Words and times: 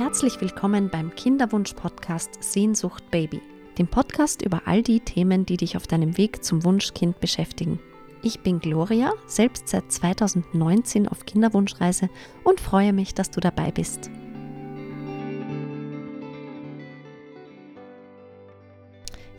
Herzlich 0.00 0.40
willkommen 0.40 0.88
beim 0.88 1.14
Kinderwunsch-Podcast 1.14 2.42
Sehnsucht 2.42 3.10
Baby, 3.10 3.42
dem 3.76 3.86
Podcast 3.86 4.40
über 4.40 4.62
all 4.64 4.82
die 4.82 5.00
Themen, 5.00 5.44
die 5.44 5.58
dich 5.58 5.76
auf 5.76 5.86
deinem 5.86 6.16
Weg 6.16 6.42
zum 6.42 6.64
Wunschkind 6.64 7.20
beschäftigen. 7.20 7.78
Ich 8.22 8.40
bin 8.40 8.60
Gloria, 8.60 9.12
selbst 9.26 9.68
seit 9.68 9.92
2019 9.92 11.06
auf 11.06 11.26
Kinderwunschreise 11.26 12.08
und 12.44 12.62
freue 12.62 12.94
mich, 12.94 13.12
dass 13.12 13.30
du 13.30 13.40
dabei 13.40 13.72
bist. 13.72 14.10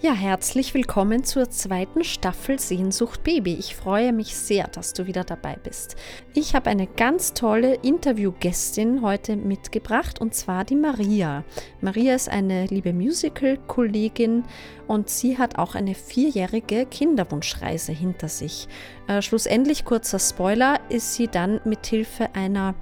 Ja, 0.04 0.14
herzlich 0.14 0.74
willkommen 0.74 1.24
zur 1.24 1.52
zweiten 1.52 2.04
Staffel 2.04 2.58
Sehnsucht 2.58 3.24
Baby. 3.24 3.54
Ich 3.54 3.76
freue 3.76 4.14
mich 4.14 4.36
sehr, 4.36 4.68
dass 4.68 4.94
du 4.94 5.06
wieder 5.06 5.24
dabei 5.24 5.58
bist. 5.64 5.96
Ich 6.34 6.56
habe 6.56 6.72
eine 6.72 6.88
ganz 6.88 7.36
tolle 7.36 7.76
Interviewgästin 7.76 9.04
heute 9.04 9.36
mitgebracht 9.36 10.20
und 10.20 10.34
zwar 10.34 10.66
die 10.66 10.76
Maria. 10.76 11.44
Maria 11.82 12.16
ist 12.16 12.30
eine 12.30 12.66
liebe 12.66 12.94
Musical-Kollegin 12.94 14.44
und 14.88 15.08
sie 15.08 15.38
hat 15.38 15.60
auch 15.60 15.76
eine 15.76 15.94
vierjährige 15.94 16.88
Kinderwunschreise 16.88 17.92
hinter 17.92 18.28
sich. 18.28 18.68
Äh, 19.06 19.22
schlussendlich, 19.22 19.86
kurzer 19.86 20.18
Spoiler, 20.18 20.80
ist 20.90 21.14
sie 21.14 21.28
dann 21.28 21.62
mit 21.64 21.86
Hilfe 21.86 22.34
einer 22.34 22.74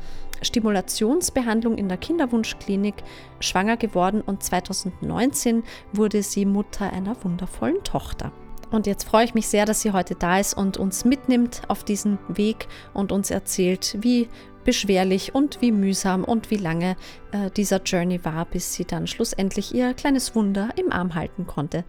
Stimulationsbehandlung 0.42 1.78
in 1.78 1.90
der 1.90 1.98
Kinderwunschklinik 1.98 2.96
schwanger 3.40 3.78
geworden 3.78 4.22
und 4.22 4.44
2019 4.44 5.64
wurde 5.94 6.24
sie 6.24 6.46
Mutter 6.46 6.92
einer 6.92 7.16
wundervollen 7.24 7.84
Tochter. 7.84 8.32
Und 8.72 8.86
jetzt 8.86 9.04
freue 9.04 9.26
ich 9.26 9.34
mich 9.34 9.48
sehr, 9.48 9.66
dass 9.66 9.82
sie 9.82 9.94
heute 9.94 10.16
da 10.16 10.40
ist 10.40 10.54
und 10.54 10.78
uns 10.78 11.04
mitnimmt 11.04 11.62
auf 11.68 11.84
diesen 11.84 12.20
Weg 12.28 12.68
und 12.94 13.12
uns 13.12 13.32
erzählt, 13.32 13.98
wie 14.02 14.30
beschwerlich 14.64 15.34
und 15.34 15.62
wie 15.62 15.72
mühsam 15.72 16.24
und 16.24 16.52
wie 16.52 16.58
lange 16.58 16.96
äh, 17.32 17.50
dieser 17.50 17.82
Journey 17.82 18.24
war, 18.24 18.46
bis 18.46 18.74
sie 18.74 18.86
dann 18.86 19.08
schlussendlich 19.08 19.74
ihr 19.74 19.94
kleines 19.96 20.36
Wunder 20.36 20.70
im 20.76 20.92
Arm 20.92 21.16
halten 21.16 21.48
konnte. 21.48 21.86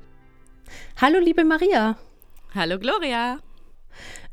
Hallo, 1.00 1.18
liebe 1.18 1.44
Maria. 1.44 1.96
Hallo, 2.54 2.78
Gloria. 2.78 3.38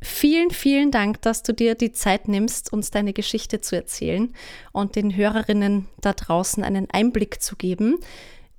Vielen, 0.01 0.51
vielen 0.51 0.91
Dank, 0.91 1.21
dass 1.21 1.43
du 1.43 1.53
dir 1.53 1.75
die 1.75 1.91
Zeit 1.91 2.27
nimmst, 2.27 2.71
uns 2.71 2.91
deine 2.91 3.13
Geschichte 3.13 3.61
zu 3.61 3.75
erzählen 3.75 4.33
und 4.71 4.95
den 4.95 5.15
Hörerinnen 5.15 5.87
da 6.01 6.13
draußen 6.13 6.63
einen 6.63 6.87
Einblick 6.91 7.41
zu 7.41 7.55
geben, 7.55 7.97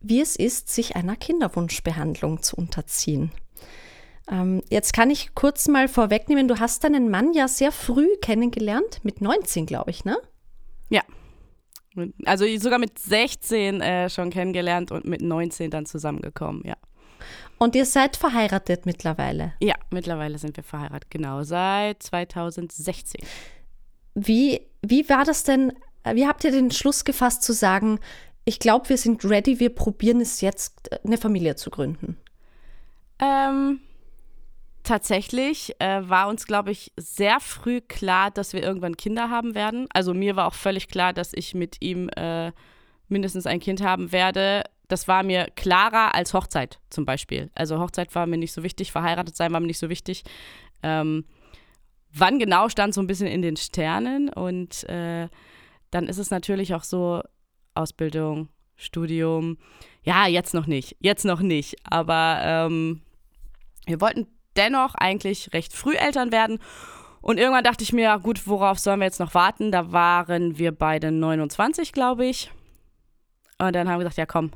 wie 0.00 0.20
es 0.20 0.36
ist, 0.36 0.68
sich 0.68 0.96
einer 0.96 1.16
Kinderwunschbehandlung 1.16 2.42
zu 2.42 2.56
unterziehen. 2.56 3.32
Ähm, 4.30 4.62
jetzt 4.68 4.92
kann 4.92 5.10
ich 5.10 5.34
kurz 5.34 5.68
mal 5.68 5.88
vorwegnehmen, 5.88 6.48
du 6.48 6.58
hast 6.58 6.84
deinen 6.84 7.10
Mann 7.10 7.32
ja 7.32 7.48
sehr 7.48 7.72
früh 7.72 8.08
kennengelernt, 8.20 9.00
mit 9.02 9.20
19, 9.20 9.66
glaube 9.66 9.90
ich, 9.90 10.04
ne? 10.04 10.18
Ja. 10.90 11.02
Also 12.24 12.44
sogar 12.58 12.78
mit 12.78 12.98
16 12.98 13.80
äh, 13.80 14.10
schon 14.10 14.30
kennengelernt 14.30 14.92
und 14.92 15.04
mit 15.04 15.22
19 15.22 15.70
dann 15.70 15.86
zusammengekommen, 15.86 16.62
ja. 16.64 16.76
Und 17.58 17.74
ihr 17.74 17.84
seid 17.84 18.16
verheiratet 18.16 18.86
mittlerweile? 18.86 19.52
Ja, 19.60 19.74
mittlerweile 19.90 20.38
sind 20.38 20.56
wir 20.56 20.64
verheiratet, 20.64 21.10
genau, 21.10 21.42
seit 21.42 22.02
2016. 22.02 23.24
Wie, 24.14 24.62
wie 24.82 25.08
war 25.08 25.24
das 25.24 25.42
denn, 25.42 25.72
wie 26.12 26.26
habt 26.26 26.44
ihr 26.44 26.52
den 26.52 26.70
Schluss 26.70 27.04
gefasst 27.04 27.42
zu 27.42 27.52
sagen, 27.52 27.98
ich 28.44 28.60
glaube, 28.60 28.88
wir 28.88 28.96
sind 28.96 29.24
ready, 29.24 29.60
wir 29.60 29.74
probieren 29.74 30.20
es 30.20 30.40
jetzt, 30.40 30.90
eine 31.04 31.18
Familie 31.18 31.56
zu 31.56 31.70
gründen? 31.70 32.16
Ähm, 33.18 33.80
tatsächlich 34.84 35.74
äh, 35.80 36.08
war 36.08 36.28
uns, 36.28 36.46
glaube 36.46 36.70
ich, 36.70 36.92
sehr 36.96 37.40
früh 37.40 37.80
klar, 37.80 38.30
dass 38.30 38.52
wir 38.52 38.62
irgendwann 38.62 38.96
Kinder 38.96 39.30
haben 39.30 39.54
werden. 39.54 39.86
Also 39.92 40.14
mir 40.14 40.36
war 40.36 40.46
auch 40.46 40.54
völlig 40.54 40.88
klar, 40.88 41.12
dass 41.12 41.32
ich 41.34 41.54
mit 41.54 41.82
ihm 41.82 42.08
äh, 42.10 42.52
mindestens 43.08 43.46
ein 43.46 43.60
Kind 43.60 43.82
haben 43.82 44.12
werde 44.12 44.62
das 44.88 45.06
war 45.06 45.22
mir 45.22 45.48
klarer 45.54 46.14
als 46.14 46.34
Hochzeit 46.34 46.80
zum 46.90 47.04
Beispiel. 47.04 47.50
Also 47.54 47.78
Hochzeit 47.78 48.14
war 48.14 48.26
mir 48.26 48.38
nicht 48.38 48.52
so 48.52 48.62
wichtig, 48.62 48.90
verheiratet 48.90 49.36
sein 49.36 49.52
war 49.52 49.60
mir 49.60 49.66
nicht 49.66 49.78
so 49.78 49.88
wichtig. 49.88 50.24
Ähm, 50.82 51.24
wann 52.12 52.38
genau 52.38 52.68
stand 52.68 52.94
so 52.94 53.00
ein 53.00 53.06
bisschen 53.06 53.26
in 53.26 53.42
den 53.42 53.56
Sternen 53.56 54.28
und 54.30 54.84
äh, 54.88 55.28
dann 55.90 56.06
ist 56.06 56.18
es 56.18 56.30
natürlich 56.30 56.74
auch 56.74 56.84
so 56.84 57.22
Ausbildung, 57.74 58.48
Studium. 58.76 59.58
Ja, 60.02 60.26
jetzt 60.26 60.54
noch 60.54 60.66
nicht, 60.66 60.96
jetzt 61.00 61.24
noch 61.24 61.40
nicht. 61.40 61.76
Aber 61.84 62.40
ähm, 62.42 63.02
wir 63.86 64.00
wollten 64.00 64.26
dennoch 64.56 64.94
eigentlich 64.94 65.52
recht 65.52 65.72
früh 65.72 65.94
Eltern 65.94 66.32
werden. 66.32 66.58
Und 67.20 67.38
irgendwann 67.38 67.64
dachte 67.64 67.82
ich 67.82 67.92
mir, 67.92 68.18
gut, 68.20 68.46
worauf 68.46 68.78
sollen 68.78 69.00
wir 69.00 69.06
jetzt 69.06 69.20
noch 69.20 69.34
warten? 69.34 69.72
Da 69.72 69.92
waren 69.92 70.58
wir 70.58 70.72
beide 70.72 71.10
29, 71.10 71.92
glaube 71.92 72.26
ich. 72.26 72.50
Und 73.58 73.74
dann 73.74 73.88
haben 73.88 73.98
wir 73.98 74.04
gesagt, 74.04 74.18
ja 74.18 74.26
komm, 74.26 74.52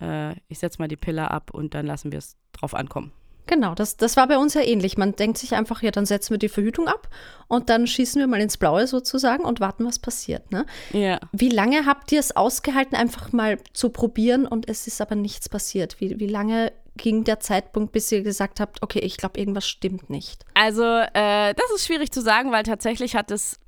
äh, 0.00 0.34
ich 0.48 0.58
setze 0.58 0.78
mal 0.80 0.88
die 0.88 0.96
Pille 0.96 1.30
ab 1.30 1.50
und 1.52 1.74
dann 1.74 1.86
lassen 1.86 2.12
wir 2.12 2.18
es 2.18 2.36
drauf 2.52 2.74
ankommen. 2.74 3.12
Genau, 3.50 3.74
das, 3.74 3.96
das 3.96 4.16
war 4.16 4.28
bei 4.28 4.38
uns 4.38 4.54
ja 4.54 4.60
ähnlich. 4.60 4.96
Man 4.96 5.16
denkt 5.16 5.36
sich 5.36 5.56
einfach, 5.56 5.82
ja, 5.82 5.90
dann 5.90 6.06
setzen 6.06 6.30
wir 6.30 6.38
die 6.38 6.48
Verhütung 6.48 6.86
ab 6.86 7.08
und 7.48 7.68
dann 7.68 7.88
schießen 7.88 8.20
wir 8.20 8.28
mal 8.28 8.40
ins 8.40 8.56
Blaue 8.56 8.86
sozusagen 8.86 9.44
und 9.44 9.58
warten, 9.58 9.84
was 9.84 9.98
passiert. 9.98 10.52
Ne? 10.52 10.66
Ja. 10.92 11.18
Wie 11.32 11.48
lange 11.48 11.84
habt 11.84 12.12
ihr 12.12 12.20
es 12.20 12.36
ausgehalten, 12.36 12.96
einfach 12.96 13.32
mal 13.32 13.58
zu 13.72 13.90
probieren 13.90 14.46
und 14.46 14.68
es 14.68 14.86
ist 14.86 15.00
aber 15.00 15.16
nichts 15.16 15.48
passiert? 15.48 16.00
Wie, 16.00 16.20
wie 16.20 16.28
lange 16.28 16.72
ging 16.96 17.24
der 17.24 17.40
Zeitpunkt, 17.40 17.90
bis 17.90 18.12
ihr 18.12 18.22
gesagt 18.22 18.60
habt, 18.60 18.82
okay, 18.82 19.00
ich 19.00 19.16
glaube, 19.16 19.40
irgendwas 19.40 19.66
stimmt 19.66 20.10
nicht? 20.10 20.44
Also, 20.54 20.84
äh, 20.84 21.54
das 21.54 21.70
ist 21.74 21.86
schwierig 21.86 22.12
zu 22.12 22.20
sagen, 22.20 22.52
weil 22.52 22.62
tatsächlich 22.62 23.16
hat 23.16 23.32
es 23.32 23.58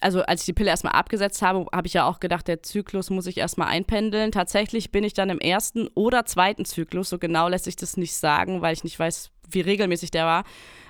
also 0.00 0.22
als 0.22 0.40
ich 0.40 0.46
die 0.46 0.52
Pille 0.54 0.70
erstmal 0.70 0.94
abgesetzt 0.94 1.42
habe, 1.42 1.66
habe 1.72 1.86
ich 1.86 1.92
ja 1.92 2.06
auch 2.06 2.20
gedacht, 2.20 2.48
der 2.48 2.62
Zyklus 2.62 3.10
muss 3.10 3.26
ich 3.26 3.36
erstmal 3.36 3.68
einpendeln. 3.68 4.32
Tatsächlich 4.32 4.90
bin 4.90 5.04
ich 5.04 5.12
dann 5.12 5.28
im 5.28 5.38
ersten 5.38 5.88
oder 5.94 6.24
zweiten 6.24 6.64
Zyklus, 6.64 7.10
so 7.10 7.18
genau 7.18 7.48
lässt 7.48 7.66
sich 7.66 7.76
das 7.76 7.96
nicht 7.96 8.14
sagen, 8.14 8.62
weil 8.62 8.72
ich 8.72 8.82
nicht 8.82 8.98
weiß, 8.98 9.30
wie 9.50 9.60
regelmäßig 9.60 10.10
der 10.10 10.24
war. 10.24 10.44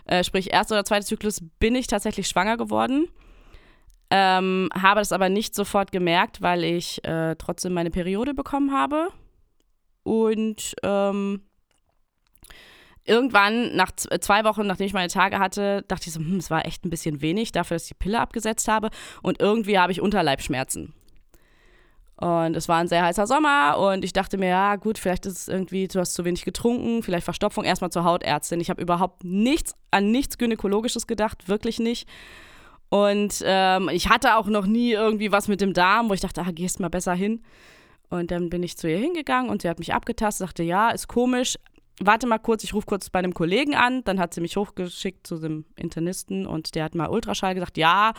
Äh, 0.04 0.22
sprich, 0.22 0.52
erster 0.52 0.76
oder 0.76 0.84
zweiter 0.84 1.06
Zyklus 1.06 1.42
bin 1.58 1.74
ich 1.74 1.88
tatsächlich 1.88 2.28
schwanger 2.28 2.56
geworden. 2.56 3.08
Ähm, 4.10 4.68
habe 4.74 5.00
das 5.00 5.12
aber 5.12 5.28
nicht 5.28 5.54
sofort 5.54 5.92
gemerkt, 5.92 6.42
weil 6.42 6.64
ich 6.64 7.04
äh, 7.04 7.36
trotzdem 7.36 7.72
meine 7.72 7.90
Periode 7.90 8.34
bekommen 8.34 8.72
habe. 8.72 9.08
Und 10.02 10.74
ähm, 10.82 11.42
irgendwann, 13.10 13.74
nach 13.76 13.90
zwei 13.92 14.44
Wochen, 14.44 14.66
nachdem 14.66 14.86
ich 14.86 14.94
meine 14.94 15.08
Tage 15.08 15.38
hatte, 15.38 15.84
dachte 15.88 16.08
ich 16.08 16.14
so, 16.14 16.20
hm, 16.20 16.36
es 16.36 16.50
war 16.50 16.64
echt 16.64 16.84
ein 16.84 16.90
bisschen 16.90 17.20
wenig 17.20 17.52
dafür, 17.52 17.74
dass 17.74 17.82
ich 17.82 17.90
die 17.90 17.94
Pille 17.94 18.20
abgesetzt 18.20 18.68
habe. 18.68 18.90
Und 19.22 19.40
irgendwie 19.40 19.78
habe 19.78 19.92
ich 19.92 20.00
Unterleibschmerzen. 20.00 20.94
Und 22.16 22.54
es 22.54 22.68
war 22.68 22.76
ein 22.76 22.88
sehr 22.88 23.02
heißer 23.02 23.26
Sommer 23.26 23.78
und 23.78 24.04
ich 24.04 24.12
dachte 24.12 24.36
mir, 24.36 24.50
ja 24.50 24.76
gut, 24.76 24.98
vielleicht 24.98 25.24
ist 25.24 25.38
es 25.38 25.48
irgendwie, 25.48 25.88
du 25.88 26.00
hast 26.00 26.12
zu 26.12 26.26
wenig 26.26 26.44
getrunken, 26.44 27.02
vielleicht 27.02 27.24
Verstopfung, 27.24 27.64
erstmal 27.64 27.90
zur 27.90 28.04
Hautärztin. 28.04 28.60
Ich 28.60 28.68
habe 28.68 28.82
überhaupt 28.82 29.24
nichts 29.24 29.74
an 29.90 30.10
nichts 30.10 30.36
Gynäkologisches 30.36 31.06
gedacht, 31.06 31.48
wirklich 31.48 31.78
nicht. 31.78 32.06
Und 32.90 33.42
ähm, 33.46 33.88
ich 33.90 34.10
hatte 34.10 34.36
auch 34.36 34.48
noch 34.48 34.66
nie 34.66 34.92
irgendwie 34.92 35.32
was 35.32 35.48
mit 35.48 35.62
dem 35.62 35.72
Darm, 35.72 36.10
wo 36.10 36.12
ich 36.12 36.20
dachte, 36.20 36.42
ah, 36.42 36.50
gehst 36.52 36.78
mal 36.78 36.90
besser 36.90 37.14
hin. 37.14 37.42
Und 38.10 38.32
dann 38.32 38.50
bin 38.50 38.64
ich 38.64 38.76
zu 38.76 38.90
ihr 38.90 38.98
hingegangen 38.98 39.50
und 39.50 39.62
sie 39.62 39.70
hat 39.70 39.78
mich 39.78 39.94
abgetastet, 39.94 40.46
sagte, 40.46 40.62
ja, 40.64 40.90
ist 40.90 41.08
komisch, 41.08 41.56
warte 42.02 42.26
mal 42.26 42.38
kurz, 42.38 42.64
ich 42.64 42.74
rufe 42.74 42.86
kurz 42.86 43.10
bei 43.10 43.18
einem 43.18 43.34
Kollegen 43.34 43.74
an. 43.74 44.02
Dann 44.04 44.18
hat 44.18 44.34
sie 44.34 44.40
mich 44.40 44.56
hochgeschickt 44.56 45.26
zu 45.26 45.38
dem 45.38 45.64
Internisten 45.76 46.46
und 46.46 46.74
der 46.74 46.84
hat 46.84 46.94
mal 46.94 47.08
Ultraschall 47.08 47.54
gesagt, 47.54 47.76
ja, 47.76 48.12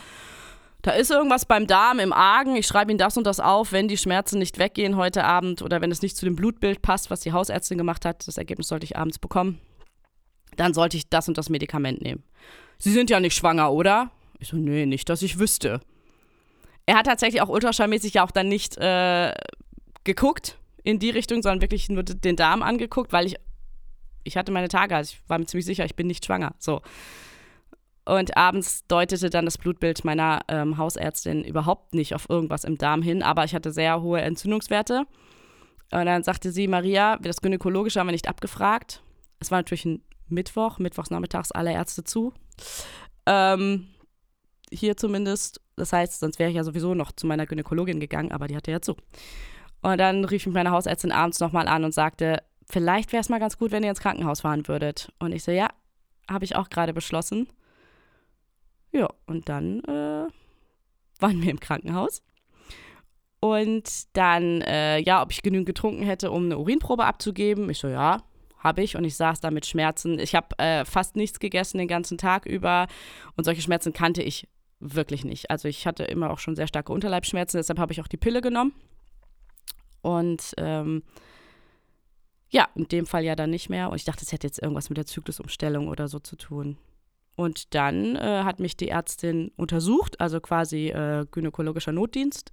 da 0.82 0.90
ist 0.90 1.12
irgendwas 1.12 1.46
beim 1.46 1.68
Darm 1.68 2.00
im 2.00 2.12
Argen. 2.12 2.56
Ich 2.56 2.66
schreibe 2.66 2.90
Ihnen 2.90 2.98
das 2.98 3.16
und 3.16 3.24
das 3.24 3.38
auf, 3.38 3.70
wenn 3.70 3.86
die 3.86 3.96
Schmerzen 3.96 4.38
nicht 4.38 4.58
weggehen 4.58 4.96
heute 4.96 5.24
Abend 5.24 5.62
oder 5.62 5.80
wenn 5.80 5.92
es 5.92 6.02
nicht 6.02 6.16
zu 6.16 6.24
dem 6.24 6.34
Blutbild 6.34 6.82
passt, 6.82 7.08
was 7.08 7.20
die 7.20 7.32
Hausärztin 7.32 7.78
gemacht 7.78 8.04
hat. 8.04 8.26
Das 8.26 8.36
Ergebnis 8.36 8.68
sollte 8.68 8.84
ich 8.84 8.96
abends 8.96 9.20
bekommen. 9.20 9.60
Dann 10.56 10.74
sollte 10.74 10.96
ich 10.96 11.08
das 11.08 11.28
und 11.28 11.38
das 11.38 11.50
Medikament 11.50 12.02
nehmen. 12.02 12.24
Sie 12.78 12.90
sind 12.90 13.10
ja 13.10 13.20
nicht 13.20 13.36
schwanger, 13.36 13.72
oder? 13.72 14.10
Ich 14.40 14.48
so, 14.48 14.56
nee, 14.56 14.86
nicht, 14.86 15.08
dass 15.08 15.22
ich 15.22 15.38
wüsste. 15.38 15.80
Er 16.84 16.96
hat 16.96 17.06
tatsächlich 17.06 17.40
auch 17.42 17.48
ultraschallmäßig 17.48 18.14
ja 18.14 18.24
auch 18.24 18.32
dann 18.32 18.48
nicht 18.48 18.76
äh, 18.76 19.32
geguckt 20.02 20.58
in 20.82 20.98
die 20.98 21.10
Richtung, 21.10 21.42
sondern 21.42 21.60
wirklich 21.60 21.88
nur 21.88 22.02
den 22.02 22.34
Darm 22.34 22.62
angeguckt, 22.64 23.12
weil 23.12 23.26
ich 23.26 23.36
ich 24.24 24.36
hatte 24.36 24.52
meine 24.52 24.68
Tage, 24.68 24.96
also 24.96 25.12
ich 25.12 25.28
war 25.28 25.38
mir 25.38 25.46
ziemlich 25.46 25.66
sicher, 25.66 25.84
ich 25.84 25.96
bin 25.96 26.06
nicht 26.06 26.24
schwanger. 26.24 26.54
So. 26.58 26.82
Und 28.04 28.36
abends 28.36 28.86
deutete 28.88 29.30
dann 29.30 29.44
das 29.44 29.58
Blutbild 29.58 30.04
meiner 30.04 30.40
ähm, 30.48 30.76
Hausärztin 30.76 31.44
überhaupt 31.44 31.94
nicht 31.94 32.14
auf 32.14 32.28
irgendwas 32.28 32.64
im 32.64 32.76
Darm 32.76 33.02
hin, 33.02 33.22
aber 33.22 33.44
ich 33.44 33.54
hatte 33.54 33.72
sehr 33.72 34.02
hohe 34.02 34.20
Entzündungswerte. 34.20 35.06
Und 35.92 36.06
dann 36.06 36.22
sagte 36.22 36.50
sie, 36.50 36.66
Maria, 36.68 37.18
das 37.18 37.40
Gynäkologische 37.40 38.00
haben 38.00 38.08
wir 38.08 38.12
nicht 38.12 38.28
abgefragt. 38.28 39.02
Es 39.38 39.50
war 39.50 39.58
natürlich 39.58 39.84
ein 39.84 40.02
Mittwoch, 40.28 40.78
mittwochs 40.78 41.10
nachmittags 41.10 41.52
alle 41.52 41.72
Ärzte 41.72 42.02
zu. 42.02 42.32
Ähm, 43.26 43.88
hier 44.72 44.96
zumindest. 44.96 45.60
Das 45.76 45.92
heißt, 45.92 46.20
sonst 46.20 46.38
wäre 46.38 46.50
ich 46.50 46.56
ja 46.56 46.64
sowieso 46.64 46.94
noch 46.94 47.12
zu 47.12 47.26
meiner 47.26 47.46
Gynäkologin 47.46 48.00
gegangen, 48.00 48.32
aber 48.32 48.48
die 48.48 48.56
hatte 48.56 48.70
ja 48.70 48.80
zu. 48.80 48.96
Und 49.82 49.98
dann 49.98 50.24
rief 50.24 50.46
mich 50.46 50.54
meine 50.54 50.70
Hausärztin 50.70 51.12
abends 51.12 51.40
nochmal 51.40 51.68
an 51.68 51.84
und 51.84 51.92
sagte, 51.92 52.42
vielleicht 52.72 53.12
wäre 53.12 53.20
es 53.20 53.28
mal 53.28 53.38
ganz 53.38 53.58
gut, 53.58 53.70
wenn 53.70 53.82
ihr 53.82 53.90
ins 53.90 54.00
Krankenhaus 54.00 54.40
fahren 54.40 54.66
würdet. 54.66 55.12
Und 55.18 55.32
ich 55.32 55.44
so, 55.44 55.52
ja, 55.52 55.68
habe 56.28 56.44
ich 56.44 56.56
auch 56.56 56.70
gerade 56.70 56.94
beschlossen. 56.94 57.48
Ja, 58.90 59.08
und 59.26 59.48
dann 59.48 59.80
äh, 59.84 60.26
waren 61.20 61.42
wir 61.42 61.50
im 61.50 61.60
Krankenhaus. 61.60 62.22
Und 63.40 64.16
dann, 64.16 64.62
äh, 64.62 64.98
ja, 64.98 65.22
ob 65.22 65.32
ich 65.32 65.42
genügend 65.42 65.66
getrunken 65.66 66.02
hätte, 66.02 66.30
um 66.30 66.46
eine 66.46 66.58
Urinprobe 66.58 67.04
abzugeben. 67.04 67.68
Ich 67.70 67.78
so, 67.78 67.88
ja, 67.88 68.22
habe 68.58 68.82
ich. 68.82 68.96
Und 68.96 69.04
ich 69.04 69.16
saß 69.16 69.40
da 69.40 69.50
mit 69.50 69.66
Schmerzen. 69.66 70.18
Ich 70.18 70.34
habe 70.34 70.58
äh, 70.58 70.84
fast 70.84 71.16
nichts 71.16 71.40
gegessen 71.40 71.78
den 71.78 71.88
ganzen 71.88 72.18
Tag 72.18 72.46
über. 72.46 72.86
Und 73.36 73.44
solche 73.44 73.62
Schmerzen 73.62 73.92
kannte 73.92 74.22
ich 74.22 74.48
wirklich 74.80 75.24
nicht. 75.24 75.50
Also 75.50 75.68
ich 75.68 75.86
hatte 75.86 76.04
immer 76.04 76.30
auch 76.30 76.38
schon 76.38 76.56
sehr 76.56 76.66
starke 76.66 76.92
Unterleibsschmerzen. 76.92 77.58
Deshalb 77.58 77.78
habe 77.78 77.92
ich 77.92 78.00
auch 78.00 78.08
die 78.08 78.16
Pille 78.16 78.40
genommen. 78.40 78.72
Und 80.02 80.54
ähm, 80.56 81.02
ja, 82.52 82.68
in 82.74 82.86
dem 82.86 83.06
Fall 83.06 83.24
ja 83.24 83.34
dann 83.34 83.50
nicht 83.50 83.70
mehr. 83.70 83.90
Und 83.90 83.96
ich 83.96 84.04
dachte, 84.04 84.24
es 84.24 84.30
hätte 84.30 84.46
jetzt 84.46 84.62
irgendwas 84.62 84.90
mit 84.90 84.98
der 84.98 85.06
Zyklusumstellung 85.06 85.88
oder 85.88 86.06
so 86.06 86.18
zu 86.18 86.36
tun. 86.36 86.76
Und 87.34 87.74
dann 87.74 88.14
äh, 88.14 88.42
hat 88.44 88.60
mich 88.60 88.76
die 88.76 88.90
Ärztin 88.90 89.50
untersucht, 89.56 90.20
also 90.20 90.38
quasi 90.40 90.88
äh, 90.88 91.26
gynäkologischer 91.30 91.92
Notdienst 91.92 92.52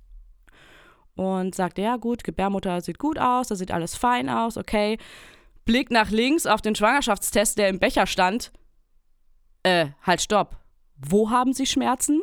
und 1.16 1.54
sagte, 1.54 1.82
ja 1.82 1.98
gut, 1.98 2.24
Gebärmutter 2.24 2.80
sieht 2.80 2.98
gut 2.98 3.20
aus, 3.20 3.50
da 3.50 3.56
sieht 3.56 3.72
alles 3.72 3.96
fein 3.96 4.30
aus, 4.30 4.56
okay. 4.56 4.98
Blick 5.66 5.92
nach 5.92 6.12
links 6.12 6.46
auf 6.46 6.62
den 6.62 6.76
Schwangerschaftstest, 6.76 7.58
der 7.58 7.68
im 7.68 7.78
Becher 7.78 8.08
stand. 8.08 8.54
Äh, 9.64 9.88
halt, 10.02 10.22
stopp. 10.22 10.56
Wo 10.96 11.30
haben 11.30 11.52
Sie 11.52 11.66
Schmerzen? 11.66 12.22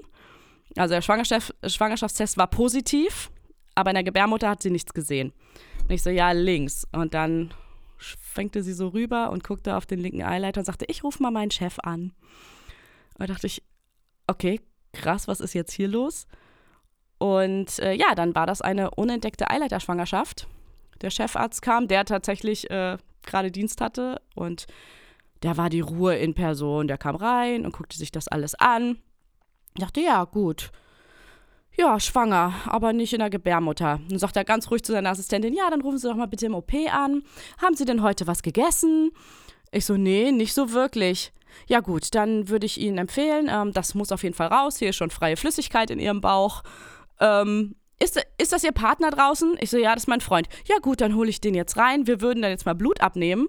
Also 0.76 0.94
der 0.94 1.02
Schwangerschaft, 1.02 1.54
Schwangerschaftstest 1.64 2.38
war 2.38 2.46
positiv, 2.46 3.30
aber 3.74 3.90
in 3.90 3.96
der 3.96 4.04
Gebärmutter 4.04 4.48
hat 4.48 4.62
sie 4.62 4.70
nichts 4.70 4.94
gesehen. 4.94 5.34
Und 5.82 5.90
ich 5.90 6.02
so, 6.02 6.08
ja, 6.08 6.32
links. 6.32 6.86
Und 6.92 7.12
dann 7.12 7.52
schwenkte 7.98 8.62
sie 8.62 8.72
so 8.72 8.88
rüber 8.88 9.30
und 9.30 9.44
guckte 9.44 9.76
auf 9.76 9.86
den 9.86 9.98
linken 9.98 10.22
Eileiter 10.22 10.60
und 10.60 10.64
sagte, 10.64 10.84
ich 10.88 11.04
rufe 11.04 11.22
mal 11.22 11.30
meinen 11.30 11.50
Chef 11.50 11.78
an. 11.82 12.12
Und 13.14 13.20
da 13.20 13.26
dachte 13.26 13.46
ich, 13.46 13.62
okay, 14.26 14.60
krass, 14.92 15.28
was 15.28 15.40
ist 15.40 15.54
jetzt 15.54 15.72
hier 15.72 15.88
los? 15.88 16.26
Und 17.18 17.78
äh, 17.78 17.94
ja, 17.94 18.14
dann 18.14 18.34
war 18.34 18.46
das 18.46 18.60
eine 18.60 18.90
unentdeckte 18.90 19.50
Eileiterschwangerschaft. 19.50 20.46
Der 21.00 21.10
Chefarzt 21.10 21.62
kam, 21.62 21.88
der 21.88 22.04
tatsächlich 22.04 22.70
äh, 22.70 22.98
gerade 23.22 23.50
Dienst 23.50 23.80
hatte 23.80 24.20
und 24.34 24.66
der 25.42 25.56
war 25.56 25.68
die 25.68 25.80
Ruhe 25.80 26.16
in 26.16 26.34
Person. 26.34 26.88
Der 26.88 26.98
kam 26.98 27.16
rein 27.16 27.64
und 27.64 27.72
guckte 27.72 27.96
sich 27.98 28.10
das 28.10 28.28
alles 28.28 28.54
an. 28.54 28.98
Ich 29.74 29.80
dachte, 29.82 30.00
ja, 30.00 30.24
gut. 30.24 30.70
Ja, 31.78 32.00
schwanger, 32.00 32.54
aber 32.66 32.94
nicht 32.94 33.12
in 33.12 33.18
der 33.18 33.28
Gebärmutter. 33.28 34.00
Dann 34.08 34.18
sagt 34.18 34.36
er 34.36 34.44
ganz 34.44 34.70
ruhig 34.70 34.82
zu 34.82 34.92
seiner 34.92 35.10
Assistentin, 35.10 35.52
ja, 35.52 35.68
dann 35.68 35.82
rufen 35.82 35.98
Sie 35.98 36.08
doch 36.08 36.16
mal 36.16 36.26
bitte 36.26 36.46
im 36.46 36.54
OP 36.54 36.72
an. 36.90 37.22
Haben 37.60 37.76
Sie 37.76 37.84
denn 37.84 38.02
heute 38.02 38.26
was 38.26 38.42
gegessen? 38.42 39.10
Ich 39.72 39.84
so, 39.84 39.96
nee, 39.96 40.32
nicht 40.32 40.54
so 40.54 40.72
wirklich. 40.72 41.32
Ja 41.66 41.80
gut, 41.80 42.14
dann 42.14 42.48
würde 42.48 42.64
ich 42.64 42.80
Ihnen 42.80 42.96
empfehlen, 42.96 43.50
ähm, 43.50 43.72
das 43.72 43.94
muss 43.94 44.12
auf 44.12 44.22
jeden 44.22 44.34
Fall 44.34 44.48
raus. 44.48 44.78
Hier 44.78 44.90
ist 44.90 44.96
schon 44.96 45.10
freie 45.10 45.36
Flüssigkeit 45.36 45.90
in 45.90 45.98
Ihrem 45.98 46.22
Bauch. 46.22 46.62
Ähm, 47.20 47.74
ist, 47.98 48.22
ist 48.38 48.52
das 48.52 48.64
Ihr 48.64 48.72
Partner 48.72 49.10
draußen? 49.10 49.56
Ich 49.60 49.70
so, 49.70 49.76
ja, 49.76 49.94
das 49.94 50.04
ist 50.04 50.08
mein 50.08 50.20
Freund. 50.20 50.48
Ja 50.66 50.78
gut, 50.80 51.00
dann 51.00 51.14
hole 51.14 51.28
ich 51.28 51.40
den 51.40 51.54
jetzt 51.54 51.76
rein. 51.76 52.06
Wir 52.06 52.20
würden 52.22 52.42
dann 52.42 52.50
jetzt 52.50 52.66
mal 52.66 52.74
Blut 52.74 53.00
abnehmen. 53.02 53.48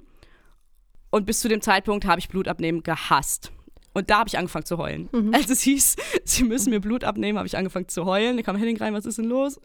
Und 1.12 1.25
bis 1.25 1.39
zu 1.39 1.47
dem 1.47 1.62
Zeitpunkt 1.62 2.06
habe 2.06 2.19
ich 2.19 2.27
Blut 2.27 2.47
abnehmen 2.47 2.83
gehasst. 2.83 3.51
Und 3.97 4.11
da 4.11 4.19
habe 4.19 4.27
ich 4.27 4.38
angefangen 4.38 4.65
zu 4.65 4.77
heulen. 4.77 5.09
Mhm. 5.11 5.33
Als 5.33 5.49
es 5.49 5.61
hieß, 5.61 5.95
sie 6.23 6.44
müssen 6.44 6.69
mir 6.69 6.79
Blut 6.79 7.03
abnehmen, 7.03 7.39
habe 7.39 7.47
ich 7.47 7.57
angefangen 7.57 7.88
zu 7.88 8.05
heulen. 8.05 8.38
Da 8.38 8.44
kam 8.44 8.55
Henning 8.55 8.77
rein, 8.77 8.94
was 8.94 9.07
ist 9.07 9.17
denn 9.17 9.25
los? 9.25 9.59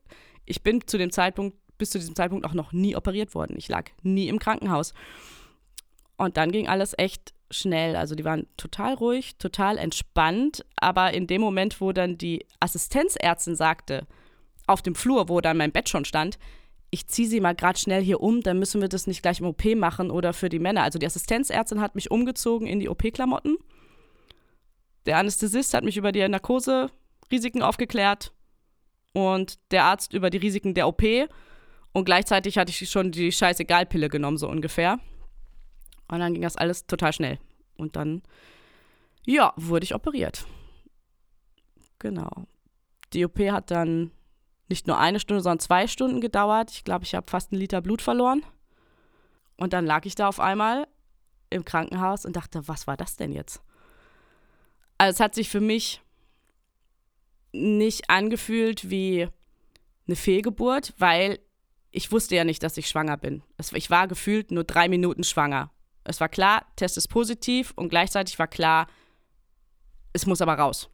Ich 0.47 0.63
bin 0.63 0.81
zu 0.87 0.97
dem 0.97 1.13
Zeitpunkt, 1.13 1.55
bis 1.77 1.91
zu 1.91 1.99
diesem 1.99 2.17
Zeitpunkt 2.17 2.47
auch 2.47 2.55
noch 2.55 2.73
nie 2.73 2.97
operiert 2.97 3.35
worden. 3.35 3.57
Ich 3.59 3.69
lag 3.69 3.91
nie 4.03 4.29
im 4.29 4.39
Krankenhaus. 4.39 4.95
Und 6.17 6.39
dann 6.39 6.51
ging 6.51 6.67
alles 6.67 6.95
echt 6.97 7.35
schnell. 7.51 7.95
Also 7.95 8.15
die 8.15 8.25
waren 8.25 8.47
total 8.57 8.95
ruhig, 8.95 9.37
total 9.37 9.77
entspannt. 9.77 10.65
Aber 10.77 11.13
in 11.13 11.27
dem 11.27 11.43
Moment, 11.43 11.83
wo 11.83 11.93
dann 11.93 12.17
die 12.17 12.47
Assistenzärztin 12.59 13.55
sagte, 13.55 14.07
auf 14.67 14.81
dem 14.81 14.95
Flur, 14.95 15.29
wo 15.29 15.43
dann 15.43 15.59
mein 15.59 15.73
Bett 15.73 15.91
schon 15.91 16.07
stand, 16.07 16.39
ich 16.91 17.07
ziehe 17.07 17.29
sie 17.29 17.41
mal 17.41 17.55
gerade 17.55 17.79
schnell 17.79 18.03
hier 18.03 18.23
um, 18.23 18.41
dann 18.41 18.59
müssen 18.59 18.81
wir 18.81 18.89
das 18.89 19.07
nicht 19.07 19.21
gleich 19.21 19.41
im 19.41 19.47
OP 19.47 19.63
machen 19.77 20.11
oder 20.11 20.33
für 20.33 20.49
die 20.49 20.59
Männer. 20.59 20.85
Also 20.85 20.99
die 20.99 21.07
Assistenzärztin 21.07 21.83
hat 21.83 21.97
mich 21.97 22.11
umgezogen 22.11 22.67
in 22.67 22.81
die 22.81 22.89
OP-Klamotten. 22.89 23.59
Der 25.07 25.19
Anästhesist 25.19 25.75
hat 25.75 25.85
mich 25.85 25.97
über 25.97 26.13
die 26.13 26.27
Narkose-Risiken 26.27 27.63
aufgeklärt 27.63 28.33
und 29.13 29.59
der 29.71 29.85
Arzt 29.85 30.13
über 30.13 30.31
die 30.31 30.39
Risiken 30.39 30.75
der 30.75 30.89
OP. 30.89 31.03
Und 31.93 32.05
gleichzeitig 32.05 32.57
hatte 32.59 32.71
ich 32.71 32.89
schon 32.89 33.13
die 33.13 33.33
Scheißegal-Pille 33.33 34.09
genommen, 34.09 34.39
so 34.39 34.49
ungefähr. 34.49 34.99
Und 36.09 36.21
dann 36.21 36.33
ging 36.33 36.43
das 36.43 36.57
alles 36.57 36.87
total 36.87 37.13
schnell. 37.13 37.39
Und 37.77 37.97
dann, 37.97 38.23
ja, 39.27 39.53
wurde 39.57 39.85
ich 39.85 39.95
operiert. 39.95 40.47
Genau. 41.99 42.31
Die 43.13 43.25
OP 43.25 43.39
hat 43.39 43.71
dann 43.71 44.11
nicht 44.69 44.87
nur 44.87 44.99
eine 44.99 45.21
Stunde, 45.21 45.43
sondern 45.43 45.59
zwei 45.59 45.87
Stunden 45.87 46.21
gedauert. 46.21 46.71
Ich 46.71 46.85
glaube, 46.85 47.05
ich 47.05 47.15
habe 47.15 47.31
fast 47.31 47.53
einen 47.53 47.61
Liter 47.61 47.83
Blut 47.83 48.01
verloren. 48.01 48.43
Und 49.57 49.75
dann 49.75 49.85
lag 49.85 50.07
ich 50.07 50.15
da 50.15 50.29
auf 50.29 50.41
einmal 50.41 50.87
im 51.51 51.65
Krankenhaus 51.65 52.25
und 52.25 52.37
dachte, 52.37 52.67
was 52.69 52.87
war 52.87 52.97
das 52.97 53.17
denn 53.17 53.33
jetzt? 53.33 53.63
Also 55.03 55.17
es 55.17 55.21
hat 55.21 55.35
sich 55.35 55.49
für 55.49 55.61
mich 55.61 56.01
nicht 57.51 58.09
angefühlt 58.09 58.89
wie 58.89 59.27
eine 60.07 60.15
Fehlgeburt, 60.15 60.95
weil 60.97 61.41
ich 61.91 62.13
wusste 62.13 62.37
ja 62.37 62.45
nicht, 62.45 62.63
dass 62.63 62.77
ich 62.77 62.89
schwanger 62.89 63.17
bin. 63.17 63.43
Ich 63.73 63.91
war 63.91 64.07
gefühlt 64.07 64.53
nur 64.53 64.63
drei 64.63 64.89
Minuten 64.89 65.25
schwanger. 65.25 65.73
Es 66.05 66.21
war 66.21 66.29
klar, 66.29 66.67
Test 66.77 66.97
ist 66.99 67.09
positiv 67.09 67.73
und 67.75 67.89
gleichzeitig 67.89 68.39
war 68.39 68.47
klar, 68.47 68.87
es 70.13 70.25
muss 70.25 70.41
aber 70.41 70.55
raus. 70.55 70.89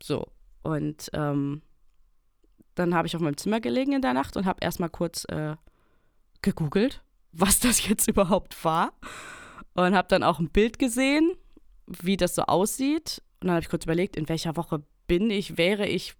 So, 0.00 0.28
und 0.62 1.10
ähm, 1.14 1.60
dann 2.76 2.94
habe 2.94 3.08
ich 3.08 3.16
auf 3.16 3.20
meinem 3.20 3.36
Zimmer 3.36 3.58
gelegen 3.58 3.94
in 3.94 4.02
der 4.02 4.14
Nacht 4.14 4.36
und 4.36 4.46
habe 4.46 4.60
erstmal 4.62 4.90
kurz 4.90 5.24
äh, 5.24 5.56
gegoogelt, 6.42 7.02
was 7.32 7.58
das 7.58 7.88
jetzt 7.88 8.06
überhaupt 8.08 8.64
war. 8.64 8.92
Und 9.74 9.96
habe 9.96 10.06
dann 10.06 10.22
auch 10.22 10.38
ein 10.38 10.50
Bild 10.50 10.78
gesehen, 10.78 11.36
wie 11.88 12.16
das 12.16 12.34
so 12.34 12.42
aussieht. 12.42 13.22
Und 13.40 13.48
dann 13.48 13.56
habe 13.56 13.62
ich 13.62 13.68
kurz 13.68 13.84
überlegt, 13.84 14.16
in 14.16 14.28
welcher 14.28 14.56
Woche 14.56 14.82
bin 15.06 15.30
ich, 15.30 15.56
wäre 15.56 15.86
ich, 15.86 16.14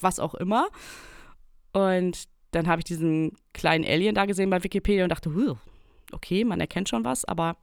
was 0.00 0.18
auch 0.18 0.34
immer. 0.34 0.68
Und 1.72 2.24
dann 2.52 2.66
habe 2.66 2.80
ich 2.80 2.84
diesen 2.84 3.36
kleinen 3.52 3.84
Alien 3.84 4.14
da 4.14 4.26
gesehen 4.26 4.50
bei 4.50 4.62
Wikipedia 4.62 5.04
und 5.04 5.10
dachte, 5.10 5.30
okay, 6.12 6.44
man 6.44 6.60
erkennt 6.60 6.88
schon 6.88 7.04
was, 7.04 7.24
aber 7.24 7.56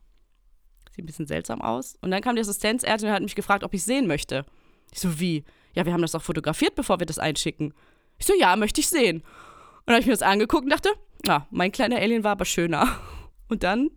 sieht 0.92 1.04
ein 1.04 1.08
bisschen 1.08 1.28
seltsam 1.28 1.62
aus. 1.62 1.98
Und 2.02 2.12
dann 2.12 2.22
kam 2.22 2.36
die 2.36 2.42
Assistenzärztin 2.42 3.10
und 3.10 3.16
hat 3.16 3.24
mich 3.24 3.36
gefragt, 3.36 3.64
ob 3.64 3.74
ich 3.74 3.84
sehen 3.84 4.08
möchte. 4.08 4.46
Ich 4.92 5.00
so, 5.00 5.20
wie? 5.20 5.46
Ja, 5.74 5.86
wir 5.86 5.94
haben 5.94 6.02
das 6.02 6.12
doch 6.12 6.22
fotografiert, 6.22 6.76
bevor 6.76 7.00
wir 7.00 7.06
das 7.06 7.20
einschicken. 7.20 7.74
Ich 8.18 8.26
so, 8.26 8.34
ja, 8.38 8.56
möchte 8.56 8.82
ich 8.82 8.90
sehen. 8.90 9.18
Und 9.22 9.88
dann 9.88 9.96
habe 9.96 10.02
ich 10.02 10.08
mir 10.08 10.14
das 10.14 10.22
angeguckt 10.22 10.66
und 10.66 10.70
dachte, 10.70 10.90
ja, 11.26 11.48
mein 11.50 11.72
kleiner 11.72 11.98
Alien 11.98 12.24
war 12.24 12.34
aber 12.34 12.46
schöner. 12.46 12.88
Und 13.48 13.64
dann 13.64 13.90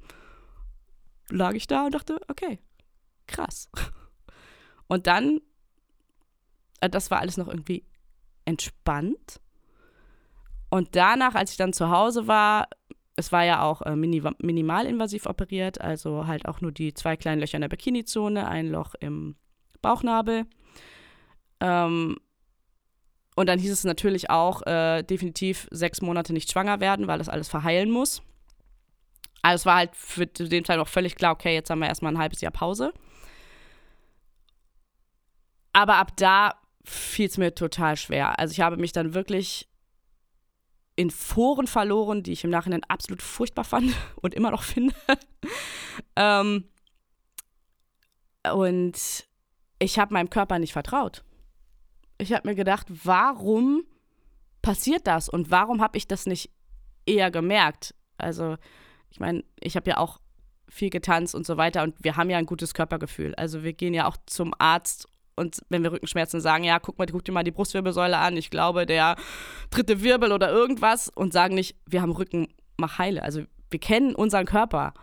lag 1.31 1.55
ich 1.55 1.67
da 1.67 1.87
und 1.87 1.95
dachte, 1.95 2.21
okay, 2.29 2.59
krass. 3.27 3.71
Und 4.87 5.07
dann, 5.07 5.41
äh, 6.81 6.91
das 6.91 7.11
war 7.11 7.21
alles 7.21 7.37
noch 7.37 7.49
irgendwie 7.49 7.85
entspannt. 8.45 9.41
Und 10.71 10.97
danach, 10.97 11.35
als 11.35 11.53
ich 11.53 11.57
dann 11.57 11.73
zu 11.73 11.91
Hause 11.91 12.27
war, 12.27 12.69
es 13.17 13.31
war 13.31 13.45
ja 13.45 13.63
auch 13.63 13.83
äh, 13.83 13.95
minimalinvasiv 13.95 15.27
operiert, 15.27 15.81
also 15.81 16.27
halt 16.27 16.47
auch 16.47 16.61
nur 16.61 16.73
die 16.73 16.95
zwei 16.95 17.17
kleinen 17.17 17.41
Löcher 17.41 17.57
in 17.57 17.61
der 17.63 17.69
Bikini-Zone, 17.69 18.49
ein 18.49 18.69
Loch 18.69 18.95
im 18.99 19.37
Bauchnabel. 19.83 20.47
Ähm, 21.61 22.17
und 23.37 23.49
dann 23.49 23.59
hieß 23.59 23.71
es 23.71 23.85
natürlich 23.85 24.31
auch, 24.31 24.63
äh, 24.67 25.03
definitiv 25.03 25.69
sechs 25.71 26.01
Monate 26.01 26.33
nicht 26.33 26.51
schwanger 26.51 26.81
werden, 26.81 27.07
weil 27.07 27.19
das 27.19 27.29
alles 27.29 27.49
verheilen 27.49 27.91
muss. 27.91 28.23
Also 29.43 29.63
es 29.63 29.67
war 29.67 29.77
halt 29.77 29.95
für 29.95 30.27
den 30.27 30.65
Teil 30.65 30.81
auch 30.81 30.89
völlig 30.89 31.17
klar, 31.17 31.33
okay, 31.33 31.55
jetzt 31.55 31.71
haben 31.71 31.81
wir 31.81 31.89
erstmal 31.89 32.13
ein 32.13 32.19
halbes 32.19 32.41
Jahr 32.41 32.53
Pause. 32.53 32.93
Aber 35.75 35.97
ab 35.97 36.17
da 36.17 36.55
fiel 36.85 37.27
es 37.27 37.37
mir 37.37 37.55
total 37.55 37.97
schwer. 37.97 38.39
Also 38.39 38.53
ich 38.53 38.61
habe 38.61 38.79
mich 38.79 38.93
dann 38.93 39.13
wirklich 39.13 39.69
in 40.97 41.11
Foren 41.11 41.67
verloren, 41.67 42.23
die 42.23 42.33
ich 42.33 42.45
im 42.45 42.51
Nachhinein 42.51 42.85
absolut 42.85 43.21
furchtbar 43.21 43.65
fand 43.65 43.93
und 44.23 44.35
immer 44.35 44.51
noch 44.51 44.63
finde. 44.63 44.95
ähm, 46.17 46.65
und 48.53 49.27
ich 49.81 49.99
habe 49.99 50.15
meinem 50.15 50.31
Körper 50.31 50.59
nicht 50.59 50.73
vertraut. 50.73 51.25
Ich 52.19 52.33
habe 52.33 52.49
mir 52.49 52.55
gedacht, 52.55 52.87
warum 52.89 53.85
passiert 54.63 55.07
das 55.07 55.29
und 55.29 55.51
warum 55.51 55.83
habe 55.83 55.99
ich 55.99 56.07
das 56.07 56.27
nicht 56.27 56.51
eher 57.05 57.33
gemerkt? 57.33 57.95
Also, 58.17 58.57
ich 59.11 59.19
meine, 59.19 59.43
ich 59.59 59.75
habe 59.75 59.91
ja 59.91 59.97
auch 59.97 60.21
viel 60.69 60.91
getanzt 60.91 61.35
und 61.35 61.45
so 61.45 61.57
weiter 61.57 61.83
und 61.83 61.97
wir 62.03 62.17
haben 62.17 62.31
ja 62.31 62.39
ein 62.39 62.47
gutes 62.47 62.75
Körpergefühl. 62.75 63.35
Also 63.35 63.63
wir 63.63 63.73
gehen 63.73 63.95
ja 63.95 64.07
auch 64.07 64.17
zum 64.27 64.55
Arzt 64.59 65.09
und 65.37 65.61
wenn 65.69 65.83
wir 65.83 65.93
Rückenschmerzen 65.93 66.41
sagen, 66.41 66.65
ja, 66.65 66.79
guck 66.79 66.99
mal, 66.99 67.07
guck 67.07 67.25
dir 67.25 67.33
mal 67.33 67.45
die 67.45 67.51
Brustwirbelsäule 67.51 68.19
an, 68.19 68.37
ich 68.37 68.51
glaube, 68.51 68.87
der 68.87 69.17
dritte 69.71 70.03
Wirbel 70.03 70.33
oder 70.33 70.51
irgendwas 70.51 71.09
und 71.09 71.33
sagen 71.33 71.55
nicht, 71.55 71.77
wir 71.87 72.03
haben 72.03 72.13
Rücken, 72.13 72.49
mach 72.77 72.99
heile. 72.99 73.23
Also 73.23 73.43
wir 73.71 73.81
kennen 73.81 74.15
unseren 74.15 74.47
Körper. 74.47 74.95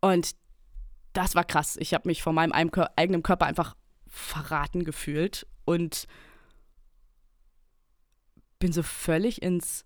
Und 0.00 0.36
das 1.12 1.34
war 1.34 1.44
krass. 1.44 1.76
Ich 1.80 1.94
habe 1.94 2.08
mich 2.08 2.22
von 2.22 2.34
meinem 2.34 2.52
eigenen 2.52 3.22
Körper 3.22 3.46
einfach 3.46 3.74
verraten 4.06 4.84
gefühlt 4.84 5.46
und 5.64 6.06
bin 8.58 8.72
so 8.72 8.82
völlig 8.82 9.42
ins, 9.42 9.84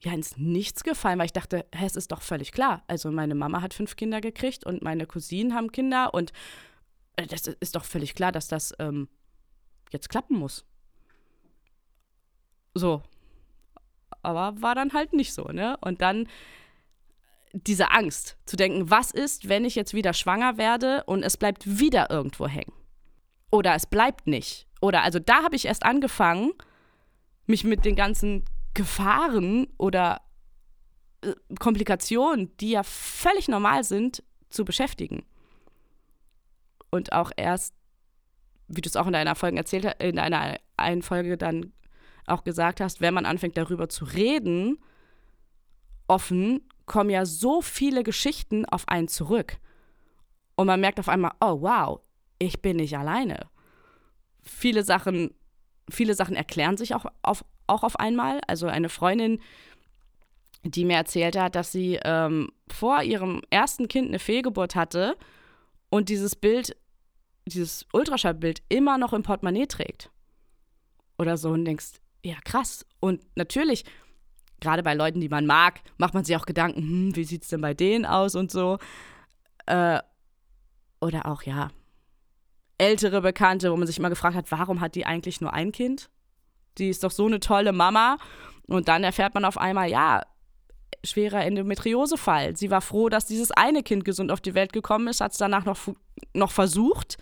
ja, 0.00 0.12
ins 0.12 0.36
Nichts 0.36 0.84
gefallen, 0.84 1.18
weil 1.18 1.26
ich 1.26 1.32
dachte, 1.32 1.66
hä, 1.74 1.86
es 1.86 1.96
ist 1.96 2.12
doch 2.12 2.22
völlig 2.22 2.52
klar. 2.52 2.82
Also 2.86 3.10
meine 3.10 3.34
Mama 3.34 3.60
hat 3.60 3.74
fünf 3.74 3.96
Kinder 3.96 4.20
gekriegt 4.20 4.64
und 4.64 4.82
meine 4.82 5.06
Cousinen 5.06 5.54
haben 5.54 5.72
Kinder 5.72 6.14
und 6.14 6.32
das 7.16 7.46
ist 7.46 7.76
doch 7.76 7.84
völlig 7.84 8.14
klar, 8.14 8.32
dass 8.32 8.48
das 8.48 8.74
ähm, 8.78 9.08
jetzt 9.90 10.08
klappen 10.08 10.36
muss. 10.36 10.64
So. 12.74 13.02
Aber 14.22 14.60
war 14.60 14.74
dann 14.74 14.92
halt 14.92 15.12
nicht 15.12 15.32
so, 15.32 15.44
ne? 15.44 15.76
Und 15.80 16.02
dann 16.02 16.28
diese 17.52 17.90
Angst 17.90 18.36
zu 18.46 18.56
denken, 18.56 18.90
was 18.90 19.10
ist, 19.10 19.48
wenn 19.48 19.64
ich 19.64 19.74
jetzt 19.74 19.94
wieder 19.94 20.12
schwanger 20.12 20.56
werde 20.56 21.04
und 21.04 21.22
es 21.22 21.36
bleibt 21.36 21.78
wieder 21.78 22.10
irgendwo 22.10 22.46
hängen? 22.46 22.72
Oder 23.50 23.74
es 23.74 23.86
bleibt 23.86 24.26
nicht. 24.26 24.68
Oder 24.80 25.02
also 25.02 25.18
da 25.18 25.42
habe 25.42 25.56
ich 25.56 25.66
erst 25.66 25.82
angefangen, 25.82 26.52
mich 27.46 27.64
mit 27.64 27.84
den 27.84 27.96
ganzen 27.96 28.44
Gefahren 28.74 29.66
oder 29.76 30.20
äh, 31.22 31.34
Komplikationen, 31.58 32.56
die 32.58 32.70
ja 32.70 32.82
völlig 32.84 33.48
normal 33.48 33.82
sind, 33.82 34.22
zu 34.48 34.64
beschäftigen. 34.64 35.24
Und 36.90 37.12
auch 37.12 37.30
erst, 37.36 37.74
wie 38.68 38.80
du 38.80 38.88
es 38.88 38.96
auch 38.96 39.06
in 39.06 39.12
deiner 39.12 39.34
Folge 39.34 39.56
erzählt 39.56 39.86
hast, 39.86 40.02
in 40.02 40.18
einer 40.18 40.58
einen 40.76 41.02
Folge 41.02 41.36
dann 41.36 41.72
auch 42.26 42.44
gesagt 42.44 42.80
hast, 42.80 43.00
wenn 43.00 43.14
man 43.14 43.26
anfängt 43.26 43.56
darüber 43.56 43.88
zu 43.88 44.04
reden, 44.04 44.78
offen, 46.08 46.68
kommen 46.86 47.10
ja 47.10 47.24
so 47.24 47.62
viele 47.62 48.02
Geschichten 48.02 48.64
auf 48.66 48.88
einen 48.88 49.08
zurück. 49.08 49.58
Und 50.56 50.66
man 50.66 50.80
merkt 50.80 50.98
auf 50.98 51.08
einmal, 51.08 51.32
oh 51.40 51.62
wow, 51.62 52.00
ich 52.38 52.60
bin 52.60 52.76
nicht 52.76 52.96
alleine. 52.96 53.48
Viele 54.42 54.84
Sachen, 54.84 55.34
viele 55.88 56.14
Sachen 56.14 56.34
erklären 56.34 56.76
sich 56.76 56.94
auch 56.94 57.06
auf, 57.22 57.44
auch 57.66 57.84
auf 57.84 57.98
einmal. 57.98 58.40
Also 58.46 58.66
eine 58.66 58.88
Freundin, 58.88 59.40
die 60.64 60.84
mir 60.84 60.96
erzählt 60.96 61.36
hat, 61.38 61.54
dass 61.54 61.72
sie 61.72 61.98
ähm, 62.04 62.50
vor 62.68 63.02
ihrem 63.02 63.42
ersten 63.50 63.88
Kind 63.88 64.08
eine 64.08 64.18
Fehlgeburt 64.18 64.74
hatte 64.74 65.16
und 65.90 66.08
dieses 66.08 66.36
Bild, 66.36 66.76
dieses 67.54 67.86
Ultraschallbild 67.92 68.62
immer 68.68 68.98
noch 68.98 69.12
im 69.12 69.22
Portemonnaie 69.22 69.66
trägt. 69.66 70.10
Oder 71.18 71.36
so 71.36 71.50
und 71.50 71.64
denkst, 71.64 72.00
ja, 72.24 72.36
krass. 72.44 72.86
Und 72.98 73.22
natürlich, 73.36 73.84
gerade 74.60 74.82
bei 74.82 74.94
Leuten, 74.94 75.20
die 75.20 75.28
man 75.28 75.46
mag, 75.46 75.80
macht 75.98 76.14
man 76.14 76.24
sich 76.24 76.36
auch 76.36 76.46
Gedanken, 76.46 76.80
hm, 76.80 77.16
wie 77.16 77.24
sieht 77.24 77.42
es 77.42 77.48
denn 77.48 77.60
bei 77.60 77.74
denen 77.74 78.06
aus 78.06 78.34
und 78.34 78.50
so. 78.50 78.78
Äh, 79.66 80.00
oder 81.00 81.26
auch, 81.26 81.42
ja, 81.42 81.70
ältere 82.78 83.20
Bekannte, 83.20 83.70
wo 83.70 83.76
man 83.76 83.86
sich 83.86 83.98
immer 83.98 84.10
gefragt 84.10 84.36
hat, 84.36 84.50
warum 84.50 84.80
hat 84.80 84.94
die 84.94 85.06
eigentlich 85.06 85.40
nur 85.40 85.52
ein 85.52 85.72
Kind? 85.72 86.10
Die 86.78 86.88
ist 86.88 87.04
doch 87.04 87.10
so 87.10 87.26
eine 87.26 87.40
tolle 87.40 87.72
Mama. 87.72 88.16
Und 88.66 88.88
dann 88.88 89.04
erfährt 89.04 89.34
man 89.34 89.44
auf 89.44 89.58
einmal, 89.58 89.90
ja, 89.90 90.22
schwerer 91.04 91.44
Endometriosefall. 91.44 92.56
Sie 92.56 92.70
war 92.70 92.80
froh, 92.80 93.08
dass 93.08 93.26
dieses 93.26 93.50
eine 93.50 93.82
Kind 93.82 94.04
gesund 94.04 94.30
auf 94.30 94.40
die 94.40 94.54
Welt 94.54 94.72
gekommen 94.72 95.08
ist, 95.08 95.20
hat 95.20 95.32
es 95.32 95.38
danach 95.38 95.64
noch, 95.64 95.78
noch 96.34 96.50
versucht, 96.50 97.18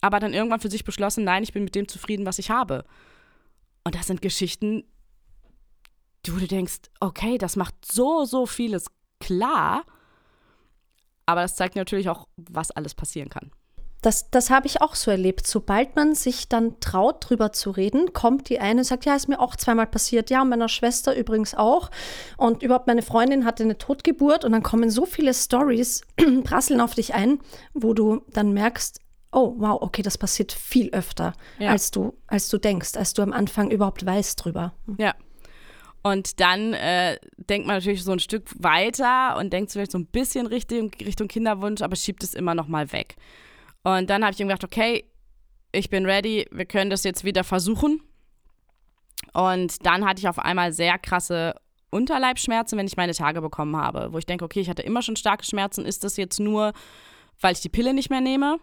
aber 0.00 0.20
dann 0.20 0.34
irgendwann 0.34 0.60
für 0.60 0.70
sich 0.70 0.84
beschlossen, 0.84 1.24
nein, 1.24 1.42
ich 1.42 1.52
bin 1.52 1.64
mit 1.64 1.74
dem 1.74 1.88
zufrieden, 1.88 2.26
was 2.26 2.38
ich 2.38 2.50
habe. 2.50 2.84
Und 3.84 3.94
das 3.94 4.06
sind 4.06 4.22
Geschichten, 4.22 4.84
wo 6.28 6.38
du 6.38 6.46
denkst, 6.46 6.90
okay, 7.00 7.38
das 7.38 7.56
macht 7.56 7.74
so, 7.84 8.24
so 8.24 8.46
vieles 8.46 8.86
klar. 9.20 9.84
Aber 11.24 11.42
das 11.42 11.56
zeigt 11.56 11.76
natürlich 11.76 12.08
auch, 12.08 12.28
was 12.36 12.70
alles 12.70 12.94
passieren 12.94 13.28
kann. 13.28 13.50
Das, 14.02 14.30
das 14.30 14.50
habe 14.50 14.66
ich 14.66 14.82
auch 14.82 14.94
so 14.94 15.10
erlebt. 15.10 15.46
Sobald 15.46 15.96
man 15.96 16.14
sich 16.14 16.48
dann 16.48 16.78
traut, 16.80 17.28
drüber 17.28 17.52
zu 17.52 17.70
reden, 17.70 18.12
kommt 18.12 18.48
die 18.48 18.60
eine 18.60 18.80
und 18.80 18.84
sagt, 18.84 19.04
ja, 19.04 19.16
ist 19.16 19.28
mir 19.28 19.40
auch 19.40 19.56
zweimal 19.56 19.86
passiert. 19.86 20.30
Ja, 20.30 20.42
und 20.42 20.48
meiner 20.48 20.68
Schwester 20.68 21.16
übrigens 21.16 21.54
auch. 21.54 21.90
Und 22.36 22.62
überhaupt 22.62 22.86
meine 22.86 23.02
Freundin 23.02 23.44
hatte 23.44 23.64
eine 23.64 23.78
Totgeburt. 23.78 24.44
Und 24.44 24.52
dann 24.52 24.62
kommen 24.62 24.90
so 24.90 25.06
viele 25.06 25.34
Stories, 25.34 26.02
prasseln 26.44 26.80
auf 26.80 26.94
dich 26.94 27.14
ein, 27.14 27.40
wo 27.74 27.94
du 27.94 28.22
dann 28.32 28.52
merkst, 28.52 29.00
oh, 29.36 29.54
wow, 29.58 29.82
okay, 29.82 30.00
das 30.00 30.16
passiert 30.16 30.50
viel 30.50 30.88
öfter, 30.90 31.34
ja. 31.58 31.70
als, 31.70 31.90
du, 31.90 32.16
als 32.26 32.48
du 32.48 32.56
denkst, 32.56 32.96
als 32.96 33.12
du 33.12 33.20
am 33.20 33.34
Anfang 33.34 33.70
überhaupt 33.70 34.04
weißt 34.04 34.42
drüber. 34.42 34.72
Ja. 34.96 35.14
Und 36.02 36.40
dann 36.40 36.72
äh, 36.72 37.18
denkt 37.36 37.66
man 37.66 37.76
natürlich 37.76 38.02
so 38.02 38.12
ein 38.12 38.18
Stück 38.18 38.48
weiter 38.58 39.36
und 39.36 39.52
denkt 39.52 39.72
vielleicht 39.72 39.90
so 39.90 39.98
ein 39.98 40.06
bisschen 40.06 40.46
Richtung, 40.46 40.90
Richtung 41.00 41.28
Kinderwunsch, 41.28 41.82
aber 41.82 41.96
schiebt 41.96 42.22
es 42.22 42.32
immer 42.32 42.54
noch 42.54 42.66
mal 42.66 42.92
weg. 42.92 43.16
Und 43.82 44.08
dann 44.08 44.24
habe 44.24 44.32
ich 44.32 44.40
ihm 44.40 44.48
gedacht, 44.48 44.64
okay, 44.64 45.04
ich 45.70 45.90
bin 45.90 46.06
ready, 46.06 46.48
wir 46.50 46.64
können 46.64 46.88
das 46.88 47.04
jetzt 47.04 47.24
wieder 47.24 47.44
versuchen. 47.44 48.00
Und 49.34 49.84
dann 49.84 50.06
hatte 50.06 50.20
ich 50.20 50.28
auf 50.28 50.38
einmal 50.38 50.72
sehr 50.72 50.96
krasse 50.98 51.56
Unterleibschmerzen, 51.90 52.78
wenn 52.78 52.86
ich 52.86 52.96
meine 52.96 53.12
Tage 53.12 53.42
bekommen 53.42 53.76
habe, 53.76 54.14
wo 54.14 54.18
ich 54.18 54.26
denke, 54.26 54.46
okay, 54.46 54.60
ich 54.60 54.70
hatte 54.70 54.82
immer 54.82 55.02
schon 55.02 55.16
starke 55.16 55.44
Schmerzen, 55.44 55.84
ist 55.84 56.04
das 56.04 56.16
jetzt 56.16 56.40
nur, 56.40 56.72
weil 57.40 57.52
ich 57.52 57.60
die 57.60 57.68
Pille 57.68 57.92
nicht 57.92 58.08
mehr 58.08 58.22
nehme? 58.22 58.58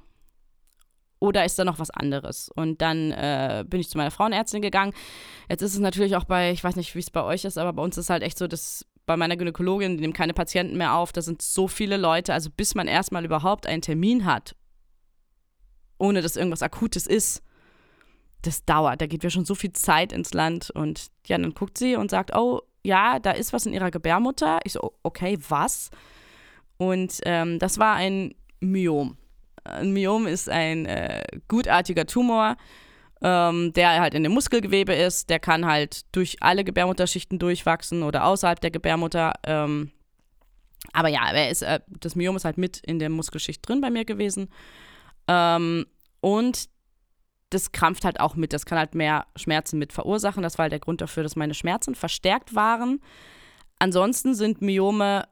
Oder 1.23 1.45
ist 1.45 1.57
da 1.57 1.63
noch 1.63 1.79
was 1.79 1.89
anderes? 1.89 2.49
Und 2.53 2.81
dann 2.81 3.11
äh, 3.11 3.63
bin 3.65 3.79
ich 3.79 3.89
zu 3.89 3.97
meiner 3.97 4.11
Frauenärztin 4.11 4.61
gegangen. 4.61 4.91
Jetzt 5.47 5.61
ist 5.61 5.73
es 5.73 5.79
natürlich 5.79 6.17
auch 6.17 6.25
bei, 6.25 6.51
ich 6.51 6.61
weiß 6.61 6.75
nicht, 6.75 6.95
wie 6.95 6.99
es 6.99 7.11
bei 7.11 7.23
euch 7.23 7.45
ist, 7.45 7.57
aber 7.57 7.71
bei 7.71 7.81
uns 7.81 7.97
ist 7.97 8.09
halt 8.09 8.23
echt 8.23 8.37
so, 8.37 8.45
dass 8.45 8.85
bei 9.05 9.15
meiner 9.15 9.37
Gynäkologin, 9.37 9.95
die 9.95 10.01
nimmt 10.01 10.17
keine 10.17 10.33
Patienten 10.33 10.75
mehr 10.75 10.95
auf, 10.95 11.13
da 11.13 11.21
sind 11.21 11.41
so 11.41 11.69
viele 11.69 11.95
Leute, 11.95 12.33
also 12.33 12.49
bis 12.49 12.75
man 12.75 12.89
erstmal 12.89 13.23
überhaupt 13.23 13.67
einen 13.67 13.81
Termin 13.81 14.25
hat, 14.25 14.53
ohne 15.97 16.21
dass 16.21 16.35
irgendwas 16.35 16.61
Akutes 16.61 17.07
ist, 17.07 17.41
das 18.41 18.65
dauert. 18.65 18.99
Da 18.99 19.07
geht 19.07 19.23
mir 19.23 19.29
schon 19.29 19.45
so 19.45 19.55
viel 19.55 19.71
Zeit 19.71 20.11
ins 20.11 20.33
Land. 20.33 20.71
Und 20.71 21.07
ja, 21.27 21.37
dann 21.37 21.53
guckt 21.53 21.77
sie 21.77 21.95
und 21.95 22.11
sagt, 22.11 22.35
oh, 22.35 22.63
ja, 22.83 23.19
da 23.19 23.31
ist 23.31 23.53
was 23.53 23.65
in 23.65 23.71
ihrer 23.71 23.91
Gebärmutter. 23.91 24.59
Ich 24.65 24.73
so, 24.73 24.91
okay, 25.03 25.37
was? 25.47 25.89
Und 26.75 27.21
ähm, 27.23 27.59
das 27.59 27.79
war 27.79 27.95
ein 27.95 28.35
Myom. 28.59 29.15
Ein 29.63 29.91
Myom 29.91 30.27
ist 30.27 30.49
ein 30.49 30.85
äh, 30.85 31.23
gutartiger 31.47 32.05
Tumor, 32.05 32.57
ähm, 33.21 33.73
der 33.73 34.01
halt 34.01 34.13
in 34.13 34.23
dem 34.23 34.33
Muskelgewebe 34.33 34.93
ist. 34.93 35.29
Der 35.29 35.39
kann 35.39 35.65
halt 35.65 36.03
durch 36.15 36.37
alle 36.41 36.63
Gebärmutterschichten 36.63 37.39
durchwachsen 37.39 38.03
oder 38.03 38.25
außerhalb 38.25 38.59
der 38.59 38.71
Gebärmutter. 38.71 39.33
Ähm, 39.43 39.91
aber 40.91 41.07
ja, 41.07 41.29
ist, 41.29 41.61
äh, 41.61 41.79
das 41.99 42.15
Myom 42.15 42.35
ist 42.35 42.45
halt 42.45 42.57
mit 42.57 42.79
in 42.79 42.99
der 42.99 43.09
Muskelschicht 43.09 43.67
drin 43.67 43.81
bei 43.81 43.89
mir 43.89 44.05
gewesen. 44.05 44.49
Ähm, 45.27 45.85
und 46.19 46.69
das 47.49 47.71
krampft 47.71 48.03
halt 48.03 48.19
auch 48.19 48.35
mit. 48.35 48.51
Das 48.51 48.65
kann 48.65 48.77
halt 48.77 48.95
mehr 48.95 49.27
Schmerzen 49.35 49.79
mit 49.79 49.93
verursachen. 49.93 50.43
Das 50.43 50.57
war 50.57 50.63
halt 50.63 50.73
der 50.73 50.79
Grund 50.79 51.01
dafür, 51.01 51.23
dass 51.23 51.35
meine 51.35 51.53
Schmerzen 51.53 51.95
verstärkt 51.95 52.55
waren. 52.55 52.99
Ansonsten 53.79 54.33
sind 54.33 54.61
Myome 54.61 55.27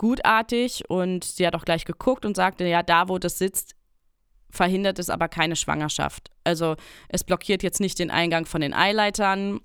gutartig 0.00 0.88
und 0.88 1.24
sie 1.24 1.46
hat 1.46 1.54
auch 1.54 1.66
gleich 1.66 1.84
geguckt 1.84 2.24
und 2.24 2.34
sagte, 2.34 2.64
ja, 2.64 2.82
da 2.82 3.10
wo 3.10 3.18
das 3.18 3.36
sitzt, 3.36 3.76
verhindert 4.48 4.98
es 4.98 5.10
aber 5.10 5.28
keine 5.28 5.56
Schwangerschaft. 5.56 6.30
Also 6.42 6.76
es 7.10 7.22
blockiert 7.22 7.62
jetzt 7.62 7.80
nicht 7.80 7.98
den 7.98 8.10
Eingang 8.10 8.46
von 8.46 8.62
den 8.62 8.72
Eileitern. 8.72 9.60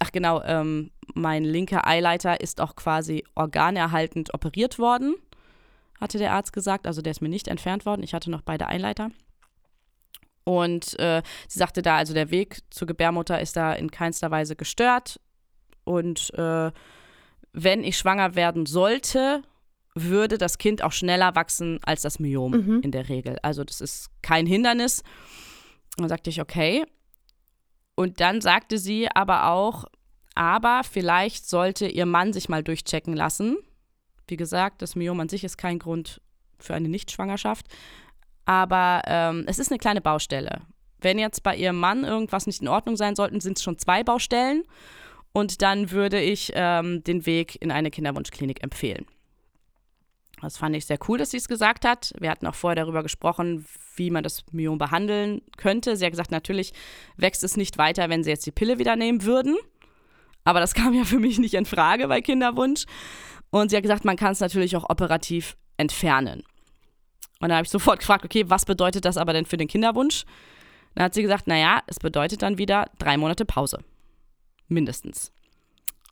Ach 0.00 0.10
genau, 0.10 0.42
ähm, 0.42 0.90
mein 1.14 1.44
linker 1.44 1.86
Eileiter 1.86 2.40
ist 2.40 2.60
auch 2.60 2.74
quasi 2.74 3.24
organerhaltend 3.36 4.34
operiert 4.34 4.80
worden, 4.80 5.14
hatte 6.00 6.18
der 6.18 6.32
Arzt 6.32 6.52
gesagt. 6.52 6.88
Also 6.88 7.00
der 7.00 7.12
ist 7.12 7.22
mir 7.22 7.28
nicht 7.28 7.46
entfernt 7.46 7.86
worden. 7.86 8.02
Ich 8.02 8.12
hatte 8.12 8.28
noch 8.28 8.42
beide 8.42 8.66
Eileiter. 8.66 9.12
Und 10.42 10.98
äh, 10.98 11.22
sie 11.46 11.60
sagte 11.60 11.80
da, 11.80 11.96
also 11.96 12.12
der 12.12 12.32
Weg 12.32 12.58
zur 12.70 12.88
Gebärmutter 12.88 13.40
ist 13.40 13.54
da 13.54 13.72
in 13.72 13.92
keinster 13.92 14.32
Weise 14.32 14.56
gestört. 14.56 15.20
Und 15.84 16.34
äh, 16.34 16.72
wenn 17.52 17.84
ich 17.84 17.98
schwanger 17.98 18.34
werden 18.34 18.66
sollte, 18.66 19.44
würde 19.94 20.38
das 20.38 20.58
Kind 20.58 20.82
auch 20.82 20.92
schneller 20.92 21.34
wachsen 21.34 21.80
als 21.82 22.02
das 22.02 22.18
Myom 22.18 22.52
mhm. 22.52 22.80
in 22.82 22.92
der 22.92 23.08
Regel. 23.08 23.38
Also 23.42 23.64
das 23.64 23.80
ist 23.80 24.10
kein 24.22 24.46
Hindernis. 24.46 25.02
Und 25.96 26.02
dann 26.02 26.08
sagte 26.08 26.30
ich, 26.30 26.40
okay. 26.40 26.84
Und 27.94 28.20
dann 28.20 28.40
sagte 28.40 28.78
sie 28.78 29.08
aber 29.08 29.48
auch, 29.50 29.84
aber 30.34 30.82
vielleicht 30.84 31.48
sollte 31.48 31.86
ihr 31.86 32.06
Mann 32.06 32.32
sich 32.32 32.48
mal 32.48 32.62
durchchecken 32.62 33.14
lassen. 33.14 33.58
Wie 34.26 34.36
gesagt, 34.36 34.80
das 34.80 34.94
Myom 34.94 35.18
an 35.20 35.28
sich 35.28 35.44
ist 35.44 35.58
kein 35.58 35.78
Grund 35.78 36.20
für 36.58 36.74
eine 36.74 36.88
Nichtschwangerschaft. 36.88 37.66
Aber 38.44 39.02
ähm, 39.06 39.44
es 39.46 39.58
ist 39.58 39.70
eine 39.70 39.78
kleine 39.78 40.00
Baustelle. 40.00 40.62
Wenn 41.00 41.18
jetzt 41.18 41.42
bei 41.42 41.56
ihrem 41.56 41.78
Mann 41.78 42.04
irgendwas 42.04 42.46
nicht 42.46 42.62
in 42.62 42.68
Ordnung 42.68 42.96
sein 42.96 43.16
sollte, 43.16 43.40
sind 43.40 43.58
es 43.58 43.64
schon 43.64 43.78
zwei 43.78 44.04
Baustellen. 44.04 44.62
Und 45.32 45.62
dann 45.62 45.90
würde 45.90 46.20
ich 46.20 46.52
ähm, 46.54 47.02
den 47.04 47.26
Weg 47.26 47.60
in 47.60 47.70
eine 47.70 47.90
Kinderwunschklinik 47.90 48.62
empfehlen. 48.62 49.06
Das 50.42 50.56
fand 50.56 50.74
ich 50.74 50.86
sehr 50.86 50.98
cool, 51.08 51.18
dass 51.18 51.30
sie 51.30 51.36
es 51.36 51.48
gesagt 51.48 51.84
hat. 51.84 52.12
Wir 52.18 52.30
hatten 52.30 52.46
auch 52.46 52.54
vorher 52.54 52.76
darüber 52.76 53.02
gesprochen, 53.02 53.66
wie 53.96 54.10
man 54.10 54.22
das 54.22 54.44
Myom 54.52 54.78
behandeln 54.78 55.42
könnte. 55.56 55.96
Sie 55.96 56.04
hat 56.04 56.12
gesagt, 56.12 56.30
natürlich 56.30 56.72
wächst 57.16 57.44
es 57.44 57.56
nicht 57.56 57.76
weiter, 57.76 58.08
wenn 58.08 58.24
sie 58.24 58.30
jetzt 58.30 58.46
die 58.46 58.52
Pille 58.52 58.78
wieder 58.78 58.96
nehmen 58.96 59.24
würden. 59.24 59.56
Aber 60.44 60.60
das 60.60 60.74
kam 60.74 60.94
ja 60.94 61.04
für 61.04 61.18
mich 61.18 61.38
nicht 61.38 61.54
in 61.54 61.66
Frage 61.66 62.08
bei 62.08 62.20
Kinderwunsch. 62.20 62.84
Und 63.50 63.70
sie 63.70 63.76
hat 63.76 63.82
gesagt, 63.82 64.04
man 64.04 64.16
kann 64.16 64.32
es 64.32 64.40
natürlich 64.40 64.76
auch 64.76 64.88
operativ 64.88 65.56
entfernen. 65.76 66.42
Und 67.40 67.48
dann 67.48 67.56
habe 67.56 67.64
ich 67.64 67.70
sofort 67.70 68.00
gefragt, 68.00 68.24
okay, 68.24 68.48
was 68.48 68.64
bedeutet 68.64 69.04
das 69.04 69.16
aber 69.16 69.32
denn 69.32 69.46
für 69.46 69.56
den 69.56 69.68
Kinderwunsch? 69.68 70.24
Dann 70.94 71.04
hat 71.04 71.14
sie 71.14 71.22
gesagt, 71.22 71.46
naja, 71.46 71.82
es 71.86 71.98
bedeutet 71.98 72.42
dann 72.42 72.58
wieder 72.58 72.90
drei 72.98 73.16
Monate 73.16 73.44
Pause. 73.44 73.78
mindestens. 74.68 75.32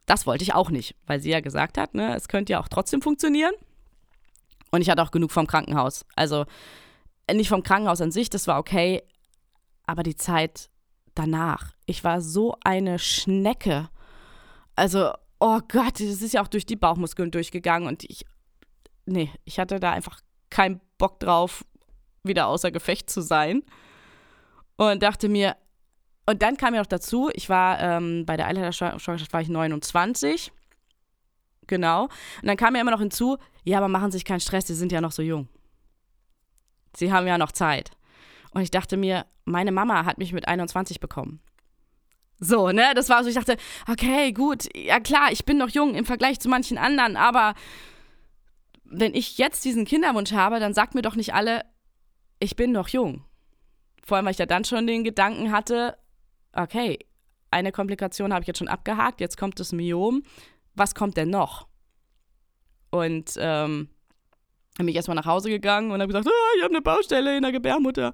Das 0.07 0.27
wollte 0.27 0.43
ich 0.43 0.55
auch 0.55 0.71
nicht, 0.71 0.97
weil 1.07 1.21
sie 1.21 1.31
ja 1.31 1.41
gesagt 1.41 1.79
hat, 1.79 1.95
ne, 1.95 2.17
es 2.17 2.29
könnte 2.29 2.55
ja 2.55 2.61
auch 2.61 2.69
trotzdem 2.69 3.03
funktionieren. 3.03 3.53
Und 4.71 4.83
ich 4.83 4.91
hatte 4.91 5.03
auch 5.03 5.11
genug 5.11 5.31
vom 5.31 5.47
Krankenhaus. 5.47 6.05
Also 6.15 6.45
nicht 7.33 7.49
vom 7.49 7.63
Krankenhaus 7.63 8.01
an 8.01 8.11
sich, 8.11 8.31
das 8.31 8.47
war 8.47 8.59
okay, 8.59 9.03
aber 9.87 10.03
die 10.03 10.17
Zeit 10.17 10.71
danach. 11.15 11.73
Ich 11.87 12.05
war 12.05 12.21
so 12.21 12.57
eine 12.65 12.99
Schnecke. 12.99 13.89
Also, 14.77 15.13
oh 15.41 15.61
Gott, 15.69 15.95
das 15.95 16.23
ist 16.23 16.35
ja 16.35 16.43
auch 16.43 16.49
durch 16.49 16.67
die 16.67 16.77
Bauchmuskeln 16.77 17.31
durchgegangen 17.31 17.89
und 17.89 18.05
ich, 18.05 18.25
nee, 19.07 19.31
ich 19.45 19.59
hatte 19.59 19.81
da 19.81 19.93
einfach 19.93 20.21
keinen 20.51 20.81
Bock 20.99 21.21
drauf, 21.21 21.65
wieder 22.23 22.47
außer 22.47 22.71
Gefecht 22.71 23.11
zu 23.11 23.21
sein. 23.21 23.63
Und 24.77 25.03
dachte 25.03 25.29
mir, 25.29 25.57
und 26.27 26.43
dann 26.43 26.57
kam 26.57 26.75
ja 26.75 26.81
noch 26.81 26.87
dazu, 26.87 27.31
ich 27.33 27.49
war 27.49 27.81
ähm, 27.81 28.27
bei 28.27 28.37
der 28.37 28.47
Eileiterschwangerschaft 28.47 29.33
war 29.33 29.41
ich 29.41 29.49
29. 29.49 30.53
Genau. 31.69 32.05
Und 32.05 32.11
dann 32.43 32.57
kam 32.57 32.75
ja 32.75 32.81
immer 32.81 32.91
noch 32.91 32.99
hinzu, 32.99 33.39
ja, 33.63 33.79
aber 33.79 33.89
machen 33.89 34.11
Sie 34.11 34.17
sich 34.17 34.25
keinen 34.25 34.41
Stress, 34.41 34.67
Sie 34.67 34.75
sind 34.75 34.91
ja 34.91 35.01
noch 35.01 35.13
so 35.13 35.23
jung. 35.23 35.49
Sie 36.97 37.13
haben 37.13 37.27
ja 37.27 37.39
noch 37.39 37.53
Zeit. 37.53 37.93
Und 38.51 38.63
ich 38.63 38.71
dachte 38.71 38.97
mir, 38.97 39.27
meine 39.45 39.71
Mama 39.71 40.05
hat 40.05 40.19
mich 40.19 40.33
mit 40.33 40.49
21 40.49 40.99
bekommen. 41.01 41.41
So, 42.41 42.71
ne? 42.71 42.93
Das 42.95 43.09
war 43.09 43.23
so, 43.23 43.29
ich 43.29 43.35
dachte, 43.35 43.57
okay, 43.89 44.33
gut, 44.33 44.69
ja 44.75 45.01
klar, 45.01 45.33
ich 45.33 45.45
bin 45.45 45.59
noch 45.59 45.69
jung 45.69 45.95
im 45.95 46.05
Vergleich 46.05 46.41
zu 46.41 46.49
manchen 46.49 46.79
anderen, 46.79 47.17
aber 47.17 47.55
wenn 48.85 49.15
ich 49.15 49.39
jetzt 49.39 49.65
diesen 49.65 49.85
Kinderwunsch 49.85 50.33
habe, 50.33 50.61
dann 50.61 50.73
sagt 50.73 50.95
mir 50.95 51.03
doch 51.03 51.17
nicht 51.17 51.35
alle, 51.35 51.63
ich 52.39 52.57
bin 52.57 52.73
noch 52.73 52.89
jung. 52.89 53.25
Vor 54.05 54.17
allem, 54.17 54.27
weil 54.27 54.33
ich 54.33 54.39
ja 54.39 54.47
dann 54.47 54.65
schon 54.65 54.87
den 54.87 55.05
Gedanken 55.05 55.53
hatte, 55.53 55.99
okay, 56.53 56.99
eine 57.51 57.73
Komplikation 57.73 58.33
habe 58.33 58.43
ich 58.43 58.47
jetzt 58.47 58.59
schon 58.59 58.69
abgehakt, 58.69 59.21
jetzt 59.21 59.37
kommt 59.37 59.59
das 59.61 59.73
Myom. 59.73 60.23
Was 60.79 60.95
kommt 60.95 61.17
denn 61.17 61.31
noch? 61.31 61.67
Und 62.91 63.35
ähm, 63.37 63.89
bin 64.79 64.89
ich 64.89 64.97
erstmal 64.97 65.17
nach 65.17 65.27
Hause 65.27 65.51
gegangen 65.51 65.91
und 65.91 66.01
habe 66.01 66.07
gesagt, 66.07 66.29
ah, 66.29 66.57
ich 66.57 66.63
habe 66.63 66.73
eine 66.73 66.83
Baustelle 66.83 67.37
in 67.37 67.43
der 67.43 67.51
Gebärmutter. 67.51 68.13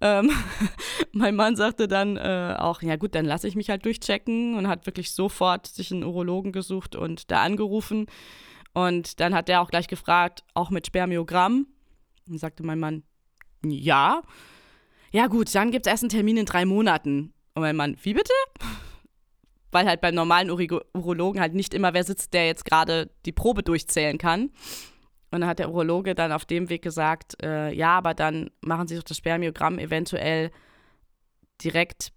Ähm, 0.00 0.30
mein 1.12 1.34
Mann 1.34 1.56
sagte 1.56 1.88
dann 1.88 2.18
äh, 2.18 2.54
auch, 2.58 2.82
ja 2.82 2.96
gut, 2.96 3.14
dann 3.14 3.24
lasse 3.24 3.48
ich 3.48 3.56
mich 3.56 3.70
halt 3.70 3.84
durchchecken 3.86 4.54
und 4.56 4.68
hat 4.68 4.84
wirklich 4.84 5.12
sofort 5.12 5.66
sich 5.66 5.90
einen 5.90 6.04
Urologen 6.04 6.52
gesucht 6.52 6.96
und 6.96 7.30
da 7.30 7.42
angerufen. 7.42 8.06
Und 8.74 9.20
dann 9.20 9.34
hat 9.34 9.48
der 9.48 9.62
auch 9.62 9.70
gleich 9.70 9.88
gefragt, 9.88 10.44
auch 10.54 10.70
mit 10.70 10.86
Spermiogramm. 10.86 11.66
Und 12.28 12.38
sagte 12.38 12.62
mein 12.62 12.78
Mann, 12.78 13.02
ja. 13.64 14.22
Ja 15.12 15.26
gut, 15.26 15.54
dann 15.54 15.70
gibt 15.70 15.86
es 15.86 15.90
erst 15.90 16.02
einen 16.04 16.10
Termin 16.10 16.36
in 16.36 16.46
drei 16.46 16.66
Monaten. 16.66 17.32
Und 17.54 17.62
mein 17.62 17.76
Mann, 17.76 17.96
wie 18.02 18.14
bitte? 18.14 18.32
Weil 19.72 19.86
halt 19.86 20.00
beim 20.00 20.14
normalen 20.14 20.50
Uro 20.50 20.80
Urologen 20.94 21.40
halt 21.40 21.54
nicht 21.54 21.74
immer 21.74 21.94
wer 21.94 22.04
sitzt, 22.04 22.34
der 22.34 22.46
jetzt 22.46 22.64
gerade 22.64 23.10
die 23.26 23.32
Probe 23.32 23.62
durchzählen 23.62 24.18
kann. 24.18 24.50
Und 25.32 25.40
dann 25.40 25.46
hat 25.46 25.58
der 25.58 25.70
Urologe 25.70 26.14
dann 26.14 26.30
auf 26.30 26.44
dem 26.44 26.68
Weg 26.68 26.82
gesagt, 26.82 27.42
äh, 27.42 27.72
ja, 27.72 27.96
aber 27.96 28.12
dann 28.14 28.50
machen 28.60 28.86
Sie 28.86 28.96
doch 28.96 29.02
das 29.02 29.16
Spermiogramm 29.16 29.78
eventuell 29.78 30.50
direkt 31.64 32.12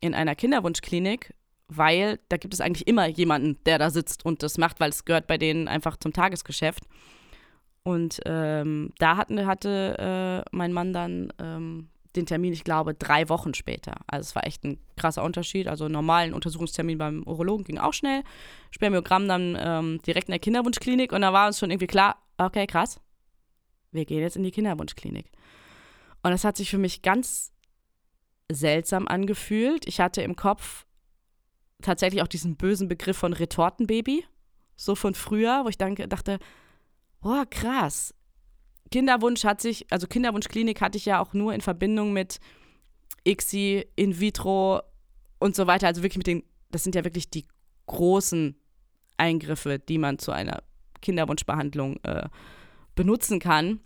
in 0.00 0.14
einer 0.14 0.34
Kinderwunschklinik, 0.34 1.34
weil 1.68 2.18
da 2.30 2.38
gibt 2.38 2.54
es 2.54 2.60
eigentlich 2.60 2.86
immer 2.86 3.06
jemanden, 3.06 3.62
der 3.66 3.78
da 3.78 3.90
sitzt 3.90 4.24
und 4.24 4.42
das 4.42 4.56
macht, 4.56 4.80
weil 4.80 4.90
es 4.90 5.04
gehört 5.04 5.26
bei 5.26 5.36
denen 5.36 5.68
einfach 5.68 5.98
zum 5.98 6.12
Tagesgeschäft. 6.14 6.84
Und 7.82 8.20
ähm, 8.24 8.92
da 8.98 9.16
hatten, 9.16 9.46
hatte 9.46 10.44
äh, 10.48 10.56
mein 10.56 10.72
Mann 10.72 10.92
dann 10.92 11.32
ähm, 11.38 11.88
den 12.16 12.26
Termin, 12.26 12.52
ich 12.52 12.64
glaube, 12.64 12.94
drei 12.94 13.28
Wochen 13.28 13.54
später. 13.54 13.96
Also 14.06 14.28
es 14.28 14.34
war 14.34 14.46
echt 14.46 14.64
ein 14.64 14.78
krasser 14.96 15.22
Unterschied. 15.22 15.68
Also 15.68 15.88
normalen 15.88 16.34
Untersuchungstermin 16.34 16.98
beim 16.98 17.22
Urologen 17.24 17.64
ging 17.64 17.78
auch 17.78 17.92
schnell. 17.92 18.22
Spermiogramm 18.70 19.28
dann 19.28 19.56
ähm, 19.60 20.00
direkt 20.06 20.28
in 20.28 20.32
der 20.32 20.40
Kinderwunschklinik 20.40 21.12
und 21.12 21.22
da 21.22 21.32
war 21.32 21.46
uns 21.46 21.58
schon 21.58 21.70
irgendwie 21.70 21.86
klar, 21.86 22.16
okay, 22.38 22.66
krass, 22.66 23.00
wir 23.92 24.04
gehen 24.04 24.20
jetzt 24.20 24.36
in 24.36 24.42
die 24.42 24.50
Kinderwunschklinik. 24.50 25.30
Und 26.22 26.30
das 26.30 26.44
hat 26.44 26.56
sich 26.56 26.70
für 26.70 26.78
mich 26.78 27.02
ganz 27.02 27.52
seltsam 28.50 29.06
angefühlt. 29.08 29.86
Ich 29.86 30.00
hatte 30.00 30.22
im 30.22 30.36
Kopf 30.36 30.86
tatsächlich 31.82 32.22
auch 32.22 32.28
diesen 32.28 32.56
bösen 32.56 32.88
Begriff 32.88 33.16
von 33.16 33.32
Retortenbaby, 33.32 34.24
so 34.76 34.94
von 34.94 35.14
früher, 35.14 35.64
wo 35.64 35.68
ich 35.68 35.78
dann 35.78 35.94
dachte, 35.94 36.38
oh 37.22 37.44
krass, 37.50 38.14
Kinderwunsch 38.90 39.44
hat 39.44 39.60
sich, 39.60 39.86
also 39.90 40.06
Kinderwunschklinik 40.06 40.80
hatte 40.80 40.98
ich 40.98 41.04
ja 41.04 41.20
auch 41.20 41.32
nur 41.34 41.54
in 41.54 41.60
Verbindung 41.60 42.12
mit 42.12 42.40
ICSI, 43.24 43.86
in 43.96 44.18
vitro 44.18 44.80
und 45.38 45.54
so 45.54 45.66
weiter. 45.66 45.86
Also 45.86 46.02
wirklich 46.02 46.18
mit 46.18 46.26
den, 46.26 46.42
das 46.70 46.84
sind 46.84 46.94
ja 46.94 47.04
wirklich 47.04 47.30
die 47.30 47.46
großen 47.86 48.56
Eingriffe, 49.16 49.78
die 49.78 49.98
man 49.98 50.18
zu 50.18 50.32
einer 50.32 50.62
Kinderwunschbehandlung 51.02 52.02
äh, 52.04 52.28
benutzen 52.94 53.40
kann. 53.40 53.80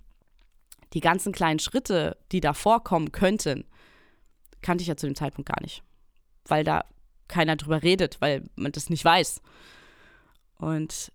Die 0.92 1.00
ganzen 1.00 1.32
kleinen 1.32 1.58
Schritte, 1.58 2.18
die 2.32 2.40
da 2.40 2.52
vorkommen 2.52 3.12
könnten, 3.12 3.64
kannte 4.60 4.82
ich 4.82 4.88
ja 4.88 4.96
zu 4.96 5.06
dem 5.06 5.14
Zeitpunkt 5.14 5.48
gar 5.48 5.60
nicht. 5.62 5.82
Weil 6.46 6.64
da 6.64 6.84
keiner 7.28 7.56
drüber 7.56 7.82
redet, 7.82 8.20
weil 8.20 8.44
man 8.56 8.72
das 8.72 8.90
nicht 8.90 9.04
weiß. 9.04 9.40
Und 10.58 11.12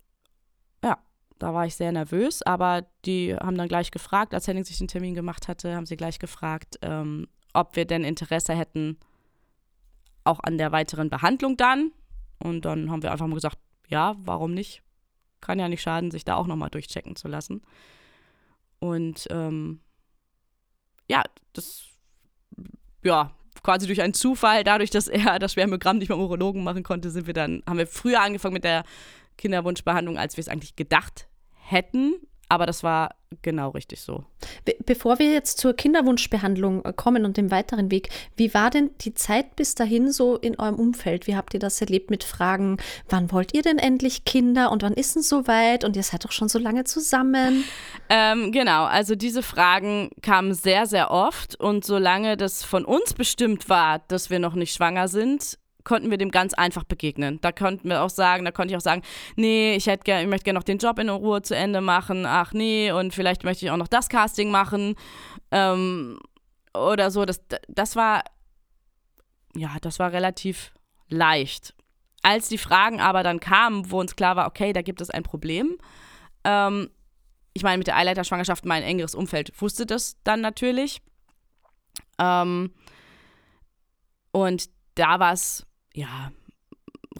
da 1.38 1.54
war 1.54 1.66
ich 1.66 1.76
sehr 1.76 1.92
nervös, 1.92 2.42
aber 2.42 2.86
die 3.04 3.34
haben 3.34 3.56
dann 3.56 3.68
gleich 3.68 3.90
gefragt, 3.90 4.34
als 4.34 4.48
Henning 4.48 4.64
sich 4.64 4.78
den 4.78 4.88
Termin 4.88 5.14
gemacht 5.14 5.48
hatte, 5.48 5.74
haben 5.74 5.86
sie 5.86 5.96
gleich 5.96 6.18
gefragt, 6.18 6.78
ähm, 6.82 7.28
ob 7.54 7.76
wir 7.76 7.84
denn 7.84 8.04
Interesse 8.04 8.54
hätten, 8.54 8.98
auch 10.24 10.40
an 10.40 10.58
der 10.58 10.72
weiteren 10.72 11.10
Behandlung 11.10 11.56
dann. 11.56 11.92
Und 12.38 12.64
dann 12.64 12.90
haben 12.90 13.02
wir 13.02 13.12
einfach 13.12 13.26
mal 13.26 13.34
gesagt, 13.34 13.58
ja, 13.88 14.16
warum 14.18 14.52
nicht? 14.52 14.82
Kann 15.40 15.58
ja 15.58 15.68
nicht 15.68 15.82
schaden, 15.82 16.10
sich 16.10 16.24
da 16.24 16.34
auch 16.34 16.46
nochmal 16.46 16.70
durchchecken 16.70 17.16
zu 17.16 17.28
lassen. 17.28 17.62
Und 18.80 19.26
ähm, 19.30 19.80
ja, 21.08 21.22
das, 21.52 21.84
ja, 23.02 23.32
quasi 23.62 23.86
durch 23.86 24.02
einen 24.02 24.14
Zufall, 24.14 24.64
dadurch, 24.64 24.90
dass 24.90 25.08
er 25.08 25.38
das 25.38 25.52
Spermiogramm 25.52 25.98
nicht 25.98 26.08
beim 26.08 26.20
Urologen 26.20 26.64
machen 26.64 26.82
konnte, 26.82 27.10
sind 27.10 27.26
wir 27.26 27.34
dann, 27.34 27.62
haben 27.66 27.78
wir 27.78 27.86
früher 27.86 28.20
angefangen 28.20 28.54
mit 28.54 28.64
der 28.64 28.84
Kinderwunschbehandlung, 29.36 30.18
als 30.18 30.36
wir 30.36 30.42
es 30.42 30.48
eigentlich 30.48 30.76
gedacht 30.76 31.27
hätten. 31.68 32.14
Aber 32.48 32.64
das 32.64 32.82
war 32.82 33.14
genau 33.42 33.70
richtig 33.70 34.00
so. 34.00 34.24
Bevor 34.86 35.18
wir 35.18 35.30
jetzt 35.30 35.58
zur 35.58 35.74
Kinderwunschbehandlung 35.74 36.82
äh, 36.84 36.92
kommen 36.94 37.26
und 37.26 37.36
dem 37.36 37.50
weiteren 37.50 37.90
Weg, 37.90 38.08
wie 38.36 38.54
war 38.54 38.70
denn 38.70 38.90
die 39.02 39.12
Zeit 39.12 39.54
bis 39.54 39.74
dahin 39.74 40.10
so 40.10 40.36
in 40.36 40.58
eurem 40.58 40.76
Umfeld? 40.76 41.26
Wie 41.26 41.36
habt 41.36 41.52
ihr 41.52 41.60
das 41.60 41.80
erlebt 41.80 42.10
mit 42.10 42.24
Fragen, 42.24 42.78
wann 43.08 43.30
wollt 43.32 43.52
ihr 43.54 43.60
denn 43.60 43.78
endlich 43.78 44.24
Kinder 44.24 44.72
und 44.72 44.82
wann 44.82 44.94
ist 44.94 45.16
es 45.16 45.28
soweit 45.28 45.84
und 45.84 45.94
ihr 45.94 46.02
seid 46.02 46.24
doch 46.24 46.32
schon 46.32 46.48
so 46.48 46.58
lange 46.58 46.84
zusammen? 46.84 47.64
Ähm, 48.08 48.50
genau, 48.50 48.84
also 48.84 49.14
diese 49.14 49.42
Fragen 49.42 50.10
kamen 50.22 50.54
sehr, 50.54 50.86
sehr 50.86 51.10
oft 51.10 51.54
und 51.60 51.84
solange 51.84 52.38
das 52.38 52.64
von 52.64 52.86
uns 52.86 53.12
bestimmt 53.12 53.68
war, 53.68 53.98
dass 54.08 54.30
wir 54.30 54.38
noch 54.38 54.54
nicht 54.54 54.74
schwanger 54.74 55.08
sind, 55.08 55.58
konnten 55.88 56.10
wir 56.10 56.18
dem 56.18 56.30
ganz 56.30 56.52
einfach 56.52 56.84
begegnen. 56.84 57.40
Da 57.40 57.50
konnten 57.50 57.88
wir 57.88 58.02
auch 58.02 58.10
sagen, 58.10 58.44
da 58.44 58.52
konnte 58.52 58.72
ich 58.72 58.76
auch 58.76 58.82
sagen, 58.82 59.02
nee, 59.36 59.74
ich 59.74 59.86
hätte 59.86 60.04
gern, 60.04 60.20
ich 60.20 60.28
möchte 60.28 60.44
gerne 60.44 60.58
noch 60.58 60.64
den 60.64 60.78
Job 60.78 60.98
in 60.98 61.08
Ruhe 61.08 61.40
zu 61.40 61.56
Ende 61.56 61.80
machen, 61.80 62.26
ach 62.26 62.52
nee, 62.52 62.92
und 62.92 63.14
vielleicht 63.14 63.42
möchte 63.42 63.64
ich 63.64 63.70
auch 63.70 63.78
noch 63.78 63.88
das 63.88 64.10
Casting 64.10 64.50
machen. 64.50 64.94
Ähm, 65.50 66.18
oder 66.74 67.10
so. 67.10 67.24
Das, 67.24 67.40
das 67.68 67.96
war, 67.96 68.22
ja, 69.56 69.76
das 69.80 69.98
war 69.98 70.12
relativ 70.12 70.72
leicht. 71.08 71.74
Als 72.22 72.48
die 72.48 72.58
Fragen 72.58 73.00
aber 73.00 73.22
dann 73.22 73.40
kamen, 73.40 73.90
wo 73.90 73.98
uns 73.98 74.14
klar 74.14 74.36
war, 74.36 74.46
okay, 74.46 74.74
da 74.74 74.82
gibt 74.82 75.00
es 75.00 75.08
ein 75.08 75.22
Problem. 75.22 75.78
Ähm, 76.44 76.90
ich 77.54 77.62
meine, 77.62 77.78
mit 77.78 77.86
der 77.86 77.96
Eileiterschwangerschaft, 77.96 78.66
mein 78.66 78.82
engeres 78.82 79.14
Umfeld 79.14 79.52
wusste 79.60 79.86
das 79.86 80.18
dann 80.22 80.42
natürlich. 80.42 81.00
Ähm, 82.18 82.74
und 84.32 84.68
da 84.94 85.18
war 85.18 85.32
es 85.32 85.67
ja, 85.98 86.30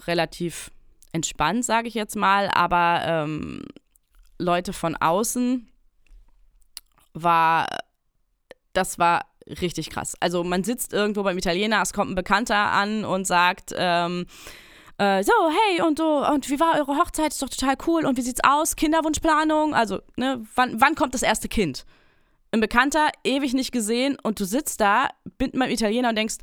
relativ 0.07 0.71
entspannt, 1.13 1.65
sage 1.65 1.89
ich 1.89 1.95
jetzt 1.95 2.15
mal, 2.15 2.49
aber 2.55 3.03
ähm, 3.05 3.65
Leute 4.39 4.73
von 4.73 4.95
außen 4.95 5.67
war, 7.13 7.67
das 8.73 8.99
war 8.99 9.25
richtig 9.61 9.91
krass. 9.91 10.15
Also 10.21 10.45
man 10.45 10.63
sitzt 10.63 10.93
irgendwo 10.93 11.25
beim 11.25 11.37
Italiener, 11.37 11.83
es 11.83 11.93
kommt 11.93 12.13
ein 12.13 12.15
Bekannter 12.15 12.55
an 12.55 13.05
und 13.05 13.27
sagt, 13.27 13.75
ähm, 13.77 14.27
äh, 14.99 15.25
so, 15.25 15.33
hey, 15.51 15.83
und 15.83 15.99
so, 15.99 16.25
und 16.27 16.49
wie 16.49 16.61
war 16.61 16.77
eure 16.77 16.99
Hochzeit? 16.99 17.33
Ist 17.33 17.43
doch 17.43 17.49
total 17.49 17.77
cool. 17.87 18.05
Und 18.05 18.17
wie 18.17 18.23
sieht's 18.23 18.45
aus? 18.45 18.77
Kinderwunschplanung? 18.77 19.75
Also, 19.75 20.01
ne, 20.17 20.45
wann, 20.55 20.81
wann 20.81 20.95
kommt 20.95 21.15
das 21.15 21.23
erste 21.23 21.49
Kind? 21.49 21.85
Ein 22.53 22.61
Bekannter, 22.61 23.09
ewig 23.25 23.55
nicht 23.55 23.73
gesehen, 23.73 24.17
und 24.23 24.41
du 24.41 24.45
sitzt 24.45 24.81
da, 24.81 25.09
bin 25.37 25.51
beim 25.53 25.71
Italiener 25.71 26.11
und 26.11 26.17
denkst, 26.17 26.39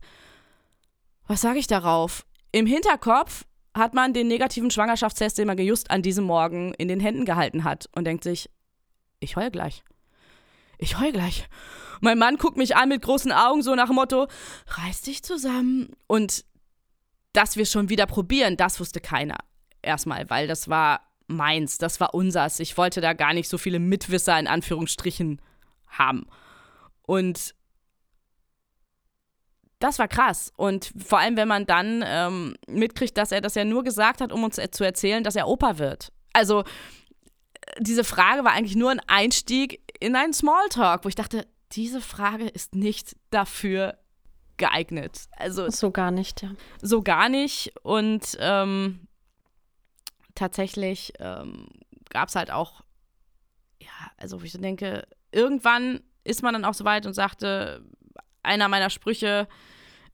was 1.28 1.42
sage 1.42 1.60
ich 1.60 1.68
darauf? 1.68 2.26
Im 2.52 2.66
Hinterkopf 2.66 3.46
hat 3.74 3.94
man 3.94 4.14
den 4.14 4.28
negativen 4.28 4.72
Schwangerschaftstest, 4.72 5.38
den 5.38 5.48
man 5.48 5.58
just 5.58 5.92
an 5.92 6.02
diesem 6.02 6.26
Morgen 6.26 6.74
in 6.76 6.88
den 6.88 7.00
Händen 7.00 7.26
gehalten 7.26 7.64
hat 7.64 7.90
und 7.96 8.06
denkt 8.06 8.24
sich, 8.24 8.50
ich 9.20 9.36
heul 9.36 9.52
gleich. 9.52 9.84
Ich 10.78 11.00
heul 11.00 11.12
gleich. 11.12 11.48
Mein 12.02 12.18
Mann 12.18 12.38
guckt 12.38 12.58
mich 12.58 12.76
an 12.76 12.90
mit 12.90 13.02
großen 13.02 13.32
Augen, 13.32 13.62
so 13.62 13.76
nach 13.76 13.88
dem 13.88 13.96
Motto, 13.96 14.28
reiß 14.68 15.02
dich 15.02 15.24
zusammen. 15.24 15.94
Und 16.08 16.46
dass 17.34 17.58
wir 17.58 17.66
schon 17.66 17.90
wieder 17.90 18.06
probieren, 18.06 18.58
das 18.58 18.80
wusste 18.80 19.02
keiner. 19.02 19.38
Erstmal, 19.82 20.30
weil 20.30 20.48
das 20.48 20.70
war 20.70 21.02
meins, 21.28 21.78
das 21.78 22.00
war 22.00 22.14
unsers. 22.14 22.60
Ich 22.60 22.78
wollte 22.78 23.02
da 23.02 23.14
gar 23.14 23.34
nicht 23.34 23.50
so 23.50 23.58
viele 23.58 23.80
Mitwisser 23.80 24.38
in 24.40 24.48
Anführungsstrichen 24.48 25.42
haben. 25.88 26.28
Und 27.02 27.55
das 29.86 30.00
war 30.00 30.08
krass. 30.08 30.52
Und 30.58 30.91
vor 30.98 31.19
allem, 31.19 31.38
wenn 31.38 31.48
man 31.48 31.65
dann 31.65 32.04
ähm, 32.06 32.56
mitkriegt, 32.67 33.17
dass 33.17 33.32
er 33.32 33.41
das 33.41 33.56
ja 33.56 33.63
nur 33.63 33.84
gesagt 33.84 34.19
hat, 34.19 34.32
um 34.32 34.43
uns 34.43 34.60
zu 34.71 34.84
erzählen, 34.84 35.24
dass 35.24 35.36
er 35.36 35.48
Opa 35.48 35.78
wird. 35.78 36.12
Also, 36.34 36.63
diese 37.80 38.04
Frage 38.04 38.43
war 38.43 38.54
eigentlich 38.54 38.76
nur 38.76 38.91
ein 38.91 39.02
Einstieg 39.08 39.82
in 40.00 40.15
einen 40.15 40.34
Smalltalk, 40.34 41.06
wo 41.06 41.10
ich 41.10 41.15
dachte, 41.15 41.48
diese 41.71 42.02
Frage 42.02 42.48
ist 42.48 42.76
nicht 42.76 43.15
dafür 43.30 43.98
geeignet. 44.58 45.26
Also 45.38 45.69
so 45.69 45.91
gar 45.91 46.12
nicht, 46.12 46.41
ja. 46.41 46.52
So 46.82 47.02
gar 47.02 47.30
nicht. 47.30 47.74
Und 47.84 48.38
ähm, 48.39 49.08
tatsächlich 50.34 51.13
ähm, 51.19 51.67
gab 52.10 52.30
es 52.30 52.36
halt 52.36 52.52
auch, 52.52 52.82
ja, 53.82 53.89
also 54.17 54.41
wo 54.41 54.45
ich 54.45 54.52
so 54.52 54.60
denke, 54.60 55.08
irgendwann 55.32 56.02
ist 56.24 56.43
man 56.43 56.54
dann 56.54 56.65
auch 56.65 56.74
so 56.74 56.86
weit 56.86 57.06
und 57.06 57.13
sagte, 57.13 57.84
einer 58.43 58.67
meiner 58.67 58.89
Sprüche 58.89 59.48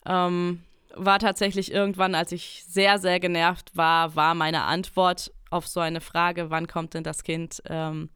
ähm, 0.05 0.63
war 0.95 1.19
tatsächlich 1.19 1.71
irgendwann, 1.71 2.15
als 2.15 2.31
ich 2.31 2.63
sehr, 2.67 2.99
sehr 2.99 3.19
genervt 3.19 3.75
war, 3.75 4.15
war 4.15 4.35
meine 4.35 4.63
Antwort 4.63 5.31
auf 5.49 5.67
so 5.67 5.79
eine 5.79 6.01
Frage, 6.01 6.49
wann 6.49 6.67
kommt 6.67 6.93
denn 6.93 7.03
das 7.03 7.23
Kind, 7.23 7.61
ähm, 7.67 8.09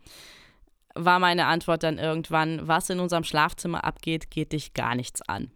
war 0.93 1.19
meine 1.19 1.45
Antwort 1.45 1.83
dann 1.83 1.97
irgendwann, 1.97 2.67
was 2.67 2.89
in 2.89 2.99
unserem 2.99 3.23
Schlafzimmer 3.23 3.83
abgeht, 3.83 4.31
geht 4.31 4.53
dich 4.53 4.73
gar 4.73 4.95
nichts 4.95 5.21
an. 5.21 5.51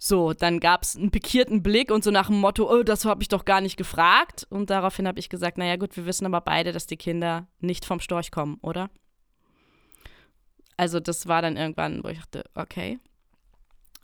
So, 0.00 0.32
dann 0.32 0.60
gab 0.60 0.84
es 0.84 0.96
einen 0.96 1.10
pikierten 1.10 1.62
Blick 1.62 1.90
und 1.90 2.04
so 2.04 2.10
nach 2.12 2.28
dem 2.28 2.40
Motto, 2.40 2.70
oh, 2.72 2.84
das 2.84 3.04
habe 3.04 3.20
ich 3.22 3.28
doch 3.28 3.44
gar 3.44 3.60
nicht 3.60 3.76
gefragt. 3.76 4.46
Und 4.48 4.70
daraufhin 4.70 5.08
habe 5.08 5.18
ich 5.18 5.28
gesagt, 5.28 5.58
naja 5.58 5.76
gut, 5.76 5.96
wir 5.96 6.06
wissen 6.06 6.24
aber 6.24 6.40
beide, 6.40 6.72
dass 6.72 6.86
die 6.86 6.96
Kinder 6.96 7.48
nicht 7.58 7.84
vom 7.84 7.98
Storch 7.98 8.30
kommen, 8.30 8.58
oder? 8.62 8.90
Also 10.76 11.00
das 11.00 11.26
war 11.26 11.42
dann 11.42 11.56
irgendwann, 11.56 12.04
wo 12.04 12.08
ich 12.08 12.18
dachte, 12.18 12.44
okay. 12.54 13.00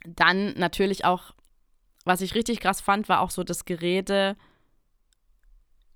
Dann 0.07 0.53
natürlich 0.53 1.05
auch, 1.05 1.33
was 2.03 2.21
ich 2.21 2.35
richtig 2.35 2.59
krass 2.59 2.81
fand, 2.81 3.09
war 3.09 3.21
auch 3.21 3.31
so 3.31 3.43
das 3.43 3.65
Gerede 3.65 4.35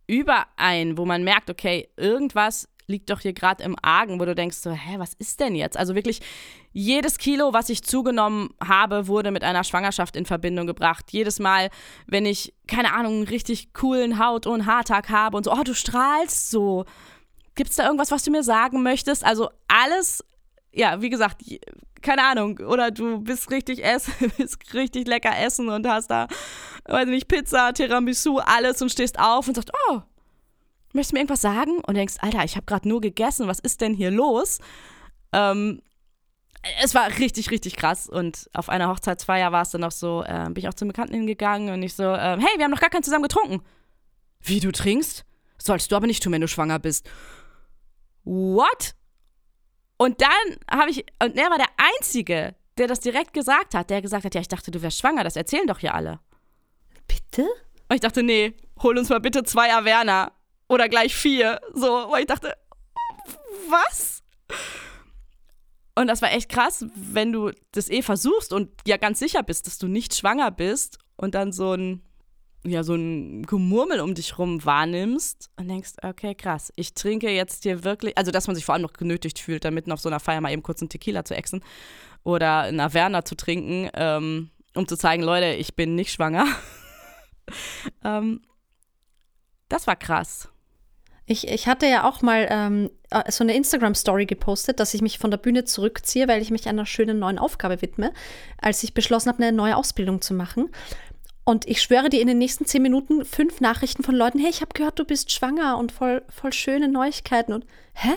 über 0.07 0.47
ein, 0.57 0.97
wo 0.97 1.05
man 1.05 1.23
merkt, 1.23 1.49
okay, 1.49 1.87
irgendwas 1.95 2.67
liegt 2.89 3.09
doch 3.11 3.21
hier 3.21 3.33
gerade 3.33 3.63
im 3.63 3.75
Argen, 3.81 4.19
wo 4.19 4.25
du 4.25 4.33
denkst 4.33 4.57
so, 4.57 4.71
hä, 4.71 4.95
was 4.97 5.13
ist 5.13 5.39
denn 5.39 5.55
jetzt? 5.55 5.77
Also 5.77 5.95
wirklich 5.95 6.21
jedes 6.71 7.17
Kilo, 7.19 7.53
was 7.53 7.69
ich 7.69 7.83
zugenommen 7.83 8.49
habe, 8.61 9.07
wurde 9.07 9.31
mit 9.31 9.43
einer 9.43 9.63
Schwangerschaft 9.63 10.15
in 10.15 10.25
Verbindung 10.25 10.65
gebracht. 10.65 11.05
Jedes 11.11 11.39
Mal, 11.39 11.69
wenn 12.07 12.25
ich, 12.25 12.53
keine 12.67 12.93
Ahnung, 12.93 13.13
einen 13.13 13.27
richtig 13.27 13.73
coolen 13.73 14.17
Haut- 14.19 14.47
und 14.47 14.65
Haartag 14.65 15.09
habe 15.09 15.37
und 15.37 15.43
so, 15.43 15.53
oh, 15.53 15.63
du 15.63 15.75
strahlst 15.75 16.49
so. 16.49 16.85
Gibt 17.55 17.69
es 17.69 17.75
da 17.75 17.85
irgendwas, 17.85 18.11
was 18.11 18.23
du 18.23 18.31
mir 18.31 18.43
sagen 18.43 18.81
möchtest? 18.81 19.23
Also 19.23 19.49
alles, 19.67 20.25
ja, 20.71 21.01
wie 21.01 21.09
gesagt, 21.09 21.43
keine 22.01 22.23
Ahnung, 22.23 22.59
oder 22.59 22.91
du 22.91 23.19
bist 23.19 23.51
richtig 23.51 23.83
essen, 23.83 24.13
bist 24.37 24.73
richtig 24.73 25.07
lecker 25.07 25.37
essen 25.37 25.69
und 25.69 25.87
hast 25.87 26.07
da, 26.07 26.27
weiß 26.85 27.07
nicht, 27.07 27.27
Pizza, 27.27 27.73
Tiramisu, 27.73 28.39
alles 28.39 28.81
und 28.81 28.91
stehst 28.91 29.19
auf 29.19 29.47
und 29.47 29.55
sagst, 29.55 29.71
oh, 29.89 30.01
möchtest 30.93 31.11
du 31.11 31.15
mir 31.15 31.19
irgendwas 31.21 31.41
sagen? 31.41 31.79
Und 31.85 31.95
denkst, 31.95 32.15
Alter, 32.19 32.43
ich 32.43 32.55
habe 32.55 32.65
gerade 32.65 32.87
nur 32.87 33.01
gegessen, 33.01 33.47
was 33.47 33.59
ist 33.59 33.81
denn 33.81 33.93
hier 33.93 34.11
los? 34.11 34.59
Ähm, 35.33 35.81
es 36.81 36.93
war 36.93 37.07
richtig, 37.19 37.51
richtig 37.51 37.75
krass. 37.75 38.07
Und 38.07 38.49
auf 38.53 38.69
einer 38.69 38.89
Hochzeitsfeier 38.89 39.51
war 39.51 39.61
es 39.61 39.71
dann 39.71 39.81
noch 39.81 39.91
so, 39.91 40.23
äh, 40.23 40.45
bin 40.45 40.57
ich 40.57 40.67
auch 40.67 40.73
zum 40.73 40.87
Bekannten 40.87 41.13
hingegangen 41.13 41.73
und 41.73 41.81
ich 41.83 41.93
so, 41.93 42.03
äh, 42.03 42.37
hey, 42.37 42.57
wir 42.57 42.65
haben 42.65 42.71
noch 42.71 42.81
gar 42.81 42.89
keinen 42.89 43.03
zusammen 43.03 43.23
getrunken. 43.23 43.61
Wie, 44.41 44.59
du 44.59 44.71
trinkst? 44.71 45.25
Sollst 45.57 45.91
du 45.91 45.95
aber 45.95 46.07
nicht 46.07 46.23
tun, 46.23 46.31
wenn 46.31 46.41
du 46.41 46.47
schwanger 46.47 46.79
bist. 46.79 47.09
What? 48.23 48.95
Und 50.01 50.21
dann 50.21 50.57
habe 50.71 50.91
ich, 50.91 51.05
und 51.21 51.37
er 51.37 51.49
war 51.49 51.57
der 51.57 51.67
Einzige, 51.75 52.55
der 52.77 52.87
das 52.87 53.01
direkt 53.01 53.33
gesagt 53.33 53.75
hat, 53.75 53.89
der 53.89 54.01
gesagt 54.01 54.23
hat, 54.23 54.33
ja, 54.33 54.39
ich 54.39 54.47
dachte, 54.47 54.71
du 54.71 54.81
wärst 54.81 54.97
schwanger, 54.97 55.25
das 55.25 55.35
erzählen 55.35 55.67
doch 55.67 55.79
hier 55.79 55.93
alle. 55.93 56.21
Bitte? 57.05 57.41
Und 57.89 57.95
ich 57.95 57.99
dachte, 57.99 58.23
nee, 58.23 58.55
hol 58.81 58.97
uns 58.97 59.09
mal 59.09 59.19
bitte 59.19 59.43
zwei 59.43 59.73
Averna. 59.73 60.31
Oder 60.69 60.87
gleich 60.87 61.13
vier. 61.13 61.59
So, 61.73 61.87
weil 62.09 62.21
ich 62.21 62.27
dachte, 62.27 62.55
was? 63.69 64.23
Und 65.95 66.07
das 66.07 66.21
war 66.21 66.31
echt 66.31 66.47
krass, 66.47 66.85
wenn 66.95 67.33
du 67.33 67.51
das 67.73 67.89
eh 67.89 68.01
versuchst 68.01 68.53
und 68.53 68.71
ja 68.87 68.95
ganz 68.95 69.19
sicher 69.19 69.43
bist, 69.43 69.67
dass 69.67 69.79
du 69.79 69.87
nicht 69.87 70.15
schwanger 70.15 70.49
bist 70.49 70.97
und 71.17 71.35
dann 71.35 71.51
so 71.51 71.73
ein, 71.73 72.01
ja, 72.65 72.83
so 72.83 72.93
ein 72.93 73.43
Gemurmel 73.43 74.01
um 74.01 74.15
dich 74.15 74.37
rum 74.37 74.63
wahrnimmst 74.65 75.49
und 75.57 75.69
denkst, 75.69 75.93
okay, 76.03 76.35
krass, 76.35 76.73
ich 76.75 76.93
trinke 76.93 77.29
jetzt 77.29 77.63
hier 77.63 77.83
wirklich, 77.83 78.17
also 78.17 78.31
dass 78.31 78.47
man 78.47 78.55
sich 78.55 78.65
vor 78.65 78.73
allem 78.73 78.81
noch 78.81 78.93
genötigt 78.93 79.39
fühlt, 79.39 79.63
damit 79.63 79.89
auf 79.89 80.01
so 80.01 80.09
einer 80.09 80.19
Feier 80.19 80.41
mal 80.41 80.51
eben 80.51 80.63
kurz 80.63 80.81
einen 80.81 80.89
Tequila 80.89 81.23
zu 81.23 81.35
exen 81.35 81.63
oder 82.23 82.61
einen 82.61 82.81
Averna 82.81 83.23
zu 83.23 83.35
trinken, 83.35 83.89
ähm, 83.93 84.49
um 84.75 84.87
zu 84.87 84.97
zeigen, 84.97 85.23
Leute, 85.23 85.53
ich 85.53 85.75
bin 85.75 85.95
nicht 85.95 86.11
schwanger. 86.11 86.45
ähm, 88.03 88.41
das 89.69 89.87
war 89.87 89.95
krass. 89.95 90.49
Ich, 91.31 91.47
ich 91.47 91.67
hatte 91.67 91.85
ja 91.85 92.09
auch 92.09 92.23
mal 92.23 92.47
ähm, 92.49 92.89
äh, 93.11 93.31
so 93.31 93.43
eine 93.43 93.55
Instagram-Story 93.55 94.25
gepostet, 94.25 94.79
dass 94.79 94.95
ich 94.95 95.03
mich 95.03 95.19
von 95.19 95.29
der 95.29 95.37
Bühne 95.37 95.63
zurückziehe, 95.63 96.27
weil 96.27 96.41
ich 96.41 96.49
mich 96.49 96.67
einer 96.67 96.87
schönen 96.87 97.19
neuen 97.19 97.37
Aufgabe 97.37 97.83
widme, 97.83 98.11
als 98.57 98.81
ich 98.83 98.95
beschlossen 98.95 99.29
habe, 99.29 99.43
eine 99.43 99.55
neue 99.55 99.77
Ausbildung 99.77 100.21
zu 100.21 100.33
machen. 100.33 100.71
Und 101.49 101.67
ich 101.67 101.81
schwöre 101.81 102.09
dir 102.09 102.21
in 102.21 102.27
den 102.27 102.37
nächsten 102.37 102.65
zehn 102.65 102.83
Minuten 102.83 103.25
fünf 103.25 103.59
Nachrichten 103.59 104.03
von 104.03 104.13
Leuten, 104.13 104.37
hey, 104.37 104.51
ich 104.51 104.61
habe 104.61 104.71
gehört, 104.75 104.99
du 104.99 105.03
bist 105.03 105.31
schwanger 105.31 105.79
und 105.79 105.91
voll, 105.91 106.21
voll 106.29 106.53
schöne 106.53 106.87
Neuigkeiten. 106.87 107.53
Und 107.53 107.65
hä? 107.95 108.11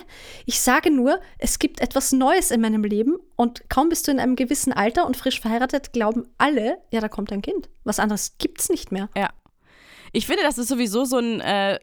Ich 0.44 0.60
sage 0.60 0.90
nur, 0.90 1.18
es 1.38 1.58
gibt 1.58 1.80
etwas 1.80 2.12
Neues 2.12 2.50
in 2.50 2.60
meinem 2.60 2.84
Leben 2.84 3.16
und 3.34 3.70
kaum 3.70 3.88
bist 3.88 4.06
du 4.06 4.10
in 4.10 4.20
einem 4.20 4.36
gewissen 4.36 4.74
Alter 4.74 5.06
und 5.06 5.16
frisch 5.16 5.40
verheiratet, 5.40 5.94
glauben 5.94 6.28
alle, 6.36 6.76
ja, 6.90 7.00
da 7.00 7.08
kommt 7.08 7.32
ein 7.32 7.40
Kind. 7.40 7.70
Was 7.84 7.98
anderes 7.98 8.36
gibt's 8.36 8.68
nicht 8.68 8.92
mehr. 8.92 9.08
Ja. 9.16 9.30
Ich 10.12 10.26
finde, 10.26 10.42
das 10.42 10.58
ist 10.58 10.68
sowieso 10.68 11.06
so 11.06 11.16
ein 11.16 11.40
äh, 11.40 11.78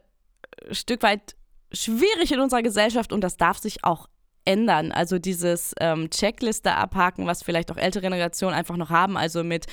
Stück 0.70 1.02
weit 1.02 1.34
schwierig 1.72 2.30
in 2.30 2.38
unserer 2.38 2.62
Gesellschaft 2.62 3.12
und 3.12 3.22
das 3.22 3.38
darf 3.38 3.58
sich 3.58 3.82
auch 3.82 4.06
ändern. 4.44 4.92
Also 4.92 5.18
dieses 5.18 5.74
ähm, 5.80 6.10
Checkliste 6.10 6.76
abhaken, 6.76 7.26
was 7.26 7.42
vielleicht 7.42 7.72
auch 7.72 7.76
ältere 7.76 8.02
Generationen 8.02 8.54
einfach 8.54 8.76
noch 8.76 8.90
haben, 8.90 9.16
also 9.16 9.42
mit 9.42 9.66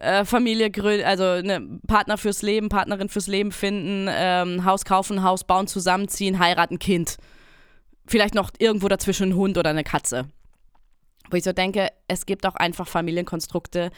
äh, 0.00 0.24
Familie 0.24 0.70
gründen, 0.70 1.04
also 1.04 1.42
ne, 1.42 1.78
Partner 1.86 2.16
fürs 2.18 2.42
Leben, 2.42 2.68
Partnerin 2.68 3.08
fürs 3.08 3.26
Leben 3.26 3.52
finden, 3.52 4.08
ähm, 4.10 4.64
Haus 4.64 4.84
kaufen, 4.84 5.22
Haus 5.22 5.44
bauen, 5.44 5.66
zusammenziehen, 5.66 6.38
heiraten, 6.38 6.78
Kind. 6.78 7.18
Vielleicht 8.06 8.34
noch 8.34 8.50
irgendwo 8.58 8.88
dazwischen 8.88 9.30
ein 9.30 9.36
Hund 9.36 9.58
oder 9.58 9.70
eine 9.70 9.84
Katze. 9.84 10.28
Wo 11.30 11.36
ich 11.36 11.44
so 11.44 11.52
denke, 11.52 11.88
es 12.08 12.26
gibt 12.26 12.46
auch 12.46 12.56
einfach 12.56 12.88
Familienkonstrukte, 12.88 13.90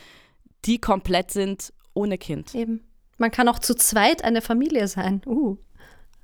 die 0.64 0.78
komplett 0.78 1.30
sind 1.30 1.72
ohne 1.94 2.18
Kind. 2.18 2.54
Eben. 2.54 2.82
Man 3.18 3.30
kann 3.30 3.48
auch 3.48 3.60
zu 3.60 3.74
zweit 3.74 4.24
eine 4.24 4.42
Familie 4.42 4.88
sein. 4.88 5.22
Uh. 5.24 5.56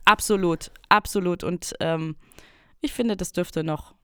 Absolut, 0.04 0.70
absolut. 0.88 1.44
Und 1.44 1.74
ähm, 1.80 2.16
ich 2.80 2.92
finde, 2.92 3.16
das 3.16 3.32
dürfte 3.32 3.62
noch, 3.62 3.94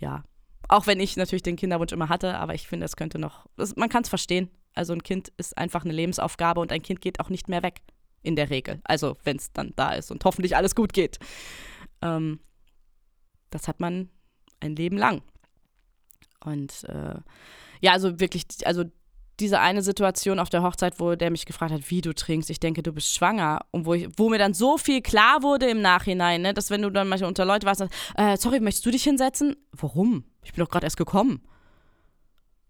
ja, 0.00 0.24
auch 0.68 0.86
wenn 0.86 0.98
ich 0.98 1.16
natürlich 1.16 1.42
den 1.42 1.56
Kinderwunsch 1.56 1.92
immer 1.92 2.08
hatte, 2.08 2.36
aber 2.36 2.54
ich 2.54 2.66
finde, 2.66 2.86
es 2.86 2.96
könnte 2.96 3.18
noch, 3.18 3.46
man 3.76 3.88
kann 3.90 4.02
es 4.02 4.08
verstehen. 4.08 4.48
Also 4.74 4.92
ein 4.92 5.02
Kind 5.02 5.32
ist 5.36 5.56
einfach 5.56 5.84
eine 5.84 5.94
Lebensaufgabe 5.94 6.60
und 6.60 6.72
ein 6.72 6.82
Kind 6.82 7.00
geht 7.00 7.20
auch 7.20 7.28
nicht 7.28 7.48
mehr 7.48 7.62
weg, 7.62 7.80
in 8.22 8.36
der 8.36 8.50
Regel. 8.50 8.80
Also 8.84 9.16
wenn 9.24 9.36
es 9.36 9.52
dann 9.52 9.72
da 9.76 9.92
ist 9.92 10.10
und 10.10 10.24
hoffentlich 10.24 10.56
alles 10.56 10.74
gut 10.74 10.92
geht. 10.92 11.18
Ähm, 12.02 12.40
das 13.50 13.68
hat 13.68 13.80
man 13.80 14.10
ein 14.60 14.74
Leben 14.76 14.98
lang. 14.98 15.22
Und 16.44 16.84
äh, 16.84 17.16
ja, 17.80 17.92
also 17.92 18.18
wirklich, 18.20 18.44
also 18.64 18.84
diese 19.40 19.60
eine 19.60 19.82
Situation 19.82 20.38
auf 20.38 20.48
der 20.48 20.62
Hochzeit, 20.62 21.00
wo 21.00 21.16
der 21.16 21.30
mich 21.30 21.46
gefragt 21.46 21.72
hat, 21.72 21.90
wie 21.90 22.00
du 22.00 22.14
trinkst, 22.14 22.50
ich 22.50 22.60
denke, 22.60 22.82
du 22.82 22.92
bist 22.92 23.14
schwanger. 23.14 23.60
Und 23.70 23.84
wo, 23.86 23.94
ich, 23.94 24.08
wo 24.16 24.28
mir 24.28 24.38
dann 24.38 24.54
so 24.54 24.78
viel 24.78 25.02
klar 25.02 25.42
wurde 25.42 25.68
im 25.68 25.80
Nachhinein, 25.80 26.42
ne, 26.42 26.54
dass 26.54 26.70
wenn 26.70 26.82
du 26.82 26.90
dann 26.90 27.08
manchmal 27.08 27.28
unter 27.28 27.44
Leute 27.44 27.66
warst, 27.66 27.84
äh, 28.16 28.36
sorry, 28.36 28.60
möchtest 28.60 28.86
du 28.86 28.90
dich 28.90 29.04
hinsetzen? 29.04 29.56
Warum? 29.72 30.24
Ich 30.44 30.52
bin 30.52 30.64
doch 30.64 30.70
gerade 30.70 30.86
erst 30.86 30.96
gekommen. 30.96 31.42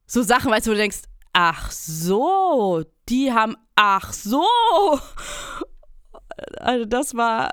So 0.07 0.23
Sachen, 0.23 0.51
weißt 0.51 0.67
du, 0.67 0.71
wo 0.71 0.75
du 0.75 0.81
denkst, 0.81 1.03
ach 1.35 1.70
so, 1.70 2.85
die 3.11 3.33
haben, 3.33 3.57
ach 3.77 4.14
so. 4.14 4.47
Also 6.59 6.87
das 6.87 7.14
war, 7.14 7.51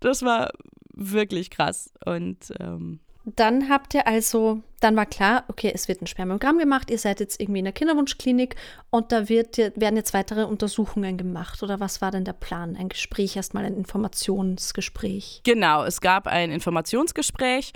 das 0.00 0.22
war 0.22 0.50
wirklich 0.94 1.50
krass. 1.50 1.90
Und 2.04 2.52
ähm, 2.60 3.00
dann 3.24 3.68
habt 3.68 3.94
ihr 3.94 4.06
also, 4.06 4.62
dann 4.80 4.96
war 4.96 5.06
klar, 5.06 5.44
okay, 5.48 5.70
es 5.74 5.88
wird 5.88 6.02
ein 6.02 6.06
Spermiogramm 6.06 6.58
gemacht, 6.58 6.90
ihr 6.90 6.98
seid 6.98 7.20
jetzt 7.20 7.40
irgendwie 7.40 7.60
in 7.60 7.64
der 7.64 7.74
Kinderwunschklinik 7.74 8.56
und 8.90 9.12
da 9.12 9.28
wird, 9.28 9.58
werden 9.58 9.96
jetzt 9.96 10.14
weitere 10.14 10.44
Untersuchungen 10.44 11.16
gemacht. 11.16 11.62
Oder 11.62 11.80
was 11.80 12.00
war 12.00 12.10
denn 12.10 12.24
der 12.24 12.32
Plan? 12.32 12.76
Ein 12.76 12.88
Gespräch, 12.88 13.36
erstmal 13.36 13.64
ein 13.64 13.76
Informationsgespräch? 13.76 15.42
Genau, 15.44 15.84
es 15.84 16.00
gab 16.00 16.26
ein 16.26 16.50
Informationsgespräch 16.50 17.72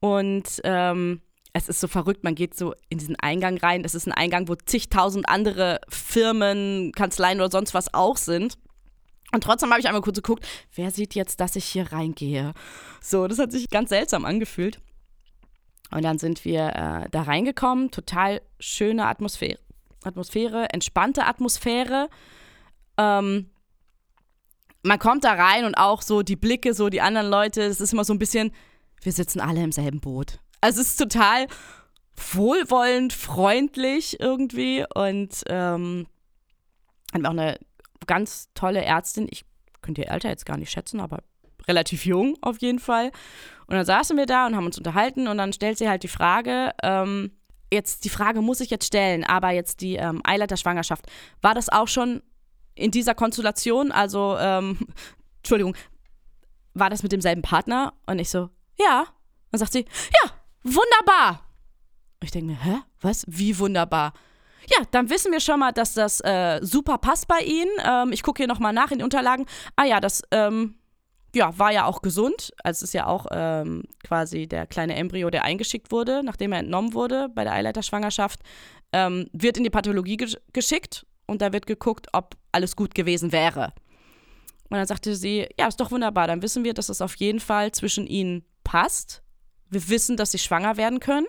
und 0.00 0.60
ähm, 0.64 1.22
es 1.56 1.68
ist 1.68 1.80
so 1.80 1.86
verrückt, 1.86 2.24
man 2.24 2.34
geht 2.34 2.56
so 2.56 2.74
in 2.88 2.98
diesen 2.98 3.16
Eingang 3.16 3.56
rein. 3.58 3.84
Es 3.84 3.94
ist 3.94 4.08
ein 4.08 4.12
Eingang, 4.12 4.48
wo 4.48 4.56
zigtausend 4.56 5.28
andere 5.28 5.80
Firmen, 5.88 6.90
Kanzleien 6.92 7.40
oder 7.40 7.50
sonst 7.50 7.74
was 7.74 7.94
auch 7.94 8.16
sind. 8.16 8.58
Und 9.32 9.44
trotzdem 9.44 9.70
habe 9.70 9.80
ich 9.80 9.86
einmal 9.86 10.02
kurz 10.02 10.16
geguckt, 10.16 10.44
wer 10.74 10.90
sieht 10.90 11.14
jetzt, 11.14 11.40
dass 11.40 11.54
ich 11.54 11.64
hier 11.64 11.92
reingehe? 11.92 12.54
So, 13.00 13.28
das 13.28 13.38
hat 13.38 13.52
sich 13.52 13.70
ganz 13.70 13.90
seltsam 13.90 14.24
angefühlt. 14.24 14.80
Und 15.92 16.02
dann 16.02 16.18
sind 16.18 16.44
wir 16.44 16.70
äh, 16.70 17.08
da 17.10 17.22
reingekommen, 17.22 17.92
total 17.92 18.42
schöne 18.58 19.06
Atmosphäre. 19.06 19.60
Atmosphäre, 20.02 20.70
entspannte 20.70 21.24
Atmosphäre. 21.24 22.08
Ähm, 22.98 23.50
man 24.82 24.98
kommt 24.98 25.22
da 25.22 25.32
rein 25.34 25.64
und 25.64 25.76
auch 25.76 26.02
so 26.02 26.22
die 26.22 26.36
Blicke, 26.36 26.74
so 26.74 26.88
die 26.88 27.00
anderen 27.00 27.28
Leute, 27.28 27.62
es 27.62 27.80
ist 27.80 27.92
immer 27.92 28.04
so 28.04 28.12
ein 28.12 28.18
bisschen, 28.18 28.50
wir 29.02 29.12
sitzen 29.12 29.40
alle 29.40 29.62
im 29.62 29.72
selben 29.72 30.00
Boot. 30.00 30.40
Also 30.64 30.80
es 30.80 30.92
ist 30.92 30.96
total 30.96 31.46
wohlwollend, 32.32 33.12
freundlich 33.12 34.18
irgendwie 34.18 34.82
und 34.94 35.42
ähm, 35.48 36.06
haben 37.12 37.26
eine 37.26 37.58
ganz 38.06 38.48
tolle 38.54 38.82
Ärztin. 38.82 39.28
Ich 39.30 39.44
könnte 39.82 40.00
ihr 40.00 40.10
Alter 40.10 40.30
jetzt 40.30 40.46
gar 40.46 40.56
nicht 40.56 40.70
schätzen, 40.70 41.00
aber 41.00 41.18
relativ 41.68 42.06
jung 42.06 42.38
auf 42.40 42.62
jeden 42.62 42.78
Fall. 42.78 43.10
Und 43.66 43.76
dann 43.76 43.84
saßen 43.84 44.16
wir 44.16 44.24
da 44.24 44.46
und 44.46 44.56
haben 44.56 44.64
uns 44.64 44.78
unterhalten 44.78 45.28
und 45.28 45.36
dann 45.36 45.52
stellt 45.52 45.76
sie 45.76 45.86
halt 45.86 46.02
die 46.02 46.08
Frage, 46.08 46.72
ähm, 46.82 47.32
jetzt 47.70 48.06
die 48.06 48.10
Frage 48.10 48.40
muss 48.40 48.60
ich 48.60 48.70
jetzt 48.70 48.86
stellen, 48.86 49.22
aber 49.22 49.50
jetzt 49.50 49.82
die 49.82 49.96
ähm, 49.96 50.22
Eileiterschwangerschaft, 50.24 51.04
war 51.42 51.52
das 51.52 51.68
auch 51.68 51.88
schon 51.88 52.22
in 52.74 52.90
dieser 52.90 53.14
Konstellation, 53.14 53.92
also, 53.92 54.38
ähm, 54.38 54.78
Entschuldigung, 55.42 55.76
war 56.72 56.88
das 56.88 57.02
mit 57.02 57.12
demselben 57.12 57.42
Partner? 57.42 57.92
Und 58.06 58.18
ich 58.18 58.30
so, 58.30 58.48
ja. 58.78 59.04
Dann 59.50 59.58
sagt 59.58 59.74
sie, 59.74 59.84
ja, 60.24 60.30
wunderbar. 60.64 61.44
Und 62.20 62.24
ich 62.24 62.30
denke 62.32 62.52
mir, 62.52 62.64
hä? 62.64 62.80
Was? 63.00 63.24
Wie 63.28 63.58
wunderbar? 63.58 64.12
Ja, 64.68 64.84
dann 64.90 65.10
wissen 65.10 65.30
wir 65.30 65.40
schon 65.40 65.60
mal, 65.60 65.72
dass 65.72 65.94
das 65.94 66.20
äh, 66.20 66.58
super 66.62 66.98
passt 66.98 67.28
bei 67.28 67.40
Ihnen. 67.40 67.70
Ähm, 67.84 68.12
ich 68.12 68.22
gucke 68.22 68.38
hier 68.38 68.48
nochmal 68.48 68.72
nach 68.72 68.90
in 68.90 68.98
den 68.98 69.04
Unterlagen. 69.04 69.46
Ah 69.76 69.84
ja, 69.84 70.00
das 70.00 70.22
ähm, 70.30 70.76
ja, 71.34 71.58
war 71.58 71.72
ja 71.72 71.84
auch 71.84 72.02
gesund. 72.02 72.52
Also 72.62 72.78
es 72.78 72.82
ist 72.82 72.94
ja 72.94 73.06
auch 73.06 73.26
ähm, 73.30 73.82
quasi 74.02 74.46
der 74.46 74.66
kleine 74.66 74.94
Embryo, 74.94 75.30
der 75.30 75.44
eingeschickt 75.44 75.90
wurde, 75.90 76.22
nachdem 76.24 76.52
er 76.52 76.60
entnommen 76.60 76.94
wurde 76.94 77.28
bei 77.28 77.44
der 77.44 77.52
Eileiterschwangerschaft, 77.52 78.40
ähm, 78.92 79.28
wird 79.32 79.56
in 79.56 79.64
die 79.64 79.70
Pathologie 79.70 80.16
ge 80.16 80.34
geschickt 80.52 81.06
und 81.26 81.42
da 81.42 81.52
wird 81.52 81.66
geguckt, 81.66 82.06
ob 82.12 82.36
alles 82.52 82.76
gut 82.76 82.94
gewesen 82.94 83.32
wäre. 83.32 83.72
Und 84.70 84.78
dann 84.78 84.86
sagte 84.86 85.14
sie, 85.14 85.46
ja, 85.58 85.66
ist 85.66 85.80
doch 85.80 85.90
wunderbar, 85.90 86.26
dann 86.26 86.42
wissen 86.42 86.64
wir, 86.64 86.74
dass 86.74 86.88
es 86.88 87.00
auf 87.00 87.16
jeden 87.16 87.40
Fall 87.40 87.72
zwischen 87.72 88.06
ihnen 88.06 88.44
passt. 88.62 89.22
Wir 89.74 89.88
wissen, 89.88 90.16
dass 90.16 90.30
sie 90.30 90.38
schwanger 90.38 90.76
werden 90.76 91.00
können. 91.00 91.26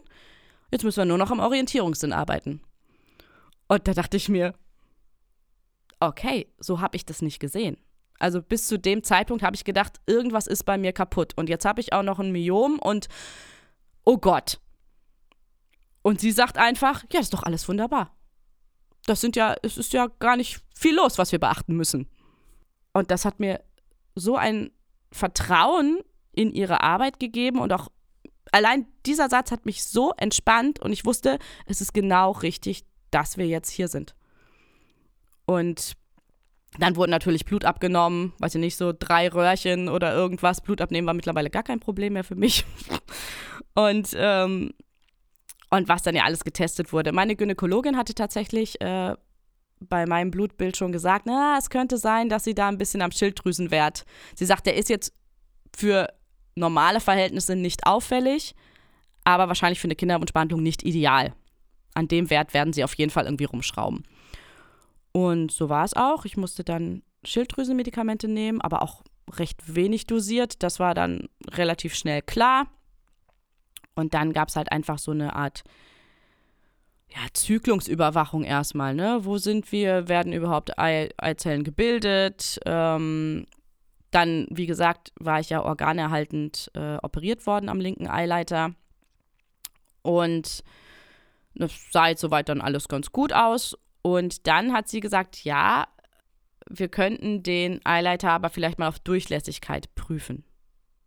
Jetzt 0.72 0.84
müssen 0.84 0.98
wir 0.98 1.06
nur 1.06 1.18
noch 1.18 1.32
am 1.32 1.40
Orientierungssinn 1.40 2.14
arbeiten. 2.14 2.62
Und 3.68 3.88
da 3.88 3.94
dachte 3.94 4.18
ich 4.18 4.30
mir, 4.30 4.54
okay, 6.00 6.54
so 6.60 6.80
habe 6.80 6.96
ich 6.96 7.06
das 7.06 7.22
nicht 7.22 7.40
gesehen. 7.40 7.78
Also 8.20 8.42
bis 8.42 8.68
zu 8.68 8.80
dem 8.80 9.04
Zeitpunkt 9.04 9.44
habe 9.44 9.56
ich 9.56 9.66
gedacht, 9.66 10.00
irgendwas 10.06 10.48
ist 10.48 10.64
bei 10.64 10.78
mir 10.78 10.94
kaputt. 10.94 11.34
Und 11.36 11.50
jetzt 11.50 11.66
habe 11.66 11.82
ich 11.82 11.94
auch 11.94 12.04
noch 12.04 12.20
ein 12.20 12.32
Myom 12.32 12.80
und 12.80 13.08
oh 14.06 14.18
Gott. 14.18 14.60
Und 16.02 16.22
sie 16.22 16.32
sagt 16.32 16.58
einfach, 16.58 17.04
ja, 17.12 17.20
ist 17.20 17.34
doch 17.34 17.44
alles 17.44 17.68
wunderbar. 17.68 18.16
Das 19.06 19.22
sind 19.22 19.36
ja, 19.36 19.56
es 19.64 19.78
ist 19.78 19.94
ja 19.94 20.08
gar 20.20 20.38
nicht 20.38 20.62
viel 20.76 20.96
los, 20.96 21.18
was 21.18 21.32
wir 21.32 21.40
beachten 21.40 21.76
müssen. 21.76 22.08
Und 22.94 23.12
das 23.12 23.26
hat 23.26 23.40
mir 23.40 23.64
so 24.14 24.36
ein 24.36 24.72
Vertrauen 25.12 26.00
in 26.32 26.52
ihre 26.52 26.82
Arbeit 26.82 27.20
gegeben 27.20 27.60
und 27.60 27.74
auch 27.74 27.90
allein 28.52 28.86
dieser 29.06 29.30
Satz 29.30 29.52
hat 29.52 29.66
mich 29.66 29.84
so 29.84 30.14
entspannt 30.18 30.80
und 30.80 30.92
ich 30.92 31.06
wusste, 31.06 31.40
es 31.66 31.82
ist 31.82 31.94
genau 31.94 32.32
richtig, 32.32 32.86
dass 33.12 33.38
wir 33.38 33.48
jetzt 33.48 33.70
hier 33.70 33.88
sind. 33.88 34.16
Und 35.46 35.94
dann 36.80 36.96
wurde 36.96 37.12
natürlich 37.12 37.46
Blut 37.46 37.66
abgenommen, 37.66 38.34
weiß 38.40 38.56
ich 38.56 38.62
nicht, 38.62 38.76
so 38.76 38.94
drei 38.98 39.30
Röhrchen 39.30 39.90
oder 39.90 40.14
irgendwas. 40.14 40.62
Blut 40.62 40.82
abnehmen 40.82 41.08
war 41.08 41.14
mittlerweile 41.14 41.50
gar 41.50 41.64
kein 41.64 41.80
Problem 41.80 42.14
mehr 42.14 42.24
für 42.24 42.36
mich. 42.36 42.66
Und, 43.76 44.12
ähm, 44.16 44.72
und 45.70 45.90
was 45.90 46.04
dann 46.04 46.16
ja 46.16 46.24
alles 46.24 46.46
getestet 46.46 46.94
wurde. 46.94 47.12
Meine 47.12 47.36
Gynäkologin 47.36 47.98
hatte 47.98 48.14
tatsächlich 48.14 48.80
äh, 48.80 49.16
bei 49.82 50.06
meinem 50.06 50.32
Blutbild 50.32 50.78
schon 50.78 50.94
gesagt, 50.94 51.26
na, 51.26 51.58
es 51.58 51.70
könnte 51.70 51.98
sein, 51.98 52.30
dass 52.30 52.46
sie 52.46 52.56
da 52.56 52.70
ein 52.70 52.78
bisschen 52.78 53.02
am 53.02 53.12
Schilddrüsenwert. 53.12 54.06
Sie 54.36 54.46
sagt, 54.46 54.66
der 54.66 54.78
ist 54.78 54.88
jetzt 54.88 55.14
für 55.76 56.08
normale 56.56 57.00
Verhältnisse 57.00 57.56
nicht 57.56 57.86
auffällig, 57.86 58.56
aber 59.24 59.48
wahrscheinlich 59.48 59.80
für 59.80 59.88
eine 59.88 59.96
Kinderwunschbehandlung 59.96 60.64
nicht 60.64 60.84
ideal. 60.84 61.34
An 61.94 62.08
dem 62.08 62.30
Wert 62.30 62.54
werden 62.54 62.74
sie 62.74 62.84
auf 62.84 62.96
jeden 62.96 63.12
Fall 63.12 63.26
irgendwie 63.26 63.46
rumschrauben. 63.46 64.04
Und 65.12 65.52
so 65.52 65.70
war 65.70 65.86
es 65.86 65.94
auch. 65.94 66.26
Ich 66.26 66.36
musste 66.36 66.64
dann 66.64 67.02
Schilddrüsenmedikamente 67.24 68.28
nehmen, 68.28 68.62
aber 68.62 68.82
auch 68.82 69.04
recht 69.32 69.76
wenig 69.76 70.08
dosiert. 70.08 70.62
Das 70.62 70.80
war 70.80 70.94
dann 70.94 71.30
relativ 71.52 71.96
schnell 71.96 72.22
klar. 72.22 72.68
Und 73.96 74.14
dann 74.14 74.34
gab 74.34 74.50
es 74.50 74.56
halt 74.56 74.72
einfach 74.72 75.00
so 75.00 75.12
eine 75.12 75.36
Art 75.36 75.64
ja, 77.10 77.22
Zyklungsüberwachung 77.34 78.44
erstmal. 78.44 78.94
Ne? 78.94 79.20
Wo 79.22 79.38
sind 79.38 79.72
wir? 79.72 80.10
Werden 80.10 80.34
überhaupt 80.34 80.78
Ei 80.78 81.10
Eizellen 81.18 81.64
gebildet? 81.64 82.60
Ähm, 82.66 83.46
dann, 84.16 84.48
wie 84.50 84.66
gesagt, 84.66 85.12
war 85.20 85.42
ich 85.42 85.50
ja 85.50 85.62
organerhaltend 85.62 86.72
äh, 86.74 86.96
operiert 87.04 87.46
worden 87.46 87.68
am 87.68 87.82
linken 87.82 88.08
Eileiter. 88.08 88.74
Und 90.04 90.64
das 91.54 91.72
sah 91.92 92.08
jetzt 92.08 92.22
soweit 92.22 92.48
dann 92.48 92.62
alles 92.62 92.88
ganz 92.88 93.12
gut 93.12 93.34
aus. 93.34 93.78
Und 94.02 94.48
dann 94.48 94.72
hat 94.72 94.88
sie 94.88 95.02
gesagt, 95.02 95.44
ja, 95.44 95.88
wir 96.70 96.88
könnten 96.88 97.44
den 97.44 97.86
Eileiter 97.86 98.32
aber 98.32 98.50
vielleicht 98.50 98.80
mal 98.80 98.88
auf 98.88 99.00
Durchlässigkeit 99.00 99.94
prüfen. 99.96 100.46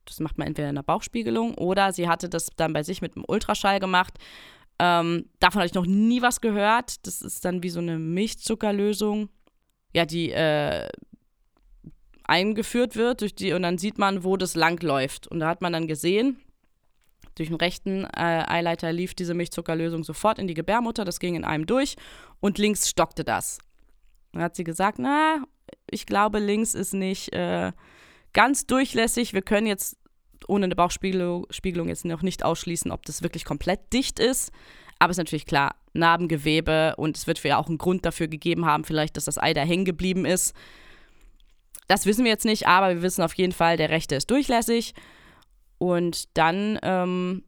Das 0.04 0.20
macht 0.20 0.36
man 0.36 0.48
entweder 0.48 0.68
in 0.68 0.74
der 0.74 0.82
Bauchspiegelung 0.82 1.54
oder 1.54 1.92
sie 1.92 2.08
hatte 2.08 2.28
das 2.28 2.50
dann 2.56 2.72
bei 2.72 2.82
sich 2.82 3.00
mit 3.00 3.16
einem 3.16 3.24
Ultraschall 3.26 3.80
gemacht. 3.80 4.18
Ähm, 4.78 5.30
davon 5.40 5.60
hatte 5.60 5.70
ich 5.70 5.74
noch 5.74 5.86
nie 5.86 6.22
was 6.22 6.40
gehört. 6.40 7.06
Das 7.06 7.22
ist 7.22 7.44
dann 7.44 7.62
wie 7.62 7.70
so 7.70 7.80
eine 7.80 7.98
Milchzuckerlösung, 7.98 9.28
ja, 9.94 10.04
die 10.06 10.30
äh, 10.30 10.88
eingeführt 12.28 12.94
wird 12.94 13.22
durch 13.22 13.34
die 13.34 13.52
und 13.52 13.62
dann 13.62 13.78
sieht 13.78 13.98
man, 13.98 14.22
wo 14.22 14.36
das 14.36 14.54
langläuft. 14.54 15.26
Und 15.26 15.40
da 15.40 15.48
hat 15.48 15.60
man 15.60 15.72
dann 15.72 15.88
gesehen, 15.88 16.38
durch 17.34 17.48
den 17.48 17.56
rechten 17.56 18.04
äh, 18.04 18.44
Eileiter 18.46 18.92
lief 18.92 19.14
diese 19.14 19.34
Milchzuckerlösung 19.34 20.04
sofort 20.04 20.38
in 20.38 20.46
die 20.46 20.54
Gebärmutter, 20.54 21.04
das 21.04 21.20
ging 21.20 21.34
in 21.34 21.44
einem 21.44 21.66
durch 21.66 21.96
und 22.40 22.58
links 22.58 22.88
stockte 22.88 23.24
das. 23.24 23.58
Dann 24.32 24.42
hat 24.42 24.56
sie 24.56 24.64
gesagt, 24.64 24.98
na, 24.98 25.44
ich 25.90 26.06
glaube, 26.06 26.38
links 26.38 26.74
ist 26.74 26.94
nicht 26.94 27.32
äh, 27.32 27.72
ganz 28.32 28.66
durchlässig. 28.66 29.32
Wir 29.32 29.42
können 29.42 29.66
jetzt 29.66 29.96
ohne 30.46 30.64
eine 30.64 30.76
Bauchspiegelung 30.76 31.88
jetzt 31.88 32.04
noch 32.04 32.22
nicht 32.22 32.44
ausschließen, 32.44 32.92
ob 32.92 33.04
das 33.06 33.22
wirklich 33.22 33.44
komplett 33.44 33.92
dicht 33.92 34.20
ist. 34.20 34.52
Aber 34.98 35.10
es 35.10 35.14
ist 35.14 35.24
natürlich 35.24 35.46
klar, 35.46 35.76
Narbengewebe 35.92 36.94
und 36.96 37.16
es 37.16 37.26
wird 37.26 37.42
ja 37.44 37.58
auch 37.58 37.68
einen 37.68 37.78
Grund 37.78 38.04
dafür 38.04 38.28
gegeben 38.28 38.66
haben, 38.66 38.84
vielleicht, 38.84 39.16
dass 39.16 39.24
das 39.24 39.38
Ei 39.38 39.54
da 39.54 39.62
hängen 39.62 39.84
geblieben 39.84 40.24
ist. 40.24 40.54
Das 41.88 42.06
wissen 42.06 42.24
wir 42.24 42.30
jetzt 42.30 42.44
nicht, 42.44 42.68
aber 42.68 42.94
wir 42.94 43.02
wissen 43.02 43.22
auf 43.22 43.34
jeden 43.34 43.52
Fall, 43.52 43.76
der 43.76 43.90
rechte 43.90 44.14
ist 44.14 44.30
durchlässig. 44.30 44.94
Und 45.78 46.36
dann 46.36 46.78
ähm, 46.82 47.44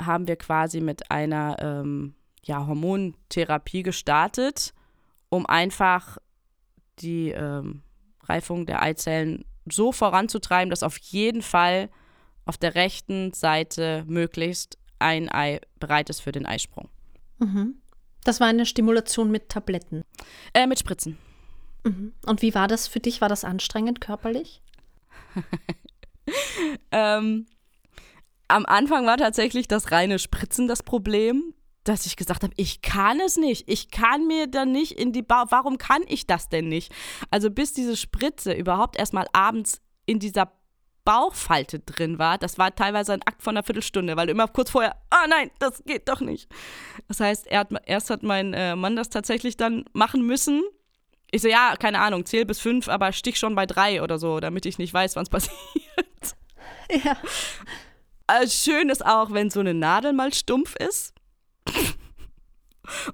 haben 0.00 0.28
wir 0.28 0.36
quasi 0.36 0.80
mit 0.80 1.10
einer 1.10 1.56
ähm, 1.60 2.14
ja, 2.42 2.66
Hormontherapie 2.66 3.82
gestartet, 3.82 4.74
um 5.30 5.46
einfach 5.46 6.18
die 6.98 7.30
ähm, 7.30 7.82
Reifung 8.24 8.66
der 8.66 8.82
Eizellen 8.82 9.44
so 9.70 9.92
voranzutreiben, 9.92 10.70
dass 10.70 10.82
auf 10.82 10.98
jeden 10.98 11.42
Fall 11.42 11.88
auf 12.44 12.58
der 12.58 12.74
rechten 12.74 13.32
Seite 13.32 14.04
möglichst 14.06 14.78
ein 14.98 15.30
Ei 15.30 15.60
bereit 15.80 16.10
ist 16.10 16.20
für 16.20 16.32
den 16.32 16.46
Eisprung. 16.46 16.88
Mhm. 17.38 17.76
Das 18.24 18.40
war 18.40 18.48
eine 18.48 18.66
Stimulation 18.66 19.30
mit 19.30 19.48
Tabletten? 19.48 20.04
Äh, 20.52 20.66
mit 20.66 20.78
Spritzen. 20.78 21.18
Mhm. 21.84 22.14
Und 22.26 22.42
wie 22.42 22.54
war 22.54 22.68
das 22.68 22.88
für 22.88 23.00
dich? 23.00 23.20
War 23.20 23.28
das 23.28 23.44
anstrengend 23.44 24.00
körperlich? 24.00 24.62
ähm, 26.90 27.46
am 28.48 28.66
Anfang 28.66 29.06
war 29.06 29.16
tatsächlich 29.16 29.68
das 29.68 29.90
reine 29.90 30.18
Spritzen 30.18 30.68
das 30.68 30.82
Problem, 30.82 31.54
dass 31.84 32.06
ich 32.06 32.16
gesagt 32.16 32.42
habe, 32.42 32.54
ich 32.56 32.82
kann 32.82 33.20
es 33.20 33.36
nicht. 33.36 33.68
Ich 33.68 33.90
kann 33.90 34.26
mir 34.26 34.46
da 34.46 34.64
nicht 34.64 34.92
in 34.92 35.12
die 35.12 35.22
Bauch. 35.22 35.46
Warum 35.50 35.78
kann 35.78 36.02
ich 36.06 36.26
das 36.26 36.48
denn 36.48 36.68
nicht? 36.68 36.92
Also 37.30 37.50
bis 37.50 37.72
diese 37.72 37.96
Spritze 37.96 38.52
überhaupt 38.52 38.96
erstmal 38.96 39.26
abends 39.32 39.80
in 40.06 40.18
dieser 40.18 40.50
Bauchfalte 41.04 41.80
drin 41.80 42.18
war, 42.18 42.38
das 42.38 42.56
war 42.56 42.74
teilweise 42.74 43.12
ein 43.12 43.22
Akt 43.22 43.42
von 43.42 43.54
einer 43.54 43.64
Viertelstunde, 43.64 44.16
weil 44.16 44.30
immer 44.30 44.48
kurz 44.48 44.70
vorher, 44.70 44.96
ah 45.10 45.26
nein, 45.28 45.50
das 45.58 45.84
geht 45.84 46.08
doch 46.08 46.20
nicht. 46.20 46.50
Das 47.08 47.20
heißt, 47.20 47.50
hat, 47.50 47.68
erst 47.84 48.08
hat 48.08 48.22
mein 48.22 48.54
äh, 48.54 48.74
Mann 48.74 48.96
das 48.96 49.10
tatsächlich 49.10 49.58
dann 49.58 49.84
machen 49.92 50.26
müssen. 50.26 50.62
Ich 51.34 51.42
so, 51.42 51.48
ja, 51.48 51.74
keine 51.76 51.98
Ahnung, 51.98 52.24
zähl 52.24 52.44
bis 52.44 52.60
fünf, 52.60 52.88
aber 52.88 53.12
stich 53.12 53.40
schon 53.40 53.56
bei 53.56 53.66
drei 53.66 54.02
oder 54.02 54.20
so, 54.20 54.38
damit 54.38 54.66
ich 54.66 54.78
nicht 54.78 54.94
weiß, 54.94 55.16
wann 55.16 55.24
es 55.24 55.30
passiert. 55.30 55.56
Ja. 56.90 57.16
äh, 58.28 58.46
schön 58.46 58.88
ist 58.88 59.04
auch, 59.04 59.32
wenn 59.32 59.50
so 59.50 59.58
eine 59.58 59.74
Nadel 59.74 60.12
mal 60.12 60.32
stumpf 60.32 60.76
ist 60.76 61.12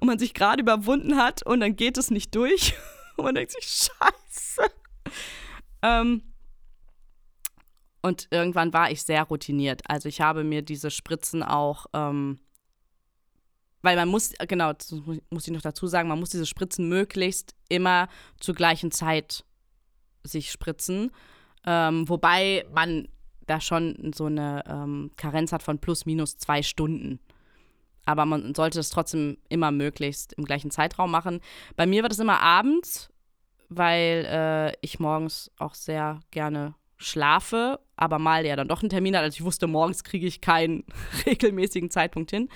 und 0.00 0.06
man 0.06 0.18
sich 0.18 0.34
gerade 0.34 0.60
überwunden 0.60 1.16
hat 1.16 1.42
und 1.46 1.60
dann 1.60 1.76
geht 1.76 1.96
es 1.96 2.10
nicht 2.10 2.34
durch 2.34 2.74
und 3.16 3.24
man 3.24 3.36
denkt 3.36 3.52
sich, 3.52 3.64
scheiße. 3.64 4.70
Ähm, 5.80 6.34
und 8.02 8.28
irgendwann 8.30 8.74
war 8.74 8.90
ich 8.90 9.02
sehr 9.02 9.22
routiniert. 9.22 9.80
Also 9.88 10.10
ich 10.10 10.20
habe 10.20 10.44
mir 10.44 10.60
diese 10.60 10.90
Spritzen 10.90 11.42
auch, 11.42 11.86
ähm, 11.94 12.38
weil 13.82 13.96
man 13.96 14.08
muss, 14.08 14.32
genau, 14.48 14.72
muss 15.30 15.46
ich 15.46 15.54
noch 15.54 15.62
dazu 15.62 15.86
sagen, 15.86 16.08
man 16.08 16.20
muss 16.20 16.30
diese 16.30 16.46
Spritzen 16.46 16.88
möglichst 16.88 17.54
immer 17.68 18.08
zur 18.38 18.54
gleichen 18.54 18.90
Zeit 18.90 19.44
sich 20.22 20.50
spritzen. 20.50 21.10
Ähm, 21.66 22.08
wobei 22.08 22.66
man 22.72 23.08
da 23.46 23.60
schon 23.60 24.12
so 24.14 24.26
eine 24.26 24.62
ähm, 24.68 25.10
Karenz 25.16 25.52
hat 25.52 25.62
von 25.62 25.78
plus 25.78 26.06
minus 26.06 26.38
zwei 26.38 26.62
Stunden. 26.62 27.20
Aber 28.06 28.24
man 28.24 28.54
sollte 28.54 28.80
es 28.80 28.90
trotzdem 28.90 29.38
immer 29.48 29.70
möglichst 29.70 30.32
im 30.34 30.44
gleichen 30.44 30.70
Zeitraum 30.70 31.10
machen. 31.10 31.40
Bei 31.76 31.86
mir 31.86 32.02
war 32.02 32.08
das 32.08 32.18
immer 32.18 32.40
abends, 32.40 33.10
weil 33.68 34.26
äh, 34.28 34.76
ich 34.80 35.00
morgens 35.00 35.50
auch 35.58 35.74
sehr 35.74 36.20
gerne 36.30 36.74
schlafe, 36.96 37.80
aber 37.96 38.18
mal 38.18 38.44
ja 38.44 38.56
dann 38.56 38.68
doch 38.68 38.82
einen 38.82 38.90
Termin 38.90 39.16
hat. 39.16 39.22
Also 39.22 39.36
ich 39.36 39.44
wusste, 39.44 39.66
morgens 39.66 40.04
kriege 40.04 40.26
ich 40.26 40.40
keinen 40.40 40.84
regelmäßigen 41.26 41.90
Zeitpunkt 41.90 42.30
hin. 42.30 42.48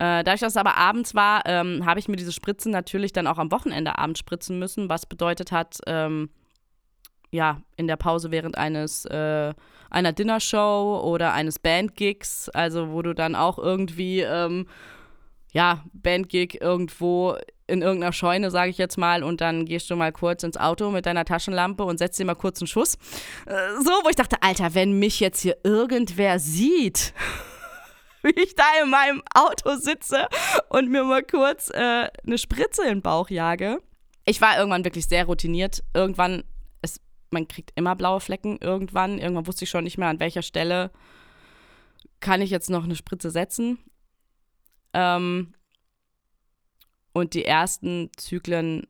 Äh, 0.00 0.24
dadurch, 0.24 0.40
dass 0.40 0.54
es 0.54 0.56
aber 0.56 0.78
abends 0.78 1.14
war, 1.14 1.42
ähm, 1.44 1.84
habe 1.84 2.00
ich 2.00 2.08
mir 2.08 2.16
diese 2.16 2.32
Spritzen 2.32 2.72
natürlich 2.72 3.12
dann 3.12 3.26
auch 3.26 3.36
am 3.36 3.52
Wochenende 3.52 3.98
abends 3.98 4.18
spritzen 4.18 4.58
müssen, 4.58 4.88
was 4.88 5.04
bedeutet 5.04 5.52
hat, 5.52 5.76
ähm, 5.86 6.30
ja, 7.30 7.60
in 7.76 7.86
der 7.86 7.96
Pause 7.96 8.30
während 8.30 8.56
eines 8.56 9.04
äh, 9.04 9.52
einer 9.90 10.12
Dinnershow 10.12 11.02
oder 11.04 11.34
eines 11.34 11.58
Bandgigs, 11.58 12.48
also 12.48 12.92
wo 12.92 13.02
du 13.02 13.14
dann 13.14 13.34
auch 13.34 13.58
irgendwie, 13.58 14.20
ähm, 14.20 14.66
ja, 15.52 15.84
Bandgig 15.92 16.62
irgendwo 16.62 17.36
in 17.66 17.82
irgendeiner 17.82 18.14
Scheune, 18.14 18.50
sage 18.50 18.70
ich 18.70 18.78
jetzt 18.78 18.96
mal, 18.96 19.22
und 19.22 19.42
dann 19.42 19.66
gehst 19.66 19.90
du 19.90 19.96
mal 19.96 20.12
kurz 20.12 20.42
ins 20.44 20.56
Auto 20.56 20.90
mit 20.90 21.04
deiner 21.04 21.26
Taschenlampe 21.26 21.84
und 21.84 21.98
setzt 21.98 22.18
dir 22.18 22.24
mal 22.24 22.34
kurz 22.36 22.62
einen 22.62 22.68
Schuss. 22.68 22.94
Äh, 23.44 23.82
so, 23.84 23.90
wo 24.02 24.08
ich 24.08 24.16
dachte, 24.16 24.36
Alter, 24.40 24.74
wenn 24.74 24.98
mich 24.98 25.20
jetzt 25.20 25.42
hier 25.42 25.58
irgendwer 25.62 26.38
sieht, 26.38 27.12
wie 28.36 28.42
ich 28.42 28.54
da 28.54 28.64
in 28.82 28.90
meinem 28.90 29.22
Auto 29.34 29.76
sitze 29.76 30.28
und 30.68 30.90
mir 30.90 31.04
mal 31.04 31.22
kurz 31.22 31.70
äh, 31.70 32.08
eine 32.26 32.38
Spritze 32.38 32.82
in 32.82 32.88
den 32.88 33.02
Bauch 33.02 33.30
jage. 33.30 33.82
Ich 34.24 34.40
war 34.40 34.58
irgendwann 34.58 34.84
wirklich 34.84 35.08
sehr 35.08 35.24
routiniert. 35.24 35.82
Irgendwann 35.94 36.44
man 37.30 37.48
kriegt 37.48 37.72
immer 37.76 37.96
blaue 37.96 38.20
Flecken 38.20 38.58
irgendwann. 38.60 39.18
Irgendwann 39.18 39.46
wusste 39.46 39.64
ich 39.64 39.70
schon 39.70 39.84
nicht 39.84 39.98
mehr, 39.98 40.08
an 40.08 40.20
welcher 40.20 40.42
Stelle 40.42 40.90
kann 42.20 42.42
ich 42.42 42.50
jetzt 42.50 42.70
noch 42.70 42.84
eine 42.84 42.96
Spritze 42.96 43.30
setzen. 43.30 43.78
Ähm, 44.92 45.54
und 47.12 47.34
die 47.34 47.44
ersten 47.44 48.10
Zyklen, 48.16 48.86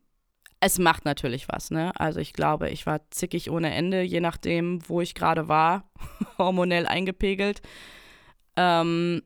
es 0.60 0.78
macht 0.78 1.04
natürlich 1.04 1.48
was, 1.48 1.70
ne? 1.70 1.92
Also 1.98 2.20
ich 2.20 2.32
glaube, 2.32 2.70
ich 2.70 2.86
war 2.86 3.08
zickig 3.10 3.50
ohne 3.50 3.72
Ende, 3.72 4.02
je 4.02 4.20
nachdem, 4.20 4.86
wo 4.88 5.00
ich 5.00 5.14
gerade 5.14 5.48
war, 5.48 5.90
hormonell 6.38 6.86
eingepegelt. 6.86 7.62
Ähm, 8.56 9.22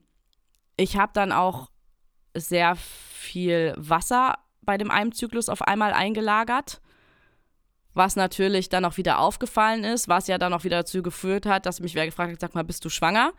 ich 0.77 0.97
habe 0.97 1.11
dann 1.13 1.31
auch 1.31 1.69
sehr 2.33 2.75
viel 2.75 3.73
Wasser 3.77 4.35
bei 4.61 4.77
dem 4.77 4.91
einen 4.91 5.11
Zyklus 5.11 5.49
auf 5.49 5.61
einmal 5.61 5.93
eingelagert 5.93 6.81
was 7.95 8.17
natürlich 8.17 8.69
dann 8.69 8.85
auch 8.85 8.97
wieder 8.97 9.19
aufgefallen 9.19 9.83
ist, 9.83 10.07
was 10.07 10.27
ja 10.27 10.37
dann 10.37 10.53
auch 10.53 10.65
wieder 10.65 10.77
dazu 10.77 11.01
geführt 11.01 11.45
hat, 11.45 11.65
dass 11.65 11.79
mich 11.79 11.95
wer 11.95 12.05
gefragt 12.05 12.33
hat, 12.33 12.41
sag 12.41 12.53
mal, 12.53 12.63
bist 12.63 12.83
du 12.83 12.89
schwanger? 12.89 13.31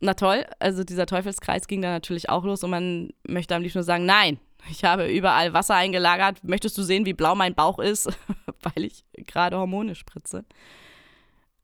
Na 0.00 0.14
toll, 0.14 0.44
also 0.58 0.82
dieser 0.82 1.06
Teufelskreis 1.06 1.68
ging 1.68 1.80
dann 1.80 1.92
natürlich 1.92 2.28
auch 2.28 2.44
los 2.44 2.64
und 2.64 2.70
man 2.70 3.10
möchte 3.26 3.54
am 3.54 3.62
liebsten 3.62 3.78
nur 3.78 3.84
sagen, 3.84 4.04
nein, 4.04 4.40
ich 4.68 4.82
habe 4.82 5.06
überall 5.06 5.52
Wasser 5.52 5.76
eingelagert. 5.76 6.42
Möchtest 6.42 6.76
du 6.76 6.82
sehen, 6.82 7.06
wie 7.06 7.14
blau 7.14 7.36
mein 7.36 7.54
Bauch 7.54 7.78
ist, 7.78 8.06
weil 8.62 8.84
ich 8.84 9.04
gerade 9.12 9.56
Hormone 9.56 9.94
spritze? 9.94 10.44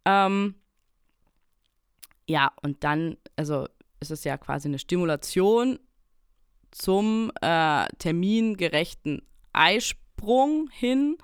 Ähm, 0.04 0.54
ja, 2.28 2.52
und 2.62 2.84
dann, 2.84 3.16
also 3.36 3.66
ist 4.00 4.10
es 4.10 4.22
ja 4.22 4.36
quasi 4.36 4.68
eine 4.68 4.78
Stimulation 4.78 5.80
zum 6.70 7.32
äh, 7.40 7.86
termingerechten 7.98 9.22
Eisprung 9.52 10.08
Sprung 10.18 10.68
hin. 10.72 11.16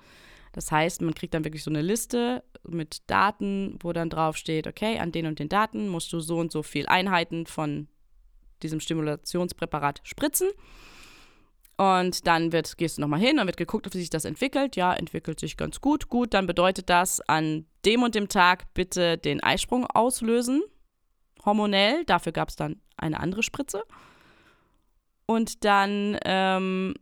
Das 0.53 0.71
heißt, 0.71 1.01
man 1.01 1.13
kriegt 1.13 1.33
dann 1.33 1.43
wirklich 1.43 1.63
so 1.63 1.69
eine 1.69 1.81
Liste 1.81 2.43
mit 2.63 3.09
Daten, 3.09 3.77
wo 3.81 3.91
dann 3.91 4.09
drauf 4.09 4.37
steht, 4.37 4.67
okay, 4.67 4.99
an 4.99 5.11
den 5.11 5.25
und 5.25 5.39
den 5.39 5.49
Daten 5.49 5.89
musst 5.89 6.13
du 6.13 6.21
so 6.21 6.37
und 6.37 6.51
so 6.51 6.63
viel 6.63 6.87
Einheiten 6.87 7.45
von 7.45 7.89
diesem 8.63 8.79
Stimulationspräparat 8.79 9.99
spritzen. 10.03 10.47
Und 11.77 12.25
dann 12.25 12.53
wird, 12.53 12.77
gehst 12.77 12.97
du 12.97 13.01
nochmal 13.01 13.19
hin, 13.19 13.35
dann 13.35 13.47
wird 13.47 13.57
geguckt, 13.57 13.93
wie 13.93 13.97
sich 13.97 14.09
das 14.09 14.23
entwickelt. 14.23 14.77
Ja, 14.77 14.93
entwickelt 14.93 15.41
sich 15.41 15.57
ganz 15.57 15.81
gut. 15.81 16.07
Gut, 16.07 16.33
dann 16.33 16.47
bedeutet 16.47 16.89
das, 16.89 17.19
an 17.19 17.65
dem 17.83 18.01
und 18.01 18.15
dem 18.15 18.29
Tag 18.29 18.73
bitte 18.73 19.17
den 19.17 19.43
Eisprung 19.43 19.85
auslösen, 19.85 20.63
hormonell. 21.45 22.03
Dafür 22.05 22.31
gab 22.31 22.49
es 22.49 22.55
dann 22.55 22.81
eine 22.97 23.19
andere 23.19 23.43
Spritze. 23.43 23.83
Und 25.25 25.63
dann 25.65 26.17
ähm, 26.25 26.93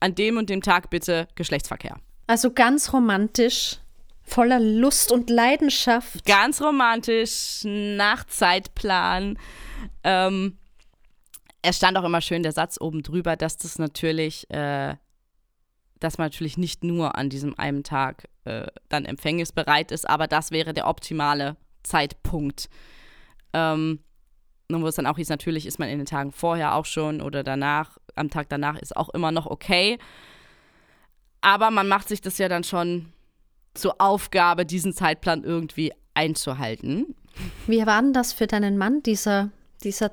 an 0.00 0.14
dem 0.14 0.36
und 0.36 0.50
dem 0.50 0.62
Tag 0.62 0.90
bitte 0.90 1.28
Geschlechtsverkehr. 1.34 1.96
Also 2.26 2.52
ganz 2.52 2.92
romantisch, 2.92 3.78
voller 4.22 4.60
Lust 4.60 5.12
und 5.12 5.30
Leidenschaft. 5.30 6.24
Ganz 6.24 6.60
romantisch, 6.60 7.62
nach 7.64 8.24
Zeitplan. 8.26 9.38
Ähm, 10.04 10.56
es 11.62 11.76
stand 11.76 11.96
auch 11.98 12.04
immer 12.04 12.20
schön 12.20 12.42
der 12.42 12.52
Satz 12.52 12.80
oben 12.80 13.02
drüber, 13.02 13.36
dass 13.36 13.56
das 13.58 13.78
natürlich, 13.78 14.48
äh, 14.50 14.96
dass 15.98 16.18
man 16.18 16.26
natürlich 16.26 16.56
nicht 16.56 16.84
nur 16.84 17.16
an 17.16 17.28
diesem 17.28 17.58
einen 17.58 17.84
Tag 17.84 18.28
äh, 18.44 18.66
dann 18.88 19.04
empfängnisbereit 19.04 19.92
ist, 19.92 20.08
aber 20.08 20.26
das 20.26 20.50
wäre 20.50 20.72
der 20.72 20.86
optimale 20.86 21.56
Zeitpunkt. 21.82 22.70
Ähm, 23.52 24.00
und 24.68 24.82
wo 24.82 24.86
es 24.86 24.94
dann 24.94 25.06
auch 25.06 25.16
hieß, 25.16 25.28
natürlich 25.28 25.66
ist 25.66 25.78
man 25.78 25.88
in 25.88 25.98
den 25.98 26.06
Tagen 26.06 26.32
vorher 26.32 26.74
auch 26.74 26.86
schon 26.86 27.20
oder 27.20 27.42
danach, 27.42 27.98
am 28.14 28.30
Tag 28.30 28.48
danach 28.48 28.78
ist 28.78 28.96
auch 28.96 29.08
immer 29.10 29.32
noch 29.32 29.46
okay. 29.46 29.98
Aber 31.40 31.70
man 31.70 31.88
macht 31.88 32.08
sich 32.08 32.20
das 32.20 32.38
ja 32.38 32.48
dann 32.48 32.64
schon 32.64 33.12
zur 33.74 34.00
Aufgabe, 34.00 34.66
diesen 34.66 34.92
Zeitplan 34.92 35.44
irgendwie 35.44 35.92
einzuhalten. 36.14 37.14
Wie 37.66 37.84
war 37.86 38.02
denn 38.02 38.12
das 38.12 38.32
für 38.32 38.46
deinen 38.46 38.76
Mann, 38.78 39.02
dieser, 39.02 39.50
dieser 39.82 40.12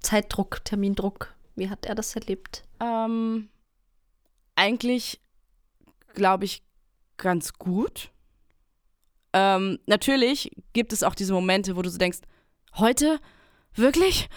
Zeitdruck, 0.00 0.64
Termindruck? 0.64 1.34
Wie 1.54 1.68
hat 1.68 1.86
er 1.86 1.94
das 1.94 2.14
erlebt? 2.14 2.64
Ähm, 2.80 3.48
eigentlich, 4.56 5.20
glaube 6.14 6.44
ich, 6.44 6.62
ganz 7.16 7.54
gut. 7.54 8.10
Ähm, 9.32 9.78
natürlich 9.86 10.50
gibt 10.72 10.92
es 10.92 11.02
auch 11.02 11.14
diese 11.14 11.32
Momente, 11.32 11.76
wo 11.76 11.82
du 11.82 11.90
so 11.90 11.98
denkst, 11.98 12.20
heute 12.76 13.20
wirklich? 13.74 14.28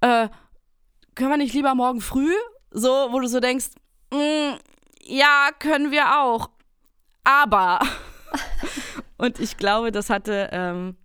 Äh, 0.00 0.28
können 1.14 1.30
wir 1.30 1.36
nicht 1.36 1.54
lieber 1.54 1.74
morgen 1.74 2.00
früh? 2.00 2.32
So, 2.70 2.88
wo 3.10 3.20
du 3.20 3.28
so 3.28 3.40
denkst, 3.40 3.68
mm, 4.12 4.54
ja, 5.02 5.50
können 5.58 5.90
wir 5.90 6.20
auch. 6.20 6.50
Aber. 7.24 7.80
Und 9.18 9.40
ich 9.40 9.56
glaube, 9.56 9.92
das 9.92 10.10
hatte, 10.10 10.50
ähm, 10.52 10.96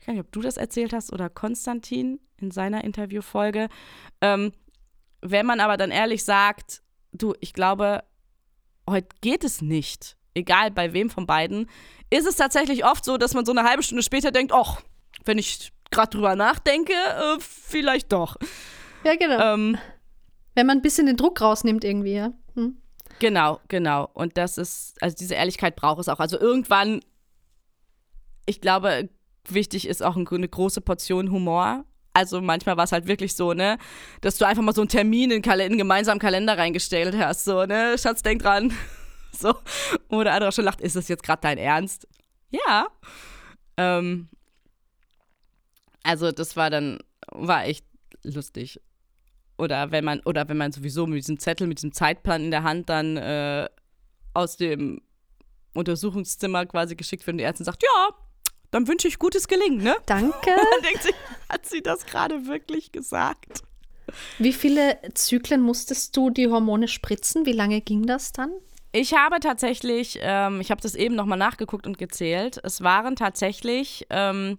ich 0.00 0.08
weiß 0.08 0.14
nicht, 0.14 0.24
ob 0.24 0.32
du 0.32 0.40
das 0.40 0.56
erzählt 0.56 0.92
hast 0.92 1.12
oder 1.12 1.30
Konstantin 1.30 2.20
in 2.38 2.50
seiner 2.50 2.84
Interviewfolge. 2.84 3.68
Ähm, 4.20 4.52
wenn 5.22 5.46
man 5.46 5.60
aber 5.60 5.76
dann 5.76 5.90
ehrlich 5.90 6.24
sagt, 6.24 6.82
du, 7.12 7.34
ich 7.40 7.52
glaube, 7.52 8.02
heute 8.88 9.08
geht 9.20 9.44
es 9.44 9.60
nicht, 9.60 10.16
egal 10.34 10.70
bei 10.70 10.92
wem 10.92 11.10
von 11.10 11.26
beiden, 11.26 11.68
ist 12.08 12.26
es 12.26 12.36
tatsächlich 12.36 12.84
oft 12.84 13.04
so, 13.04 13.18
dass 13.18 13.34
man 13.34 13.44
so 13.44 13.52
eine 13.52 13.64
halbe 13.64 13.82
Stunde 13.82 14.02
später 14.02 14.30
denkt, 14.30 14.52
ach, 14.52 14.80
wenn 15.24 15.38
ich 15.38 15.72
gerade 15.90 16.10
drüber 16.10 16.36
nachdenke, 16.36 16.92
äh, 16.92 17.38
vielleicht 17.40 18.12
doch. 18.12 18.36
Ja, 19.04 19.16
genau. 19.16 19.54
Ähm, 19.54 19.78
Wenn 20.54 20.66
man 20.66 20.78
ein 20.78 20.82
bisschen 20.82 21.06
den 21.06 21.16
Druck 21.16 21.40
rausnimmt 21.40 21.84
irgendwie, 21.84 22.14
ja. 22.14 22.32
Hm. 22.54 22.76
Genau, 23.18 23.60
genau. 23.68 24.08
Und 24.14 24.36
das 24.36 24.58
ist, 24.58 25.00
also 25.02 25.16
diese 25.16 25.34
Ehrlichkeit 25.34 25.76
braucht 25.76 26.00
es 26.00 26.08
auch. 26.08 26.20
Also 26.20 26.38
irgendwann, 26.40 27.00
ich 28.46 28.60
glaube, 28.60 29.10
wichtig 29.48 29.86
ist 29.86 30.02
auch 30.02 30.16
eine 30.16 30.48
große 30.48 30.80
Portion 30.80 31.30
Humor. 31.30 31.84
Also 32.12 32.40
manchmal 32.40 32.76
war 32.76 32.84
es 32.84 32.92
halt 32.92 33.06
wirklich 33.06 33.36
so, 33.36 33.52
ne, 33.52 33.78
dass 34.20 34.36
du 34.36 34.46
einfach 34.46 34.62
mal 34.62 34.74
so 34.74 34.80
einen 34.80 34.88
Termin 34.88 35.30
in, 35.30 35.42
in 35.42 35.50
einen 35.50 35.78
gemeinsamen 35.78 36.18
Kalender 36.18 36.58
reingestellt 36.58 37.16
hast, 37.16 37.44
so, 37.44 37.64
ne, 37.66 37.96
Schatz, 37.98 38.22
denk 38.22 38.42
dran. 38.42 38.72
so. 39.32 39.54
Oder 40.08 40.32
andere 40.32 40.50
schon 40.50 40.64
lacht, 40.64 40.80
ist 40.80 40.96
das 40.96 41.08
jetzt 41.08 41.22
gerade 41.22 41.42
dein 41.42 41.58
Ernst? 41.58 42.08
Ja. 42.50 42.88
Ähm, 43.76 44.28
also 46.02 46.32
das 46.32 46.56
war 46.56 46.70
dann, 46.70 46.98
war 47.30 47.64
echt 47.64 47.84
lustig. 48.22 48.80
Oder 49.58 49.90
wenn 49.90 50.04
man, 50.04 50.20
oder 50.20 50.48
wenn 50.48 50.56
man 50.56 50.72
sowieso 50.72 51.06
mit 51.06 51.18
diesem 51.18 51.38
Zettel, 51.38 51.66
mit 51.66 51.78
diesem 51.78 51.92
Zeitplan 51.92 52.44
in 52.44 52.50
der 52.50 52.62
Hand 52.62 52.88
dann 52.88 53.16
äh, 53.16 53.68
aus 54.32 54.56
dem 54.56 55.02
Untersuchungszimmer 55.74 56.66
quasi 56.66 56.96
geschickt 56.96 57.26
wird 57.26 57.34
und 57.34 57.38
die 57.38 57.44
Ärztin 57.44 57.66
sagt, 57.66 57.82
ja, 57.82 58.14
dann 58.70 58.88
wünsche 58.88 59.08
ich 59.08 59.18
gutes 59.18 59.48
Gelingen, 59.48 59.82
ne? 59.82 59.96
Danke. 60.06 60.30
Man 60.46 60.82
denkt 60.82 61.02
sich, 61.02 61.14
hat 61.48 61.66
sie 61.66 61.82
das 61.82 62.06
gerade 62.06 62.46
wirklich 62.46 62.92
gesagt? 62.92 63.62
Wie 64.38 64.52
viele 64.52 64.98
Zyklen 65.14 65.60
musstest 65.60 66.16
du 66.16 66.30
die 66.30 66.48
Hormone 66.48 66.88
spritzen? 66.88 67.46
Wie 67.46 67.52
lange 67.52 67.80
ging 67.80 68.06
das 68.06 68.32
dann? 68.32 68.52
Ich 68.92 69.14
habe 69.14 69.38
tatsächlich, 69.38 70.18
ähm, 70.20 70.60
ich 70.60 70.70
habe 70.70 70.80
das 70.80 70.94
eben 70.94 71.14
nochmal 71.14 71.38
nachgeguckt 71.38 71.86
und 71.86 71.98
gezählt. 71.98 72.60
Es 72.64 72.82
waren 72.82 73.14
tatsächlich 73.14 74.06
ähm, 74.10 74.58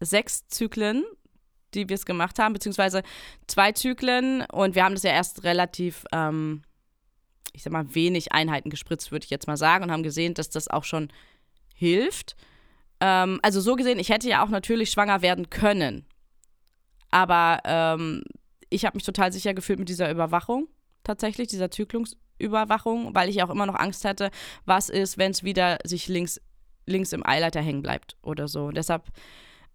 sechs 0.00 0.46
Zyklen, 0.48 1.04
die 1.74 1.88
wir 1.88 1.94
es 1.94 2.06
gemacht 2.06 2.38
haben, 2.38 2.52
beziehungsweise 2.52 3.02
zwei 3.46 3.72
Zyklen 3.72 4.42
und 4.52 4.74
wir 4.74 4.84
haben 4.84 4.94
das 4.94 5.02
ja 5.02 5.12
erst 5.12 5.44
relativ, 5.44 6.04
ähm, 6.12 6.62
ich 7.52 7.62
sag 7.62 7.72
mal, 7.72 7.94
wenig 7.94 8.32
Einheiten 8.32 8.70
gespritzt, 8.70 9.12
würde 9.12 9.24
ich 9.24 9.30
jetzt 9.30 9.46
mal 9.46 9.56
sagen, 9.56 9.84
und 9.84 9.92
haben 9.92 10.02
gesehen, 10.02 10.34
dass 10.34 10.50
das 10.50 10.68
auch 10.68 10.84
schon 10.84 11.08
hilft. 11.74 12.36
Ähm, 13.00 13.40
also 13.42 13.60
so 13.60 13.76
gesehen, 13.76 13.98
ich 13.98 14.08
hätte 14.08 14.28
ja 14.28 14.44
auch 14.44 14.48
natürlich 14.48 14.90
schwanger 14.90 15.22
werden 15.22 15.50
können. 15.50 16.06
Aber 17.10 17.60
ähm, 17.64 18.22
ich 18.70 18.84
habe 18.84 18.96
mich 18.96 19.04
total 19.04 19.32
sicher 19.32 19.54
gefühlt 19.54 19.78
mit 19.78 19.88
dieser 19.88 20.10
Überwachung, 20.10 20.68
tatsächlich, 21.04 21.48
dieser 21.48 21.70
Zyklungsüberwachung, 21.70 23.14
weil 23.14 23.28
ich 23.28 23.42
auch 23.42 23.50
immer 23.50 23.66
noch 23.66 23.76
Angst 23.76 24.04
hatte, 24.04 24.30
was 24.64 24.88
ist, 24.88 25.18
wenn 25.18 25.30
es 25.30 25.44
wieder 25.44 25.78
sich 25.84 26.08
links, 26.08 26.40
links 26.86 27.12
im 27.12 27.24
Eileiter 27.24 27.60
hängen 27.60 27.82
bleibt 27.82 28.16
oder 28.22 28.48
so. 28.48 28.66
Und 28.66 28.76
deshalb 28.76 29.04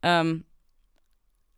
ähm, 0.04 0.46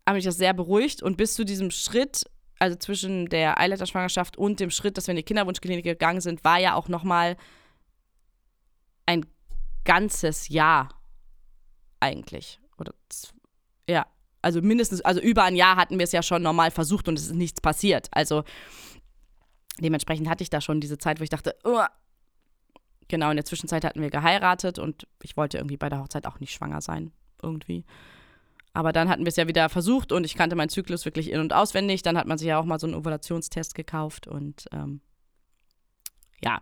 habe 0.07 0.19
ich 0.19 0.25
das 0.25 0.37
sehr 0.37 0.53
beruhigt 0.53 1.01
und 1.01 1.17
bis 1.17 1.33
zu 1.33 1.45
diesem 1.45 1.71
Schritt, 1.71 2.25
also 2.59 2.75
zwischen 2.75 3.27
der 3.27 3.59
Eileiterschwangerschaft 3.59 4.37
und 4.37 4.59
dem 4.59 4.69
Schritt, 4.69 4.97
dass 4.97 5.07
wir 5.07 5.13
in 5.13 5.17
die 5.17 5.23
Kinderwunschklinik 5.23 5.83
gegangen 5.83 6.21
sind, 6.21 6.43
war 6.43 6.59
ja 6.59 6.75
auch 6.75 6.87
nochmal 6.87 7.37
ein 9.05 9.25
ganzes 9.85 10.49
Jahr 10.49 10.89
eigentlich. 11.99 12.59
Oder 12.77 12.93
ja, 13.89 14.05
also 14.41 14.61
mindestens, 14.61 15.01
also 15.01 15.21
über 15.21 15.43
ein 15.43 15.55
Jahr 15.55 15.75
hatten 15.75 15.97
wir 15.97 16.03
es 16.03 16.11
ja 16.11 16.21
schon 16.21 16.41
normal 16.41 16.71
versucht 16.71 17.07
und 17.07 17.17
es 17.17 17.27
ist 17.27 17.33
nichts 17.33 17.61
passiert. 17.61 18.09
Also 18.11 18.43
dementsprechend 19.79 20.29
hatte 20.29 20.43
ich 20.43 20.49
da 20.49 20.61
schon 20.61 20.81
diese 20.81 20.97
Zeit, 20.97 21.19
wo 21.19 21.23
ich 21.23 21.29
dachte, 21.29 21.55
Uah. 21.63 21.89
genau, 23.07 23.29
in 23.29 23.37
der 23.37 23.45
Zwischenzeit 23.45 23.85
hatten 23.85 24.01
wir 24.01 24.09
geheiratet 24.09 24.79
und 24.79 25.07
ich 25.21 25.37
wollte 25.37 25.57
irgendwie 25.57 25.77
bei 25.77 25.89
der 25.89 25.99
Hochzeit 25.99 26.27
auch 26.27 26.39
nicht 26.39 26.53
schwanger 26.53 26.81
sein, 26.81 27.11
irgendwie. 27.41 27.85
Aber 28.73 28.91
dann 28.91 29.07
hatten 29.07 29.23
wir 29.23 29.29
es 29.29 29.35
ja 29.35 29.47
wieder 29.47 29.69
versucht 29.69 30.11
und 30.11 30.25
ich 30.25 30.35
kannte 30.35 30.55
meinen 30.55 30.69
Zyklus 30.69 31.05
wirklich 31.05 31.29
in- 31.31 31.39
und 31.39 31.53
auswendig. 31.53 32.01
Dann 32.01 32.17
hat 32.17 32.27
man 32.27 32.37
sich 32.37 32.47
ja 32.47 32.59
auch 32.59 32.65
mal 32.65 32.79
so 32.79 32.87
einen 32.87 32.95
Ovulationstest 32.95 33.75
gekauft 33.75 34.27
und 34.27 34.65
ähm, 34.71 35.01
ja, 36.43 36.61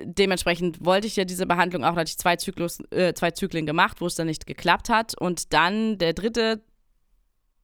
dementsprechend 0.00 0.84
wollte 0.84 1.06
ich 1.06 1.16
ja 1.16 1.24
diese 1.24 1.46
Behandlung 1.46 1.84
auch, 1.84 1.94
da 1.94 2.00
hatte 2.00 2.10
ich 2.10 2.18
zwei, 2.18 2.36
Zyklus, 2.36 2.80
äh, 2.90 3.14
zwei 3.14 3.30
Zyklen 3.30 3.66
gemacht, 3.66 4.00
wo 4.00 4.06
es 4.06 4.14
dann 4.14 4.26
nicht 4.26 4.46
geklappt 4.46 4.88
hat. 4.88 5.14
Und 5.18 5.52
dann 5.52 5.98
der 5.98 6.12
dritte, 6.12 6.62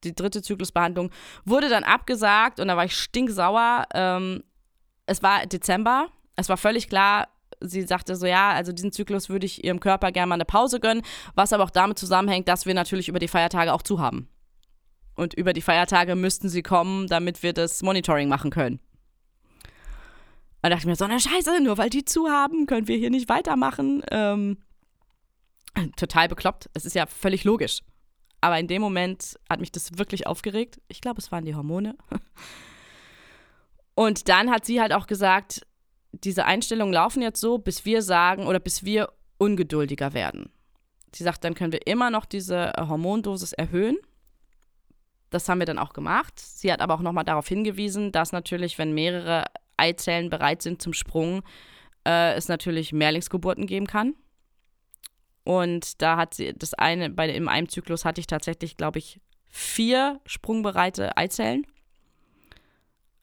die 0.03 0.15
dritte 0.15 0.41
Zyklusbehandlung 0.41 1.11
wurde 1.45 1.69
dann 1.69 1.83
abgesagt 1.83 2.59
und 2.59 2.67
da 2.67 2.77
war 2.77 2.85
ich 2.85 2.95
stinksauer. 2.95 3.85
Ähm, 3.93 4.43
es 5.05 5.23
war 5.23 5.45
Dezember, 5.45 6.09
es 6.35 6.49
war 6.49 6.57
völlig 6.57 6.87
klar, 6.87 7.27
sie 7.59 7.81
sagte 7.83 8.15
so, 8.15 8.25
ja, 8.25 8.51
also 8.51 8.71
diesen 8.71 8.91
Zyklus 8.91 9.29
würde 9.29 9.45
ich 9.45 9.63
ihrem 9.63 9.79
Körper 9.79 10.11
gerne 10.11 10.27
mal 10.27 10.35
eine 10.35 10.45
Pause 10.45 10.79
gönnen, 10.79 11.03
was 11.35 11.53
aber 11.53 11.63
auch 11.63 11.69
damit 11.69 11.99
zusammenhängt, 11.99 12.47
dass 12.47 12.65
wir 12.65 12.73
natürlich 12.73 13.09
über 13.09 13.19
die 13.19 13.27
Feiertage 13.27 13.73
auch 13.73 13.81
zu 13.81 13.99
haben. 13.99 14.29
Und 15.15 15.33
über 15.33 15.53
die 15.53 15.61
Feiertage 15.61 16.15
müssten 16.15 16.47
sie 16.47 16.63
kommen, 16.63 17.07
damit 17.07 17.43
wir 17.43 17.53
das 17.53 17.81
Monitoring 17.81 18.29
machen 18.29 18.51
können. 18.51 18.79
Da 20.61 20.69
dachte 20.69 20.81
ich 20.81 20.85
mir 20.87 20.95
so, 20.95 21.05
eine 21.05 21.19
Scheiße, 21.19 21.61
nur 21.61 21.77
weil 21.77 21.89
die 21.89 22.05
zu 22.05 22.29
haben, 22.29 22.65
können 22.65 22.87
wir 22.87 22.97
hier 22.97 23.09
nicht 23.09 23.29
weitermachen. 23.29 24.03
Ähm, 24.11 24.57
total 25.95 26.27
bekloppt. 26.27 26.69
Es 26.73 26.85
ist 26.85 26.95
ja 26.95 27.05
völlig 27.05 27.43
logisch. 27.43 27.81
Aber 28.41 28.59
in 28.59 28.67
dem 28.67 28.81
Moment 28.81 29.37
hat 29.49 29.59
mich 29.59 29.71
das 29.71 29.97
wirklich 29.97 30.27
aufgeregt. 30.27 30.81
Ich 30.87 31.01
glaube, 31.01 31.19
es 31.19 31.31
waren 31.31 31.45
die 31.45 31.55
Hormone. 31.55 31.95
Und 33.95 34.29
dann 34.29 34.49
hat 34.49 34.65
sie 34.65 34.79
halt 34.79 34.93
auch 34.93 35.07
gesagt, 35.07 35.65
diese 36.11 36.45
Einstellungen 36.45 36.93
laufen 36.93 37.21
jetzt 37.21 37.39
so, 37.39 37.57
bis 37.57 37.85
wir 37.85 38.01
sagen 38.01 38.47
oder 38.47 38.59
bis 38.59 38.83
wir 38.83 39.09
ungeduldiger 39.37 40.13
werden. 40.13 40.49
Sie 41.13 41.23
sagt, 41.23 41.43
dann 41.43 41.55
können 41.55 41.71
wir 41.71 41.87
immer 41.87 42.09
noch 42.09 42.25
diese 42.25 42.73
Hormondosis 42.77 43.53
erhöhen. 43.53 43.97
Das 45.29 45.47
haben 45.47 45.59
wir 45.59 45.65
dann 45.65 45.79
auch 45.79 45.93
gemacht. 45.93 46.39
Sie 46.39 46.71
hat 46.71 46.81
aber 46.81 46.95
auch 46.95 47.01
nochmal 47.01 47.23
darauf 47.23 47.47
hingewiesen, 47.47 48.11
dass 48.11 48.31
natürlich, 48.31 48.77
wenn 48.77 48.93
mehrere 48.93 49.45
Eizellen 49.77 50.29
bereit 50.29 50.61
sind 50.61 50.81
zum 50.81 50.93
Sprung, 50.93 51.43
äh, 52.05 52.33
es 52.33 52.47
natürlich 52.47 52.91
Mehrlingsgeburten 52.91 53.67
geben 53.67 53.87
kann. 53.87 54.15
Und 55.43 56.01
da 56.01 56.17
hat 56.17 56.33
sie 56.33 56.53
das 56.53 56.73
eine, 56.73 57.09
bei 57.09 57.29
im 57.29 57.47
einem 57.47 57.69
Zyklus 57.69 58.05
hatte 58.05 58.21
ich 58.21 58.27
tatsächlich, 58.27 58.77
glaube 58.77 58.99
ich, 58.99 59.19
vier 59.47 60.19
sprungbereite 60.25 61.17
Eizellen. 61.17 61.65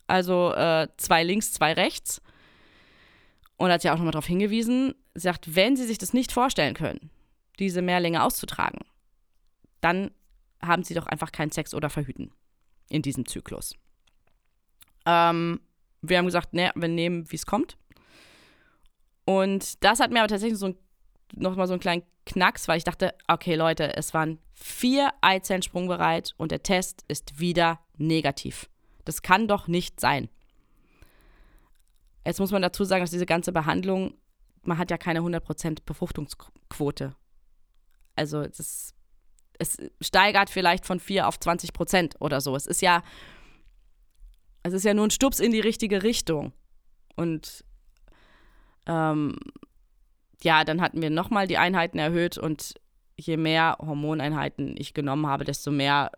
Also 0.07 0.53
äh, 0.55 0.89
zwei 0.97 1.22
links, 1.24 1.53
zwei 1.53 1.72
rechts. 1.72 2.20
Und 3.57 3.70
hat 3.70 3.82
sie 3.82 3.90
auch 3.90 3.96
nochmal 3.96 4.12
darauf 4.12 4.26
hingewiesen, 4.26 4.94
sagt, 5.14 5.54
wenn 5.54 5.76
sie 5.76 5.86
sich 5.86 5.98
das 5.98 6.12
nicht 6.12 6.30
vorstellen 6.30 6.74
können, 6.74 7.11
diese 7.59 7.80
Mehrlinge 7.80 8.22
auszutragen, 8.22 8.80
dann 9.80 10.11
haben 10.62 10.84
sie 10.84 10.94
doch 10.94 11.07
einfach 11.07 11.32
keinen 11.32 11.52
Sex 11.52 11.74
oder 11.74 11.88
verhüten 11.88 12.32
in 12.88 13.02
diesem 13.02 13.26
Zyklus. 13.26 13.74
Ähm, 15.07 15.61
wir 16.02 16.18
haben 16.18 16.26
gesagt, 16.26 16.52
ne, 16.52 16.70
wir 16.74 16.88
nehmen, 16.88 17.30
wie 17.30 17.36
es 17.36 17.46
kommt. 17.46 17.76
Und 19.24 19.82
das 19.82 20.00
hat 20.00 20.11
mir 20.11 20.20
aber 20.20 20.28
tatsächlich 20.28 20.59
so 20.59 20.74
nochmal 21.34 21.66
so 21.66 21.72
einen 21.72 21.80
kleinen 21.80 22.02
Knacks, 22.26 22.68
weil 22.68 22.78
ich 22.78 22.84
dachte, 22.84 23.14
okay, 23.28 23.54
Leute, 23.54 23.96
es 23.96 24.14
waren 24.14 24.38
vier 24.54 25.12
Eizellen 25.20 25.62
sprungbereit 25.62 26.34
und 26.36 26.50
der 26.50 26.62
Test 26.62 27.04
ist 27.09 27.38
wieder 27.38 27.80
negativ. 27.96 28.68
Das 29.04 29.22
kann 29.22 29.48
doch 29.48 29.68
nicht 29.68 30.00
sein. 30.00 30.28
Jetzt 32.27 32.41
muss 32.41 32.51
man 32.51 32.61
dazu 32.61 32.83
sagen, 32.83 33.03
dass 33.03 33.12
diese 33.12 33.24
ganze 33.24 33.53
Behandlung, 33.53 34.14
man 34.62 34.79
hat 34.79 34.91
ja 34.91 34.99
keine 34.99 35.20
100% 35.20 35.79
Befruchtungsquote. 35.87 37.14
Also 38.16 38.43
das, 38.43 38.95
es 39.61 39.79
steigert 40.01 40.51
vielleicht 40.51 40.87
von 40.87 40.99
4 40.99 41.29
auf 41.29 41.37
20% 41.37 42.16
oder 42.18 42.41
so. 42.41 42.57
Es 42.57 42.66
ist 42.66 42.83
ja, 42.83 43.05
es 44.64 44.72
ist 44.72 44.85
ja 44.85 44.93
nur 44.93 45.07
ein 45.07 45.12
Stups 45.12 45.39
in 45.39 45.53
die 45.53 45.61
richtige 45.61 46.03
Richtung. 46.03 46.53
Und 47.14 47.64
ähm, 48.87 49.39
ja, 50.43 50.64
dann 50.64 50.81
hatten 50.81 51.01
wir 51.01 51.11
nochmal 51.11 51.47
die 51.47 51.59
Einheiten 51.59 52.01
erhöht 52.01 52.39
und 52.39 52.74
je 53.16 53.37
mehr 53.37 53.77
Hormoneinheiten 53.79 54.74
ich 54.77 54.95
genommen 54.95 55.29
habe, 55.29 55.45
desto 55.45 55.70
mehr, 55.70 56.11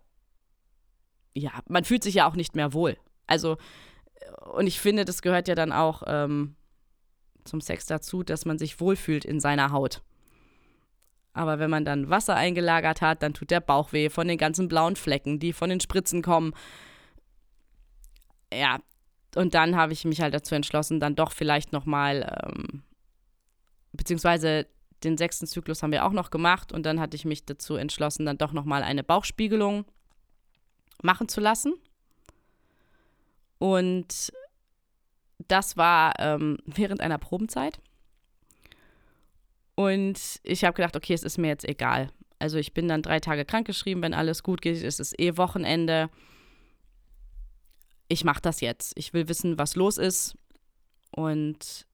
ja, 1.34 1.52
man 1.68 1.84
fühlt 1.84 2.02
sich 2.02 2.14
ja 2.14 2.26
auch 2.26 2.34
nicht 2.34 2.56
mehr 2.56 2.72
wohl. 2.72 2.96
Also 3.26 3.58
und 4.52 4.66
ich 4.66 4.80
finde, 4.80 5.04
das 5.04 5.22
gehört 5.22 5.48
ja 5.48 5.54
dann 5.54 5.72
auch 5.72 6.02
ähm, 6.06 6.56
zum 7.44 7.60
Sex 7.60 7.86
dazu, 7.86 8.22
dass 8.22 8.44
man 8.44 8.58
sich 8.58 8.80
wohlfühlt 8.80 9.24
in 9.24 9.40
seiner 9.40 9.72
Haut. 9.72 10.02
Aber 11.32 11.58
wenn 11.58 11.70
man 11.70 11.84
dann 11.84 12.10
Wasser 12.10 12.34
eingelagert 12.34 13.00
hat, 13.00 13.22
dann 13.22 13.34
tut 13.34 13.50
der 13.50 13.60
Bauch 13.60 13.92
weh 13.92 14.10
von 14.10 14.26
den 14.26 14.38
ganzen 14.38 14.68
blauen 14.68 14.96
Flecken, 14.96 15.38
die 15.38 15.52
von 15.52 15.70
den 15.70 15.80
Spritzen 15.80 16.22
kommen. 16.22 16.52
Ja, 18.52 18.80
und 19.36 19.54
dann 19.54 19.76
habe 19.76 19.92
ich 19.92 20.04
mich 20.04 20.20
halt 20.20 20.34
dazu 20.34 20.54
entschlossen, 20.54 21.00
dann 21.00 21.14
doch 21.14 21.32
vielleicht 21.32 21.72
nochmal, 21.72 22.42
ähm, 22.44 22.82
beziehungsweise 23.92 24.66
den 25.04 25.16
sechsten 25.16 25.46
Zyklus 25.46 25.82
haben 25.82 25.92
wir 25.92 26.04
auch 26.04 26.12
noch 26.12 26.30
gemacht 26.30 26.72
und 26.72 26.84
dann 26.84 26.98
hatte 26.98 27.14
ich 27.14 27.24
mich 27.24 27.44
dazu 27.44 27.76
entschlossen, 27.76 28.26
dann 28.26 28.38
doch 28.38 28.52
nochmal 28.52 28.82
eine 28.82 29.04
Bauchspiegelung 29.04 29.84
machen 31.02 31.28
zu 31.28 31.40
lassen. 31.40 31.74
Und 33.58 34.32
das 35.46 35.76
war 35.76 36.14
ähm, 36.18 36.58
während 36.66 37.00
einer 37.00 37.18
Probenzeit. 37.18 37.80
Und 39.74 40.40
ich 40.42 40.64
habe 40.64 40.74
gedacht, 40.74 40.96
okay, 40.96 41.14
es 41.14 41.22
ist 41.22 41.38
mir 41.38 41.48
jetzt 41.48 41.68
egal. 41.68 42.10
Also 42.38 42.58
ich 42.58 42.74
bin 42.74 42.88
dann 42.88 43.02
drei 43.02 43.20
Tage 43.20 43.44
krankgeschrieben, 43.44 44.02
wenn 44.02 44.14
alles 44.14 44.42
gut 44.42 44.60
geht. 44.60 44.82
Es 44.82 45.00
ist 45.00 45.18
eh 45.20 45.36
Wochenende. 45.36 46.10
Ich 48.08 48.24
mache 48.24 48.40
das 48.40 48.60
jetzt. 48.60 48.92
Ich 48.96 49.12
will 49.12 49.28
wissen, 49.28 49.58
was 49.58 49.76
los 49.76 49.98
ist. 49.98 50.36
Und 51.10 51.86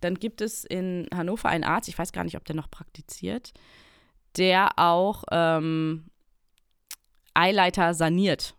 dann 0.00 0.14
gibt 0.16 0.40
es 0.40 0.64
in 0.64 1.08
Hannover 1.14 1.48
einen 1.48 1.64
Arzt, 1.64 1.88
ich 1.88 1.98
weiß 1.98 2.12
gar 2.12 2.24
nicht, 2.24 2.36
ob 2.36 2.44
der 2.44 2.56
noch 2.56 2.70
praktiziert, 2.70 3.52
der 4.36 4.78
auch 4.78 5.24
ähm, 5.30 6.10
Eileiter 7.34 7.94
saniert, 7.94 8.54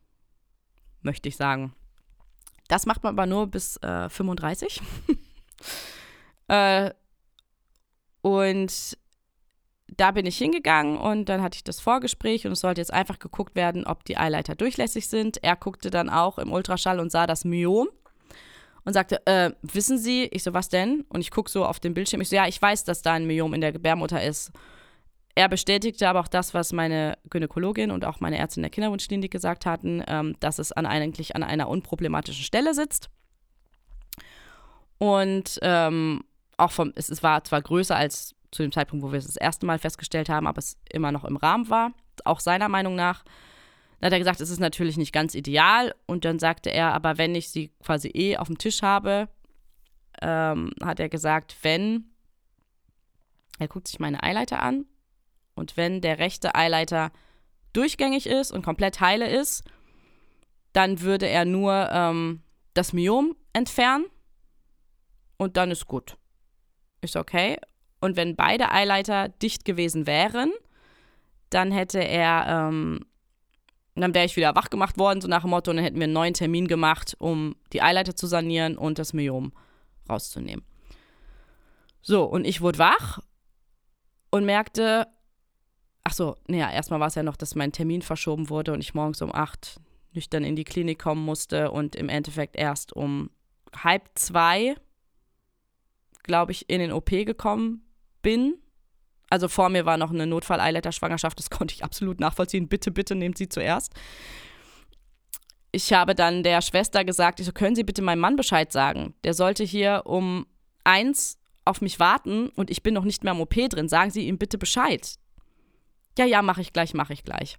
möchte 1.01 1.29
ich 1.29 1.37
sagen. 1.37 1.73
Das 2.67 2.85
macht 2.85 3.03
man 3.03 3.13
aber 3.13 3.25
nur 3.25 3.47
bis 3.47 3.77
äh, 3.77 4.09
35. 4.09 4.81
äh, 6.47 6.91
und 8.21 8.97
da 9.95 10.11
bin 10.11 10.25
ich 10.25 10.37
hingegangen 10.37 10.97
und 10.97 11.29
dann 11.29 11.41
hatte 11.41 11.55
ich 11.55 11.63
das 11.63 11.79
Vorgespräch 11.79 12.45
und 12.45 12.51
es 12.51 12.59
sollte 12.59 12.81
jetzt 12.81 12.93
einfach 12.93 13.19
geguckt 13.19 13.55
werden, 13.55 13.85
ob 13.85 14.03
die 14.03 14.17
Eileiter 14.17 14.55
durchlässig 14.55 15.07
sind. 15.07 15.41
Er 15.43 15.55
guckte 15.55 15.89
dann 15.89 16.09
auch 16.09 16.37
im 16.37 16.51
Ultraschall 16.51 16.99
und 16.99 17.11
sah 17.11 17.25
das 17.25 17.45
Myom 17.45 17.87
und 18.83 18.93
sagte, 18.93 19.25
äh, 19.25 19.51
wissen 19.61 19.97
Sie, 19.97 20.25
ich 20.25 20.43
so, 20.43 20.53
was 20.53 20.69
denn? 20.69 21.05
Und 21.09 21.21
ich 21.21 21.31
gucke 21.31 21.49
so 21.49 21.65
auf 21.65 21.79
den 21.79 21.93
Bildschirm, 21.93 22.21
ich 22.21 22.29
so, 22.29 22.35
ja, 22.35 22.47
ich 22.47 22.61
weiß, 22.61 22.83
dass 22.83 23.01
da 23.01 23.13
ein 23.13 23.27
Myom 23.27 23.53
in 23.53 23.61
der 23.61 23.71
Gebärmutter 23.71 24.23
ist. 24.23 24.51
Er 25.37 25.49
bestätigte 25.49 26.09
aber 26.09 26.19
auch 26.19 26.27
das, 26.27 26.55
was 26.55 26.73
meine 26.73 27.15
Gynäkologin 27.29 27.91
und 27.91 28.05
auch 28.05 28.19
meine 28.19 28.39
Ärztin 28.39 28.63
der 28.63 28.71
Kinderwunschklinik 28.71 29.31
gesagt 29.31 29.67
hatten, 29.67 30.03
ähm, 30.07 30.35
dass 30.39 30.57
es 30.57 30.71
an, 30.71 30.87
eigentlich 30.87 31.35
an 31.35 31.43
einer 31.43 31.69
unproblematischen 31.69 32.43
Stelle 32.43 32.73
sitzt. 32.73 33.11
Und 34.97 35.59
ähm, 35.61 36.23
auch 36.57 36.71
vom, 36.71 36.91
es, 36.95 37.09
es 37.09 37.21
war 37.21 37.43
zwar 37.43 37.61
größer 37.61 37.95
als 37.95 38.33
zu 38.49 38.63
dem 38.63 38.71
Zeitpunkt, 38.71 39.05
wo 39.05 39.11
wir 39.11 39.19
es 39.19 39.27
das 39.27 39.35
erste 39.35 39.67
Mal 39.67 39.77
festgestellt 39.77 40.27
haben, 40.27 40.47
aber 40.47 40.57
es 40.57 40.79
immer 40.91 41.11
noch 41.11 41.23
im 41.23 41.37
Rahmen 41.37 41.69
war, 41.69 41.91
auch 42.25 42.39
seiner 42.39 42.67
Meinung 42.67 42.95
nach. 42.95 43.23
Dann 43.99 44.07
hat 44.07 44.13
er 44.13 44.19
gesagt, 44.19 44.41
es 44.41 44.49
ist 44.49 44.59
natürlich 44.59 44.97
nicht 44.97 45.13
ganz 45.13 45.35
ideal. 45.35 45.93
Und 46.07 46.25
dann 46.25 46.39
sagte 46.39 46.71
er, 46.71 46.93
aber 46.93 47.19
wenn 47.19 47.35
ich 47.35 47.49
sie 47.49 47.71
quasi 47.83 48.07
eh 48.07 48.37
auf 48.37 48.47
dem 48.47 48.57
Tisch 48.57 48.81
habe, 48.81 49.27
ähm, 50.19 50.71
hat 50.83 50.99
er 50.99 51.09
gesagt, 51.09 51.57
wenn, 51.61 52.05
er 53.59 53.67
guckt 53.67 53.87
sich 53.87 53.99
meine 53.99 54.23
Eileiter 54.23 54.63
an 54.63 54.87
und 55.57 55.75
wenn 55.75 56.01
der 56.01 56.19
rechte 56.19 56.55
Eileiter 56.55 57.11
durchgängig 57.73 58.27
ist 58.27 58.51
und 58.51 58.63
komplett 58.63 58.99
heile 58.99 59.29
ist, 59.29 59.63
dann 60.73 61.01
würde 61.01 61.27
er 61.27 61.45
nur 61.45 61.89
ähm, 61.91 62.41
das 62.73 62.93
Myom 62.93 63.35
entfernen 63.53 64.05
und 65.37 65.57
dann 65.57 65.71
ist 65.71 65.87
gut. 65.87 66.17
Ist 67.01 67.15
okay. 67.15 67.57
Und 67.99 68.15
wenn 68.15 68.35
beide 68.35 68.71
Eileiter 68.71 69.29
dicht 69.29 69.65
gewesen 69.65 70.05
wären, 70.05 70.51
dann 71.49 71.71
hätte 71.71 71.99
er, 71.99 72.45
ähm, 72.47 73.05
dann 73.95 74.13
wäre 74.13 74.25
ich 74.25 74.35
wieder 74.35 74.55
wach 74.55 74.69
gemacht 74.69 74.99
worden, 74.99 75.21
so 75.21 75.27
nach 75.27 75.41
dem 75.41 75.49
Motto, 75.49 75.71
und 75.71 75.77
dann 75.77 75.85
hätten 75.85 75.97
wir 75.97 76.03
einen 76.03 76.13
neuen 76.13 76.33
Termin 76.33 76.67
gemacht, 76.67 77.15
um 77.17 77.55
die 77.73 77.81
Eileiter 77.81 78.15
zu 78.15 78.27
sanieren 78.27 78.77
und 78.77 78.99
das 78.99 79.13
Myom 79.13 79.53
rauszunehmen. 80.07 80.63
So, 82.01 82.23
und 82.25 82.45
ich 82.45 82.61
wurde 82.61 82.79
wach 82.79 83.19
und 84.29 84.45
merkte, 84.45 85.07
ach 86.07 86.13
so, 86.13 86.37
naja, 86.47 86.71
erstmal 86.71 87.01
war 87.01 87.07
es 87.07 87.15
ja 87.15 87.23
noch, 87.23 87.35
dass 87.35 87.53
mein 87.53 87.73
Termin 87.73 88.01
verschoben 88.01 88.49
wurde 88.49 88.71
und 88.71 88.79
ich 88.79 88.93
morgens 88.93 89.21
um 89.21 89.35
acht 89.35 89.81
nüchtern 90.13 90.45
in 90.45 90.55
die 90.55 90.63
Klinik 90.63 90.99
kommen 90.99 91.23
musste 91.23 91.69
und 91.69 91.97
im 91.97 92.07
Endeffekt 92.07 92.55
erst 92.55 92.93
um 92.93 93.29
halb 93.75 94.03
zwei, 94.15 94.75
glaube 96.23 96.53
ich, 96.53 96.69
in 96.69 96.79
den 96.79 96.93
OP 96.93 97.09
gekommen 97.09 97.83
bin. 98.21 98.53
Also 99.29 99.49
vor 99.49 99.67
mir 99.67 99.85
war 99.85 99.97
noch 99.97 100.11
eine 100.11 100.25
Notfall-Eileiter-Schwangerschaft, 100.27 101.37
das 101.39 101.49
konnte 101.57 101.75
ich 101.75 101.83
absolut 101.83 102.21
nachvollziehen. 102.21 102.69
Bitte, 102.69 102.89
bitte 102.89 103.13
nehmt 103.13 103.37
sie 103.37 103.49
zuerst. 103.49 103.93
Ich 105.73 105.91
habe 105.91 106.15
dann 106.15 106.41
der 106.41 106.61
Schwester 106.61 107.03
gesagt, 107.03 107.41
ich 107.41 107.45
so, 107.45 107.51
können 107.51 107.75
Sie 107.75 107.83
bitte 107.83 108.01
meinem 108.01 108.19
Mann 108.19 108.37
Bescheid 108.37 108.71
sagen? 108.71 109.13
Der 109.25 109.33
sollte 109.33 109.65
hier 109.65 110.03
um 110.05 110.47
eins 110.85 111.37
auf 111.65 111.81
mich 111.81 111.99
warten 111.99 112.47
und 112.55 112.69
ich 112.69 112.81
bin 112.81 112.93
noch 112.93 113.03
nicht 113.03 113.25
mehr 113.25 113.33
im 113.33 113.41
OP 113.41 113.55
drin. 113.55 113.89
Sagen 113.89 114.09
Sie 114.09 114.25
ihm 114.25 114.37
bitte 114.37 114.57
Bescheid. 114.57 115.19
Ja, 116.17 116.25
ja, 116.25 116.41
mache 116.41 116.61
ich 116.61 116.73
gleich, 116.73 116.93
mache 116.93 117.13
ich 117.13 117.23
gleich. 117.23 117.57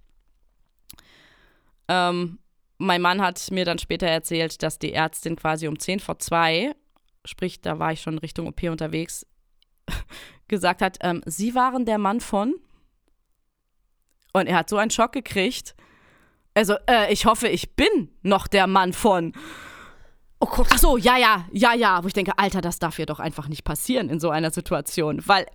Ähm, 1.87 2.39
mein 2.77 3.01
Mann 3.01 3.21
hat 3.21 3.51
mir 3.51 3.65
dann 3.65 3.79
später 3.79 4.07
erzählt, 4.07 4.61
dass 4.63 4.79
die 4.79 4.93
Ärztin 4.93 5.35
quasi 5.35 5.67
um 5.67 5.79
10 5.79 5.99
vor 5.99 6.19
2, 6.19 6.73
sprich, 7.25 7.61
da 7.61 7.79
war 7.79 7.91
ich 7.91 8.01
schon 8.01 8.17
Richtung 8.17 8.47
OP 8.47 8.63
unterwegs, 8.63 9.25
gesagt 10.47 10.81
hat, 10.81 10.97
ähm, 11.01 11.21
Sie 11.25 11.55
waren 11.55 11.85
der 11.85 11.97
Mann 11.97 12.21
von. 12.21 12.55
Und 14.33 14.47
er 14.47 14.57
hat 14.57 14.69
so 14.69 14.77
einen 14.77 14.91
Schock 14.91 15.11
gekriegt. 15.11 15.75
Also, 16.53 16.75
äh, 16.87 17.11
ich 17.11 17.25
hoffe, 17.25 17.47
ich 17.47 17.75
bin 17.75 18.11
noch 18.21 18.47
der 18.47 18.67
Mann 18.67 18.93
von. 18.93 19.33
Oh 20.39 20.45
Gott, 20.45 20.67
ach 20.71 20.77
so, 20.77 20.97
ja, 20.97 21.17
ja, 21.17 21.47
ja, 21.51 21.73
ja. 21.73 22.03
Wo 22.03 22.07
ich 22.07 22.13
denke, 22.13 22.37
Alter, 22.37 22.61
das 22.61 22.79
darf 22.79 22.99
ja 22.99 23.05
doch 23.05 23.19
einfach 23.19 23.47
nicht 23.47 23.63
passieren 23.63 24.09
in 24.09 24.19
so 24.19 24.29
einer 24.29 24.51
Situation. 24.51 25.21
Weil, 25.25 25.47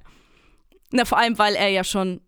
na, 0.90 1.04
vor 1.04 1.18
allem, 1.18 1.38
weil 1.38 1.54
er 1.54 1.68
ja 1.68 1.84
schon 1.84 2.20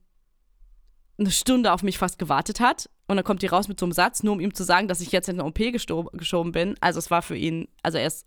eine 1.19 1.31
Stunde 1.31 1.73
auf 1.73 1.83
mich 1.83 1.99
fast 1.99 2.19
gewartet 2.19 2.61
hat. 2.61 2.91
Und 3.07 3.17
dann 3.17 3.25
kommt 3.25 3.43
die 3.43 3.47
raus 3.47 3.69
mit 3.69 3.79
so 3.79 3.87
einem 3.87 3.93
Satz, 3.93 4.23
nur 4.23 4.35
um 4.35 4.41
ihm 4.41 4.55
zu 4.55 4.65
sagen, 4.65 4.89
dass 4.89 5.01
ich 5.01 5.13
jetzt 5.13 5.29
in 5.29 5.41
eine 5.41 5.49
OP 5.49 5.59
geschoben 5.59 6.53
bin. 6.53 6.75
Also 6.81 6.99
es 6.99 7.11
war 7.11 7.23
für 7.23 7.37
ihn, 7.37 7.69
also 7.83 7.99
er 7.99 8.07
ist 8.07 8.27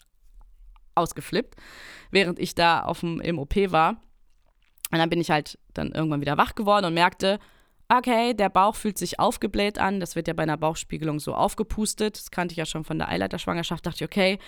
ausgeflippt, 0.95 1.55
während 2.11 2.39
ich 2.39 2.55
da 2.55 2.81
auf 2.81 3.01
dem, 3.01 3.19
im 3.21 3.39
OP 3.39 3.55
war. 3.71 4.01
Und 4.91 4.97
dann 4.97 5.09
bin 5.09 5.21
ich 5.21 5.29
halt 5.29 5.59
dann 5.73 5.91
irgendwann 5.91 6.21
wieder 6.21 6.37
wach 6.37 6.55
geworden 6.55 6.85
und 6.85 6.93
merkte, 6.93 7.39
okay, 7.89 8.33
der 8.33 8.49
Bauch 8.49 8.75
fühlt 8.75 8.97
sich 8.97 9.19
aufgebläht 9.19 9.79
an. 9.79 9.99
Das 9.99 10.15
wird 10.15 10.27
ja 10.27 10.33
bei 10.33 10.43
einer 10.43 10.57
Bauchspiegelung 10.57 11.19
so 11.19 11.33
aufgepustet. 11.33 12.17
Das 12.17 12.31
kannte 12.31 12.53
ich 12.53 12.57
ja 12.57 12.65
schon 12.65 12.85
von 12.85 12.99
der 12.99 13.09
Eileiterschwangerschaft. 13.09 13.85
Dachte 13.85 14.03
ich, 14.03 14.09
okay, 14.09 14.39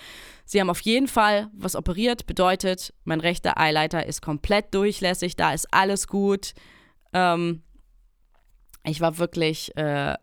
sie 0.44 0.60
haben 0.60 0.70
auf 0.70 0.80
jeden 0.80 1.08
Fall 1.08 1.50
was 1.52 1.74
operiert. 1.76 2.26
Bedeutet, 2.26 2.94
mein 3.04 3.20
rechter 3.20 3.58
Eileiter 3.58 4.06
ist 4.06 4.22
komplett 4.22 4.72
durchlässig. 4.74 5.36
Da 5.36 5.52
ist 5.52 5.72
alles 5.72 6.06
gut. 6.06 6.54
Ähm, 7.12 7.62
ich 8.84 9.00
war 9.00 9.18
wirklich 9.18 9.76
äh, 9.76 10.14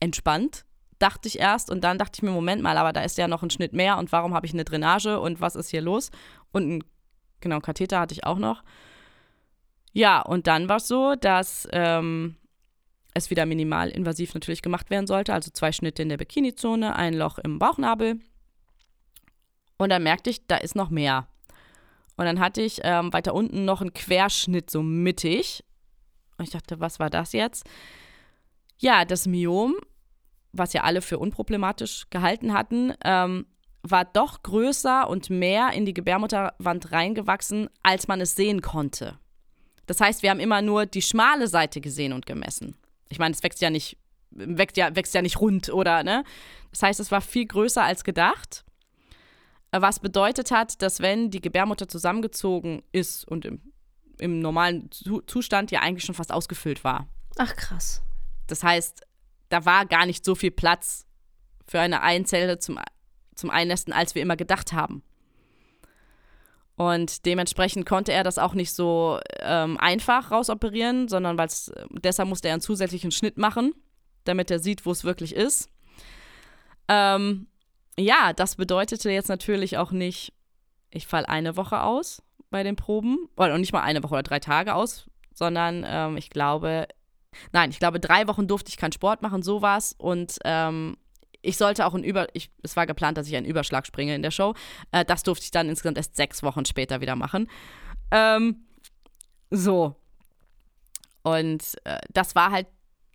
entspannt, 0.00 0.64
dachte 0.98 1.28
ich 1.28 1.38
erst. 1.38 1.70
Und 1.70 1.82
dann 1.82 1.98
dachte 1.98 2.12
ich 2.16 2.22
mir, 2.22 2.30
Moment 2.30 2.62
mal, 2.62 2.76
aber 2.76 2.92
da 2.92 3.02
ist 3.02 3.18
ja 3.18 3.28
noch 3.28 3.42
ein 3.42 3.50
Schnitt 3.50 3.72
mehr. 3.72 3.98
Und 3.98 4.12
warum 4.12 4.34
habe 4.34 4.46
ich 4.46 4.52
eine 4.52 4.64
Drainage? 4.64 5.20
Und 5.20 5.40
was 5.40 5.56
ist 5.56 5.70
hier 5.70 5.80
los? 5.80 6.10
Und 6.52 6.68
ein, 6.68 6.84
genau, 7.40 7.60
Katheter 7.60 8.00
hatte 8.00 8.14
ich 8.14 8.24
auch 8.24 8.38
noch. 8.38 8.62
Ja, 9.92 10.20
und 10.20 10.46
dann 10.46 10.68
war 10.68 10.76
es 10.76 10.88
so, 10.88 11.14
dass 11.14 11.66
ähm, 11.72 12.36
es 13.14 13.30
wieder 13.30 13.46
minimal 13.46 13.88
invasiv 13.88 14.34
natürlich 14.34 14.62
gemacht 14.62 14.90
werden 14.90 15.06
sollte. 15.06 15.32
Also 15.32 15.50
zwei 15.50 15.72
Schnitte 15.72 16.02
in 16.02 16.08
der 16.08 16.18
Bikini-Zone, 16.18 16.94
ein 16.94 17.14
Loch 17.14 17.38
im 17.38 17.58
Bauchnabel. 17.58 18.20
Und 19.78 19.90
dann 19.90 20.02
merkte 20.02 20.30
ich, 20.30 20.46
da 20.46 20.56
ist 20.56 20.74
noch 20.74 20.90
mehr. 20.90 21.28
Und 22.16 22.24
dann 22.24 22.40
hatte 22.40 22.62
ich 22.62 22.80
ähm, 22.82 23.12
weiter 23.12 23.34
unten 23.34 23.64
noch 23.64 23.80
einen 23.80 23.92
Querschnitt 23.92 24.70
so 24.70 24.82
mittig. 24.82 25.64
Und 26.38 26.44
ich 26.44 26.50
dachte, 26.50 26.80
was 26.80 26.98
war 26.98 27.10
das 27.10 27.32
jetzt? 27.32 27.64
Ja, 28.78 29.04
das 29.04 29.26
Myom, 29.26 29.74
was 30.52 30.72
ja 30.72 30.82
alle 30.82 31.02
für 31.02 31.18
unproblematisch 31.18 32.08
gehalten 32.10 32.52
hatten, 32.52 32.92
ähm, 33.04 33.46
war 33.82 34.04
doch 34.04 34.42
größer 34.42 35.08
und 35.08 35.30
mehr 35.30 35.72
in 35.72 35.86
die 35.86 35.94
Gebärmutterwand 35.94 36.92
reingewachsen, 36.92 37.68
als 37.82 38.08
man 38.08 38.20
es 38.20 38.34
sehen 38.34 38.60
konnte. 38.62 39.18
Das 39.86 40.00
heißt, 40.00 40.22
wir 40.22 40.30
haben 40.30 40.40
immer 40.40 40.62
nur 40.62 40.86
die 40.86 41.02
schmale 41.02 41.46
Seite 41.48 41.80
gesehen 41.80 42.12
und 42.12 42.26
gemessen. 42.26 42.76
Ich 43.08 43.18
meine, 43.18 43.34
es 43.34 43.42
wächst 43.42 43.60
ja 43.60 43.70
nicht, 43.70 43.96
wächst 44.30 44.76
ja, 44.76 44.94
wächst 44.96 45.14
ja 45.14 45.22
nicht 45.22 45.40
rund, 45.40 45.72
oder, 45.72 46.02
ne? 46.02 46.24
Das 46.72 46.82
heißt, 46.82 47.00
es 47.00 47.12
war 47.12 47.20
viel 47.20 47.46
größer 47.46 47.82
als 47.82 48.02
gedacht. 48.02 48.64
Was 49.70 50.00
bedeutet 50.00 50.50
hat, 50.50 50.82
dass 50.82 51.00
wenn 51.00 51.30
die 51.30 51.40
Gebärmutter 51.40 51.88
zusammengezogen 51.88 52.82
ist 52.92 53.26
und 53.26 53.44
im, 53.44 53.60
im 54.18 54.40
normalen 54.40 54.90
Zustand 55.26 55.70
ja 55.70 55.80
eigentlich 55.80 56.04
schon 56.04 56.14
fast 56.14 56.32
ausgefüllt 56.32 56.84
war. 56.84 57.06
Ach 57.36 57.54
krass. 57.54 58.02
Das 58.46 58.62
heißt, 58.62 59.02
da 59.48 59.64
war 59.64 59.86
gar 59.86 60.06
nicht 60.06 60.24
so 60.24 60.34
viel 60.34 60.50
Platz 60.50 61.06
für 61.66 61.80
eine 61.80 62.02
Einzelle 62.02 62.58
zum, 62.58 62.78
zum 63.34 63.50
Einnästen, 63.50 63.92
als 63.92 64.14
wir 64.14 64.22
immer 64.22 64.36
gedacht 64.36 64.72
haben. 64.72 65.02
Und 66.76 67.24
dementsprechend 67.24 67.86
konnte 67.86 68.12
er 68.12 68.22
das 68.22 68.38
auch 68.38 68.52
nicht 68.52 68.72
so 68.72 69.18
ähm, 69.40 69.78
einfach 69.78 70.30
rausoperieren, 70.30 71.08
sondern 71.08 71.38
weil's, 71.38 71.72
deshalb 71.90 72.28
musste 72.28 72.48
er 72.48 72.54
einen 72.54 72.60
zusätzlichen 72.60 73.10
Schnitt 73.10 73.38
machen, 73.38 73.72
damit 74.24 74.50
er 74.50 74.58
sieht, 74.58 74.84
wo 74.84 74.92
es 74.92 75.04
wirklich 75.04 75.34
ist. 75.34 75.70
Ähm, 76.88 77.48
ja, 77.98 78.34
das 78.34 78.56
bedeutete 78.56 79.10
jetzt 79.10 79.28
natürlich 79.28 79.78
auch 79.78 79.90
nicht, 79.90 80.34
ich 80.90 81.06
falle 81.06 81.28
eine 81.28 81.56
Woche 81.56 81.80
aus 81.80 82.22
bei 82.50 82.62
den 82.62 82.76
Proben, 82.76 83.28
oder 83.36 83.58
nicht 83.58 83.72
mal 83.72 83.82
eine 83.82 84.02
Woche 84.02 84.14
oder 84.14 84.22
drei 84.22 84.38
Tage 84.38 84.74
aus, 84.74 85.06
sondern 85.34 85.84
ähm, 85.86 86.16
ich 86.16 86.30
glaube, 86.30 86.86
nein, 87.52 87.70
ich 87.70 87.78
glaube, 87.78 88.00
drei 88.00 88.26
Wochen 88.28 88.48
durfte 88.48 88.70
ich 88.70 88.76
keinen 88.76 88.92
Sport 88.92 89.22
machen, 89.22 89.42
sowas. 89.42 89.94
Und 89.98 90.38
ähm, 90.44 90.96
ich 91.42 91.56
sollte 91.56 91.86
auch 91.86 91.94
einen 91.94 92.04
Über, 92.04 92.28
ich, 92.34 92.50
es 92.62 92.76
war 92.76 92.86
geplant, 92.86 93.18
dass 93.18 93.28
ich 93.28 93.36
einen 93.36 93.46
Überschlag 93.46 93.86
springe 93.86 94.14
in 94.14 94.22
der 94.22 94.30
Show. 94.30 94.54
Äh, 94.92 95.04
das 95.04 95.22
durfte 95.22 95.44
ich 95.44 95.50
dann 95.50 95.68
insgesamt 95.68 95.98
erst 95.98 96.16
sechs 96.16 96.42
Wochen 96.42 96.64
später 96.64 97.00
wieder 97.00 97.16
machen. 97.16 97.48
Ähm, 98.10 98.66
so. 99.50 99.96
Und 101.22 101.62
äh, 101.84 101.98
das 102.12 102.34
war 102.34 102.50
halt, 102.50 102.66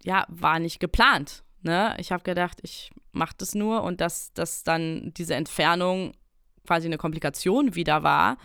ja, 0.03 0.25
war 0.29 0.59
nicht 0.59 0.79
geplant. 0.79 1.43
Ne? 1.61 1.95
Ich 1.99 2.11
habe 2.11 2.23
gedacht, 2.23 2.59
ich 2.63 2.91
mache 3.11 3.36
das 3.38 3.55
nur 3.55 3.84
und 3.84 4.01
dass, 4.01 4.34
dass 4.34 4.63
dann 4.63 5.13
diese 5.15 5.36
Entfernung 5.36 6.13
quasi 6.65 6.88
eine 6.88 6.97
Komplikation 6.97 7.75
wieder 7.75 8.03
war. 8.03 8.38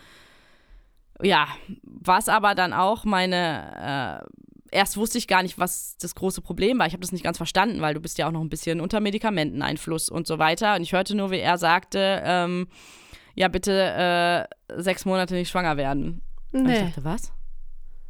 Ja, 1.21 1.47
was 1.83 2.29
aber 2.29 2.53
dann 2.53 2.73
auch 2.73 3.05
meine 3.05 4.23
äh, 4.23 4.37
erst 4.71 4.97
wusste 4.97 5.17
ich 5.17 5.27
gar 5.27 5.43
nicht, 5.43 5.57
was 5.57 5.97
das 5.97 6.15
große 6.15 6.41
Problem 6.41 6.79
war. 6.79 6.87
Ich 6.87 6.93
habe 6.93 7.01
das 7.01 7.11
nicht 7.11 7.23
ganz 7.23 7.37
verstanden, 7.37 7.81
weil 7.81 7.93
du 7.93 7.99
bist 7.99 8.17
ja 8.17 8.27
auch 8.27 8.31
noch 8.31 8.41
ein 8.41 8.49
bisschen 8.49 8.81
unter 8.81 8.99
Medikamenteneinfluss 8.99 10.09
und 10.09 10.27
so 10.27 10.39
weiter. 10.39 10.75
Und 10.75 10.83
ich 10.83 10.93
hörte 10.93 11.15
nur, 11.15 11.31
wie 11.31 11.39
er 11.39 11.57
sagte, 11.57 12.21
ähm, 12.23 12.67
ja, 13.35 13.47
bitte 13.47 14.47
äh, 14.69 14.81
sechs 14.81 15.05
Monate 15.05 15.35
nicht 15.35 15.49
schwanger 15.49 15.77
werden. 15.77 16.21
Nee. 16.51 16.59
Und 16.59 16.69
ich 16.69 16.79
dachte, 16.79 17.03
was? 17.03 17.31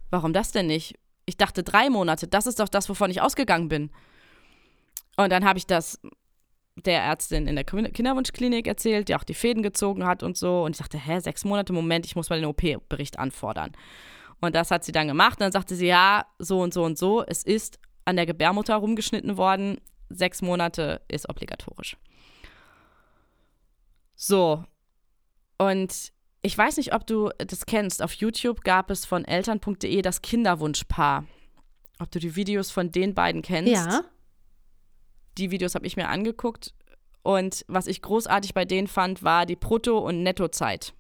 Warum 0.10 0.34
das 0.34 0.52
denn 0.52 0.68
nicht? 0.68 0.96
Ich 1.26 1.38
dachte 1.38 1.64
drei 1.64 1.90
Monate. 1.90 2.28
Das 2.28 2.48
ist 2.48 2.60
doch 2.60 2.70
das, 2.70 2.88
wovon 2.88 3.12
ich 3.12 3.22
ausgegangen 3.22 3.68
bin. 3.68 3.92
Und 5.18 5.32
dann 5.32 5.44
habe 5.44 5.60
ich 5.60 5.68
das 5.68 6.00
der 6.86 7.02
Ärztin 7.02 7.48
in 7.48 7.56
der 7.56 7.64
Kinderwunschklinik 7.64 8.68
erzählt, 8.68 9.10
die 9.10 9.16
auch 9.16 9.24
die 9.24 9.34
Fäden 9.34 9.64
gezogen 9.64 10.06
hat 10.06 10.24
und 10.24 10.38
so. 10.38 10.64
Und 10.64 10.72
ich 10.72 10.78
dachte, 10.78 10.98
hä, 10.98 11.20
sechs 11.20 11.44
Monate, 11.44 11.74
Moment, 11.74 12.06
ich 12.06 12.16
muss 12.16 12.30
mal 12.30 12.40
den 12.40 12.46
OP-Bericht 12.46 13.20
anfordern. 13.20 13.72
Und 14.40 14.56
das 14.56 14.72
hat 14.72 14.84
sie 14.84 14.92
dann 14.92 15.08
gemacht. 15.08 15.34
Und 15.34 15.42
dann 15.42 15.52
sagte 15.52 15.76
sie, 15.76 15.88
ja, 15.88 16.26
so 16.40 16.62
und 16.62 16.74
so 16.74 16.84
und 16.84 16.98
so, 16.98 17.24
es 17.26 17.44
ist 17.44 17.80
an 18.06 18.16
der 18.16 18.26
Gebärmutter 18.26 18.76
rumgeschnitten 18.76 19.38
worden. 19.38 19.80
Sechs 20.10 20.42
Monate 20.42 21.02
ist 21.08 21.28
obligatorisch. 21.28 21.98
So. 24.16 24.64
Und 25.58 26.14
ich 26.42 26.58
weiß 26.58 26.78
nicht, 26.78 26.94
ob 26.94 27.08
du 27.08 27.32
das 27.38 27.66
kennst. 27.66 28.02
Auf 28.04 28.14
YouTube 28.14 28.62
gab 28.62 28.92
es 28.92 29.06
von 29.06 29.26
eltern.de 29.26 30.02
das 30.02 30.22
Kinderwunschpaar. 30.22 31.26
Ob 32.00 32.12
du 32.12 32.20
die 32.20 32.36
Videos 32.36 32.70
von 32.70 32.92
den 32.92 33.16
beiden 33.16 33.42
kennst. 33.42 33.74
Ja. 33.74 34.04
Die 35.38 35.52
Videos 35.52 35.76
habe 35.76 35.86
ich 35.86 35.98
mir 35.98 36.10
angeguckt. 36.10 36.74
Und 37.24 37.66
was 37.68 37.88
ich 37.88 38.02
großartig 38.02 38.54
bei 38.54 38.66
denen 38.66 38.88
fand, 38.88 39.24
war 39.24 39.46
die 39.46 39.56
Brutto- 39.56 40.00
und 40.00 40.24
Nettozeit 40.24 40.94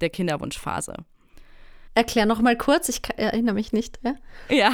der 0.00 0.10
Kinderwunschphase. 0.10 0.94
Erklär 1.94 2.24
noch 2.24 2.40
mal 2.40 2.56
kurz, 2.56 2.88
ich 2.88 3.02
erinnere 3.16 3.54
mich 3.54 3.72
nicht. 3.72 3.98
Ja, 4.02 4.14
ja 4.48 4.72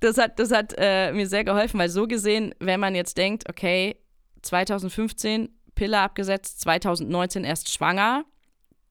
das 0.00 0.18
hat, 0.18 0.38
das 0.38 0.50
hat 0.50 0.74
äh, 0.76 1.12
mir 1.12 1.28
sehr 1.28 1.44
geholfen, 1.44 1.78
weil 1.78 1.88
so 1.88 2.06
gesehen, 2.06 2.54
wenn 2.58 2.80
man 2.80 2.94
jetzt 2.94 3.16
denkt, 3.16 3.48
okay, 3.48 3.96
2015 4.42 5.48
Pille 5.74 5.98
abgesetzt, 5.98 6.60
2019 6.60 7.44
erst 7.44 7.72
schwanger, 7.72 8.24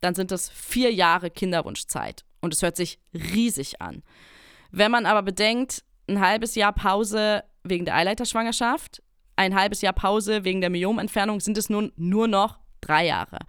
dann 0.02 0.16
sind 0.16 0.32
das 0.32 0.50
vier 0.50 0.94
Jahre 0.94 1.30
Kinderwunschzeit. 1.30 2.24
Und 2.42 2.54
es 2.54 2.62
hört 2.62 2.76
sich 2.76 3.00
riesig 3.14 3.82
an. 3.82 4.04
Wenn 4.72 4.92
man 4.92 5.06
aber 5.06 5.24
bedenkt, 5.24 5.84
ein 6.08 6.20
halbes 6.20 6.56
Jahr 6.56 6.74
Pause 6.74 7.44
wegen 7.66 7.86
der 7.86 7.96
Eileiterschwangerschaft, 7.96 9.02
ein 9.36 9.56
halbes 9.56 9.82
Jahr 9.82 9.94
Pause 9.94 10.46
wegen 10.46 10.62
der 10.62 10.70
Myomentfernung, 10.70 11.40
sind 11.40 11.58
es 11.58 11.70
nun 11.70 11.92
nur 11.98 12.28
noch 12.28 12.60
drei 12.82 13.06
Jahre. 13.08 13.40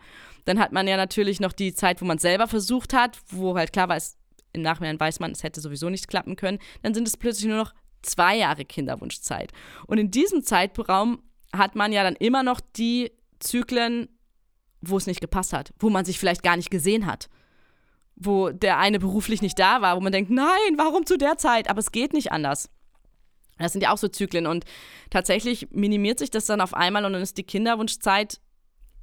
Dann 0.44 0.58
hat 0.58 0.72
man 0.72 0.88
ja 0.88 0.96
natürlich 0.96 1.40
noch 1.40 1.52
die 1.52 1.74
Zeit, 1.74 2.00
wo 2.00 2.04
man 2.04 2.18
selber 2.18 2.48
versucht 2.48 2.92
hat, 2.92 3.18
wo 3.28 3.56
halt 3.56 3.72
klar 3.72 3.88
war, 3.88 3.96
es, 3.96 4.16
im 4.52 4.62
Nachhinein 4.62 4.98
weiß 4.98 5.20
man, 5.20 5.32
es 5.32 5.42
hätte 5.42 5.60
sowieso 5.60 5.90
nicht 5.90 6.08
klappen 6.08 6.36
können. 6.36 6.58
Dann 6.82 6.94
sind 6.94 7.06
es 7.06 7.16
plötzlich 7.16 7.46
nur 7.46 7.58
noch 7.58 7.74
zwei 8.02 8.36
Jahre 8.36 8.64
Kinderwunschzeit. 8.64 9.52
Und 9.86 9.98
in 9.98 10.10
diesem 10.10 10.42
Zeitraum 10.42 11.22
hat 11.52 11.74
man 11.74 11.92
ja 11.92 12.02
dann 12.02 12.16
immer 12.16 12.42
noch 12.42 12.60
die 12.60 13.12
Zyklen, 13.40 14.08
wo 14.80 14.96
es 14.96 15.06
nicht 15.06 15.20
gepasst 15.20 15.52
hat, 15.52 15.72
wo 15.78 15.90
man 15.90 16.04
sich 16.04 16.18
vielleicht 16.18 16.42
gar 16.42 16.56
nicht 16.56 16.70
gesehen 16.70 17.06
hat, 17.06 17.28
wo 18.14 18.50
der 18.50 18.78
eine 18.78 18.98
beruflich 18.98 19.42
nicht 19.42 19.58
da 19.58 19.82
war, 19.82 19.96
wo 19.96 20.00
man 20.00 20.12
denkt, 20.12 20.30
nein, 20.30 20.76
warum 20.76 21.04
zu 21.06 21.18
der 21.18 21.38
Zeit? 21.38 21.68
Aber 21.68 21.80
es 21.80 21.92
geht 21.92 22.12
nicht 22.12 22.32
anders. 22.32 22.70
Das 23.58 23.72
sind 23.72 23.82
ja 23.82 23.92
auch 23.92 23.98
so 23.98 24.08
Zyklen 24.08 24.46
und 24.46 24.64
tatsächlich 25.10 25.68
minimiert 25.70 26.18
sich 26.18 26.30
das 26.30 26.46
dann 26.46 26.60
auf 26.60 26.74
einmal 26.74 27.04
und 27.04 27.14
dann 27.14 27.22
ist 27.22 27.38
die 27.38 27.42
Kinderwunschzeit 27.42 28.40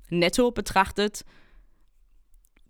netto 0.10 0.52
betrachtet 0.52 1.26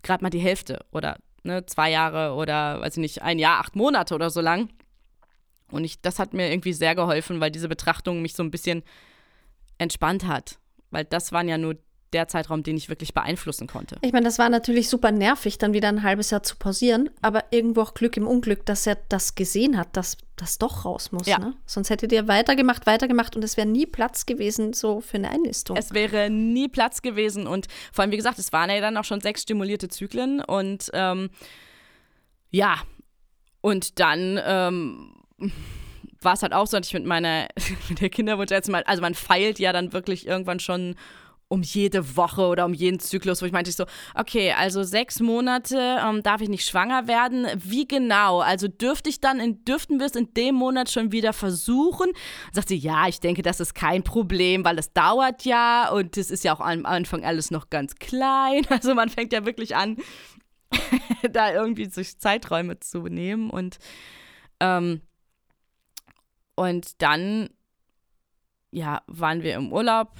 gerade 0.03 0.23
mal 0.23 0.29
die 0.29 0.39
Hälfte 0.39 0.85
oder 0.91 1.17
ne, 1.43 1.65
zwei 1.65 1.89
Jahre 1.89 2.33
oder 2.33 2.81
weiß 2.81 2.97
ich 2.97 3.01
nicht, 3.01 3.21
ein 3.21 3.39
Jahr, 3.39 3.59
acht 3.59 3.75
Monate 3.75 4.13
oder 4.13 4.29
so 4.29 4.41
lang. 4.41 4.69
Und 5.71 5.85
ich, 5.85 6.01
das 6.01 6.19
hat 6.19 6.33
mir 6.33 6.51
irgendwie 6.51 6.73
sehr 6.73 6.93
geholfen, 6.93 7.39
weil 7.39 7.49
diese 7.49 7.69
Betrachtung 7.69 8.21
mich 8.21 8.35
so 8.35 8.43
ein 8.43 8.51
bisschen 8.51 8.83
entspannt 9.79 10.27
hat. 10.27 10.59
Weil 10.91 11.05
das 11.05 11.31
waren 11.31 11.47
ja 11.47 11.57
nur 11.57 11.77
der 12.13 12.27
Zeitraum, 12.27 12.63
den 12.63 12.77
ich 12.77 12.89
wirklich 12.89 13.13
beeinflussen 13.13 13.67
konnte. 13.67 13.97
Ich 14.01 14.13
meine, 14.13 14.25
das 14.25 14.39
war 14.39 14.49
natürlich 14.49 14.89
super 14.89 15.11
nervig, 15.11 15.57
dann 15.57 15.73
wieder 15.73 15.89
ein 15.89 16.03
halbes 16.03 16.29
Jahr 16.29 16.43
zu 16.43 16.55
pausieren, 16.55 17.09
aber 17.21 17.45
irgendwo 17.51 17.81
auch 17.81 17.93
Glück 17.93 18.15
im 18.17 18.27
Unglück, 18.27 18.65
dass 18.65 18.87
er 18.87 18.97
das 19.09 19.35
gesehen 19.35 19.77
hat, 19.77 19.95
dass 19.97 20.17
das 20.35 20.57
doch 20.57 20.85
raus 20.85 21.11
muss. 21.11 21.27
Ja. 21.27 21.39
Ne? 21.39 21.53
Sonst 21.65 21.89
hättet 21.89 22.11
ihr 22.11 22.27
weitergemacht, 22.27 22.85
weitergemacht 22.85 23.35
und 23.35 23.43
es 23.43 23.57
wäre 23.57 23.67
nie 23.67 23.85
Platz 23.85 24.25
gewesen 24.25 24.73
so 24.73 25.01
für 25.01 25.17
eine 25.17 25.29
Einlistung. 25.29 25.77
Es 25.77 25.93
wäre 25.93 26.29
nie 26.29 26.67
Platz 26.67 27.01
gewesen 27.01 27.47
und 27.47 27.67
vor 27.91 28.03
allem, 28.03 28.11
wie 28.11 28.17
gesagt, 28.17 28.39
es 28.39 28.51
waren 28.51 28.69
ja 28.69 28.81
dann 28.81 28.97
auch 28.97 29.03
schon 29.03 29.21
sechs 29.21 29.43
stimulierte 29.43 29.89
Zyklen 29.89 30.41
und 30.41 30.89
ähm, 30.93 31.29
ja, 32.49 32.77
und 33.61 33.99
dann 33.99 34.39
ähm, 34.45 35.15
war 36.21 36.33
es 36.33 36.41
halt 36.41 36.53
auch 36.53 36.67
so, 36.67 36.77
dass 36.77 36.87
ich 36.87 36.93
mit 36.93 37.05
meiner 37.05 37.47
mit 37.89 38.01
der 38.01 38.09
Kinderwunsch 38.09 38.51
jetzt 38.51 38.69
mal, 38.69 38.83
also 38.83 39.01
man 39.01 39.15
feilt 39.15 39.59
ja 39.59 39.73
dann 39.73 39.93
wirklich 39.93 40.27
irgendwann 40.27 40.59
schon 40.59 40.95
um 41.47 41.61
jede 41.61 42.15
Woche 42.15 42.47
oder 42.47 42.65
um 42.65 42.73
jeden 42.73 42.99
Zyklus, 42.99 43.41
wo 43.41 43.45
ich 43.45 43.51
meinte 43.51 43.69
ich 43.69 43.75
so, 43.75 43.85
okay, 44.15 44.53
also 44.53 44.83
sechs 44.83 45.19
Monate 45.19 45.99
ähm, 46.03 46.23
darf 46.23 46.41
ich 46.41 46.49
nicht 46.49 46.67
schwanger 46.67 47.07
werden. 47.07 47.47
Wie 47.55 47.87
genau? 47.87 48.39
Also 48.39 48.67
dürfte 48.67 49.09
ich 49.09 49.21
dann, 49.21 49.39
in, 49.39 49.63
dürften 49.65 49.99
wir 49.99 50.07
es 50.07 50.15
in 50.15 50.33
dem 50.33 50.55
Monat 50.55 50.89
schon 50.89 51.11
wieder 51.11 51.33
versuchen? 51.33 52.11
Sagt 52.51 52.69
sie, 52.69 52.75
ja, 52.75 53.07
ich 53.07 53.19
denke, 53.19 53.41
das 53.41 53.59
ist 53.59 53.75
kein 53.75 54.03
Problem, 54.03 54.65
weil 54.65 54.79
es 54.79 54.93
dauert 54.93 55.45
ja 55.45 55.89
und 55.89 56.17
es 56.17 56.31
ist 56.31 56.43
ja 56.43 56.55
auch 56.55 56.61
am 56.61 56.85
Anfang 56.85 57.23
alles 57.23 57.51
noch 57.51 57.69
ganz 57.69 57.95
klein. 57.95 58.65
Also 58.73 58.95
man 58.95 59.09
fängt 59.09 59.31
ja 59.33 59.45
wirklich 59.45 59.75
an, 59.75 59.97
da 61.31 61.53
irgendwie 61.53 61.85
sich 61.85 62.19
Zeiträume 62.19 62.79
zu 62.79 63.03
nehmen 63.03 63.49
und 63.49 63.77
ähm, 64.59 65.01
und 66.55 67.01
dann 67.01 67.49
ja, 68.71 69.03
waren 69.07 69.43
wir 69.43 69.55
im 69.55 69.71
Urlaub 69.71 70.11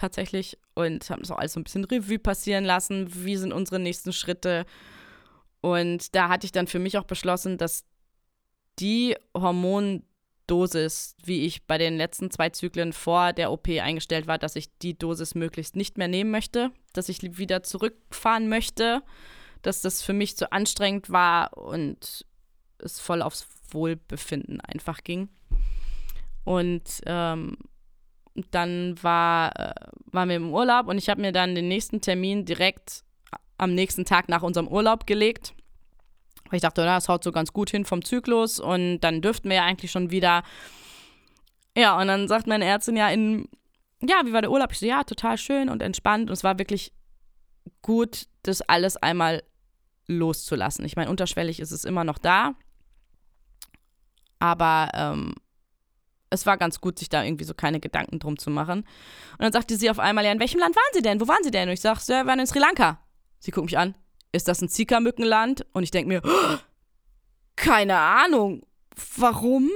tatsächlich 0.00 0.58
und 0.74 1.08
haben 1.10 1.20
das 1.20 1.30
auch 1.30 1.38
alles 1.38 1.52
so 1.52 1.60
ein 1.60 1.64
bisschen 1.64 1.84
Revue 1.84 2.18
passieren 2.18 2.64
lassen. 2.64 3.24
Wie 3.24 3.36
sind 3.36 3.52
unsere 3.52 3.78
nächsten 3.78 4.12
Schritte? 4.12 4.64
Und 5.60 6.14
da 6.14 6.28
hatte 6.28 6.46
ich 6.46 6.52
dann 6.52 6.66
für 6.66 6.78
mich 6.78 6.96
auch 6.96 7.04
beschlossen, 7.04 7.58
dass 7.58 7.84
die 8.78 9.14
Hormondosis, 9.36 11.16
wie 11.22 11.44
ich 11.44 11.66
bei 11.66 11.76
den 11.76 11.96
letzten 11.96 12.30
zwei 12.30 12.48
Zyklen 12.48 12.92
vor 12.92 13.32
der 13.32 13.52
OP 13.52 13.68
eingestellt 13.68 14.26
war, 14.26 14.38
dass 14.38 14.56
ich 14.56 14.76
die 14.78 14.96
Dosis 14.96 15.34
möglichst 15.34 15.76
nicht 15.76 15.98
mehr 15.98 16.08
nehmen 16.08 16.30
möchte, 16.30 16.70
dass 16.94 17.08
ich 17.10 17.20
wieder 17.38 17.62
zurückfahren 17.62 18.48
möchte, 18.48 19.02
dass 19.62 19.82
das 19.82 20.02
für 20.02 20.14
mich 20.14 20.36
zu 20.36 20.50
anstrengend 20.50 21.10
war 21.10 21.56
und 21.58 22.24
es 22.78 22.98
voll 22.98 23.20
aufs 23.20 23.46
Wohlbefinden 23.70 24.60
einfach 24.62 25.04
ging. 25.04 25.28
Und 26.44 27.02
ähm, 27.04 27.58
dann 28.34 29.02
war, 29.02 29.58
äh, 29.58 29.74
waren 30.06 30.28
wir 30.28 30.36
im 30.36 30.52
Urlaub 30.52 30.88
und 30.88 30.98
ich 30.98 31.08
habe 31.08 31.20
mir 31.20 31.32
dann 31.32 31.54
den 31.54 31.68
nächsten 31.68 32.00
Termin 32.00 32.44
direkt 32.44 33.04
am 33.58 33.74
nächsten 33.74 34.04
Tag 34.04 34.28
nach 34.28 34.42
unserem 34.42 34.68
Urlaub 34.68 35.06
gelegt. 35.06 35.54
Weil 36.48 36.56
ich 36.56 36.62
dachte, 36.62 36.84
das 36.84 37.08
haut 37.08 37.22
so 37.22 37.32
ganz 37.32 37.52
gut 37.52 37.70
hin 37.70 37.84
vom 37.84 38.04
Zyklus 38.04 38.58
und 38.58 39.00
dann 39.00 39.22
dürften 39.22 39.48
wir 39.48 39.56
ja 39.56 39.64
eigentlich 39.64 39.90
schon 39.90 40.10
wieder. 40.10 40.42
Ja, 41.76 41.98
und 42.00 42.08
dann 42.08 42.26
sagt 42.26 42.46
meine 42.46 42.64
Ärztin 42.64 42.96
ja 42.96 43.08
in, 43.08 43.48
ja, 44.02 44.22
wie 44.24 44.32
war 44.32 44.42
der 44.42 44.50
Urlaub? 44.50 44.72
Ich 44.72 44.78
so, 44.78 44.86
ja, 44.86 45.04
total 45.04 45.38
schön 45.38 45.68
und 45.68 45.82
entspannt. 45.82 46.28
Und 46.28 46.34
es 46.34 46.42
war 46.42 46.58
wirklich 46.58 46.92
gut, 47.82 48.26
das 48.42 48.62
alles 48.62 48.96
einmal 48.96 49.42
loszulassen. 50.06 50.84
Ich 50.84 50.96
meine, 50.96 51.10
unterschwellig 51.10 51.60
ist 51.60 51.70
es 51.70 51.84
immer 51.84 52.04
noch 52.04 52.18
da. 52.18 52.54
Aber 54.38 54.90
ähm, 54.94 55.34
es 56.30 56.46
war 56.46 56.56
ganz 56.56 56.80
gut, 56.80 56.98
sich 56.98 57.08
da 57.08 57.24
irgendwie 57.24 57.44
so 57.44 57.54
keine 57.54 57.80
Gedanken 57.80 58.18
drum 58.18 58.38
zu 58.38 58.50
machen. 58.50 58.80
Und 59.32 59.40
dann 59.40 59.52
sagte 59.52 59.76
sie 59.76 59.90
auf 59.90 59.98
einmal, 59.98 60.24
ja, 60.24 60.32
in 60.32 60.40
welchem 60.40 60.60
Land 60.60 60.76
waren 60.76 60.94
Sie 60.94 61.02
denn? 61.02 61.20
Wo 61.20 61.28
waren 61.28 61.42
Sie 61.42 61.50
denn? 61.50 61.68
Und 61.68 61.74
ich 61.74 61.80
sage, 61.80 62.00
wir 62.06 62.26
waren 62.26 62.38
in 62.38 62.46
Sri 62.46 62.60
Lanka. 62.60 63.00
Sie 63.40 63.50
guckt 63.50 63.66
mich 63.66 63.78
an, 63.78 63.94
ist 64.32 64.48
das 64.48 64.62
ein 64.62 64.68
Zika-Mückenland? 64.68 65.66
Und 65.72 65.82
ich 65.82 65.90
denke 65.90 66.08
mir, 66.08 66.22
oh, 66.24 66.56
keine 67.56 67.96
Ahnung. 67.98 68.62
Warum? 69.16 69.70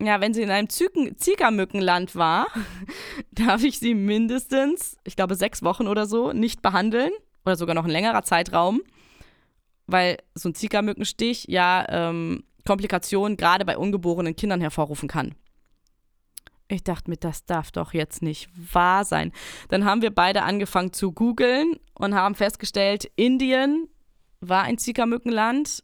Ja, 0.00 0.20
wenn 0.20 0.32
sie 0.32 0.42
in 0.42 0.50
einem 0.50 0.68
Zika-Mückenland 0.68 2.14
war, 2.14 2.46
darf 3.32 3.64
ich 3.64 3.78
sie 3.80 3.94
mindestens, 3.94 4.96
ich 5.04 5.16
glaube, 5.16 5.34
sechs 5.34 5.62
Wochen 5.62 5.88
oder 5.88 6.06
so 6.06 6.32
nicht 6.32 6.62
behandeln. 6.62 7.10
Oder 7.44 7.56
sogar 7.56 7.74
noch 7.74 7.84
ein 7.84 7.90
längerer 7.90 8.22
Zeitraum. 8.22 8.82
Weil 9.86 10.18
so 10.34 10.48
ein 10.48 10.54
Zika-Mückenstich 10.54 11.46
ja 11.48 11.84
ähm, 11.88 12.44
Komplikationen 12.66 13.36
gerade 13.36 13.64
bei 13.64 13.76
ungeborenen 13.76 14.36
Kindern 14.36 14.60
hervorrufen 14.60 15.08
kann. 15.08 15.34
Ich 16.70 16.84
dachte 16.84 17.10
mir, 17.10 17.16
das 17.16 17.46
darf 17.46 17.70
doch 17.70 17.94
jetzt 17.94 18.22
nicht 18.22 18.50
wahr 18.74 19.04
sein. 19.04 19.32
Dann 19.68 19.86
haben 19.86 20.02
wir 20.02 20.10
beide 20.10 20.42
angefangen 20.42 20.92
zu 20.92 21.12
googeln 21.12 21.78
und 21.94 22.14
haben 22.14 22.34
festgestellt, 22.34 23.10
Indien 23.16 23.88
war 24.40 24.64
ein 24.64 24.76
Zika-Mückenland, 24.76 25.82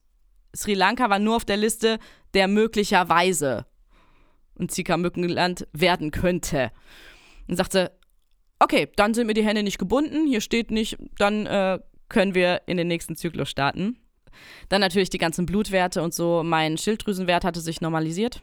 Sri 0.54 0.74
Lanka 0.74 1.08
war 1.08 1.18
nur 1.18 1.36
auf 1.36 1.44
der 1.46 1.56
Liste, 1.56 1.98
der 2.34 2.48
möglicherweise 2.48 3.66
ein 4.58 4.68
Zika-Mückenland 4.68 5.66
werden 5.72 6.10
könnte. 6.10 6.70
Und 7.48 7.56
sagte, 7.56 7.90
okay, 8.58 8.88
dann 8.96 9.14
sind 9.14 9.26
mir 9.26 9.34
die 9.34 9.44
Hände 9.44 9.62
nicht 9.62 9.78
gebunden, 9.78 10.26
hier 10.26 10.40
steht 10.40 10.70
nicht, 10.70 10.98
dann 11.18 11.46
äh, 11.46 11.80
können 12.08 12.34
wir 12.34 12.62
in 12.66 12.76
den 12.76 12.88
nächsten 12.88 13.16
Zyklus 13.16 13.50
starten. 13.50 13.98
Dann 14.68 14.80
natürlich 14.80 15.10
die 15.10 15.18
ganzen 15.18 15.46
Blutwerte 15.46 16.02
und 16.02 16.12
so. 16.12 16.42
Mein 16.44 16.76
Schilddrüsenwert 16.76 17.44
hatte 17.44 17.60
sich 17.60 17.80
normalisiert. 17.80 18.42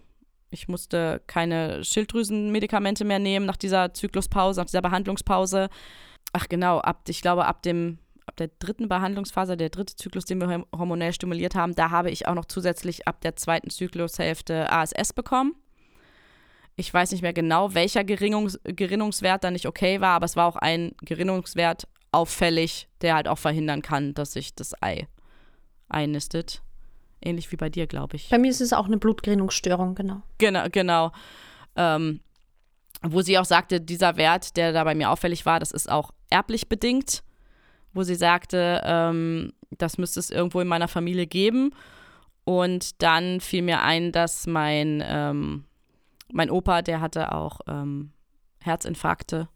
Ich 0.52 0.68
musste 0.68 1.22
keine 1.28 1.84
Schilddrüsenmedikamente 1.84 3.06
mehr 3.06 3.20
nehmen 3.20 3.46
nach 3.46 3.58
dieser 3.58 3.94
Zykluspause, 3.94 4.60
nach 4.60 4.68
dieser 4.68 4.82
Behandlungspause. 4.82 5.70
Ach 6.34 6.48
genau, 6.50 6.80
ab, 6.80 7.04
ich 7.08 7.22
glaube, 7.22 7.46
ab 7.46 7.64
dem 7.64 7.98
ab 8.26 8.38
der 8.38 8.50
dritten 8.60 8.88
Behandlungsphase, 8.88 9.58
der 9.58 9.70
dritte 9.70 9.96
Zyklus, 9.96 10.26
den 10.26 10.40
wir 10.40 10.66
hormonell 10.76 11.14
stimuliert 11.14 11.56
haben, 11.56 11.76
da 11.76 11.90
habe 11.90 12.12
ich 12.12 12.28
auch 12.28 12.36
noch 12.36 12.46
zusätzlich 12.46 13.08
ab 13.08 13.20
der 13.22 13.36
zweiten 13.36 13.70
Zyklushälfte 13.70 14.72
ASS 14.72 15.14
bekommen. 15.14 15.56
Ich 16.76 16.94
weiß 16.94 17.12
nicht 17.12 17.22
mehr 17.22 17.34
genau, 17.34 17.74
welcher 17.74 18.04
Geringungs 18.04 18.60
Gerinnungswert 18.64 19.44
da 19.44 19.52
nicht 19.52 19.68
okay 19.68 20.00
war, 20.02 20.16
aber 20.16 20.26
es 20.26 20.36
war 20.36 20.48
auch 20.48 20.56
ein 20.56 20.94
Gerinnungswert 21.02 21.88
auffällig, 22.12 22.88
der 23.02 23.16
halt 23.16 23.28
auch 23.28 23.38
verhindern 23.38 23.82
kann, 23.82 24.14
dass 24.14 24.34
sich 24.34 24.56
das 24.56 24.74
Ei 24.82 25.08
einnistet. 25.90 26.62
Ähnlich 27.22 27.52
wie 27.52 27.56
bei 27.56 27.70
dir, 27.70 27.88
glaube 27.88 28.16
ich. 28.16 28.30
Bei 28.30 28.38
mir 28.38 28.50
ist 28.50 28.62
es 28.62 28.74
auch 28.74 28.86
eine 28.86 28.98
Blutgerinnungsstörung, 28.98 29.96
genau. 29.96 30.22
Genau, 30.40 30.66
genau. 30.72 31.12
Ähm, 31.76 32.20
wo 33.04 33.22
sie 33.22 33.38
auch 33.38 33.46
sagte, 33.46 33.82
dieser 33.82 34.18
Wert, 34.18 34.58
der 34.58 34.74
da 34.74 34.84
bei 34.84 34.96
mir 34.96 35.10
auffällig 35.10 35.46
war, 35.46 35.60
das 35.60 35.72
ist 35.72 35.90
auch 35.90 36.12
erblich 36.30 36.68
bedingt. 36.70 37.24
Wo 37.94 38.04
sie 38.04 38.16
sagte, 38.16 38.82
ähm, 38.84 39.54
das 39.70 39.98
müsste 39.98 40.20
es 40.20 40.30
irgendwo 40.30 40.62
in 40.62 40.68
meiner 40.68 40.88
Familie 40.88 41.28
geben. 41.28 41.74
Und 42.44 43.02
dann 43.02 43.40
fiel 43.40 43.62
mir 43.62 43.82
ein, 43.82 44.12
dass 44.12 44.48
mein, 44.48 45.04
ähm, 45.06 45.66
mein 46.32 46.50
Opa, 46.50 46.82
der 46.82 47.02
hatte 47.02 47.34
auch 47.34 47.60
ähm, 47.68 48.12
Herzinfarkte. 48.60 49.48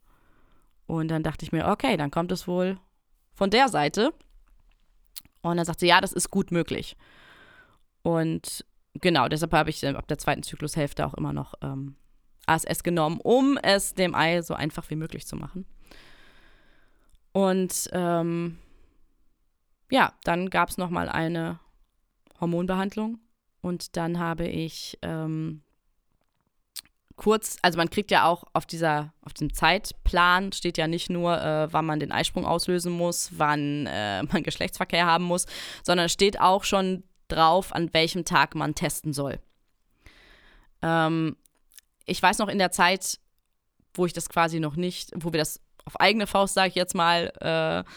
Und 0.85 1.07
dann 1.07 1.23
dachte 1.23 1.45
ich 1.45 1.51
mir, 1.51 1.67
okay, 1.67 1.97
dann 1.97 2.11
kommt 2.11 2.31
es 2.31 2.47
wohl 2.47 2.77
von 3.33 3.49
der 3.49 3.69
Seite. 3.69 4.13
Und 5.41 5.57
dann 5.57 5.65
sagte 5.65 5.81
sie, 5.81 5.89
ja, 5.89 6.01
das 6.01 6.13
ist 6.13 6.29
gut 6.29 6.51
möglich. 6.51 6.95
Und 8.05 8.63
genau, 8.93 9.27
deshalb 9.27 9.51
habe 9.53 9.71
ich 9.71 9.83
ab 9.83 10.07
der 10.07 10.19
zweiten 10.19 10.43
Zyklushälfte 10.43 11.07
auch 11.07 11.15
immer 11.15 11.33
noch 11.33 11.55
ähm, 11.63 11.95
ASS 12.45 12.83
genommen, 12.83 13.19
um 13.19 13.57
es 13.57 13.95
dem 13.95 14.13
Ei 14.13 14.43
so 14.43 14.53
einfach 14.53 14.87
wie 14.91 14.95
möglich 14.95 15.25
zu 15.25 15.35
machen. 15.35 15.65
Und 17.31 17.89
ähm, 17.93 18.59
ja, 19.89 20.13
dann 20.23 20.51
gab 20.51 20.69
es 20.69 20.77
nochmal 20.77 21.09
eine 21.09 21.59
Hormonbehandlung 22.39 23.17
und 23.61 23.97
dann 23.97 24.19
habe 24.19 24.45
ich 24.45 24.99
ähm, 25.01 25.63
kurz, 27.15 27.57
also 27.63 27.77
man 27.77 27.89
kriegt 27.89 28.11
ja 28.11 28.27
auch 28.27 28.43
auf 28.53 28.67
dieser, 28.67 29.13
auf 29.21 29.33
dem 29.33 29.51
Zeitplan 29.51 30.51
steht 30.51 30.77
ja 30.77 30.85
nicht 30.85 31.09
nur, 31.09 31.41
äh, 31.41 31.73
wann 31.73 31.87
man 31.87 31.99
den 31.99 32.11
Eisprung 32.11 32.45
auslösen 32.45 32.93
muss, 32.93 33.31
wann 33.35 33.87
äh, 33.87 34.21
man 34.31 34.43
Geschlechtsverkehr 34.43 35.07
haben 35.07 35.23
muss, 35.23 35.47
sondern 35.81 36.07
steht 36.07 36.39
auch 36.39 36.65
schon 36.65 37.03
drauf, 37.27 37.73
an 37.73 37.93
welchem 37.93 38.25
Tag 38.25 38.55
man 38.55 38.75
testen 38.75 39.13
soll. 39.13 39.39
Ähm, 40.81 41.35
ich 42.05 42.21
weiß 42.21 42.37
noch 42.39 42.49
in 42.49 42.59
der 42.59 42.71
Zeit, 42.71 43.19
wo 43.93 44.05
ich 44.05 44.13
das 44.13 44.29
quasi 44.29 44.59
noch 44.59 44.75
nicht, 44.75 45.11
wo 45.15 45.31
wir 45.31 45.39
das 45.39 45.61
auf 45.85 45.99
eigene 45.99 46.27
Faust, 46.27 46.53
sage 46.53 46.69
ich 46.69 46.75
jetzt 46.75 46.95
mal, 46.95 47.31
äh, 47.39 47.89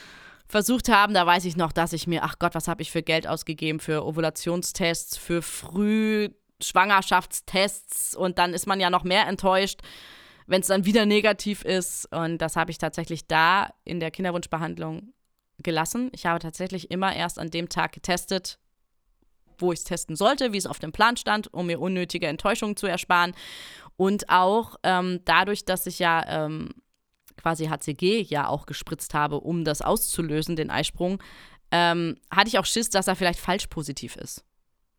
versucht 0.49 0.89
haben, 0.89 1.15
da 1.15 1.27
weiß 1.27 1.45
ich 1.45 1.57
noch, 1.57 1.73
dass 1.73 1.93
ich 1.93 2.07
mir, 2.07 2.23
ach 2.25 2.39
Gott, 2.39 2.55
was 2.55 2.69
habe 2.69 2.83
ich 2.83 2.91
für 2.91 3.03
Geld 3.03 3.27
ausgegeben 3.27 3.81
für 3.81 4.05
Ovulationstests, 4.07 5.17
für 5.17 5.43
früh 5.43 6.31
Schwangerschaftstests 6.61 8.17
und 8.17 8.39
dann 8.39 8.55
ist 8.55 8.67
man 8.67 8.81
ja 8.81 8.91
noch 8.91 9.05
mehr 9.05 9.27
enttäuscht, 9.27 9.81
wenn 10.47 10.63
es 10.63 10.67
dann 10.69 10.87
wieder 10.87 11.07
negativ 11.07 11.63
ist. 11.63 12.11
Und 12.13 12.39
das 12.39 12.57
habe 12.57 12.71
ich 12.71 12.79
tatsächlich 12.79 13.27
da 13.27 13.71
in 13.85 14.01
der 14.01 14.11
Kinderwunschbehandlung 14.11 15.13
gelassen. 15.59 16.11
Ich 16.13 16.27
habe 16.27 16.39
tatsächlich 16.39 16.91
immer 16.91 17.15
erst 17.15 17.39
an 17.39 17.51
dem 17.51 17.69
Tag 17.69 17.93
getestet, 17.93 18.59
wo 19.59 19.73
ich 19.73 19.81
es 19.81 19.85
testen 19.85 20.17
sollte, 20.17 20.53
wie 20.53 20.59
es 20.59 20.67
auf 20.67 20.79
dem 20.79 20.93
Plan 20.93 21.17
stand, 21.17 21.53
um 21.53 21.67
mir 21.67 21.81
unnötige 21.81 22.27
Enttäuschungen 22.27 22.77
zu 22.77 22.87
ersparen. 22.87 23.35
Und 23.97 24.29
auch 24.31 24.77
ähm, 24.83 25.21
dadurch, 25.25 25.65
dass 25.65 25.87
ich 25.87 25.99
ja 25.99 26.25
ähm, 26.27 26.71
quasi 27.37 27.67
HCG 27.67 28.23
ja 28.23 28.49
auch 28.49 28.67
gespritzt 28.67 29.15
habe, 29.15 29.41
um 29.41 29.65
das 29.65 29.83
auszulösen, 29.83 30.57
den 30.57 30.71
Eisprung, 30.71 31.23
ähm, 31.71 32.17
hatte 32.31 32.49
ich 32.49 32.59
auch 32.59 32.65
Schiss, 32.65 32.91
dass 32.91 33.09
er 33.09 33.17
vielleicht 33.17 33.41
falsch 33.41 33.67
positiv 33.67 34.17
ist. 34.17 34.45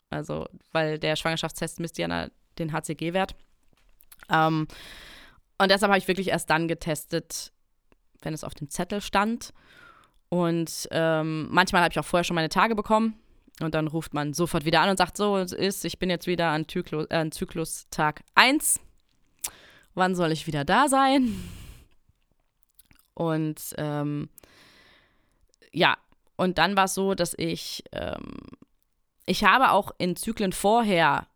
Also, 0.09 0.47
weil 0.71 0.99
der 0.99 1.15
Schwangerschaftstest 1.15 1.79
misst 1.79 1.97
ja 1.97 2.27
den 2.57 2.73
HCG-Wert. 2.73 3.35
Ähm, 4.29 4.67
und 5.57 5.71
deshalb 5.71 5.91
habe 5.91 5.99
ich 5.99 6.07
wirklich 6.07 6.29
erst 6.29 6.49
dann 6.49 6.67
getestet, 6.67 7.51
wenn 8.21 8.33
es 8.33 8.43
auf 8.43 8.53
dem 8.53 8.69
Zettel 8.69 9.01
stand. 9.01 9.53
Und 10.29 10.87
ähm, 10.91 11.47
manchmal 11.51 11.81
habe 11.83 11.91
ich 11.91 11.99
auch 11.99 12.05
vorher 12.05 12.23
schon 12.23 12.35
meine 12.35 12.49
Tage 12.49 12.75
bekommen. 12.75 13.19
Und 13.61 13.75
dann 13.75 13.87
ruft 13.87 14.13
man 14.13 14.33
sofort 14.33 14.65
wieder 14.65 14.81
an 14.81 14.89
und 14.89 14.97
sagt, 14.97 15.17
so, 15.17 15.37
es 15.37 15.51
ist, 15.51 15.83
ich 15.85 15.99
bin 15.99 16.09
jetzt 16.09 16.27
wieder 16.27 16.49
an, 16.49 16.67
Zyklus, 16.67 17.07
äh, 17.09 17.15
an 17.15 17.31
Zyklustag 17.31 18.21
1. 18.35 18.79
Wann 19.95 20.15
soll 20.15 20.31
ich 20.31 20.47
wieder 20.47 20.63
da 20.63 20.87
sein? 20.87 21.35
Und 23.13 23.73
ähm, 23.77 24.29
ja, 25.73 25.97
und 26.37 26.57
dann 26.57 26.77
war 26.77 26.85
es 26.85 26.93
so, 26.93 27.15
dass 27.15 27.33
ich 27.37 27.83
ähm, 27.91 28.37
ich 29.29 29.43
habe 29.43 29.71
auch 29.71 29.91
in 29.99 30.15
Zyklen 30.15 30.53
vorher 30.53 31.27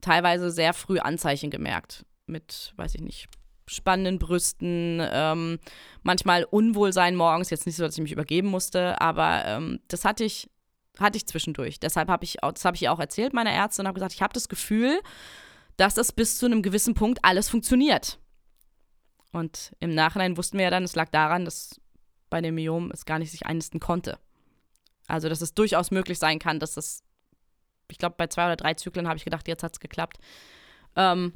teilweise 0.00 0.52
sehr 0.52 0.72
früh 0.74 1.00
Anzeichen 1.00 1.50
gemerkt. 1.50 2.06
Mit, 2.26 2.72
weiß 2.76 2.94
ich 2.94 3.00
nicht, 3.00 3.26
spannenden 3.66 4.20
Brüsten, 4.20 5.00
ähm, 5.02 5.58
manchmal 6.04 6.44
Unwohlsein 6.44 7.16
morgens. 7.16 7.50
Jetzt 7.50 7.66
nicht 7.66 7.74
so, 7.74 7.82
dass 7.82 7.96
ich 7.96 8.02
mich 8.02 8.12
übergeben 8.12 8.46
musste, 8.46 9.00
aber 9.00 9.44
ähm, 9.44 9.80
das 9.88 10.04
hatte 10.04 10.22
ich, 10.22 10.48
hatte 10.98 11.16
ich 11.16 11.26
zwischendurch. 11.26 11.80
Deshalb 11.80 12.08
habe 12.08 12.24
ich, 12.24 12.36
das 12.40 12.64
habe 12.64 12.76
ich 12.76 12.88
auch 12.88 13.00
erzählt 13.00 13.32
meiner 13.32 13.50
Ärztin 13.50 13.84
und 13.84 13.88
habe 13.88 13.94
gesagt, 13.94 14.14
ich 14.14 14.22
habe 14.22 14.34
das 14.34 14.48
Gefühl, 14.48 15.00
dass 15.76 15.94
das 15.94 16.12
bis 16.12 16.38
zu 16.38 16.46
einem 16.46 16.62
gewissen 16.62 16.94
Punkt 16.94 17.20
alles 17.22 17.48
funktioniert. 17.48 18.18
Und 19.32 19.74
im 19.80 19.94
Nachhinein 19.94 20.36
wussten 20.36 20.58
wir 20.58 20.64
ja 20.64 20.70
dann, 20.70 20.84
es 20.84 20.94
lag 20.94 21.08
daran, 21.08 21.44
dass 21.44 21.80
bei 22.28 22.40
dem 22.40 22.54
Myom 22.54 22.90
es 22.92 23.06
gar 23.06 23.18
nicht 23.18 23.30
sich 23.30 23.46
einnisten 23.46 23.80
konnte. 23.80 24.18
Also, 25.06 25.28
dass 25.28 25.40
es 25.40 25.54
durchaus 25.54 25.90
möglich 25.90 26.18
sein 26.18 26.38
kann, 26.38 26.60
dass 26.60 26.74
das, 26.74 27.02
ich 27.90 27.98
glaube, 27.98 28.14
bei 28.18 28.26
zwei 28.26 28.46
oder 28.46 28.56
drei 28.56 28.74
Zyklen 28.74 29.08
habe 29.08 29.16
ich 29.16 29.24
gedacht, 29.24 29.48
jetzt 29.48 29.62
hat 29.62 29.72
es 29.72 29.80
geklappt. 29.80 30.18
Ähm, 30.96 31.32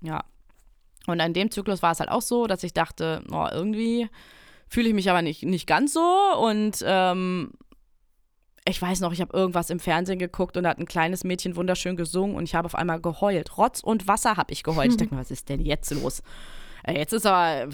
ja. 0.00 0.24
Und 1.06 1.20
an 1.20 1.32
dem 1.32 1.50
Zyklus 1.50 1.82
war 1.82 1.92
es 1.92 2.00
halt 2.00 2.10
auch 2.10 2.22
so, 2.22 2.46
dass 2.46 2.62
ich 2.62 2.74
dachte, 2.74 3.24
oh, 3.30 3.46
irgendwie 3.50 4.08
fühle 4.68 4.88
ich 4.88 4.94
mich 4.94 5.08
aber 5.08 5.22
nicht, 5.22 5.42
nicht 5.42 5.66
ganz 5.66 5.94
so. 5.94 6.36
Und 6.38 6.82
ähm, 6.86 7.52
ich 8.68 8.80
weiß 8.80 9.00
noch, 9.00 9.12
ich 9.12 9.20
habe 9.20 9.36
irgendwas 9.36 9.70
im 9.70 9.80
Fernsehen 9.80 10.18
geguckt 10.18 10.56
und 10.56 10.64
da 10.64 10.70
hat 10.70 10.78
ein 10.78 10.86
kleines 10.86 11.24
Mädchen 11.24 11.56
wunderschön 11.56 11.96
gesungen 11.96 12.36
und 12.36 12.44
ich 12.44 12.54
habe 12.54 12.66
auf 12.66 12.74
einmal 12.74 13.00
geheult. 13.00 13.56
Rotz 13.56 13.80
und 13.80 14.06
Wasser 14.06 14.36
habe 14.36 14.52
ich 14.52 14.62
geheult. 14.62 14.90
Ich 14.90 14.96
dachte 14.96 15.14
mir, 15.14 15.20
was 15.20 15.30
ist 15.30 15.48
denn 15.48 15.60
jetzt 15.60 15.90
los? 15.90 16.22
Äh, 16.84 16.98
jetzt 16.98 17.12
ist 17.12 17.26
aber, 17.26 17.68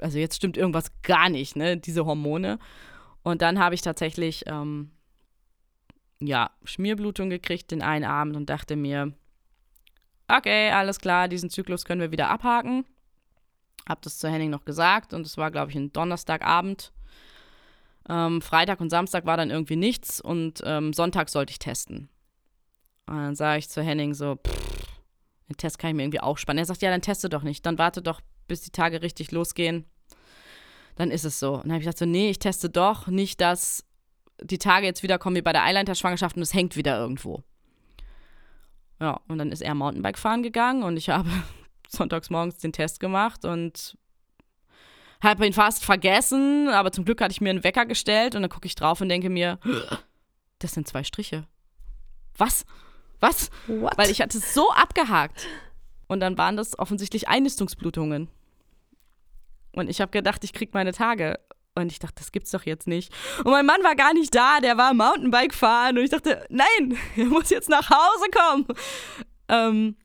also 0.00 0.18
jetzt 0.18 0.36
stimmt 0.36 0.56
irgendwas 0.56 0.90
gar 1.02 1.28
nicht, 1.28 1.56
ne? 1.56 1.76
Diese 1.76 2.04
Hormone. 2.06 2.58
Und 3.22 3.42
dann 3.42 3.58
habe 3.58 3.74
ich 3.74 3.82
tatsächlich, 3.82 4.44
ähm, 4.46 4.90
ja, 6.20 6.50
Schmierblutung 6.64 7.28
gekriegt 7.30 7.70
den 7.70 7.82
einen 7.82 8.04
Abend 8.04 8.36
und 8.36 8.48
dachte 8.48 8.76
mir, 8.76 9.12
okay, 10.28 10.70
alles 10.70 11.00
klar, 11.00 11.28
diesen 11.28 11.50
Zyklus 11.50 11.84
können 11.84 12.00
wir 12.00 12.12
wieder 12.12 12.30
abhaken. 12.30 12.84
Hab 13.88 14.02
das 14.02 14.18
zu 14.18 14.28
Henning 14.28 14.50
noch 14.50 14.64
gesagt 14.64 15.12
und 15.12 15.26
es 15.26 15.36
war, 15.36 15.50
glaube 15.50 15.70
ich, 15.70 15.76
ein 15.76 15.92
Donnerstagabend. 15.92 16.92
Ähm, 18.08 18.40
Freitag 18.40 18.80
und 18.80 18.90
Samstag 18.90 19.26
war 19.26 19.36
dann 19.36 19.50
irgendwie 19.50 19.76
nichts 19.76 20.20
und 20.20 20.62
ähm, 20.64 20.92
Sonntag 20.92 21.28
sollte 21.28 21.50
ich 21.50 21.58
testen. 21.58 22.08
Und 23.06 23.16
dann 23.16 23.36
sage 23.36 23.58
ich 23.58 23.68
zu 23.68 23.82
Henning 23.82 24.14
so, 24.14 24.36
pff, 24.36 24.86
den 25.48 25.56
Test 25.56 25.78
kann 25.78 25.90
ich 25.90 25.96
mir 25.96 26.02
irgendwie 26.02 26.20
auch 26.20 26.38
spannen. 26.38 26.58
Er 26.58 26.66
sagt, 26.66 26.82
ja, 26.82 26.90
dann 26.90 27.02
teste 27.02 27.28
doch 27.28 27.42
nicht. 27.42 27.64
Dann 27.66 27.78
warte 27.78 28.02
doch, 28.02 28.20
bis 28.48 28.62
die 28.62 28.70
Tage 28.70 29.02
richtig 29.02 29.32
losgehen 29.32 29.86
dann 30.96 31.10
ist 31.10 31.24
es 31.24 31.38
so. 31.38 31.54
Und 31.54 31.64
dann 31.64 31.72
habe 31.72 31.78
ich 31.78 31.84
gesagt, 31.84 31.98
so, 31.98 32.06
nee, 32.06 32.30
ich 32.30 32.38
teste 32.38 32.68
doch 32.68 33.06
nicht, 33.06 33.40
dass 33.40 33.84
die 34.42 34.58
Tage 34.58 34.86
jetzt 34.86 35.02
wieder 35.02 35.18
kommen 35.18 35.36
wie 35.36 35.42
bei 35.42 35.52
der 35.52 35.64
Eileiter-Schwangerschaft 35.64 36.36
und 36.36 36.42
es 36.42 36.52
hängt 36.52 36.76
wieder 36.76 36.98
irgendwo. 36.98 37.44
Ja, 39.00 39.20
und 39.28 39.38
dann 39.38 39.52
ist 39.52 39.62
er 39.62 39.74
Mountainbike 39.74 40.18
fahren 40.18 40.42
gegangen 40.42 40.82
und 40.82 40.96
ich 40.96 41.08
habe 41.10 41.30
sonntags 41.88 42.30
morgens 42.30 42.58
den 42.58 42.72
Test 42.72 42.98
gemacht 42.98 43.44
und 43.44 43.96
habe 45.26 45.46
ihn 45.46 45.52
fast 45.52 45.84
vergessen, 45.84 46.68
aber 46.68 46.92
zum 46.92 47.04
Glück 47.04 47.20
hatte 47.20 47.32
ich 47.32 47.40
mir 47.40 47.50
einen 47.50 47.64
Wecker 47.64 47.84
gestellt 47.84 48.34
und 48.34 48.42
dann 48.42 48.50
gucke 48.50 48.66
ich 48.66 48.74
drauf 48.74 49.00
und 49.00 49.08
denke 49.08 49.28
mir, 49.28 49.58
das 50.58 50.72
sind 50.72 50.88
zwei 50.88 51.04
Striche. 51.04 51.44
Was? 52.38 52.64
Was? 53.20 53.50
What? 53.66 53.98
Weil 53.98 54.10
ich 54.10 54.20
hatte 54.20 54.38
es 54.38 54.54
so 54.54 54.70
abgehakt. 54.72 55.46
Und 56.06 56.20
dann 56.20 56.38
waren 56.38 56.56
das 56.56 56.78
offensichtlich 56.78 57.28
Einnistungsblutungen. 57.28 58.28
Und 59.72 59.90
ich 59.90 60.00
habe 60.00 60.10
gedacht, 60.10 60.44
ich 60.44 60.52
krieg 60.52 60.72
meine 60.72 60.92
Tage. 60.92 61.38
Und 61.74 61.92
ich 61.92 61.98
dachte, 61.98 62.14
das 62.16 62.32
gibt's 62.32 62.50
doch 62.52 62.62
jetzt 62.62 62.86
nicht. 62.86 63.12
Und 63.38 63.50
mein 63.50 63.66
Mann 63.66 63.82
war 63.82 63.94
gar 63.94 64.14
nicht 64.14 64.34
da, 64.34 64.60
der 64.60 64.78
war 64.78 64.94
Mountainbike 64.94 65.54
fahren. 65.54 65.98
Und 65.98 66.04
ich 66.04 66.10
dachte, 66.10 66.46
nein, 66.48 66.96
er 67.16 67.26
muss 67.26 67.50
jetzt 67.50 67.68
nach 67.68 67.90
Hause 67.90 68.30
kommen. 68.32 68.66
Ähm, 69.48 69.96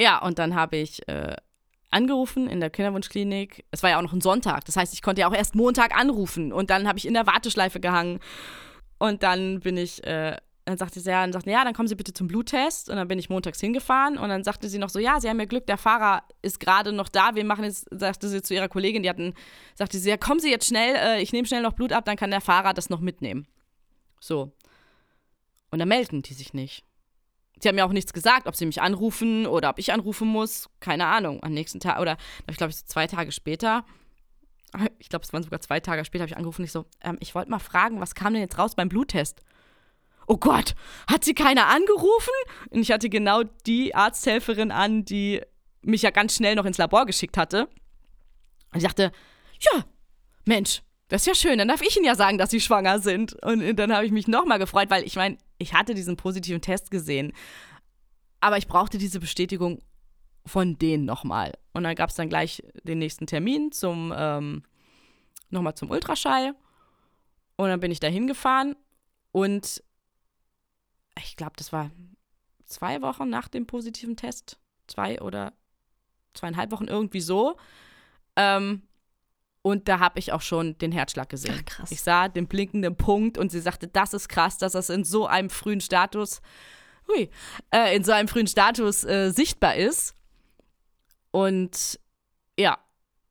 ja, 0.00 0.18
und 0.18 0.38
dann 0.38 0.54
habe 0.54 0.76
ich 0.78 1.06
äh, 1.08 1.36
angerufen 1.92 2.48
in 2.48 2.60
der 2.60 2.70
Kinderwunschklinik. 2.70 3.64
Es 3.70 3.82
war 3.82 3.90
ja 3.90 3.98
auch 3.98 4.02
noch 4.02 4.12
ein 4.12 4.20
Sonntag. 4.20 4.64
Das 4.64 4.76
heißt, 4.76 4.92
ich 4.94 5.02
konnte 5.02 5.20
ja 5.20 5.28
auch 5.28 5.34
erst 5.34 5.54
Montag 5.54 5.96
anrufen. 5.96 6.52
Und 6.52 6.70
dann 6.70 6.88
habe 6.88 6.98
ich 6.98 7.06
in 7.06 7.14
der 7.14 7.26
Warteschleife 7.26 7.80
gehangen. 7.80 8.20
Und 8.98 9.22
dann 9.22 9.60
bin 9.60 9.76
ich 9.76 10.04
äh, 10.04 10.36
dann 10.64 10.78
sagte 10.78 11.00
sie, 11.00 11.10
ja, 11.10 11.22
dann 11.22 11.32
sagte, 11.32 11.50
ja, 11.50 11.64
dann 11.64 11.74
kommen 11.74 11.88
Sie 11.88 11.96
bitte 11.96 12.12
zum 12.12 12.28
Bluttest. 12.28 12.88
Und 12.88 12.96
dann 12.96 13.08
bin 13.08 13.18
ich 13.18 13.28
montags 13.28 13.60
hingefahren 13.60 14.16
und 14.16 14.28
dann 14.28 14.44
sagte 14.44 14.68
sie 14.68 14.78
noch 14.78 14.90
so, 14.90 14.98
ja, 14.98 15.20
Sie 15.20 15.28
haben 15.28 15.40
ja 15.40 15.46
Glück, 15.46 15.66
der 15.66 15.76
Fahrer 15.76 16.22
ist 16.40 16.60
gerade 16.60 16.92
noch 16.92 17.08
da. 17.08 17.34
Wir 17.34 17.44
machen 17.44 17.64
jetzt, 17.64 17.86
sagte 17.90 18.28
sie 18.28 18.42
zu 18.42 18.54
ihrer 18.54 18.68
Kollegin, 18.68 19.02
die 19.02 19.08
hatten, 19.08 19.34
sagte 19.74 19.98
sie, 19.98 20.08
ja, 20.08 20.16
kommen 20.16 20.40
Sie 20.40 20.50
jetzt 20.50 20.66
schnell, 20.66 20.94
äh, 20.94 21.22
ich 21.22 21.32
nehme 21.32 21.48
schnell 21.48 21.62
noch 21.62 21.72
Blut 21.72 21.92
ab, 21.92 22.04
dann 22.04 22.16
kann 22.16 22.30
der 22.30 22.40
Fahrer 22.40 22.74
das 22.74 22.90
noch 22.90 23.00
mitnehmen. 23.00 23.46
So. 24.20 24.52
Und 25.70 25.80
dann 25.80 25.88
melden 25.88 26.22
die 26.22 26.34
sich 26.34 26.54
nicht. 26.54 26.84
Sie 27.62 27.68
haben 27.68 27.76
mir 27.76 27.86
auch 27.86 27.92
nichts 27.92 28.12
gesagt, 28.12 28.46
ob 28.46 28.56
sie 28.56 28.66
mich 28.66 28.82
anrufen 28.82 29.46
oder 29.46 29.70
ob 29.70 29.78
ich 29.78 29.92
anrufen 29.92 30.28
muss. 30.28 30.68
Keine 30.80 31.06
Ahnung. 31.06 31.42
Am 31.42 31.52
nächsten 31.52 31.80
Tag 31.80 32.00
oder 32.00 32.16
ich 32.50 32.56
glaube, 32.56 32.72
so 32.72 32.84
zwei 32.84 33.06
Tage 33.06 33.30
später 33.32 33.84
ich 34.98 35.08
glaube, 35.08 35.24
es 35.24 35.32
waren 35.32 35.42
sogar 35.42 35.60
zwei 35.60 35.80
Tage 35.80 36.04
später, 36.04 36.22
habe 36.22 36.30
ich 36.30 36.36
angerufen 36.36 36.64
ich 36.64 36.72
so, 36.72 36.86
ähm, 37.02 37.16
ich 37.20 37.34
wollte 37.34 37.50
mal 37.50 37.58
fragen, 37.58 38.00
was 38.00 38.14
kam 38.14 38.32
denn 38.32 38.42
jetzt 38.42 38.58
raus 38.58 38.74
beim 38.74 38.88
Bluttest? 38.88 39.40
Oh 40.26 40.36
Gott, 40.36 40.74
hat 41.10 41.24
sie 41.24 41.34
keiner 41.34 41.66
angerufen? 41.68 42.32
Und 42.70 42.80
ich 42.80 42.92
hatte 42.92 43.08
genau 43.08 43.42
die 43.66 43.94
Arzthelferin 43.94 44.70
an, 44.70 45.04
die 45.04 45.42
mich 45.82 46.02
ja 46.02 46.10
ganz 46.10 46.36
schnell 46.36 46.54
noch 46.54 46.64
ins 46.64 46.78
Labor 46.78 47.06
geschickt 47.06 47.36
hatte. 47.36 47.68
Und 48.72 48.78
ich 48.78 48.84
dachte, 48.84 49.12
ja, 49.60 49.84
Mensch, 50.44 50.82
das 51.08 51.22
ist 51.22 51.26
ja 51.26 51.34
schön, 51.34 51.58
dann 51.58 51.68
darf 51.68 51.82
ich 51.82 51.96
Ihnen 51.96 52.06
ja 52.06 52.14
sagen, 52.14 52.38
dass 52.38 52.50
Sie 52.50 52.60
schwanger 52.60 53.00
sind. 53.00 53.34
Und 53.42 53.76
dann 53.76 53.92
habe 53.92 54.06
ich 54.06 54.12
mich 54.12 54.28
nochmal 54.28 54.58
gefreut, 54.58 54.88
weil 54.90 55.04
ich 55.04 55.16
meine, 55.16 55.36
ich 55.62 55.74
hatte 55.74 55.94
diesen 55.94 56.16
positiven 56.16 56.60
Test 56.60 56.90
gesehen. 56.90 57.32
Aber 58.40 58.58
ich 58.58 58.66
brauchte 58.66 58.98
diese 58.98 59.20
Bestätigung 59.20 59.80
von 60.44 60.76
denen 60.78 61.04
nochmal. 61.04 61.52
Und 61.72 61.84
dann 61.84 61.94
gab 61.94 62.10
es 62.10 62.16
dann 62.16 62.28
gleich 62.28 62.62
den 62.82 62.98
nächsten 62.98 63.26
Termin 63.26 63.70
zum, 63.72 64.12
ähm, 64.16 64.64
nochmal 65.50 65.74
zum 65.76 65.90
Ultraschall. 65.90 66.54
Und 67.56 67.68
dann 67.68 67.80
bin 67.80 67.92
ich 67.92 68.00
da 68.00 68.08
hingefahren 68.08 68.74
und 69.30 69.82
ich 71.18 71.36
glaube, 71.36 71.52
das 71.56 71.72
war 71.72 71.90
zwei 72.64 73.02
Wochen 73.02 73.28
nach 73.28 73.48
dem 73.48 73.66
positiven 73.66 74.16
Test. 74.16 74.58
Zwei 74.86 75.20
oder 75.20 75.52
zweieinhalb 76.34 76.72
Wochen 76.72 76.88
irgendwie 76.88 77.20
so. 77.20 77.56
Ähm, 78.34 78.82
und 79.62 79.88
da 79.88 80.00
habe 80.00 80.18
ich 80.18 80.32
auch 80.32 80.40
schon 80.40 80.76
den 80.78 80.90
Herzschlag 80.90 81.28
gesehen. 81.28 81.54
Ach, 81.58 81.64
krass. 81.64 81.92
Ich 81.92 82.02
sah 82.02 82.28
den 82.28 82.48
blinkenden 82.48 82.96
Punkt 82.96 83.38
und 83.38 83.50
sie 83.50 83.60
sagte, 83.60 83.86
das 83.86 84.12
ist 84.12 84.28
krass, 84.28 84.58
dass 84.58 84.72
das 84.72 84.90
in 84.90 85.04
so 85.04 85.26
einem 85.26 85.50
frühen 85.50 85.80
Status, 85.80 86.42
hui, 87.08 87.30
äh, 87.72 87.94
in 87.96 88.02
so 88.02 88.12
einem 88.12 88.28
frühen 88.28 88.48
Status 88.48 89.04
äh, 89.04 89.30
sichtbar 89.30 89.76
ist. 89.76 90.16
Und 91.30 92.00
ja, 92.58 92.78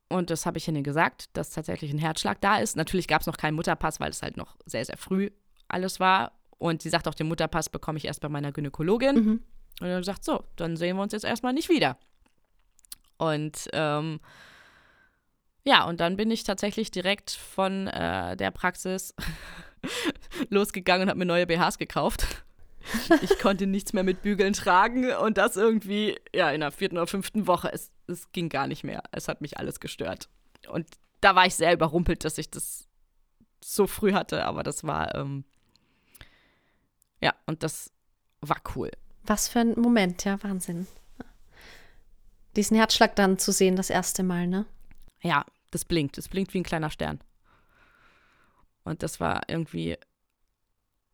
und 0.08 0.30
das 0.30 0.46
habe 0.46 0.58
ich 0.58 0.68
ihnen 0.68 0.84
gesagt, 0.84 1.30
dass 1.34 1.52
tatsächlich 1.52 1.92
ein 1.92 2.00
Herzschlag 2.00 2.40
da 2.42 2.58
ist. 2.58 2.76
Natürlich 2.78 3.08
gab 3.08 3.22
es 3.22 3.28
noch 3.28 3.38
keinen 3.38 3.56
Mutterpass, 3.56 4.00
weil 4.00 4.10
es 4.10 4.22
halt 4.22 4.38
noch 4.38 4.56
sehr, 4.66 4.86
sehr 4.86 4.98
früh 4.98 5.32
alles 5.68 6.00
war. 6.00 6.32
Und 6.58 6.82
sie 6.82 6.90
sagt 6.90 7.08
auch, 7.08 7.14
den 7.14 7.28
Mutterpass 7.28 7.70
bekomme 7.70 7.98
ich 7.98 8.06
erst 8.06 8.22
bei 8.22 8.30
meiner 8.30 8.52
Gynäkologin. 8.52 9.16
Mhm. 9.16 9.44
Und 9.82 9.88
dann 9.88 10.04
sagt 10.04 10.24
so, 10.24 10.44
dann 10.56 10.78
sehen 10.78 10.96
wir 10.96 11.04
uns 11.04 11.14
jetzt 11.14 11.26
erstmal 11.26 11.54
nicht 11.54 11.70
wieder. 11.70 11.98
Und 13.18 13.68
ähm, 13.74 14.20
ja, 15.64 15.86
und 15.86 16.00
dann 16.00 16.18
bin 16.18 16.32
ich 16.32 16.44
tatsächlich 16.44 16.92
direkt 16.92 17.32
von 17.32 17.88
äh, 17.88 18.36
der 18.38 18.52
Praxis 18.52 19.14
losgegangen 20.50 21.04
und 21.04 21.10
habe 21.10 21.20
mir 21.20 21.26
neue 21.26 21.48
BHs 21.48 21.78
gekauft. 21.78 22.26
Ich 23.22 23.38
konnte 23.38 23.68
nichts 23.68 23.94
mehr 23.94 24.02
mit 24.02 24.24
Bügeln 24.24 24.54
tragen 24.54 25.14
und 25.14 25.38
das 25.38 25.56
irgendwie, 25.56 26.20
ja, 26.34 26.50
in 26.50 26.62
der 26.62 26.72
vierten 26.72 26.98
oder 26.98 27.06
fünften 27.06 27.46
Woche. 27.46 27.72
Es, 27.72 27.92
es 28.08 28.32
ging 28.32 28.50
gar 28.50 28.66
nicht 28.66 28.84
mehr. 28.84 29.04
Es 29.12 29.28
hat 29.28 29.40
mich 29.40 29.60
alles 29.60 29.80
gestört. 29.80 30.30
Und 30.68 30.88
da 31.22 31.36
war 31.36 31.46
ich 31.46 31.54
sehr 31.54 31.74
überrumpelt, 31.74 32.26
dass 32.26 32.40
ich 32.40 32.50
das 32.50 32.88
so 33.64 33.86
früh 33.86 34.14
hatte, 34.14 34.46
aber 34.46 34.64
das 34.64 34.84
war, 34.84 35.14
ähm, 35.14 35.44
ja, 37.22 37.36
und 37.46 37.62
das 37.62 37.92
war 38.42 38.58
cool. 38.76 38.90
Was 39.28 39.48
für 39.48 39.60
ein 39.60 39.80
Moment, 39.80 40.26
ja, 40.26 40.42
Wahnsinn 40.42 40.88
diesen 42.56 42.78
Herzschlag 42.78 43.16
dann 43.16 43.38
zu 43.38 43.52
sehen, 43.52 43.76
das 43.76 43.90
erste 43.90 44.24
Mal, 44.24 44.48
ne? 44.48 44.66
Ja, 45.24 45.46
das 45.72 45.86
blinkt. 45.86 46.18
Das 46.18 46.28
blinkt 46.28 46.54
wie 46.54 46.60
ein 46.60 46.64
kleiner 46.66 46.90
Stern. 46.90 47.20
Und 48.84 49.04
das 49.04 49.20
war 49.20 49.42
irgendwie 49.48 49.98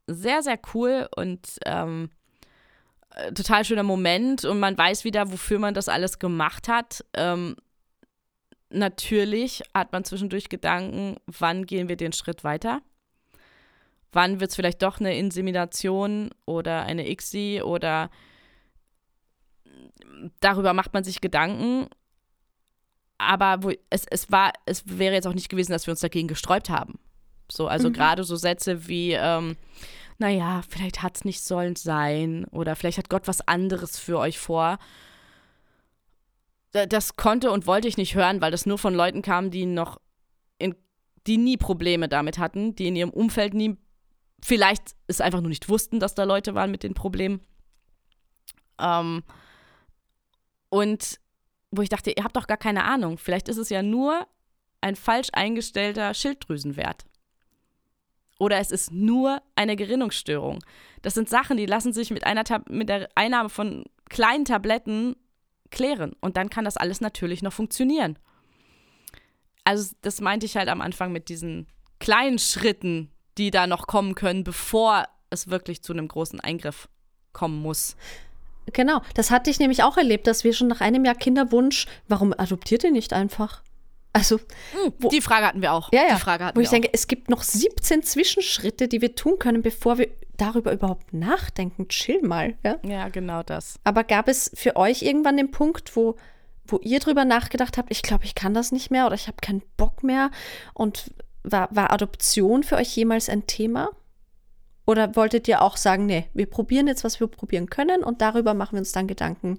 sehr, 0.08 0.42
sehr 0.42 0.60
cool 0.74 1.10
und 1.16 1.60
ähm, 1.66 2.10
äh, 3.14 3.34
total 3.34 3.66
schöner 3.66 3.84
Moment. 3.84 4.46
Und 4.46 4.60
man 4.60 4.78
weiß 4.78 5.04
wieder, 5.04 5.32
wofür 5.32 5.60
man 5.60 5.74
das 5.74 5.90
alles 5.90 6.20
gemacht 6.20 6.68
hat. 6.68 7.04
Ähm, 7.14 7.56
natürlich 8.70 9.64
hat 9.74 9.92
man 9.92 10.06
zwischendurch 10.06 10.50
Gedanken, 10.50 11.18
wann 11.26 11.66
gehen 11.66 11.90
wir 11.90 11.98
den 11.98 12.14
Schritt 12.14 12.44
weiter? 12.44 12.82
Wann 14.14 14.40
wird 14.40 14.52
es 14.52 14.56
vielleicht 14.56 14.82
doch 14.82 15.00
eine 15.00 15.18
Insemination 15.18 16.32
oder 16.46 16.84
eine 16.84 17.10
ICSI 17.10 17.62
oder 17.64 18.10
darüber 20.40 20.74
macht 20.74 20.94
man 20.94 21.04
sich 21.04 21.22
Gedanken. 21.22 21.88
Aber 23.18 23.64
wo, 23.64 23.72
es, 23.90 24.06
es 24.10 24.32
war, 24.32 24.54
es 24.66 24.84
wäre 24.86 25.16
jetzt 25.16 25.28
auch 25.28 25.34
nicht 25.34 25.50
gewesen, 25.50 25.72
dass 25.72 25.88
wir 25.88 25.92
uns 25.92 26.02
dagegen 26.02 26.28
gesträubt 26.28 26.70
haben. 26.70 27.00
So, 27.50 27.68
also 27.68 27.90
mhm. 27.90 27.94
gerade 27.94 28.24
so 28.24 28.36
Sätze 28.36 28.88
wie, 28.88 29.14
ähm, 29.14 29.58
naja, 30.20 30.62
vielleicht 30.68 31.02
hat 31.04 31.18
es 31.18 31.26
nicht 31.26 31.42
sollen 31.42 31.76
sein 31.76 32.46
oder 32.46 32.76
vielleicht 32.76 32.98
hat 32.98 33.10
Gott 33.10 33.28
was 33.28 33.48
anderes 33.48 34.00
für 34.00 34.18
euch 34.18 34.40
vor. 34.40 34.78
Das 36.72 37.16
konnte 37.16 37.52
und 37.52 37.66
wollte 37.66 37.88
ich 37.88 37.98
nicht 37.98 38.16
hören, 38.16 38.42
weil 38.42 38.52
das 38.52 38.66
nur 38.66 38.78
von 38.78 38.94
Leuten 38.94 39.22
kam, 39.22 39.52
die 39.52 39.66
noch 39.66 40.00
in, 40.60 40.76
die 41.26 41.38
nie 41.38 41.58
Probleme 41.58 42.08
damit 42.10 42.38
hatten, 42.38 42.76
die 42.76 42.88
in 42.88 42.96
ihrem 42.96 43.10
Umfeld 43.10 43.54
nie, 43.54 43.78
vielleicht 44.44 44.96
es 45.08 45.22
einfach 45.22 45.42
nur 45.42 45.50
nicht 45.50 45.70
wussten, 45.70 46.00
dass 46.00 46.14
da 46.14 46.24
Leute 46.24 46.56
waren 46.56 46.72
mit 46.72 46.84
den 46.84 46.94
Problemen. 46.94 47.42
Ähm, 48.80 49.24
und 50.70 51.20
wo 51.72 51.82
ich 51.82 51.90
dachte, 51.90 52.12
ihr 52.12 52.24
habt 52.24 52.36
doch 52.36 52.48
gar 52.48 52.58
keine 52.58 52.84
Ahnung. 52.84 53.18
Vielleicht 53.18 53.50
ist 53.50 53.58
es 53.58 53.70
ja 53.70 53.82
nur 53.84 54.28
ein 54.82 54.96
falsch 54.96 55.30
eingestellter 55.34 56.14
Schilddrüsenwert. 56.14 57.06
Oder 58.40 58.60
es 58.60 58.72
ist 58.72 58.92
nur 58.92 59.42
eine 59.56 59.76
Gerinnungsstörung. 59.76 60.64
Das 61.02 61.16
sind 61.16 61.28
Sachen, 61.28 61.58
die 61.58 61.66
lassen 61.66 61.94
sich 61.94 62.12
mit, 62.12 62.26
einer 62.26 62.44
mit 62.70 62.90
der 62.90 63.10
Einnahme 63.16 63.50
von 63.50 63.86
kleinen 64.10 64.46
Tabletten 64.46 65.16
klären. 65.72 66.14
Und 66.22 66.38
dann 66.38 66.50
kann 66.50 66.66
das 66.66 66.78
alles 66.78 67.02
natürlich 67.02 67.42
noch 67.42 67.54
funktionieren. 67.54 68.20
Also 69.64 69.94
das 70.02 70.22
meinte 70.22 70.46
ich 70.46 70.56
halt 70.56 70.70
am 70.70 70.82
Anfang 70.82 71.12
mit 71.12 71.30
diesen 71.30 71.68
kleinen 72.00 72.40
Schritten, 72.40 73.12
die 73.38 73.52
da 73.52 73.68
noch 73.68 73.88
kommen 73.88 74.16
können, 74.16 74.44
bevor 74.44 75.06
es 75.30 75.50
wirklich 75.50 75.84
zu 75.84 75.94
einem 75.94 76.08
großen 76.08 76.40
Eingriff 76.40 76.88
kommen 77.34 77.62
muss. 77.62 77.98
Genau, 78.74 79.02
das 79.14 79.32
hatte 79.32 79.50
ich 79.50 79.60
nämlich 79.60 79.84
auch 79.84 79.98
erlebt, 79.98 80.28
dass 80.28 80.44
wir 80.44 80.54
schon 80.54 80.68
nach 80.68 80.82
einem 80.82 81.06
Jahr 81.06 81.16
Kinderwunsch, 81.16 81.88
warum 82.08 82.34
adoptiert 82.38 82.84
ihr 82.84 82.92
nicht 82.92 83.14
einfach? 83.14 83.62
Also, 84.14 84.40
hm, 84.72 84.94
wo, 85.00 85.10
die 85.10 85.22
Frage 85.22 85.46
hatten 85.46 85.62
wir 85.62 85.74
auch. 85.74 85.92
Ja, 85.94 86.02
ja. 86.08 86.16
Die 86.16 86.22
Frage 86.22 86.46
hatten 86.46 86.58
wo 86.58 86.62
ich 86.62 86.70
denke, 86.70 86.90
es 86.92 87.08
gibt 87.08 87.30
noch 87.30 87.44
17 87.44 88.02
Zwischenschritte, 88.02 88.88
die 88.88 89.02
wir 89.02 89.16
tun 89.16 89.38
können, 89.38 89.62
bevor 89.62 90.00
wir 90.00 90.10
darüber 90.38 90.72
überhaupt 90.72 91.14
nachdenken. 91.14 91.88
Chill 91.90 92.22
mal. 92.24 92.56
Ja, 92.64 92.78
ja 92.84 93.10
genau 93.10 93.44
das. 93.44 93.80
Aber 93.84 94.04
gab 94.04 94.28
es 94.28 94.52
für 94.56 94.76
euch 94.76 95.04
irgendwann 95.04 95.38
den 95.38 95.52
Punkt, 95.52 95.96
wo, 95.96 96.16
wo 96.66 96.80
ihr 96.80 97.00
drüber 97.00 97.26
nachgedacht 97.26 97.78
habt, 97.78 97.92
ich 97.92 98.02
glaube, 98.02 98.26
ich 98.26 98.34
kann 98.34 98.54
das 98.54 98.72
nicht 98.72 98.90
mehr 98.90 99.06
oder 99.06 99.16
ich 99.16 99.28
habe 99.28 99.38
keinen 99.42 99.62
Bock 99.78 100.04
mehr? 100.04 100.32
Und 100.74 101.12
war, 101.44 101.70
war 101.72 101.92
Adoption 101.92 102.64
für 102.64 102.78
euch 102.78 102.96
jemals 102.96 103.30
ein 103.30 103.46
Thema? 103.46 103.90
Oder 104.88 105.16
wolltet 105.18 105.48
ihr 105.50 105.62
auch 105.62 105.76
sagen, 105.76 106.06
nee, 106.06 106.30
wir 106.34 106.46
probieren 106.46 106.88
jetzt, 106.88 107.04
was 107.04 107.20
wir 107.20 107.28
probieren 107.28 107.70
können 107.70 108.04
und 108.04 108.22
darüber 108.22 108.54
machen 108.54 108.74
wir 108.74 108.80
uns 108.80 108.94
dann 108.94 109.06
Gedanken, 109.06 109.58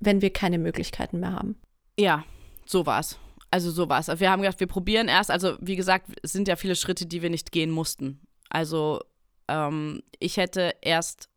wenn 0.00 0.20
wir 0.20 0.32
keine 0.32 0.58
Möglichkeiten 0.58 1.20
mehr 1.20 1.32
haben? 1.32 1.56
Ja, 1.96 2.24
so 2.66 2.84
war 2.84 2.98
es. 2.98 3.16
Also 3.52 3.70
so 3.70 3.88
war 3.88 4.00
es. 4.00 4.08
Wir 4.18 4.32
haben 4.32 4.42
gedacht, 4.42 4.58
wir 4.58 4.66
probieren 4.66 5.06
erst. 5.06 5.30
Also 5.30 5.56
wie 5.60 5.76
gesagt, 5.76 6.06
es 6.24 6.32
sind 6.32 6.48
ja 6.48 6.56
viele 6.56 6.74
Schritte, 6.74 7.06
die 7.06 7.22
wir 7.22 7.30
nicht 7.30 7.52
gehen 7.52 7.70
mussten. 7.70 8.20
Also 8.50 9.00
ähm, 9.46 10.02
ich 10.18 10.38
hätte 10.38 10.74
erst 10.82 11.28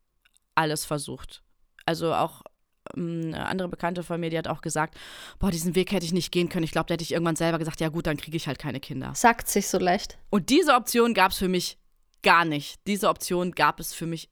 alles 0.56 0.84
versucht. 0.84 1.44
Also 1.86 2.12
auch 2.14 2.42
ähm, 2.96 3.30
eine 3.32 3.46
andere 3.46 3.68
Bekannte 3.68 4.02
von 4.02 4.18
mir, 4.18 4.30
die 4.30 4.38
hat 4.38 4.48
auch 4.48 4.62
gesagt, 4.62 4.98
boah, 5.38 5.52
diesen 5.52 5.76
Weg 5.76 5.92
hätte 5.92 6.04
ich 6.04 6.12
nicht 6.12 6.32
gehen 6.32 6.48
können. 6.48 6.64
Ich 6.64 6.72
glaube, 6.72 6.88
da 6.88 6.94
hätte 6.94 7.04
ich 7.04 7.12
irgendwann 7.12 7.36
selber 7.36 7.60
gesagt, 7.60 7.80
ja 7.80 7.88
gut, 7.88 8.08
dann 8.08 8.16
kriege 8.16 8.36
ich 8.36 8.48
halt 8.48 8.58
keine 8.58 8.80
Kinder. 8.80 9.12
Sagt 9.14 9.48
sich 9.48 9.68
so 9.68 9.78
leicht. 9.78 10.18
Und 10.28 10.50
diese 10.50 10.74
Option 10.74 11.14
gab 11.14 11.30
es 11.30 11.38
für 11.38 11.48
mich 11.48 11.78
gar 12.28 12.44
nicht. 12.44 12.86
Diese 12.86 13.08
Option 13.08 13.52
gab 13.52 13.80
es 13.80 13.94
für 13.94 14.04
mich 14.04 14.28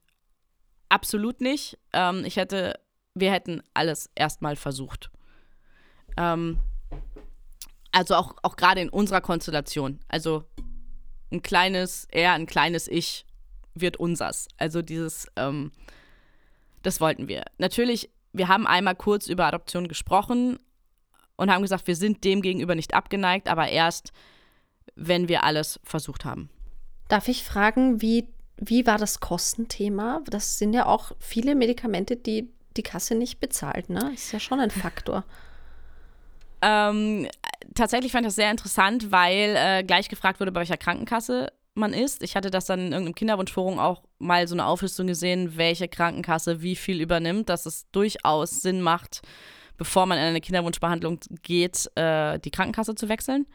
absolut 0.87 1.41
nicht. 1.41 1.79
Ähm, 1.93 2.25
ich 2.25 2.35
hätte, 2.35 2.79
wir 3.15 3.31
hätten 3.31 3.63
alles 3.73 4.11
erstmal 4.13 4.55
versucht. 4.55 5.09
Ähm, 6.15 6.59
also 7.91 8.13
auch, 8.13 8.35
auch 8.43 8.55
gerade 8.55 8.81
in 8.81 8.89
unserer 8.89 9.21
Konstellation. 9.21 9.99
Also 10.09 10.43
ein 11.31 11.41
kleines, 11.41 12.05
eher 12.11 12.33
ein 12.33 12.45
kleines 12.45 12.87
Ich 12.87 13.25
wird 13.73 13.97
unsers. 13.97 14.47
Also 14.57 14.83
dieses, 14.83 15.25
ähm, 15.35 15.71
das 16.83 17.01
wollten 17.01 17.27
wir. 17.27 17.45
Natürlich, 17.57 18.11
wir 18.31 18.47
haben 18.47 18.67
einmal 18.67 18.95
kurz 18.95 19.25
über 19.25 19.47
Adoption 19.47 19.87
gesprochen 19.87 20.59
und 21.35 21.49
haben 21.49 21.63
gesagt, 21.63 21.87
wir 21.87 21.95
sind 21.95 22.23
dem 22.23 22.43
gegenüber 22.43 22.75
nicht 22.75 22.93
abgeneigt, 22.93 23.47
aber 23.47 23.69
erst, 23.69 24.11
wenn 24.93 25.27
wir 25.29 25.43
alles 25.43 25.79
versucht 25.83 26.25
haben. 26.25 26.51
Darf 27.07 27.27
ich 27.27 27.43
fragen, 27.43 28.01
wie, 28.01 28.27
wie 28.57 28.85
war 28.85 28.97
das 28.97 29.19
Kostenthema? 29.19 30.21
Das 30.29 30.57
sind 30.57 30.73
ja 30.73 30.85
auch 30.85 31.11
viele 31.19 31.55
Medikamente, 31.55 32.15
die 32.15 32.49
die 32.75 32.83
Kasse 32.83 33.15
nicht 33.15 33.39
bezahlt, 33.39 33.89
ne? 33.89 34.11
Ist 34.13 34.31
ja 34.31 34.39
schon 34.39 34.59
ein 34.59 34.71
Faktor. 34.71 35.23
Ähm, 36.61 37.27
tatsächlich 37.75 38.11
fand 38.11 38.25
ich 38.25 38.29
das 38.29 38.35
sehr 38.35 38.51
interessant, 38.51 39.11
weil 39.11 39.55
äh, 39.57 39.83
gleich 39.83 40.09
gefragt 40.09 40.39
wurde, 40.39 40.51
bei 40.51 40.61
welcher 40.61 40.77
Krankenkasse 40.77 41.51
man 41.75 41.93
ist. 41.93 42.23
Ich 42.23 42.35
hatte 42.35 42.49
das 42.49 42.65
dann 42.65 42.79
in 42.79 42.91
irgendeinem 42.91 43.15
Kinderwunschforum 43.15 43.79
auch 43.79 44.03
mal 44.17 44.47
so 44.47 44.55
eine 44.55 44.65
Auflistung 44.65 45.07
gesehen, 45.07 45.57
welche 45.57 45.87
Krankenkasse 45.87 46.61
wie 46.61 46.75
viel 46.75 47.01
übernimmt, 47.01 47.49
dass 47.49 47.65
es 47.65 47.89
durchaus 47.91 48.61
Sinn 48.61 48.81
macht, 48.81 49.21
bevor 49.77 50.07
man 50.07 50.17
in 50.17 50.23
eine 50.23 50.41
Kinderwunschbehandlung 50.41 51.19
geht, 51.43 51.89
äh, 51.95 52.39
die 52.39 52.51
Krankenkasse 52.51 52.95
zu 52.95 53.09
wechseln. 53.09 53.45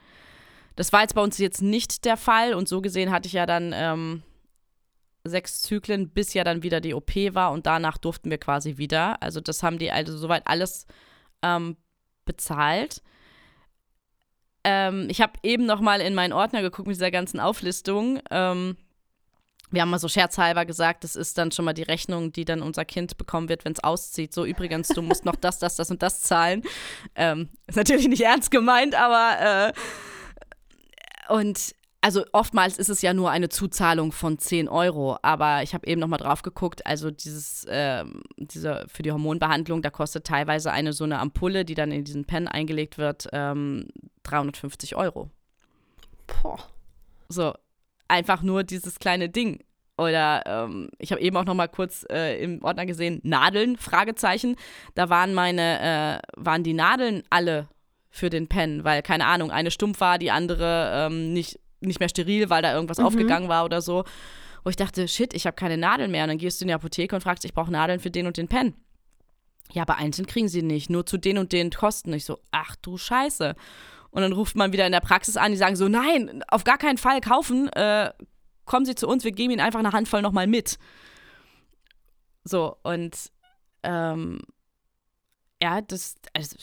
Das 0.76 0.92
war 0.92 1.02
jetzt 1.02 1.14
bei 1.14 1.22
uns 1.22 1.38
jetzt 1.38 1.62
nicht 1.62 2.04
der 2.04 2.16
Fall 2.16 2.54
und 2.54 2.68
so 2.68 2.80
gesehen 2.80 3.10
hatte 3.10 3.26
ich 3.26 3.34
ja 3.34 3.46
dann 3.46 3.72
ähm, 3.74 4.22
sechs 5.24 5.62
Zyklen, 5.62 6.10
bis 6.10 6.34
ja 6.34 6.44
dann 6.44 6.62
wieder 6.62 6.80
die 6.80 6.94
OP 6.94 7.14
war 7.32 7.52
und 7.52 7.66
danach 7.66 7.98
durften 7.98 8.30
wir 8.30 8.38
quasi 8.38 8.78
wieder. 8.78 9.22
Also 9.22 9.40
das 9.40 9.62
haben 9.62 9.78
die 9.78 9.90
also 9.90 10.16
soweit 10.16 10.46
alles 10.46 10.86
ähm, 11.42 11.76
bezahlt. 12.24 13.02
Ähm, 14.64 15.06
ich 15.10 15.20
habe 15.20 15.32
eben 15.42 15.66
noch 15.66 15.80
mal 15.80 16.00
in 16.00 16.14
meinen 16.14 16.32
Ordner 16.32 16.62
geguckt 16.62 16.88
mit 16.88 16.96
dieser 16.96 17.10
ganzen 17.10 17.40
Auflistung. 17.40 18.20
Ähm, 18.30 18.76
wir 19.70 19.80
haben 19.80 19.90
mal 19.90 19.98
so 19.98 20.08
scherzhalber 20.08 20.66
gesagt, 20.66 21.02
das 21.02 21.16
ist 21.16 21.38
dann 21.38 21.50
schon 21.50 21.64
mal 21.64 21.72
die 21.72 21.82
Rechnung, 21.82 22.30
die 22.30 22.44
dann 22.44 22.60
unser 22.60 22.84
Kind 22.84 23.16
bekommen 23.16 23.48
wird, 23.48 23.64
wenn 23.64 23.72
es 23.72 23.82
auszieht. 23.82 24.34
So 24.34 24.44
übrigens, 24.44 24.88
du 24.88 25.00
musst 25.02 25.24
noch 25.24 25.34
das, 25.36 25.58
das, 25.58 25.76
das 25.76 25.90
und 25.90 26.02
das 26.02 26.20
zahlen. 26.20 26.62
Ähm, 27.14 27.48
ist 27.66 27.76
natürlich 27.76 28.06
nicht 28.06 28.22
ernst 28.22 28.50
gemeint, 28.50 28.94
aber 28.94 29.70
äh, 29.70 29.72
und 31.28 31.74
also 32.04 32.24
oftmals 32.32 32.78
ist 32.78 32.88
es 32.88 33.00
ja 33.00 33.14
nur 33.14 33.30
eine 33.30 33.48
Zuzahlung 33.48 34.10
von 34.10 34.36
10 34.36 34.68
Euro, 34.68 35.18
aber 35.22 35.62
ich 35.62 35.72
habe 35.72 35.86
eben 35.86 36.00
nochmal 36.00 36.18
drauf 36.18 36.42
geguckt, 36.42 36.84
also 36.84 37.12
dieses, 37.12 37.64
äh, 37.66 38.04
diese, 38.38 38.84
für 38.88 39.04
die 39.04 39.12
Hormonbehandlung, 39.12 39.82
da 39.82 39.90
kostet 39.90 40.26
teilweise 40.26 40.72
eine 40.72 40.92
so 40.92 41.04
eine 41.04 41.20
Ampulle, 41.20 41.64
die 41.64 41.74
dann 41.74 41.92
in 41.92 42.02
diesen 42.02 42.24
Pen 42.24 42.48
eingelegt 42.48 42.98
wird, 42.98 43.28
ähm, 43.32 43.86
350 44.24 44.96
Euro. 44.96 45.30
Boah. 46.26 46.58
So, 47.28 47.54
einfach 48.08 48.42
nur 48.42 48.64
dieses 48.64 48.98
kleine 48.98 49.28
Ding. 49.28 49.62
Oder 49.96 50.42
ähm, 50.46 50.90
ich 50.98 51.12
habe 51.12 51.22
eben 51.22 51.36
auch 51.36 51.44
noch 51.44 51.54
mal 51.54 51.68
kurz 51.68 52.04
äh, 52.10 52.42
im 52.42 52.64
Ordner 52.64 52.86
gesehen, 52.86 53.20
Nadeln, 53.22 53.76
Fragezeichen. 53.76 54.56
Da 54.96 55.08
waren 55.08 55.34
meine, 55.34 56.20
äh, 56.20 56.40
waren 56.40 56.64
die 56.64 56.74
Nadeln 56.74 57.22
alle 57.30 57.68
für 58.12 58.30
den 58.30 58.46
Pen, 58.46 58.84
weil, 58.84 59.02
keine 59.02 59.26
Ahnung, 59.26 59.50
eine 59.50 59.72
stumpf 59.72 59.98
war, 59.98 60.18
die 60.18 60.30
andere 60.30 60.92
ähm, 60.94 61.32
nicht 61.32 61.58
nicht 61.84 62.00
mehr 62.00 62.08
steril, 62.08 62.50
weil 62.50 62.62
da 62.62 62.72
irgendwas 62.72 62.98
mhm. 62.98 63.06
aufgegangen 63.06 63.48
war 63.48 63.64
oder 63.64 63.82
so. 63.82 64.04
Wo 64.64 64.70
ich 64.70 64.76
dachte, 64.76 65.08
shit, 65.08 65.34
ich 65.34 65.46
habe 65.46 65.56
keine 65.56 65.76
Nadeln 65.76 66.10
mehr. 66.10 66.22
Und 66.22 66.28
dann 66.28 66.38
gehst 66.38 66.60
du 66.60 66.64
in 66.64 66.68
die 66.68 66.74
Apotheke 66.74 67.16
und 67.16 67.22
fragst, 67.22 67.44
ich 67.44 67.52
brauche 67.52 67.72
Nadeln 67.72 67.98
für 67.98 68.10
den 68.10 68.26
und 68.26 68.36
den 68.36 68.46
Pen. 68.48 68.74
Ja, 69.72 69.82
aber 69.82 69.96
einzeln 69.96 70.26
kriegen 70.26 70.48
sie 70.48 70.62
nicht, 70.62 70.90
nur 70.90 71.04
zu 71.06 71.16
den 71.16 71.38
und 71.38 71.52
den 71.52 71.70
Kosten. 71.70 72.12
Ich 72.12 72.24
so, 72.24 72.38
ach 72.52 72.76
du 72.76 72.98
Scheiße. 72.98 73.56
Und 74.10 74.22
dann 74.22 74.32
ruft 74.32 74.54
man 74.54 74.72
wieder 74.72 74.86
in 74.86 74.92
der 74.92 75.00
Praxis 75.00 75.36
an, 75.36 75.50
die 75.50 75.56
sagen 75.56 75.74
so, 75.74 75.88
nein, 75.88 76.44
auf 76.48 76.64
gar 76.64 76.78
keinen 76.78 76.98
Fall 76.98 77.20
kaufen, 77.20 77.68
äh, 77.70 78.12
kommen 78.66 78.84
Sie 78.84 78.94
zu 78.94 79.08
uns, 79.08 79.24
wir 79.24 79.32
geben 79.32 79.52
Ihnen 79.52 79.60
einfach 79.60 79.80
eine 79.80 79.92
Handvoll 79.92 80.22
nochmal 80.22 80.46
mit. 80.46 80.78
So, 82.44 82.76
und 82.82 83.16
ähm, 83.82 84.40
ja, 85.62 85.80
das, 85.80 86.16
also 86.34 86.56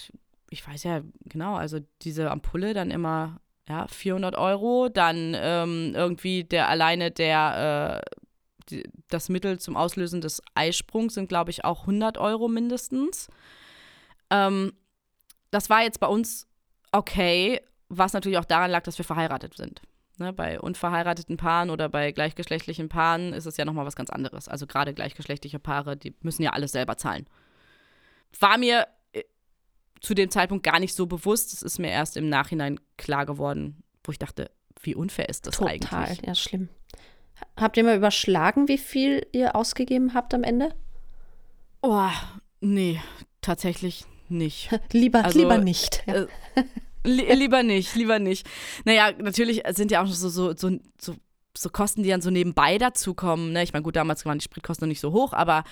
ich 0.50 0.68
weiß 0.68 0.84
ja 0.84 1.02
genau, 1.26 1.56
also 1.56 1.80
diese 2.02 2.32
Ampulle 2.32 2.74
dann 2.74 2.92
immer 2.92 3.40
ja, 3.70 3.88
400 3.88 4.36
Euro. 4.36 4.90
Dann 4.90 5.36
ähm, 5.40 5.94
irgendwie 5.96 6.44
der 6.44 6.68
alleine 6.68 7.12
der, 7.12 8.02
äh, 8.04 8.18
die, 8.70 8.84
das 9.08 9.30
Mittel 9.30 9.60
zum 9.60 9.78
Auslösen 9.78 10.22
des 10.22 10.42
Eisprungs 10.56 11.14
sind, 11.14 11.30
glaube 11.30 11.52
ich, 11.52 11.64
auch 11.64 11.82
100 11.82 12.18
Euro 12.18 12.48
mindestens. 12.48 13.28
Ähm, 14.30 14.74
das 15.52 15.70
war 15.70 15.84
jetzt 15.84 16.00
bei 16.00 16.08
uns 16.08 16.48
okay, 16.92 17.62
was 17.88 18.14
natürlich 18.14 18.38
auch 18.38 18.46
daran 18.46 18.72
lag, 18.72 18.84
dass 18.84 18.98
wir 18.98 19.06
verheiratet 19.06 19.56
sind. 19.56 19.82
Ne, 20.18 20.34
bei 20.34 20.60
unverheirateten 20.60 21.38
Paaren 21.38 21.70
oder 21.70 21.88
bei 21.88 22.12
gleichgeschlechtlichen 22.12 22.90
Paaren 22.90 23.32
ist 23.32 23.46
es 23.46 23.56
ja 23.56 23.64
nochmal 23.64 23.86
was 23.86 23.96
ganz 23.96 24.10
anderes. 24.10 24.50
Also 24.50 24.68
gerade 24.68 24.94
gleichgeschlechtliche 24.94 25.60
Paare, 25.60 25.96
die 25.96 26.14
müssen 26.22 26.44
ja 26.44 26.52
alles 26.52 26.74
selber 26.74 26.98
zahlen. 26.98 27.26
War 28.38 28.58
mir 28.58 28.86
zu 30.02 30.14
dem 30.14 30.30
Zeitpunkt 30.30 30.64
gar 30.64 30.80
nicht 30.80 30.94
so 30.94 31.06
bewusst. 31.06 31.54
Es 31.54 31.62
ist 31.62 31.80
mir 31.80 31.90
erst 31.90 32.18
im 32.18 32.30
Nachhinein 32.30 32.80
klar 32.98 33.26
geworden, 33.26 33.84
wo 34.04 34.12
ich 34.12 34.20
dachte, 34.20 34.52
wie 34.82 34.96
unfair 34.96 35.30
ist 35.30 35.48
das 35.48 35.58
Total, 35.58 35.74
eigentlich? 35.74 35.90
Total, 35.90 36.18
ja, 36.26 36.36
schlimm. 36.36 36.70
Habt 37.56 37.78
ihr 37.78 37.84
mal 37.84 37.98
überschlagen, 37.98 38.68
wie 38.68 38.78
viel 38.78 39.26
ihr 39.32 39.56
ausgegeben 39.56 40.14
habt 40.14 40.34
am 40.34 40.44
Ende? 40.44 40.74
Oh, 41.82 42.10
nee, 42.60 43.00
tatsächlich 43.42 44.06
nicht. 44.30 44.70
lieber, 44.92 45.26
also, 45.26 45.40
lieber 45.40 45.58
nicht. 45.58 46.04
Ja. 46.06 46.14
Äh, 46.16 46.28
li 47.04 47.24
lieber 47.34 47.64
nicht, 47.64 47.96
lieber 47.96 48.20
nicht. 48.20 48.48
Naja, 48.86 49.12
natürlich 49.18 49.64
sind 49.72 49.92
ja 49.92 50.02
auch 50.02 50.08
so, 50.08 50.30
so, 50.30 50.54
so, 50.56 50.80
so, 51.00 51.16
so 51.58 51.70
Kosten, 51.70 52.04
die 52.04 52.10
dann 52.10 52.22
so 52.22 52.30
nebenbei 52.30 52.78
dazukommen. 52.78 53.54
Ne? 53.54 53.64
Ich 53.64 53.74
meine, 53.74 53.84
gut, 53.84 53.96
damals 53.96 54.26
waren 54.26 54.40
die 54.40 54.44
Spritkosten 54.44 54.86
noch 54.86 54.90
nicht 54.90 55.02
so 55.02 55.12
hoch, 55.12 55.34
aber 55.34 55.64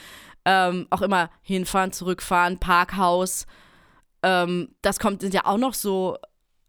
ähm, 0.46 0.88
auch 0.90 1.02
immer 1.02 1.30
hinfahren, 1.42 1.92
zurückfahren, 1.92 2.58
Parkhaus, 2.60 3.46
ähm, 4.24 4.76
das 4.82 5.00
kommt, 5.00 5.22
sind 5.22 5.34
ja 5.34 5.46
auch 5.46 5.58
noch 5.58 5.74
so 5.74 6.18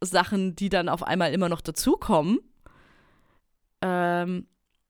Sachen, 0.01 0.55
die 0.55 0.69
dann 0.69 0.89
auf 0.89 1.03
einmal 1.03 1.33
immer 1.33 1.49
noch 1.49 1.61
dazukommen. 1.61 2.39
Ähm, 3.83 4.47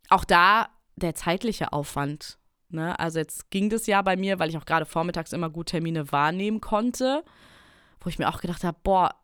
auch 0.09 0.25
da 0.25 0.69
der 0.97 1.15
zeitliche 1.15 1.73
Aufwand. 1.73 2.39
Ne? 2.71 2.99
Also 2.99 3.19
jetzt 3.19 3.51
ging 3.51 3.71
das 3.71 3.87
ja 3.87 4.03
bei 4.03 4.17
mir, 4.17 4.39
weil 4.39 4.51
ich 4.51 4.59
auch 4.59 4.67
gerade 4.67 4.87
vormittags 4.87 5.33
immer 5.33 5.51
gut 5.51 5.69
Termine 5.69 6.13
wahrnehmen 6.13 6.61
konnte, 6.61 7.25
wo 8.01 8.09
ich 8.09 8.19
mir 8.19 8.29
auch 8.29 8.41
gedacht 8.41 8.65
habe, 8.65 8.79
boah, 8.83 9.15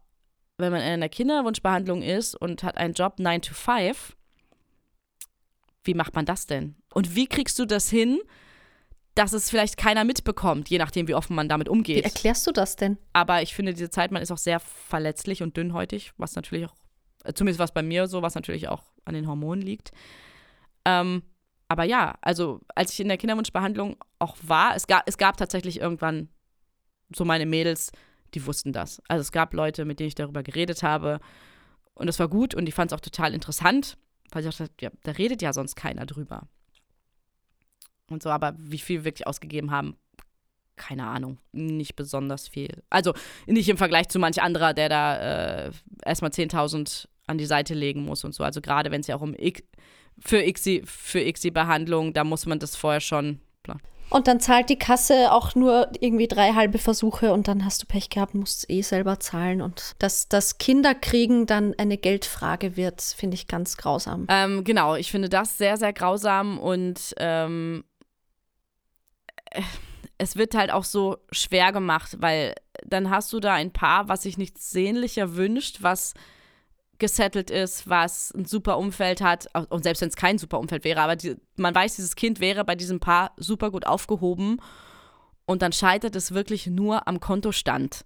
wenn 0.57 0.73
man 0.73 0.81
in 0.81 0.89
einer 0.89 1.09
Kinderwunschbehandlung 1.09 2.03
ist 2.03 2.35
und 2.35 2.63
hat 2.63 2.77
einen 2.77 2.95
Job 2.95 3.19
9 3.19 3.43
to 3.43 3.55
5, 3.55 4.17
wie 5.83 5.95
macht 5.95 6.15
man 6.15 6.25
das 6.25 6.47
denn? 6.47 6.77
Und 6.93 7.15
wie 7.15 7.27
kriegst 7.27 7.59
du 7.59 7.67
das 7.67 7.91
hin, 7.91 8.21
dass 9.15 9.33
es 9.33 9.49
vielleicht 9.49 9.77
keiner 9.77 10.05
mitbekommt, 10.05 10.69
je 10.69 10.79
nachdem, 10.79 11.07
wie 11.07 11.15
offen 11.15 11.37
man 11.37 11.49
damit 11.49 11.69
umgeht. 11.69 11.99
Wie 11.99 12.03
erklärst 12.03 12.47
du 12.47 12.53
das 12.53 12.77
denn? 12.77 12.99
Aber 13.13 13.43
ich 13.43 13.55
finde, 13.55 13.73
diese 13.73 13.91
Zeit, 13.91 14.11
man 14.11 14.23
ist 14.23 14.33
auch 14.33 14.39
sehr 14.39 14.59
verletzlich 14.61 15.43
und 15.43 15.57
dünnhäutig, 15.57 16.13
was 16.17 16.35
natürlich 16.35 16.67
auch, 16.67 16.75
äh, 17.25 17.33
zumindest 17.33 17.61
was 17.61 17.73
bei 17.73 17.83
mir 17.83 18.09
so, 18.09 18.23
was 18.23 18.35
natürlich 18.35 18.69
auch 18.69 18.83
an 19.05 19.15
den 19.15 19.29
Hormonen 19.29 19.63
liegt. 19.63 19.93
Ähm, 20.85 21.23
aber 21.69 21.85
ja, 21.85 22.19
also 22.23 22.61
als 22.75 22.93
ich 22.93 23.01
in 23.01 23.09
der 23.09 23.17
Kinderwunschbehandlung 23.17 23.97
auch 24.19 24.37
war, 24.43 24.75
es 24.75 24.87
gab, 24.87 25.05
es 25.07 25.17
gab 25.17 25.37
tatsächlich 25.37 25.81
irgendwann 25.81 26.29
so 27.15 27.25
meine 27.25 27.47
Mädels, 27.47 27.93
die 28.35 28.45
wussten 28.47 28.73
das. 28.73 29.01
Also 29.09 29.21
es 29.21 29.33
gab 29.33 29.55
Leute, 29.55 29.85
mit 29.85 30.01
denen 30.01 30.09
ich 30.09 30.15
darüber 30.15 30.43
geredet 30.43 30.83
habe 30.83 31.21
und 31.95 32.07
das 32.07 32.19
war 32.19 32.29
gut 32.29 32.55
und 32.55 32.69
ich 32.69 32.75
fand 32.75 32.91
es 32.91 32.97
auch 32.97 33.01
total 33.01 33.33
interessant, 33.33 33.97
weil 34.31 34.45
ich 34.45 34.57
dachte, 34.57 34.73
ja, 34.81 34.91
da 35.05 35.13
redet 35.13 35.41
ja 35.41 35.53
sonst 35.53 35.77
keiner 35.77 36.05
drüber 36.05 36.49
und 38.11 38.23
so, 38.23 38.31
aber 38.31 38.55
wie 38.59 38.79
viel 38.79 39.01
wir 39.01 39.05
wirklich 39.05 39.27
ausgegeben 39.27 39.71
haben, 39.71 39.97
keine 40.77 41.07
Ahnung, 41.07 41.39
nicht 41.53 41.97
besonders 41.97 42.49
viel. 42.49 42.83
Also 42.91 43.15
nicht 43.47 43.69
im 43.69 43.77
Vergleich 43.77 44.09
zu 44.09 44.19
manch 44.19 44.43
anderer, 44.43 44.75
der 44.75 44.89
da 44.89 45.67
äh, 45.67 45.71
erstmal 46.05 46.31
10.000 46.31 47.07
an 47.27 47.39
die 47.39 47.47
Seite 47.47 47.75
legen 47.75 48.05
muss 48.05 48.25
und 48.25 48.35
so. 48.35 48.45
Also 48.45 48.61
gerade 48.61 48.91
wenn 48.91 49.01
es 49.01 49.07
ja 49.07 49.17
auch 49.17 49.21
um 49.21 49.35
X, 49.35 49.63
für 50.19 50.43
ICSI, 50.43 50.83
für 50.85 51.21
ICSI-Behandlung, 51.21 52.13
da 52.13 52.25
muss 52.25 52.47
man 52.47 52.59
das 52.59 52.77
vorher 52.77 53.01
schon. 53.01 53.41
Bla. 53.63 53.77
Und 54.11 54.29
dann 54.29 54.39
zahlt 54.39 54.69
die 54.69 54.79
Kasse 54.79 55.33
auch 55.33 55.55
nur 55.55 55.91
irgendwie 55.99 56.29
drei 56.29 56.53
halbe 56.53 56.79
Versuche 56.79 57.33
und 57.33 57.49
dann 57.49 57.65
hast 57.65 57.83
du 57.83 57.87
Pech 57.87 58.11
gehabt, 58.11 58.35
musst 58.35 58.71
eh 58.71 58.83
selber 58.83 59.19
zahlen. 59.19 59.63
Und 59.63 59.93
dass 59.99 60.29
das 60.29 60.59
Kinderkriegen 60.59 61.47
dann 61.47 61.75
eine 61.79 61.97
Geldfrage 61.97 62.77
wird, 62.77 63.01
finde 63.01 63.35
ich 63.35 63.49
ganz 63.49 63.77
grausam. 63.77 64.27
Ähm, 64.29 64.63
genau, 64.63 64.95
ich 64.95 65.11
finde 65.11 65.29
das 65.29 65.59
sehr, 65.59 65.77
sehr 65.79 65.93
grausam 65.93 66.59
und 66.59 67.15
ähm, 67.19 67.85
es 70.19 70.37
wird 70.37 70.55
halt 70.55 70.71
auch 70.71 70.85
so 70.85 71.19
schwer 71.31 71.73
gemacht, 71.73 72.17
weil 72.21 72.55
dann 72.85 73.11
hast 73.11 73.33
du 73.33 73.41
da 73.41 73.55
ein 73.55 73.73
Paar, 73.73 74.09
was 74.09 74.23
sich 74.23 74.39
nichts 74.39 74.71
sehnlicher 74.71 75.37
wünscht, 75.37 75.79
was 75.81 76.15
gesettelt 76.99 77.51
ist, 77.51 77.89
was 77.89 78.33
ein 78.33 78.45
super 78.45 78.79
Umfeld 78.79 79.21
hat, 79.21 79.49
und 79.71 79.83
selbst 79.83 80.01
wenn 80.01 80.09
es 80.09 80.17
kein 80.17 80.39
super 80.39 80.61
Umfeld 80.61 80.85
wäre, 80.85 81.01
aber 81.01 81.17
die, 81.17 81.37
man 81.57 81.75
weiß, 81.75 81.97
dieses 81.97 82.15
Kind 82.15 82.41
wäre 82.41 82.65
bei 82.65 82.77
diesem 82.77 83.01
Paar 83.01 83.33
super 83.37 83.71
gut 83.71 83.87
aufgehoben 83.87 84.61
und 85.45 85.63
dann 85.63 85.73
scheitert 85.73 86.15
es 86.15 86.33
wirklich 86.33 86.67
nur 86.67 87.09
am 87.09 87.21
Kontostand. 87.21 88.05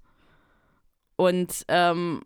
Und 1.16 1.64
ähm, 1.68 2.22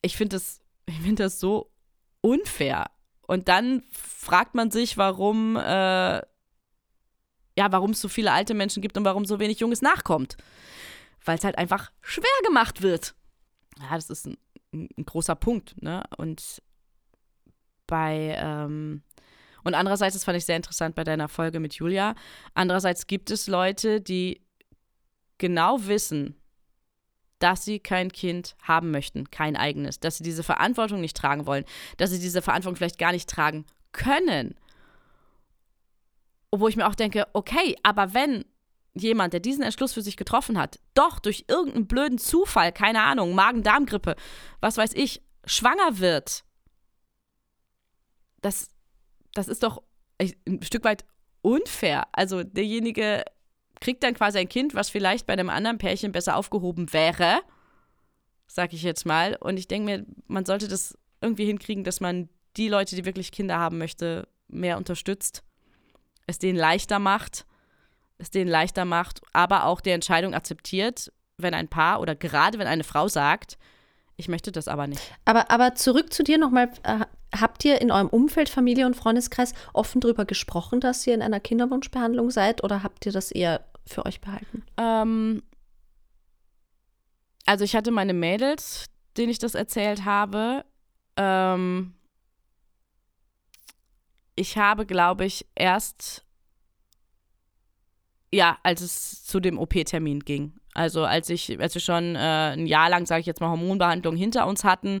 ich 0.00 0.16
finde 0.16 0.36
das, 0.36 0.60
find 1.02 1.20
das 1.20 1.38
so 1.38 1.70
unfair. 2.20 2.90
Und 3.26 3.48
dann 3.48 3.82
fragt 3.92 4.54
man 4.54 4.70
sich, 4.70 4.96
warum 4.96 5.56
äh, 5.56 6.20
ja, 7.56 7.70
warum 7.72 7.90
es 7.90 8.00
so 8.00 8.08
viele 8.08 8.32
alte 8.32 8.54
Menschen 8.54 8.82
gibt 8.82 8.96
und 8.96 9.04
warum 9.04 9.24
so 9.24 9.38
wenig 9.38 9.60
Junges 9.60 9.82
nachkommt. 9.82 10.36
Weil 11.24 11.38
es 11.38 11.44
halt 11.44 11.58
einfach 11.58 11.90
schwer 12.00 12.24
gemacht 12.44 12.82
wird. 12.82 13.14
Ja, 13.80 13.94
das 13.94 14.10
ist 14.10 14.26
ein, 14.26 14.38
ein 14.72 15.04
großer 15.04 15.34
Punkt, 15.34 15.80
ne? 15.82 16.02
Und 16.16 16.62
bei, 17.86 18.34
ähm, 18.38 19.02
und 19.64 19.74
andererseits, 19.74 20.14
das 20.14 20.24
fand 20.24 20.38
ich 20.38 20.44
sehr 20.44 20.56
interessant 20.56 20.94
bei 20.94 21.04
deiner 21.04 21.28
Folge 21.28 21.60
mit 21.60 21.74
Julia, 21.74 22.14
andererseits 22.54 23.06
gibt 23.06 23.30
es 23.30 23.46
Leute, 23.46 24.00
die 24.00 24.40
genau 25.38 25.86
wissen, 25.86 26.36
dass 27.38 27.64
sie 27.64 27.80
kein 27.80 28.12
Kind 28.12 28.56
haben 28.62 28.90
möchten, 28.90 29.30
kein 29.30 29.56
eigenes, 29.56 30.00
dass 30.00 30.18
sie 30.18 30.24
diese 30.24 30.42
Verantwortung 30.42 31.00
nicht 31.00 31.16
tragen 31.16 31.46
wollen, 31.46 31.64
dass 31.96 32.10
sie 32.10 32.20
diese 32.20 32.40
Verantwortung 32.40 32.76
vielleicht 32.76 32.98
gar 32.98 33.12
nicht 33.12 33.28
tragen 33.28 33.66
können 33.90 34.54
wo 36.60 36.68
ich 36.68 36.76
mir 36.76 36.86
auch 36.86 36.94
denke, 36.94 37.26
okay, 37.32 37.76
aber 37.82 38.14
wenn 38.14 38.44
jemand, 38.94 39.32
der 39.32 39.40
diesen 39.40 39.62
Entschluss 39.62 39.94
für 39.94 40.02
sich 40.02 40.16
getroffen 40.16 40.58
hat, 40.58 40.78
doch 40.94 41.18
durch 41.18 41.46
irgendeinen 41.48 41.86
blöden 41.86 42.18
Zufall, 42.18 42.72
keine 42.72 43.02
Ahnung, 43.02 43.34
Magen-Darm-Grippe, 43.34 44.16
was 44.60 44.76
weiß 44.76 44.92
ich, 44.94 45.22
schwanger 45.44 45.98
wird, 45.98 46.44
das, 48.42 48.68
das 49.34 49.48
ist 49.48 49.62
doch 49.62 49.82
ein 50.18 50.62
Stück 50.62 50.84
weit 50.84 51.04
unfair. 51.40 52.06
Also 52.12 52.42
derjenige 52.42 53.24
kriegt 53.80 54.02
dann 54.02 54.14
quasi 54.14 54.38
ein 54.38 54.48
Kind, 54.48 54.74
was 54.74 54.90
vielleicht 54.90 55.26
bei 55.26 55.32
einem 55.32 55.50
anderen 55.50 55.78
Pärchen 55.78 56.12
besser 56.12 56.36
aufgehoben 56.36 56.92
wäre, 56.92 57.40
sag 58.46 58.72
ich 58.72 58.82
jetzt 58.82 59.06
mal. 59.06 59.36
Und 59.40 59.56
ich 59.56 59.68
denke 59.68 59.90
mir, 59.90 60.06
man 60.26 60.44
sollte 60.44 60.68
das 60.68 60.96
irgendwie 61.20 61.46
hinkriegen, 61.46 61.82
dass 61.84 62.00
man 62.00 62.28
die 62.56 62.68
Leute, 62.68 62.94
die 62.94 63.04
wirklich 63.04 63.32
Kinder 63.32 63.58
haben 63.58 63.78
möchte, 63.78 64.28
mehr 64.48 64.76
unterstützt, 64.76 65.42
es 66.26 66.38
denen 66.38 66.58
leichter 66.58 66.98
macht, 66.98 67.46
es 68.18 68.30
denen 68.30 68.50
leichter 68.50 68.84
macht, 68.84 69.20
aber 69.32 69.64
auch 69.64 69.80
die 69.80 69.90
Entscheidung 69.90 70.34
akzeptiert, 70.34 71.12
wenn 71.36 71.54
ein 71.54 71.68
Paar 71.68 72.00
oder 72.00 72.14
gerade 72.14 72.58
wenn 72.58 72.66
eine 72.66 72.84
Frau 72.84 73.08
sagt, 73.08 73.58
ich 74.16 74.28
möchte 74.28 74.52
das 74.52 74.68
aber 74.68 74.86
nicht. 74.86 75.02
Aber, 75.24 75.50
aber 75.50 75.74
zurück 75.74 76.12
zu 76.12 76.22
dir 76.22 76.38
nochmal. 76.38 76.70
Äh, 76.84 77.00
habt 77.34 77.64
ihr 77.64 77.80
in 77.80 77.90
eurem 77.90 78.08
Umfeld, 78.08 78.48
Familie 78.48 78.86
und 78.86 78.94
Freundeskreis 78.94 79.54
offen 79.72 80.00
darüber 80.00 80.24
gesprochen, 80.24 80.80
dass 80.80 81.06
ihr 81.06 81.14
in 81.14 81.22
einer 81.22 81.40
Kinderwunschbehandlung 81.40 82.30
seid 82.30 82.62
oder 82.62 82.82
habt 82.82 83.06
ihr 83.06 83.12
das 83.12 83.30
eher 83.30 83.64
für 83.86 84.04
euch 84.04 84.20
behalten? 84.20 84.64
Ähm, 84.76 85.42
also 87.46 87.64
ich 87.64 87.74
hatte 87.74 87.90
meine 87.90 88.14
Mädels, 88.14 88.86
denen 89.16 89.30
ich 89.30 89.38
das 89.38 89.54
erzählt 89.54 90.04
habe. 90.04 90.64
Ähm, 91.16 91.94
ich 94.34 94.56
habe, 94.56 94.86
glaube 94.86 95.24
ich, 95.24 95.46
erst, 95.54 96.24
ja, 98.32 98.58
als 98.62 98.80
es 98.80 99.24
zu 99.24 99.40
dem 99.40 99.58
OP-Termin 99.58 100.20
ging. 100.20 100.54
Also 100.74 101.04
als 101.04 101.28
ich, 101.28 101.60
als 101.60 101.74
wir 101.74 101.82
schon 101.82 102.16
äh, 102.16 102.52
ein 102.54 102.66
Jahr 102.66 102.88
lang, 102.88 103.06
sage 103.06 103.20
ich 103.20 103.26
jetzt 103.26 103.40
mal, 103.40 103.50
Hormonbehandlung 103.50 104.16
hinter 104.16 104.46
uns 104.46 104.64
hatten, 104.64 105.00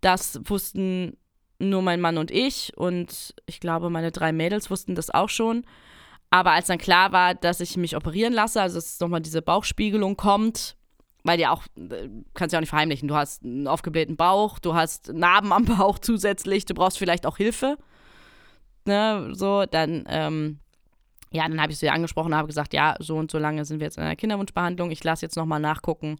das 0.00 0.40
wussten 0.44 1.16
nur 1.58 1.82
mein 1.82 2.00
Mann 2.00 2.18
und 2.18 2.30
ich 2.30 2.72
und 2.76 3.34
ich 3.46 3.60
glaube, 3.60 3.90
meine 3.90 4.12
drei 4.12 4.32
Mädels 4.32 4.70
wussten 4.70 4.94
das 4.94 5.10
auch 5.10 5.28
schon. 5.28 5.64
Aber 6.30 6.52
als 6.52 6.66
dann 6.66 6.78
klar 6.78 7.12
war, 7.12 7.34
dass 7.34 7.60
ich 7.60 7.76
mich 7.76 7.96
operieren 7.96 8.32
lasse, 8.32 8.60
also 8.60 8.76
dass 8.76 8.98
nochmal 8.98 9.20
diese 9.20 9.40
Bauchspiegelung 9.42 10.16
kommt, 10.16 10.76
weil 11.22 11.38
ja 11.38 11.52
auch, 11.52 11.64
äh, 11.76 12.08
kannst 12.34 12.52
ja 12.52 12.58
auch 12.58 12.62
nicht 12.62 12.70
verheimlichen, 12.70 13.08
du 13.08 13.14
hast 13.14 13.44
einen 13.44 13.68
aufgeblähten 13.68 14.16
Bauch, 14.16 14.58
du 14.58 14.74
hast 14.74 15.12
Narben 15.12 15.52
am 15.52 15.64
Bauch 15.64 15.98
zusätzlich, 16.00 16.64
du 16.64 16.74
brauchst 16.74 16.98
vielleicht 16.98 17.26
auch 17.26 17.36
Hilfe. 17.36 17.76
Ne, 18.86 19.30
so, 19.32 19.64
dann, 19.64 20.04
ähm, 20.08 20.60
ja, 21.30 21.48
dann 21.48 21.60
habe 21.60 21.72
ich 21.72 21.78
sie 21.78 21.90
angesprochen, 21.90 22.34
habe 22.34 22.48
gesagt, 22.48 22.74
ja, 22.74 22.96
so 22.98 23.16
und 23.16 23.30
so 23.30 23.38
lange 23.38 23.64
sind 23.64 23.80
wir 23.80 23.86
jetzt 23.86 23.96
in 23.96 24.04
einer 24.04 24.16
Kinderwunschbehandlung. 24.16 24.90
Ich 24.90 25.02
lasse 25.02 25.24
jetzt 25.24 25.36
nochmal 25.36 25.60
nachgucken, 25.60 26.18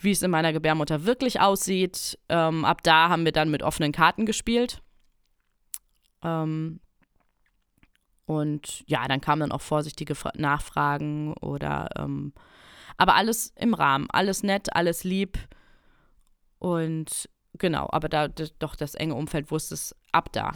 wie 0.00 0.10
es 0.10 0.22
in 0.22 0.30
meiner 0.30 0.52
Gebärmutter 0.52 1.04
wirklich 1.04 1.40
aussieht. 1.40 2.18
Ähm, 2.28 2.64
ab 2.64 2.82
da 2.82 3.08
haben 3.08 3.24
wir 3.24 3.32
dann 3.32 3.50
mit 3.50 3.62
offenen 3.62 3.92
Karten 3.92 4.26
gespielt. 4.26 4.82
Ähm, 6.22 6.80
und 8.26 8.84
ja, 8.86 9.06
dann 9.08 9.20
kamen 9.20 9.40
dann 9.40 9.52
auch 9.52 9.60
vorsichtige 9.60 10.14
Nachfragen 10.34 11.32
oder 11.34 11.88
ähm, 11.96 12.32
aber 12.96 13.14
alles 13.14 13.52
im 13.56 13.74
Rahmen, 13.74 14.06
alles 14.10 14.42
nett, 14.42 14.76
alles 14.76 15.04
lieb. 15.04 15.38
Und 16.58 17.28
genau, 17.54 17.88
aber 17.90 18.08
da 18.08 18.28
doch 18.28 18.76
das 18.76 18.94
enge 18.94 19.14
Umfeld 19.14 19.50
wusste 19.50 19.74
es 19.74 19.96
ab 20.12 20.30
da. 20.32 20.52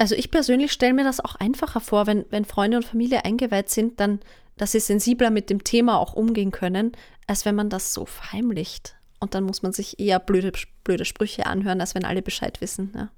Also 0.00 0.14
ich 0.14 0.30
persönlich 0.30 0.72
stelle 0.72 0.94
mir 0.94 1.04
das 1.04 1.20
auch 1.20 1.34
einfacher 1.34 1.78
vor, 1.78 2.06
wenn, 2.06 2.24
wenn 2.30 2.46
Freunde 2.46 2.78
und 2.78 2.86
Familie 2.86 3.26
eingeweiht 3.26 3.68
sind, 3.68 4.00
dann, 4.00 4.20
dass 4.56 4.72
sie 4.72 4.80
sensibler 4.80 5.28
mit 5.28 5.50
dem 5.50 5.62
Thema 5.62 5.98
auch 5.98 6.14
umgehen 6.14 6.52
können, 6.52 6.92
als 7.26 7.44
wenn 7.44 7.54
man 7.54 7.68
das 7.68 7.92
so 7.92 8.06
verheimlicht. 8.06 8.96
Und 9.18 9.34
dann 9.34 9.44
muss 9.44 9.62
man 9.62 9.72
sich 9.72 10.00
eher 10.00 10.18
blöde, 10.18 10.52
blöde 10.84 11.04
Sprüche 11.04 11.44
anhören, 11.44 11.82
als 11.82 11.94
wenn 11.94 12.06
alle 12.06 12.22
Bescheid 12.22 12.62
wissen. 12.62 12.94
Ja, 12.96 13.08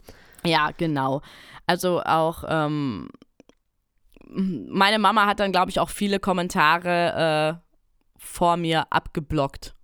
ja 0.44 0.70
genau. 0.76 1.22
Also 1.68 2.02
auch 2.02 2.42
ähm, 2.48 3.10
meine 4.26 4.98
Mama 4.98 5.26
hat 5.26 5.38
dann, 5.38 5.52
glaube 5.52 5.70
ich, 5.70 5.78
auch 5.78 5.90
viele 5.90 6.18
Kommentare 6.18 7.60
äh, 7.60 7.78
vor 8.18 8.56
mir 8.56 8.88
abgeblockt. 8.90 9.76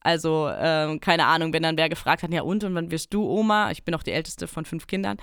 Also, 0.00 0.50
ähm, 0.52 0.98
keine 0.98 1.26
Ahnung, 1.26 1.52
wenn 1.52 1.62
dann 1.62 1.76
wer 1.76 1.88
gefragt 1.88 2.24
hat, 2.24 2.32
ja 2.32 2.42
und, 2.42 2.64
und 2.64 2.74
wann 2.74 2.90
wirst 2.90 3.14
du 3.14 3.24
Oma? 3.24 3.70
Ich 3.70 3.84
bin 3.84 3.94
auch 3.94 4.02
die 4.02 4.10
älteste 4.10 4.48
von 4.48 4.64
fünf 4.64 4.88
Kindern. 4.88 5.16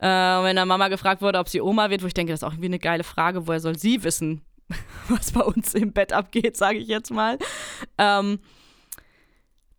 Äh, 0.00 0.06
wenn 0.06 0.56
dann 0.56 0.68
Mama 0.68 0.88
gefragt 0.88 1.20
wurde, 1.20 1.38
ob 1.38 1.48
sie 1.48 1.60
Oma 1.60 1.90
wird, 1.90 2.02
wo 2.02 2.06
ich 2.06 2.14
denke, 2.14 2.32
das 2.32 2.40
ist 2.40 2.44
auch 2.44 2.52
irgendwie 2.52 2.66
eine 2.66 2.78
geile 2.78 3.04
Frage, 3.04 3.46
woher 3.46 3.60
soll 3.60 3.76
sie 3.76 4.02
wissen, 4.02 4.40
was 5.08 5.32
bei 5.32 5.42
uns 5.42 5.74
im 5.74 5.92
Bett 5.92 6.12
abgeht, 6.12 6.56
sage 6.56 6.78
ich 6.78 6.88
jetzt 6.88 7.10
mal. 7.10 7.38
Ähm, 7.98 8.40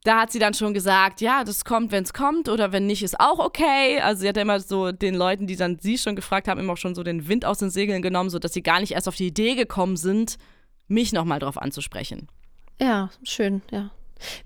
da 0.04 0.22
hat 0.22 0.32
sie 0.32 0.40
dann 0.40 0.54
schon 0.54 0.74
gesagt, 0.74 1.22
ja, 1.22 1.44
das 1.44 1.64
kommt, 1.64 1.92
wenn 1.92 2.04
es 2.04 2.14
kommt 2.14 2.50
oder 2.50 2.72
wenn 2.72 2.88
nicht, 2.88 3.04
ist 3.04 3.20
auch 3.20 3.40
okay. 3.40 4.00
Also 4.02 4.22
sie 4.22 4.30
hat 4.30 4.36
ja 4.36 4.42
immer 4.42 4.60
so 4.60 4.92
den 4.92 5.14
Leuten, 5.14 5.46
die 5.46 5.56
dann 5.56 5.78
sie 5.80 5.98
schon 5.98 6.16
gefragt 6.16 6.48
haben, 6.48 6.60
immer 6.60 6.74
auch 6.74 6.78
schon 6.78 6.96
so 6.96 7.04
den 7.04 7.28
Wind 7.28 7.46
aus 7.46 7.60
den 7.60 7.70
Segeln 7.70 8.02
genommen, 8.02 8.30
sodass 8.30 8.54
sie 8.54 8.64
gar 8.64 8.80
nicht 8.80 8.94
erst 8.94 9.08
auf 9.08 9.16
die 9.16 9.28
Idee 9.28 9.56
gekommen 9.56 9.98
sind, 9.98 10.38
mich 10.88 11.14
nochmal 11.14 11.40
drauf 11.40 11.58
anzusprechen. 11.58 12.28
Ja, 12.80 13.12
schön, 13.24 13.62
ja. 13.72 13.92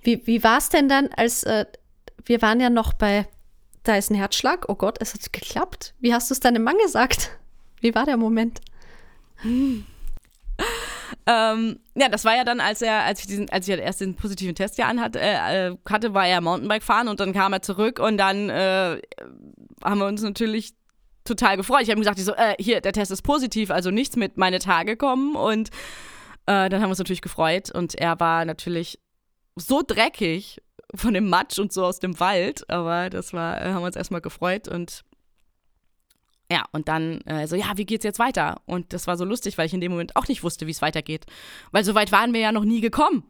Wie, 0.02 0.26
wie 0.28 0.44
war 0.44 0.58
es 0.58 0.70
denn 0.70 0.90
dann, 0.90 1.10
als 1.16 1.44
äh, 1.44 1.66
wir 2.26 2.42
waren 2.42 2.60
ja 2.60 2.70
noch 2.70 2.94
bei, 2.94 3.28
da 3.86 3.96
ist 3.96 4.12
ein 4.12 4.16
Herzschlag, 4.16 4.66
oh 4.68 4.76
Gott, 4.76 4.98
es 5.00 5.14
hat 5.14 5.32
geklappt. 5.32 5.94
Wie 6.00 6.14
hast 6.14 6.30
du 6.30 6.34
es 6.34 6.40
deinem 6.40 6.64
Mann 6.64 6.78
gesagt? 6.84 7.32
Wie 7.82 7.96
war 7.96 8.06
der 8.06 8.18
Moment? 8.18 8.62
Hm. 9.38 9.86
Ähm, 11.28 11.80
ja, 11.96 12.10
das 12.10 12.26
war 12.26 12.36
ja 12.36 12.44
dann, 12.44 12.60
als 12.60 12.82
er, 12.82 13.04
als 13.04 13.22
ich 13.22 13.28
diesen, 13.28 13.50
als 13.50 13.68
ich 13.68 13.78
erst 13.78 14.02
den 14.02 14.16
positiven 14.16 14.54
Test 14.54 14.78
ja 14.78 14.88
anhatte, 14.88 15.20
äh, 15.20 15.76
hatte, 15.88 16.14
war 16.14 16.28
er 16.28 16.42
Mountainbike 16.42 16.84
fahren 16.84 17.08
und 17.08 17.20
dann 17.20 17.34
kam 17.34 17.54
er 17.54 17.62
zurück 17.62 18.00
und 18.00 18.18
dann 18.18 18.50
äh, 18.50 19.02
haben 19.84 20.00
wir 20.00 20.06
uns 20.06 20.22
natürlich 20.22 20.74
total 21.24 21.58
gefreut. 21.58 21.82
Ich 21.82 21.90
habe 21.90 22.00
ihm 22.00 22.02
gesagt, 22.02 22.20
ich 22.20 22.26
so, 22.26 22.36
äh, 22.36 22.56
hier, 22.60 22.82
der 22.82 22.94
Test 22.94 23.12
ist 23.12 23.24
positiv, 23.24 23.72
also 23.72 23.92
nichts 23.92 24.16
mit 24.16 24.38
meine 24.38 24.60
Tage 24.60 24.98
kommen 24.98 25.36
und 25.36 25.70
äh, 26.48 26.70
dann 26.70 26.74
haben 26.74 26.84
wir 26.84 26.90
uns 26.90 27.00
natürlich 27.00 27.22
gefreut 27.22 27.72
und 27.72 27.96
er 27.96 28.20
war 28.20 28.46
natürlich 28.46 29.00
so 29.56 29.82
dreckig 29.86 30.62
von 30.98 31.14
dem 31.14 31.30
Matsch 31.30 31.60
und 31.60 31.74
so 31.74 31.86
aus 31.86 32.00
dem 32.00 32.20
Wald, 32.20 32.70
aber 32.70 33.10
das 33.10 33.34
war, 33.34 33.62
äh, 33.62 33.72
haben 33.72 33.82
wir 33.82 33.88
uns 33.88 33.96
erstmal 33.96 34.22
gefreut 34.22 34.68
und 34.68 35.04
ja, 36.52 36.64
und 36.72 36.88
dann 36.88 37.22
äh, 37.22 37.48
so, 37.48 37.56
ja, 37.56 37.72
wie 37.76 37.86
geht's 37.86 38.04
jetzt 38.04 38.20
weiter? 38.20 38.62
Und 38.66 38.94
das 38.94 39.08
war 39.08 39.18
so 39.18 39.26
lustig, 39.26 39.58
weil 39.58 39.66
ich 39.66 39.74
in 39.74 39.82
dem 39.82 39.92
Moment 39.92 40.16
auch 40.16 40.28
nicht 40.28 40.44
wusste, 40.44 40.68
wie 40.68 40.72
es 40.72 40.82
weitergeht. 40.82 41.26
Weil 41.72 41.84
so 41.84 41.96
weit 41.96 42.12
waren 42.12 42.34
wir 42.34 42.40
ja 42.40 42.52
noch 42.52 42.66
nie 42.66 42.82
gekommen. 42.82 43.24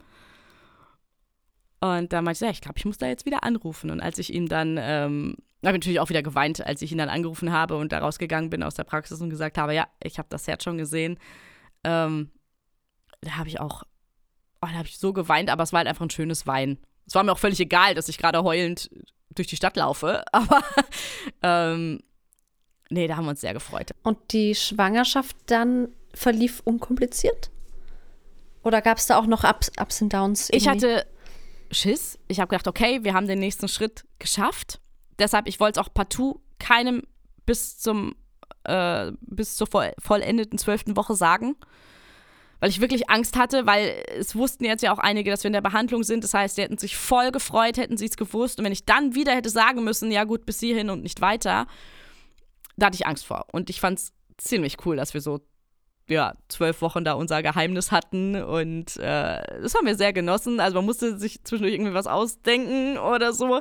Und 1.79 2.11
da 2.11 2.21
meinte 2.21 2.37
ich, 2.37 2.41
ja, 2.41 2.51
ich 2.51 2.61
glaube, 2.61 2.77
ich 2.77 2.85
muss 2.85 2.97
da 2.97 3.07
jetzt 3.07 3.25
wieder 3.25 3.43
anrufen. 3.43 3.89
Und 3.89 4.01
als 4.01 4.17
ich 4.17 4.33
ihn 4.33 4.47
dann, 4.47 4.77
ähm, 4.79 5.37
habe 5.63 5.77
ich 5.77 5.81
natürlich 5.81 5.99
auch 5.99 6.09
wieder 6.09 6.23
geweint, 6.23 6.65
als 6.65 6.81
ich 6.81 6.91
ihn 6.91 6.97
dann 6.97 7.09
angerufen 7.09 7.51
habe 7.51 7.77
und 7.77 7.91
da 7.91 7.99
rausgegangen 7.99 8.49
bin 8.49 8.63
aus 8.63 8.75
der 8.75 8.83
Praxis 8.83 9.21
und 9.21 9.29
gesagt 9.29 9.57
habe, 9.57 9.73
ja, 9.73 9.87
ich 10.03 10.17
habe 10.17 10.27
das 10.29 10.47
Herz 10.47 10.63
schon 10.63 10.77
gesehen. 10.77 11.17
Ähm, 11.83 12.31
da 13.21 13.37
habe 13.37 13.47
ich 13.47 13.59
auch, 13.59 13.83
oh, 14.61 14.67
da 14.67 14.73
habe 14.73 14.87
ich 14.87 14.97
so 14.97 15.13
geweint, 15.13 15.49
aber 15.49 15.63
es 15.63 15.71
war 15.71 15.79
halt 15.79 15.87
einfach 15.87 16.05
ein 16.05 16.09
schönes 16.09 16.45
Wein. 16.47 16.79
Es 17.07 17.15
war 17.15 17.23
mir 17.23 17.31
auch 17.31 17.39
völlig 17.39 17.59
egal, 17.59 17.93
dass 17.95 18.09
ich 18.09 18.17
gerade 18.17 18.43
heulend 18.43 18.89
durch 19.33 19.47
die 19.47 19.55
Stadt 19.55 19.75
laufe, 19.77 20.23
aber 20.31 20.63
ähm, 21.43 21.99
Nee, 22.89 23.07
da 23.07 23.17
haben 23.17 23.25
wir 23.25 23.31
uns 23.31 23.41
sehr 23.41 23.53
gefreut. 23.53 23.91
Und 24.03 24.17
die 24.31 24.53
Schwangerschaft 24.53 25.35
dann 25.47 25.89
verlief 26.13 26.61
unkompliziert? 26.63 27.49
Oder 28.63 28.81
gab 28.81 28.97
es 28.97 29.07
da 29.07 29.17
auch 29.17 29.25
noch 29.25 29.43
Ups, 29.43 29.71
Ups 29.79 30.01
und 30.01 30.13
Downs? 30.13 30.49
Irgendwie? 30.49 30.57
Ich 30.57 30.67
hatte 30.67 31.05
Schiss. 31.71 32.19
Ich 32.27 32.39
habe 32.39 32.49
gedacht, 32.49 32.67
okay, 32.67 33.03
wir 33.03 33.13
haben 33.13 33.27
den 33.27 33.39
nächsten 33.39 33.67
Schritt 33.67 34.05
geschafft. 34.19 34.79
Deshalb, 35.19 35.47
ich 35.47 35.59
wollte 35.59 35.79
es 35.79 35.85
auch 35.85 35.93
partout 35.93 36.41
keinem 36.59 37.03
bis 37.45 37.77
zum 37.77 38.15
äh, 38.63 39.11
bis 39.21 39.55
zur 39.55 39.67
vollendeten 39.99 40.57
zwölften 40.57 40.95
Woche 40.95 41.15
sagen. 41.15 41.55
Weil 42.59 42.69
ich 42.69 42.81
wirklich 42.81 43.09
Angst 43.09 43.37
hatte, 43.37 43.65
weil 43.65 44.03
es 44.17 44.35
wussten 44.35 44.65
jetzt 44.65 44.81
ja 44.81 44.93
auch 44.93 44.99
einige, 44.99 45.29
dass 45.29 45.43
wir 45.43 45.47
in 45.47 45.53
der 45.53 45.61
Behandlung 45.61 46.03
sind. 46.03 46.23
Das 46.23 46.33
heißt, 46.33 46.57
die 46.57 46.61
hätten 46.61 46.77
sich 46.77 46.95
voll 46.95 47.31
gefreut, 47.31 47.77
hätten 47.77 47.97
sie 47.97 48.05
es 48.05 48.17
gewusst. 48.17 48.59
Und 48.59 48.65
wenn 48.65 48.71
ich 48.71 48.85
dann 48.85 49.13
wieder 49.13 49.33
hätte 49.33 49.49
sagen 49.49 49.83
müssen, 49.83 50.11
ja 50.11 50.23
gut, 50.23 50.45
bis 50.45 50.59
hierhin 50.59 50.89
und 50.89 51.03
nicht 51.03 51.21
weiter, 51.21 51.67
da 52.77 52.87
hatte 52.87 52.95
ich 52.95 53.07
Angst 53.07 53.25
vor. 53.25 53.45
Und 53.51 53.69
ich 53.69 53.79
fand 53.79 53.99
es 53.99 54.13
ziemlich 54.37 54.77
cool, 54.85 54.95
dass 54.95 55.13
wir 55.13 55.21
so 55.21 55.41
ja, 56.07 56.35
zwölf 56.49 56.81
Wochen 56.81 57.03
da 57.03 57.13
unser 57.13 57.41
Geheimnis 57.41 57.91
hatten 57.91 58.35
und 58.35 58.95
äh, 58.97 59.61
das 59.61 59.73
haben 59.73 59.87
wir 59.87 59.95
sehr 59.95 60.13
genossen. 60.13 60.59
Also 60.59 60.75
man 60.75 60.85
musste 60.85 61.17
sich 61.17 61.43
zwischendurch 61.43 61.73
irgendwie 61.73 61.93
was 61.93 62.07
ausdenken 62.07 62.97
oder 62.97 63.33
so. 63.33 63.59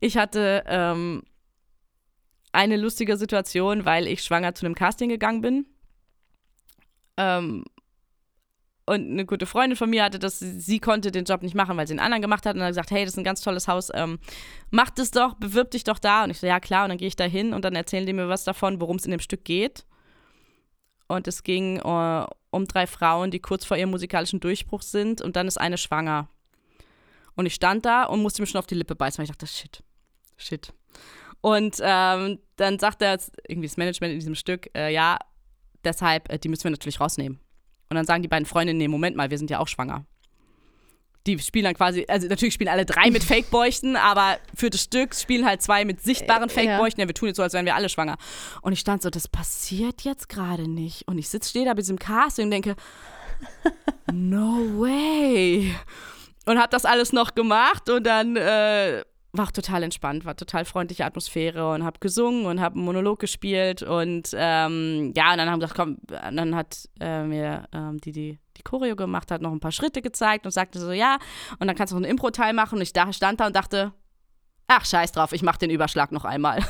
Ich 0.00 0.18
hatte 0.18 0.62
ähm, 0.66 1.22
eine 2.52 2.76
lustige 2.76 3.16
Situation, 3.16 3.84
weil 3.84 4.06
ich 4.08 4.22
schwanger 4.22 4.54
zu 4.54 4.66
einem 4.66 4.74
Casting 4.74 5.08
gegangen 5.08 5.40
bin. 5.40 5.66
Ähm, 7.16 7.64
und 8.86 9.10
eine 9.10 9.26
gute 9.26 9.46
Freundin 9.46 9.76
von 9.76 9.90
mir 9.90 10.04
hatte 10.04 10.18
das, 10.18 10.38
sie 10.38 10.78
konnte 10.78 11.10
den 11.10 11.24
Job 11.24 11.42
nicht 11.42 11.54
machen, 11.54 11.76
weil 11.76 11.88
sie 11.88 11.92
einen 11.92 12.00
anderen 12.00 12.22
gemacht 12.22 12.46
hat 12.46 12.54
und 12.54 12.60
dann 12.60 12.68
gesagt, 12.68 12.92
hey, 12.92 13.04
das 13.04 13.14
ist 13.14 13.18
ein 13.18 13.24
ganz 13.24 13.40
tolles 13.40 13.66
Haus, 13.66 13.90
ähm, 13.92 14.18
mach 14.70 14.90
das 14.90 15.10
doch, 15.10 15.34
bewirb 15.34 15.72
dich 15.72 15.82
doch 15.82 15.98
da. 15.98 16.24
Und 16.24 16.30
ich 16.30 16.38
so, 16.38 16.46
ja 16.46 16.60
klar, 16.60 16.84
und 16.84 16.90
dann 16.90 16.98
gehe 16.98 17.08
ich 17.08 17.16
da 17.16 17.24
hin 17.24 17.52
und 17.52 17.64
dann 17.64 17.74
erzählen 17.74 18.06
die 18.06 18.12
mir 18.12 18.28
was 18.28 18.44
davon, 18.44 18.80
worum 18.80 18.96
es 18.96 19.04
in 19.04 19.10
dem 19.10 19.20
Stück 19.20 19.44
geht. 19.44 19.84
Und 21.08 21.26
es 21.26 21.42
ging 21.42 21.80
uh, 21.84 22.26
um 22.50 22.66
drei 22.66 22.86
Frauen, 22.86 23.30
die 23.30 23.40
kurz 23.40 23.64
vor 23.64 23.76
ihrem 23.76 23.90
musikalischen 23.90 24.40
Durchbruch 24.40 24.82
sind 24.82 25.20
und 25.20 25.36
dann 25.36 25.48
ist 25.48 25.58
eine 25.58 25.78
schwanger. 25.78 26.28
Und 27.34 27.46
ich 27.46 27.54
stand 27.54 27.84
da 27.84 28.04
und 28.04 28.22
musste 28.22 28.40
mir 28.40 28.46
schon 28.46 28.58
auf 28.58 28.66
die 28.66 28.74
Lippe 28.74 28.94
beißen, 28.94 29.18
weil 29.18 29.24
ich 29.24 29.30
dachte, 29.30 29.46
shit, 29.46 29.82
Shit. 30.36 30.72
Und 31.40 31.76
ähm, 31.80 32.38
dann 32.56 32.78
sagt 32.78 33.02
er 33.02 33.18
irgendwie 33.48 33.68
das 33.68 33.76
Management 33.76 34.12
in 34.12 34.18
diesem 34.18 34.34
Stück, 34.34 34.68
äh, 34.76 34.92
ja, 34.92 35.18
deshalb, 35.84 36.30
äh, 36.30 36.38
die 36.38 36.48
müssen 36.48 36.64
wir 36.64 36.70
natürlich 36.70 37.00
rausnehmen. 37.00 37.40
Und 37.88 37.96
dann 37.96 38.06
sagen 38.06 38.22
die 38.22 38.28
beiden 38.28 38.46
Freundinnen, 38.46 38.78
nee, 38.78 38.88
Moment 38.88 39.16
mal, 39.16 39.30
wir 39.30 39.38
sind 39.38 39.50
ja 39.50 39.58
auch 39.58 39.68
schwanger. 39.68 40.04
Die 41.26 41.38
spielen 41.40 41.64
dann 41.64 41.74
quasi, 41.74 42.04
also 42.08 42.28
natürlich 42.28 42.54
spielen 42.54 42.68
alle 42.68 42.86
drei 42.86 43.10
mit 43.10 43.24
Fake-Bäuchten, 43.24 43.96
aber 43.96 44.38
für 44.54 44.70
das 44.70 44.82
Stück 44.82 45.14
spielen 45.14 45.44
halt 45.44 45.62
zwei 45.62 45.84
mit 45.84 46.00
sichtbaren 46.00 46.48
Fake-Bäuchten. 46.48 47.00
Ja. 47.00 47.08
wir 47.08 47.14
tun 47.14 47.28
jetzt 47.28 47.36
so, 47.36 47.42
als 47.42 47.52
wären 47.52 47.66
wir 47.66 47.74
alle 47.74 47.88
schwanger. 47.88 48.16
Und 48.62 48.72
ich 48.72 48.80
stand 48.80 49.02
so, 49.02 49.10
das 49.10 49.28
passiert 49.28 50.02
jetzt 50.02 50.28
gerade 50.28 50.68
nicht. 50.68 51.06
Und 51.08 51.18
ich 51.18 51.28
sitze, 51.28 51.50
stehe 51.50 51.64
da 51.64 51.72
bei 51.72 51.80
diesem 51.80 51.98
Casting 51.98 52.46
und 52.46 52.50
denke, 52.52 52.76
no 54.12 54.80
way. 54.80 55.74
Und 56.46 56.58
habe 56.58 56.70
das 56.70 56.84
alles 56.84 57.12
noch 57.12 57.34
gemacht 57.34 57.90
und 57.90 58.04
dann 58.04 58.36
äh, 58.36 59.02
war 59.38 59.46
auch 59.46 59.52
total 59.52 59.82
entspannt, 59.82 60.24
war 60.24 60.36
total 60.36 60.64
freundliche 60.64 61.04
Atmosphäre 61.04 61.72
und 61.72 61.84
habe 61.84 61.98
gesungen 62.00 62.46
und 62.46 62.60
habe 62.60 62.76
einen 62.76 62.84
Monolog 62.84 63.18
gespielt 63.18 63.82
und 63.82 64.30
ähm, 64.34 65.12
ja, 65.16 65.32
und 65.32 65.38
dann 65.38 65.50
haben 65.50 65.60
wir 65.60 65.68
gesagt, 65.68 65.76
komm, 65.76 65.98
dann 66.06 66.54
hat 66.54 66.88
äh, 67.00 67.22
mir 67.22 67.68
ähm, 67.72 67.98
die, 68.00 68.12
die 68.12 68.38
die 68.56 68.62
Choreo 68.62 68.96
gemacht 68.96 69.30
hat, 69.30 69.42
noch 69.42 69.52
ein 69.52 69.60
paar 69.60 69.72
Schritte 69.72 70.02
gezeigt 70.02 70.46
und 70.46 70.52
sagte 70.52 70.78
so, 70.78 70.92
ja, 70.92 71.18
und 71.58 71.66
dann 71.66 71.76
kannst 71.76 71.92
du 71.92 71.96
noch 71.96 72.02
einen 72.02 72.10
Impro-Teil 72.10 72.52
machen 72.52 72.76
und 72.76 72.82
ich 72.82 72.92
da, 72.92 73.12
stand 73.12 73.40
da 73.40 73.46
und 73.46 73.56
dachte, 73.56 73.92
ach, 74.66 74.84
scheiß 74.84 75.12
drauf, 75.12 75.32
ich 75.32 75.42
mach 75.42 75.56
den 75.56 75.70
Überschlag 75.70 76.12
noch 76.12 76.24
einmal. 76.24 76.58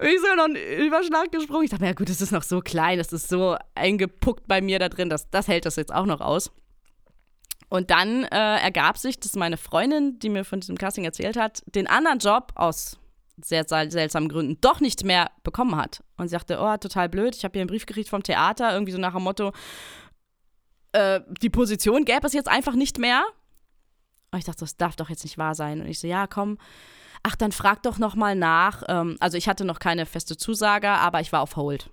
ich 0.00 0.20
so 0.20 0.34
noch 0.36 0.44
einen 0.44 0.56
Überschlag 0.56 1.30
gesprungen. 1.32 1.64
Ich 1.64 1.70
dachte, 1.70 1.86
ja 1.86 1.92
gut, 1.92 2.08
das 2.08 2.20
ist 2.20 2.32
noch 2.32 2.42
so 2.42 2.60
klein, 2.60 2.98
das 2.98 3.12
ist 3.12 3.28
so 3.28 3.56
eingepuckt 3.74 4.46
bei 4.46 4.60
mir 4.60 4.78
da 4.78 4.88
drin, 4.88 5.10
das, 5.10 5.30
das 5.30 5.48
hält 5.48 5.66
das 5.66 5.76
jetzt 5.76 5.92
auch 5.92 6.06
noch 6.06 6.20
aus. 6.20 6.50
Und 7.70 7.90
dann 7.90 8.24
äh, 8.24 8.56
ergab 8.58 8.98
sich, 8.98 9.18
dass 9.20 9.34
meine 9.36 9.56
Freundin, 9.56 10.18
die 10.18 10.28
mir 10.28 10.44
von 10.44 10.60
diesem 10.60 10.76
Casting 10.76 11.04
erzählt 11.04 11.36
hat, 11.36 11.62
den 11.66 11.86
anderen 11.86 12.18
Job 12.18 12.52
aus 12.56 12.98
sehr 13.42 13.64
seltsamen 13.66 14.28
Gründen 14.28 14.60
doch 14.60 14.80
nicht 14.80 15.04
mehr 15.04 15.30
bekommen 15.44 15.76
hat. 15.76 16.02
Und 16.16 16.26
sie 16.26 16.32
sagte, 16.32 16.58
oh, 16.60 16.76
total 16.76 17.08
blöd, 17.08 17.34
ich 17.36 17.44
habe 17.44 17.52
hier 17.52 17.62
einen 17.62 17.70
Brief 17.70 17.86
gekriegt 17.86 18.10
vom 18.10 18.22
Theater, 18.22 18.72
irgendwie 18.72 18.92
so 18.92 18.98
nach 18.98 19.14
dem 19.14 19.22
Motto, 19.22 19.52
äh, 20.92 21.20
die 21.40 21.48
Position 21.48 22.04
gäbe 22.04 22.26
es 22.26 22.32
jetzt 22.32 22.48
einfach 22.48 22.74
nicht 22.74 22.98
mehr. 22.98 23.24
Und 24.32 24.40
ich 24.40 24.44
dachte, 24.44 24.60
das 24.60 24.76
darf 24.76 24.96
doch 24.96 25.08
jetzt 25.08 25.24
nicht 25.24 25.38
wahr 25.38 25.54
sein. 25.54 25.80
Und 25.80 25.86
ich 25.86 26.00
so, 26.00 26.08
ja, 26.08 26.26
komm, 26.26 26.58
ach, 27.22 27.36
dann 27.36 27.52
frag 27.52 27.82
doch 27.84 27.98
noch 27.98 28.16
mal 28.16 28.34
nach. 28.34 28.82
Ähm, 28.88 29.16
also 29.20 29.38
ich 29.38 29.48
hatte 29.48 29.64
noch 29.64 29.78
keine 29.78 30.06
feste 30.06 30.36
Zusage, 30.36 30.90
aber 30.90 31.20
ich 31.20 31.32
war 31.32 31.40
auf 31.40 31.56
Hold. 31.56 31.90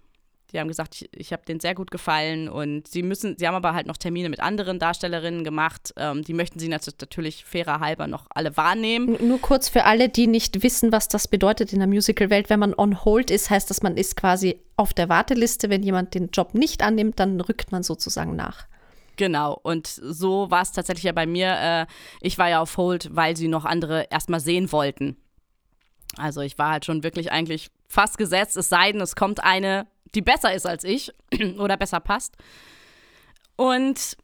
Die 0.52 0.60
haben 0.60 0.68
gesagt, 0.68 0.96
ich, 0.96 1.10
ich 1.14 1.34
habe 1.34 1.44
denen 1.46 1.60
sehr 1.60 1.76
gut 1.76 1.92
gefallen 1.92 2.48
und 2.48 2.88
sie 2.88 3.04
müssen, 3.04 3.38
sie 3.38 3.48
haben 3.48 3.56
aber 3.56 3.74
halt 3.74 3.86
noch 3.86 3.98
Termine 3.98 4.30
mit 4.30 4.40
anderen 4.40 4.80
Darstellerinnen 4.80 5.44
gemacht. 5.44 5.94
Ähm, 5.98 6.24
die 6.24 6.34
möchten 6.34 6.60
sie 6.60 6.70
natürlich 6.70 7.44
fairer 7.44 7.80
halber 7.80 8.08
noch 8.08 8.28
alle 8.30 8.56
wahrnehmen. 8.56 9.18
Nur 9.28 9.42
kurz 9.42 9.68
für 9.68 9.84
alle, 9.84 10.10
die 10.10 10.28
nicht 10.28 10.64
wissen, 10.64 10.92
was 10.92 11.08
das 11.08 11.28
bedeutet 11.28 11.74
in 11.74 11.80
der 11.80 11.88
Musical-Welt, 11.88 12.50
wenn 12.50 12.60
man 12.60 12.74
on 12.74 13.04
hold 13.04 13.30
ist, 13.30 13.50
heißt 13.50 13.70
das, 13.70 13.84
man 13.84 13.98
ist 13.98 14.16
quasi 14.16 14.62
auf 14.78 14.94
der 14.94 15.10
Warteliste. 15.10 15.70
Wenn 15.70 15.84
jemand 15.84 16.14
den 16.14 16.30
Job 16.30 16.54
nicht 16.54 16.82
annimmt, 16.82 17.20
dann 17.20 17.42
rückt 17.42 17.72
man 17.72 17.84
sozusagen 17.84 18.36
nach. 18.36 18.68
Genau, 19.18 19.60
und 19.64 19.88
so 19.88 20.50
war 20.52 20.62
es 20.62 20.72
tatsächlich 20.72 21.06
ja 21.06 21.12
bei 21.12 21.26
mir. 21.26 21.58
Äh, 21.60 21.86
ich 22.22 22.38
war 22.38 22.50
ja 22.50 22.62
auf 22.62 22.78
Hold, 22.78 23.10
weil 23.14 23.36
sie 23.36 23.48
noch 23.48 23.66
andere 23.66 24.08
erstmal 24.12 24.40
sehen 24.40 24.72
wollten. 24.72 25.18
Also 26.16 26.42
ich 26.42 26.58
war 26.58 26.72
halt 26.72 26.86
schon 26.86 27.04
wirklich 27.04 27.32
eigentlich 27.32 27.70
fast 27.88 28.18
gesetzt, 28.18 28.58
es 28.58 28.70
sei 28.70 28.92
denn, 28.92 29.02
es 29.02 29.16
kommt 29.16 29.44
eine 29.44 29.88
die 30.16 30.22
besser 30.22 30.54
ist 30.54 30.66
als 30.66 30.84
ich 30.84 31.12
oder 31.58 31.78
besser 31.78 32.00
passt. 32.00 32.36
Und 33.56 34.18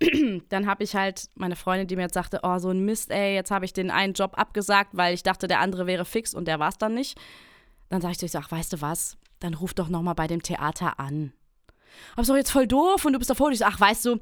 dann 0.48 0.66
habe 0.66 0.84
ich 0.84 0.94
halt 0.94 1.28
meine 1.34 1.56
Freundin, 1.56 1.88
die 1.88 1.96
mir 1.96 2.02
jetzt 2.02 2.14
sagte, 2.14 2.40
oh, 2.42 2.58
so 2.58 2.70
ein 2.70 2.84
Mist, 2.84 3.10
ey, 3.10 3.34
jetzt 3.34 3.50
habe 3.50 3.64
ich 3.64 3.72
den 3.72 3.90
einen 3.90 4.12
Job 4.12 4.38
abgesagt, 4.38 4.90
weil 4.92 5.14
ich 5.14 5.22
dachte, 5.22 5.48
der 5.48 5.60
andere 5.60 5.86
wäre 5.86 6.04
fix 6.04 6.34
und 6.34 6.46
der 6.46 6.58
war 6.58 6.68
es 6.68 6.78
dann 6.78 6.94
nicht. 6.94 7.18
Dann 7.88 8.00
sage 8.00 8.12
ich 8.12 8.18
so, 8.18 8.26
ich 8.26 8.32
sag, 8.32 8.50
weißt 8.50 8.72
du 8.72 8.80
was, 8.80 9.16
dann 9.40 9.54
ruf 9.54 9.74
doch 9.74 9.88
nochmal 9.88 10.14
bei 10.14 10.26
dem 10.26 10.42
Theater 10.42 10.98
an. 10.98 11.32
Aber 12.14 12.26
doch 12.26 12.36
jetzt 12.36 12.50
voll 12.50 12.66
doof 12.66 13.06
und 13.06 13.14
du 13.14 13.18
bist 13.18 13.30
davor. 13.30 13.50
Ich 13.50 13.60
so, 13.60 13.64
ach, 13.64 13.80
weißt 13.80 14.04
du, 14.04 14.18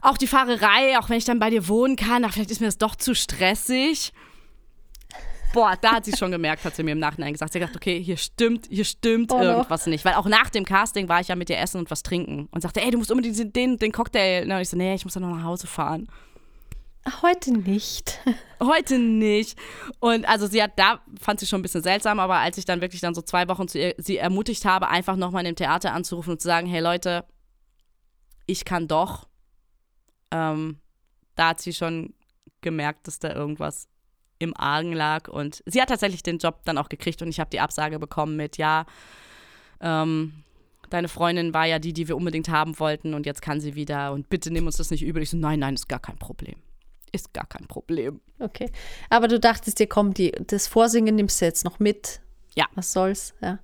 auch 0.00 0.16
die 0.16 0.26
Fahrerei, 0.26 0.98
auch 0.98 1.10
wenn 1.10 1.18
ich 1.18 1.26
dann 1.26 1.38
bei 1.38 1.50
dir 1.50 1.68
wohnen 1.68 1.96
kann, 1.96 2.24
ach, 2.24 2.32
vielleicht 2.32 2.50
ist 2.50 2.60
mir 2.60 2.68
das 2.68 2.78
doch 2.78 2.96
zu 2.96 3.14
stressig. 3.14 4.12
Boah, 5.52 5.76
da 5.80 5.92
hat 5.92 6.04
sie 6.04 6.16
schon 6.16 6.30
gemerkt, 6.30 6.64
hat 6.64 6.76
sie 6.76 6.82
mir 6.82 6.92
im 6.92 6.98
Nachhinein 6.98 7.32
gesagt. 7.32 7.52
Sie 7.52 7.58
hat 7.58 7.68
gedacht, 7.68 7.76
okay, 7.76 8.02
hier 8.02 8.16
stimmt, 8.16 8.66
hier 8.68 8.84
stimmt 8.84 9.32
oh 9.32 9.40
irgendwas 9.40 9.86
no. 9.86 9.90
nicht. 9.90 10.04
Weil 10.04 10.14
auch 10.14 10.26
nach 10.26 10.50
dem 10.50 10.64
Casting 10.64 11.08
war 11.08 11.20
ich 11.20 11.28
ja 11.28 11.36
mit 11.36 11.50
ihr 11.50 11.58
essen 11.58 11.78
und 11.78 11.90
was 11.90 12.02
trinken. 12.02 12.48
Und 12.50 12.60
sagte, 12.60 12.82
ey, 12.82 12.90
du 12.90 12.98
musst 12.98 13.10
unbedingt 13.10 13.56
den, 13.56 13.78
den 13.78 13.92
Cocktail. 13.92 14.42
Und 14.42 14.60
ich 14.60 14.68
so, 14.68 14.76
nee, 14.76 14.94
ich 14.94 15.04
muss 15.04 15.14
dann 15.14 15.22
noch 15.22 15.34
nach 15.34 15.44
Hause 15.44 15.66
fahren. 15.66 16.08
Heute 17.22 17.52
nicht. 17.52 18.20
Heute 18.60 18.98
nicht. 18.98 19.58
Und 20.00 20.28
also 20.28 20.46
sie 20.46 20.62
hat, 20.62 20.72
da 20.76 21.00
fand 21.20 21.40
sie 21.40 21.46
schon 21.46 21.60
ein 21.60 21.62
bisschen 21.62 21.82
seltsam, 21.82 22.18
aber 22.20 22.36
als 22.36 22.58
ich 22.58 22.64
dann 22.64 22.80
wirklich 22.80 23.00
dann 23.00 23.14
so 23.14 23.22
zwei 23.22 23.48
Wochen 23.48 23.68
zu 23.68 23.78
ihr, 23.78 23.94
sie 23.98 24.18
ermutigt 24.18 24.64
habe, 24.64 24.88
einfach 24.88 25.16
nochmal 25.16 25.46
in 25.46 25.54
dem 25.54 25.56
Theater 25.56 25.92
anzurufen 25.92 26.32
und 26.32 26.40
zu 26.40 26.48
sagen, 26.48 26.66
hey 26.66 26.80
Leute, 26.80 27.24
ich 28.46 28.64
kann 28.64 28.88
doch, 28.88 29.28
ähm, 30.30 30.80
da 31.34 31.48
hat 31.50 31.60
sie 31.60 31.72
schon 31.72 32.14
gemerkt, 32.60 33.06
dass 33.06 33.18
da 33.18 33.32
irgendwas 33.32 33.88
im 34.38 34.56
Argen 34.56 34.92
lag. 34.92 35.28
Und 35.28 35.62
sie 35.66 35.80
hat 35.80 35.88
tatsächlich 35.88 36.22
den 36.22 36.38
Job 36.38 36.60
dann 36.64 36.78
auch 36.78 36.88
gekriegt 36.88 37.22
und 37.22 37.28
ich 37.28 37.40
habe 37.40 37.50
die 37.50 37.60
Absage 37.60 37.98
bekommen 37.98 38.36
mit, 38.36 38.56
ja, 38.56 38.86
ähm, 39.80 40.32
deine 40.90 41.08
Freundin 41.08 41.54
war 41.54 41.66
ja 41.66 41.78
die, 41.78 41.92
die 41.92 42.08
wir 42.08 42.16
unbedingt 42.16 42.48
haben 42.48 42.78
wollten 42.78 43.14
und 43.14 43.26
jetzt 43.26 43.42
kann 43.42 43.60
sie 43.60 43.74
wieder 43.74 44.12
und 44.12 44.28
bitte 44.28 44.50
nimm 44.50 44.66
uns 44.66 44.76
das 44.76 44.90
nicht 44.90 45.02
übel. 45.02 45.22
Ich 45.22 45.30
so, 45.30 45.36
nein, 45.36 45.60
nein, 45.60 45.74
ist 45.74 45.88
gar 45.88 46.00
kein 46.00 46.18
Problem. 46.18 46.56
Ist 47.12 47.32
gar 47.32 47.46
kein 47.46 47.66
Problem. 47.66 48.20
Okay. 48.38 48.70
Aber 49.10 49.28
du 49.28 49.40
dachtest 49.40 49.78
dir, 49.78 49.86
komm, 49.86 50.14
die, 50.14 50.32
das 50.32 50.68
Vorsingen 50.68 51.14
nimmst 51.14 51.40
du 51.40 51.44
jetzt 51.46 51.64
noch 51.64 51.78
mit. 51.78 52.20
Ja. 52.54 52.66
Was 52.74 52.92
soll's, 52.92 53.34
ja. 53.40 53.58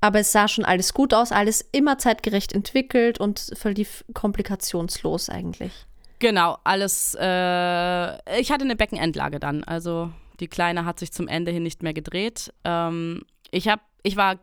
Aber 0.00 0.20
es 0.20 0.32
sah 0.32 0.48
schon 0.48 0.64
alles 0.64 0.92
gut 0.92 1.14
aus, 1.14 1.32
alles 1.32 1.66
immer 1.72 1.98
zeitgerecht 1.98 2.52
entwickelt 2.52 3.18
und 3.18 3.52
verlief 3.54 4.04
komplikationslos 4.12 5.30
eigentlich. 5.30 5.86
Genau, 6.18 6.58
alles. 6.64 7.16
Äh, 7.18 8.40
ich 8.40 8.50
hatte 8.50 8.64
eine 8.64 8.76
Beckenendlage 8.76 9.40
dann. 9.40 9.64
Also 9.64 10.12
die 10.40 10.48
Kleine 10.48 10.84
hat 10.84 10.98
sich 10.98 11.12
zum 11.12 11.28
Ende 11.28 11.50
hin 11.50 11.62
nicht 11.62 11.82
mehr 11.82 11.94
gedreht. 11.94 12.52
Ähm, 12.64 13.22
ich, 13.50 13.68
hab, 13.68 13.80
ich 14.02 14.16
war 14.16 14.38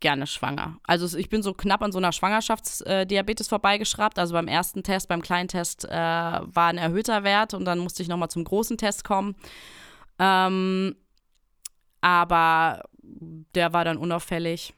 gerne 0.00 0.26
schwanger. 0.26 0.78
Also 0.84 1.18
ich 1.18 1.28
bin 1.28 1.42
so 1.42 1.54
knapp 1.54 1.82
an 1.82 1.92
so 1.92 1.98
einer 1.98 2.12
Schwangerschaftsdiabetes 2.12 3.46
äh, 3.46 3.50
vorbeigeschraubt. 3.50 4.18
Also 4.18 4.34
beim 4.34 4.48
ersten 4.48 4.82
Test, 4.82 5.08
beim 5.08 5.22
kleinen 5.22 5.48
Test 5.48 5.84
äh, 5.84 5.90
war 5.90 6.68
ein 6.68 6.78
erhöhter 6.78 7.24
Wert 7.24 7.54
und 7.54 7.64
dann 7.64 7.78
musste 7.78 8.02
ich 8.02 8.08
nochmal 8.08 8.30
zum 8.30 8.44
großen 8.44 8.76
Test 8.76 9.04
kommen. 9.04 9.34
Ähm, 10.18 10.96
aber 12.00 12.82
der 13.02 13.72
war 13.72 13.84
dann 13.84 13.96
unauffällig 13.96 14.74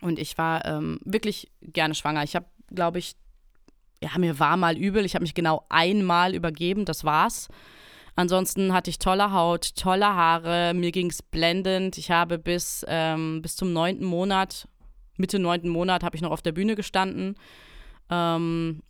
und 0.00 0.18
ich 0.18 0.36
war 0.38 0.64
ähm, 0.64 0.98
wirklich 1.04 1.52
gerne 1.60 1.94
schwanger. 1.94 2.24
Ich 2.24 2.34
habe, 2.34 2.46
glaube 2.74 2.98
ich, 2.98 3.14
ja, 4.02 4.10
mir 4.18 4.38
war 4.38 4.56
mal 4.56 4.76
übel. 4.76 5.04
Ich 5.04 5.14
habe 5.14 5.22
mich 5.22 5.34
genau 5.34 5.64
einmal 5.68 6.34
übergeben, 6.34 6.84
das 6.84 7.04
war's. 7.04 7.48
Ansonsten 8.14 8.72
hatte 8.72 8.88
ich 8.88 8.98
tolle 8.98 9.32
Haut, 9.32 9.76
tolle 9.76 10.06
Haare, 10.06 10.72
mir 10.74 10.90
ging 10.90 11.10
es 11.10 11.22
blendend. 11.22 11.98
Ich 11.98 12.10
habe 12.10 12.38
bis, 12.38 12.84
ähm, 12.88 13.42
bis 13.42 13.56
zum 13.56 13.72
neunten 13.74 14.06
Monat, 14.06 14.68
Mitte 15.18 15.38
neunten 15.38 15.68
Monat, 15.68 16.02
habe 16.02 16.16
ich 16.16 16.22
noch 16.22 16.30
auf 16.30 16.40
der 16.40 16.52
Bühne 16.52 16.76
gestanden. 16.76 17.36
Ähm, 18.10 18.82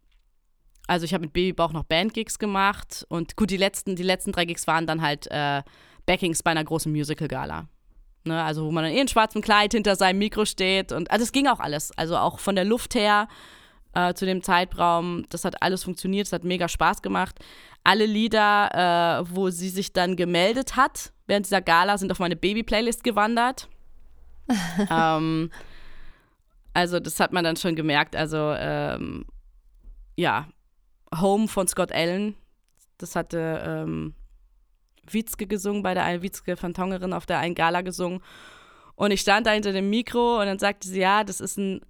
also 0.87 1.05
ich 1.05 1.13
habe 1.13 1.23
mit 1.23 1.33
Babybauch 1.33 1.73
noch 1.73 1.83
Bandgigs 1.83 2.39
gemacht 2.39 3.05
und 3.09 3.37
gut, 3.37 3.51
die 3.51 3.57
letzten, 3.57 3.97
die 3.97 4.05
letzten 4.05 4.31
drei 4.31 4.45
Gigs 4.45 4.69
waren 4.69 4.87
dann 4.87 5.03
halt 5.03 5.27
äh, 5.33 5.63
Backings 6.07 6.45
bei 6.45 6.53
einer 6.53 6.63
großen 6.65 6.93
Musical-Gala. 6.93 7.69
Ne, 8.25 8.43
also 8.43 8.67
wo 8.67 8.73
man 8.73 8.85
dann 8.85 8.93
eh 8.93 9.01
in 9.01 9.09
schwarzem 9.09 9.41
Kleid 9.41 9.73
hinter 9.73 9.95
seinem 9.95 10.19
Mikro 10.19 10.45
steht 10.45 10.91
und 10.91 11.11
also 11.11 11.23
es 11.23 11.33
ging 11.33 11.47
auch 11.47 11.61
alles. 11.61 11.97
Also 11.97 12.17
auch 12.17 12.39
von 12.39 12.57
der 12.57 12.65
Luft 12.65 12.95
her 12.95 13.29
äh, 13.97 14.15
zu 14.15 14.27
dem 14.27 14.43
Zeitraum. 14.43 15.25
Das 15.31 15.45
hat 15.45 15.63
alles 15.63 15.83
funktioniert, 15.85 16.27
es 16.27 16.33
hat 16.33 16.45
mega 16.45 16.69
Spaß 16.69 17.01
gemacht. 17.01 17.39
Alle 17.83 18.05
Lieder, 18.05 19.23
äh, 19.23 19.35
wo 19.35 19.49
sie 19.49 19.71
sich 19.71 19.93
dann 19.93 20.17
gemeldet 20.17 20.77
hat 20.77 21.13
während 21.27 21.47
dieser 21.47 21.63
Gala, 21.63 21.97
sind 21.97 22.13
auf 22.13 22.19
meine 22.19 22.37
Baby-Playlist 22.37 23.03
gewandert. 23.03 23.69
ähm, 24.91 25.51
also 26.75 27.01
das 27.01 27.19
hat 27.21 27.33
man 27.33 27.43
dann 27.43 27.57
schon 27.57 27.75
gemerkt. 27.75 28.15
Also 28.15 28.55
ähm, 28.59 29.25
ja, 30.15 30.47
Home 31.19 31.49
von 31.49 31.67
Scott 31.67 31.91
Allen, 31.91 32.35
das 32.99 33.17
hatte 33.17 33.63
ähm, 33.65 34.15
Witzke 35.11 35.47
gesungen 35.47 35.83
bei 35.83 35.95
der 35.95 36.05
einen 36.05 36.23
Witzke 36.23 36.57
Fantongerin 36.57 37.15
auf 37.15 37.25
der 37.25 37.39
einen 37.39 37.55
Gala 37.55 37.81
gesungen. 37.81 38.21
Und 38.95 39.11
ich 39.11 39.21
stand 39.21 39.47
da 39.47 39.53
hinter 39.53 39.73
dem 39.73 39.89
Mikro 39.89 40.41
und 40.41 40.47
dann 40.47 40.59
sagte 40.59 40.89
sie, 40.89 41.01
ja, 41.01 41.25
das 41.25 41.41
ist 41.41 41.57
ein 41.59 41.81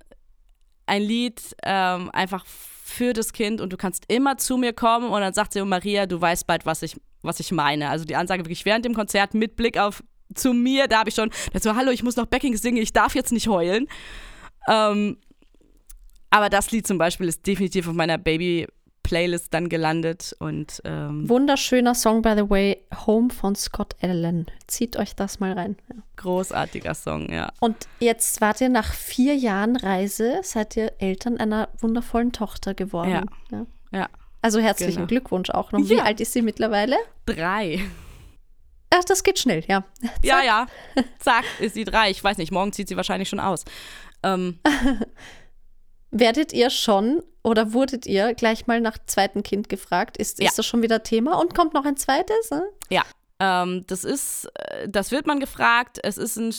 ein 0.86 1.02
Lied 1.02 1.40
ähm, 1.64 2.10
einfach 2.12 2.44
für 2.46 3.12
das 3.12 3.32
Kind 3.32 3.60
und 3.60 3.72
du 3.72 3.76
kannst 3.76 4.04
immer 4.08 4.38
zu 4.38 4.56
mir 4.56 4.72
kommen 4.72 5.10
und 5.10 5.20
dann 5.20 5.34
sagt 5.34 5.52
sie, 5.52 5.60
oh 5.60 5.64
Maria, 5.64 6.06
du 6.06 6.20
weißt 6.20 6.46
bald, 6.46 6.64
was 6.66 6.82
ich, 6.82 6.96
was 7.22 7.40
ich 7.40 7.50
meine. 7.52 7.90
Also 7.90 8.04
die 8.04 8.16
Ansage 8.16 8.44
wirklich 8.44 8.64
während 8.64 8.84
dem 8.84 8.94
Konzert 8.94 9.34
mit 9.34 9.56
Blick 9.56 9.76
auf 9.76 10.02
zu 10.34 10.52
mir, 10.52 10.86
da 10.88 11.00
habe 11.00 11.08
ich 11.08 11.14
schon, 11.14 11.30
so, 11.60 11.74
hallo, 11.74 11.90
ich 11.90 12.02
muss 12.02 12.16
noch 12.16 12.26
Backing 12.26 12.56
singen, 12.56 12.78
ich 12.78 12.92
darf 12.92 13.14
jetzt 13.14 13.32
nicht 13.32 13.48
heulen. 13.48 13.86
Ähm, 14.68 15.18
aber 16.30 16.48
das 16.48 16.70
Lied 16.70 16.86
zum 16.86 16.98
Beispiel 16.98 17.28
ist 17.28 17.46
definitiv 17.46 17.88
auf 17.88 17.94
meiner 17.94 18.18
Baby 18.18 18.66
Playlist 19.06 19.54
dann 19.54 19.68
gelandet. 19.68 20.34
Und 20.40 20.82
ähm, 20.84 21.28
Wunderschöner 21.28 21.94
Song, 21.94 22.22
by 22.22 22.34
the 22.36 22.50
way, 22.50 22.82
Home 23.06 23.30
von 23.30 23.54
Scott 23.54 23.94
Allen. 24.02 24.46
Zieht 24.66 24.96
euch 24.96 25.14
das 25.14 25.38
mal 25.40 25.52
rein. 25.52 25.76
Ja. 25.88 26.02
großartiger 26.16 26.94
Song, 26.94 27.30
ja. 27.32 27.52
Und 27.60 27.86
jetzt 28.00 28.40
wart 28.40 28.60
ihr 28.60 28.68
nach 28.68 28.92
vier 28.92 29.34
Jahren 29.36 29.76
Reise, 29.76 30.40
seid 30.42 30.76
ihr 30.76 30.92
Eltern 30.98 31.38
einer 31.38 31.68
wundervollen 31.78 32.32
Tochter 32.32 32.74
geworden. 32.74 33.10
Ja. 33.10 33.22
Ja. 33.50 33.66
Ja, 33.92 34.08
Also 34.42 34.58
herzlichen 34.58 34.94
Genau. 34.96 35.06
Glückwunsch 35.06 35.50
auch 35.50 35.70
noch. 35.72 35.88
Wie 35.88 36.00
alt 36.00 36.20
ist 36.20 36.32
sie 36.32 36.42
mittlerweile? 36.42 36.96
drei. 37.26 37.80
Ach, 38.90 39.04
das 39.04 39.22
geht 39.22 39.38
schnell, 39.38 39.64
ja. 39.68 39.84
Ja, 40.24 40.42
ja. 40.42 40.66
Zack, 41.20 41.44
ist 41.60 41.74
sie 41.74 41.84
drei. 41.84 42.10
Ich 42.10 42.22
weiß 42.22 42.38
nicht, 42.38 42.50
morgen 42.52 42.72
zieht 42.72 42.88
sie 42.88 42.96
wahrscheinlich 42.96 43.28
schon 43.28 43.40
aus. 43.40 43.64
Ähm, 44.22 44.58
Werdet 46.10 46.52
ihr 46.52 46.70
schon 46.70 47.22
oder 47.46 47.72
wurdet 47.72 48.06
ihr 48.06 48.34
gleich 48.34 48.66
mal 48.66 48.80
nach 48.80 48.98
zweiten 49.06 49.44
Kind 49.44 49.68
gefragt? 49.68 50.16
Ist, 50.16 50.40
Ja. 50.40 50.48
ist 50.48 50.58
das 50.58 50.66
schon 50.66 50.82
wieder 50.82 51.04
Thema? 51.04 51.38
Und 51.38 51.54
kommt 51.54 51.74
noch 51.74 51.84
ein 51.84 51.96
zweites? 51.96 52.50
Hm? 52.50 52.62
Ja, 52.90 53.04
ähm, 53.38 53.84
das 53.86 54.02
ist, 54.02 54.48
äh, 54.54 54.88
das 54.88 55.12
wird 55.12 55.28
man 55.28 55.38
gefragt. 55.38 56.00
Es 56.02 56.18
ist 56.18 56.36
ein, 56.38 56.52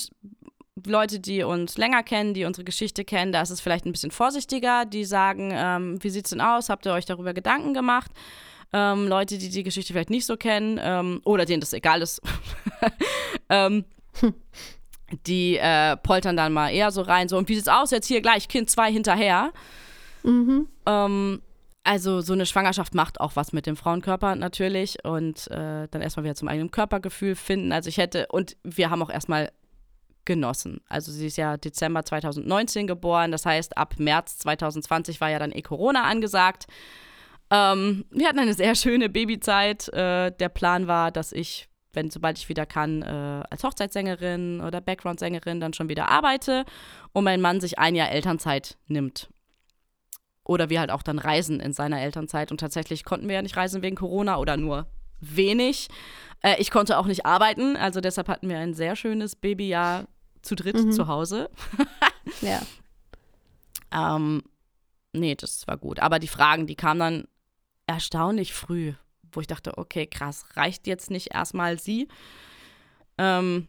Leute, 0.86 1.20
die 1.20 1.42
uns 1.42 1.76
länger 1.76 2.02
kennen, 2.02 2.32
die 2.32 2.46
unsere 2.46 2.64
Geschichte 2.64 3.04
kennen, 3.04 3.32
da 3.32 3.42
ist 3.42 3.50
es 3.50 3.60
vielleicht 3.60 3.84
ein 3.84 3.92
bisschen 3.92 4.10
vorsichtiger. 4.10 4.86
Die 4.86 5.04
sagen, 5.04 5.50
ähm, 5.54 6.02
wie 6.02 6.08
sieht's 6.08 6.30
denn 6.30 6.40
aus? 6.40 6.70
Habt 6.70 6.86
ihr 6.86 6.94
euch 6.94 7.04
darüber 7.04 7.34
Gedanken 7.34 7.74
gemacht? 7.74 8.10
Ähm, 8.72 9.08
Leute, 9.08 9.36
die 9.36 9.50
die 9.50 9.64
Geschichte 9.64 9.92
vielleicht 9.92 10.08
nicht 10.10 10.24
so 10.24 10.38
kennen 10.38 10.80
ähm, 10.82 11.20
oder 11.24 11.44
denen 11.44 11.60
das 11.60 11.74
egal 11.74 12.00
ist, 12.00 12.22
ähm, 13.50 13.84
die 15.26 15.58
äh, 15.58 15.98
poltern 15.98 16.36
dann 16.36 16.54
mal 16.54 16.70
eher 16.70 16.90
so 16.92 17.02
rein. 17.02 17.28
So, 17.28 17.36
und 17.36 17.50
wie 17.50 17.56
sieht's 17.56 17.68
aus? 17.68 17.90
Jetzt 17.90 18.06
hier 18.06 18.22
gleich 18.22 18.48
Kind 18.48 18.70
zwei 18.70 18.90
hinterher. 18.90 19.52
Mhm. 20.28 20.68
Ähm, 20.86 21.42
also 21.84 22.20
so 22.20 22.34
eine 22.34 22.44
Schwangerschaft 22.44 22.94
macht 22.94 23.18
auch 23.20 23.34
was 23.34 23.52
mit 23.52 23.64
dem 23.66 23.74
Frauenkörper 23.74 24.36
natürlich 24.36 25.04
und 25.04 25.50
äh, 25.50 25.88
dann 25.90 26.02
erstmal 26.02 26.24
wieder 26.24 26.34
zum 26.34 26.48
eigenen 26.48 26.70
Körpergefühl 26.70 27.34
finden. 27.34 27.72
Also 27.72 27.88
ich 27.88 27.96
hätte, 27.96 28.26
und 28.30 28.56
wir 28.62 28.90
haben 28.90 29.02
auch 29.02 29.10
erstmal 29.10 29.50
genossen. 30.26 30.82
Also 30.86 31.10
sie 31.10 31.28
ist 31.28 31.38
ja 31.38 31.56
Dezember 31.56 32.04
2019 32.04 32.86
geboren, 32.86 33.32
das 33.32 33.46
heißt 33.46 33.78
ab 33.78 33.94
März 33.96 34.38
2020 34.40 35.18
war 35.22 35.30
ja 35.30 35.38
dann 35.38 35.50
eh 35.50 35.62
Corona 35.62 36.04
angesagt. 36.04 36.66
Ähm, 37.50 38.04
wir 38.10 38.28
hatten 38.28 38.38
eine 38.38 38.52
sehr 38.52 38.74
schöne 38.74 39.08
Babyzeit. 39.08 39.88
Äh, 39.88 40.30
der 40.32 40.50
Plan 40.50 40.86
war, 40.88 41.10
dass 41.10 41.32
ich, 41.32 41.70
wenn 41.94 42.10
sobald 42.10 42.36
ich 42.36 42.50
wieder 42.50 42.66
kann, 42.66 43.00
äh, 43.00 43.42
als 43.48 43.64
Hochzeitssängerin 43.64 44.60
oder 44.60 44.82
Background-Sängerin 44.82 45.60
dann 45.60 45.72
schon 45.72 45.88
wieder 45.88 46.10
arbeite 46.10 46.66
und 47.14 47.24
mein 47.24 47.40
Mann 47.40 47.62
sich 47.62 47.78
ein 47.78 47.94
Jahr 47.94 48.10
Elternzeit 48.10 48.76
nimmt. 48.88 49.30
Oder 50.48 50.70
wir 50.70 50.80
halt 50.80 50.90
auch 50.90 51.02
dann 51.02 51.18
reisen 51.20 51.60
in 51.60 51.72
seiner 51.72 52.00
Elternzeit. 52.00 52.50
Und 52.50 52.58
tatsächlich 52.58 53.04
konnten 53.04 53.28
wir 53.28 53.36
ja 53.36 53.42
nicht 53.42 53.56
reisen 53.56 53.82
wegen 53.82 53.94
Corona 53.96 54.38
oder 54.38 54.56
nur 54.56 54.86
wenig. 55.20 55.88
Äh, 56.42 56.56
ich 56.60 56.70
konnte 56.70 56.96
auch 56.98 57.06
nicht 57.06 57.26
arbeiten, 57.26 57.76
also 57.76 58.00
deshalb 58.00 58.28
hatten 58.28 58.48
wir 58.48 58.58
ein 58.58 58.72
sehr 58.74 58.96
schönes 58.96 59.36
Babyjahr 59.36 60.06
zu 60.42 60.54
dritt 60.56 60.76
Mhm. 60.76 60.90
zu 60.92 61.06
Hause. 61.06 61.50
Ja. 62.42 62.60
Ähm, 63.90 64.42
nee, 65.12 65.34
das 65.34 65.66
war 65.66 65.76
gut. 65.78 65.98
Aber 66.00 66.18
die 66.18 66.28
Fragen, 66.28 66.66
die 66.66 66.74
kamen 66.76 67.00
dann 67.00 67.24
erstaunlich 67.86 68.52
früh, 68.52 68.92
wo 69.32 69.40
ich 69.40 69.46
dachte, 69.46 69.78
okay, 69.78 70.06
krass, 70.06 70.44
reicht 70.54 70.86
jetzt 70.86 71.10
nicht 71.10 71.32
erstmal 71.34 71.78
sie? 71.78 72.06
Ähm, 73.16 73.66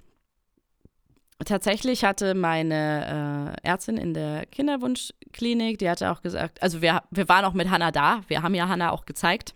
tatsächlich 1.45 2.03
hatte 2.03 2.35
meine 2.35 3.55
äh, 3.63 3.67
Ärztin 3.67 3.97
in 3.97 4.13
der 4.13 4.45
Kinderwunschklinik, 4.45 5.77
die 5.79 5.89
hatte 5.89 6.11
auch 6.11 6.21
gesagt, 6.21 6.61
also 6.61 6.81
wir, 6.81 7.03
wir 7.11 7.29
waren 7.29 7.45
auch 7.45 7.53
mit 7.53 7.69
Hannah 7.69 7.91
da, 7.91 8.21
wir 8.27 8.41
haben 8.41 8.55
ja 8.55 8.67
Hannah 8.67 8.91
auch 8.91 9.05
gezeigt. 9.05 9.55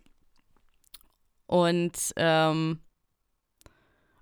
Und, 1.45 2.13
ähm, 2.15 2.79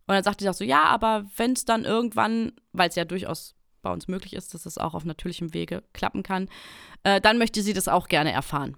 und 0.08 0.16
dann 0.16 0.24
sagte 0.24 0.44
sie 0.44 0.50
auch 0.50 0.56
so, 0.56 0.64
ja, 0.64 0.84
aber 0.86 1.26
wenn 1.38 1.54
es 1.54 1.64
dann 1.64 1.86
irgendwann, 1.86 2.54
weil 2.74 2.90
es 2.90 2.96
ja 2.96 3.06
durchaus 3.06 3.56
bei 3.82 3.92
uns 3.92 4.08
möglich 4.08 4.34
ist, 4.34 4.54
dass 4.54 4.66
es 4.66 4.78
auch 4.78 4.94
auf 4.94 5.06
natürlichem 5.06 5.54
Wege 5.54 5.84
klappen 5.94 6.24
kann, 6.24 6.50
äh, 7.04 7.22
dann 7.22 7.38
möchte 7.38 7.62
sie 7.62 7.74
das 7.74 7.88
auch 7.88 8.08
gerne 8.08 8.32
erfahren. 8.32 8.78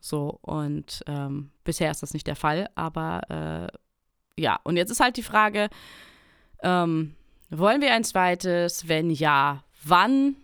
So, 0.00 0.38
und 0.42 1.02
ähm, 1.06 1.50
bisher 1.62 1.90
ist 1.90 2.02
das 2.02 2.14
nicht 2.14 2.26
der 2.26 2.36
Fall, 2.36 2.70
aber 2.74 3.70
äh, 4.36 4.40
ja, 4.40 4.58
und 4.64 4.76
jetzt 4.76 4.90
ist 4.90 5.00
halt 5.00 5.16
die 5.16 5.22
Frage, 5.22 5.68
ähm, 6.62 7.14
wollen 7.50 7.80
wir 7.80 7.92
ein 7.92 8.04
zweites? 8.04 8.88
Wenn 8.88 9.10
ja, 9.10 9.64
wann? 9.84 10.36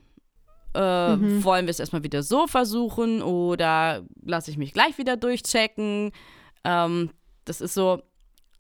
Äh, 0.75 1.17
Mhm. 1.17 1.43
Wollen 1.45 1.67
wir 1.67 1.71
es 1.71 1.81
erstmal 1.81 2.03
wieder 2.03 2.23
so 2.23 2.47
versuchen 2.47 3.23
oder 3.23 4.05
lasse 4.23 4.51
ich 4.51 4.59
mich 4.59 4.73
gleich 4.75 4.99
wieder 4.99 5.17
durchchecken? 5.17 6.13
Ähm, 6.65 7.11
das 7.47 7.61
ist 7.63 7.73
so, 7.75 8.03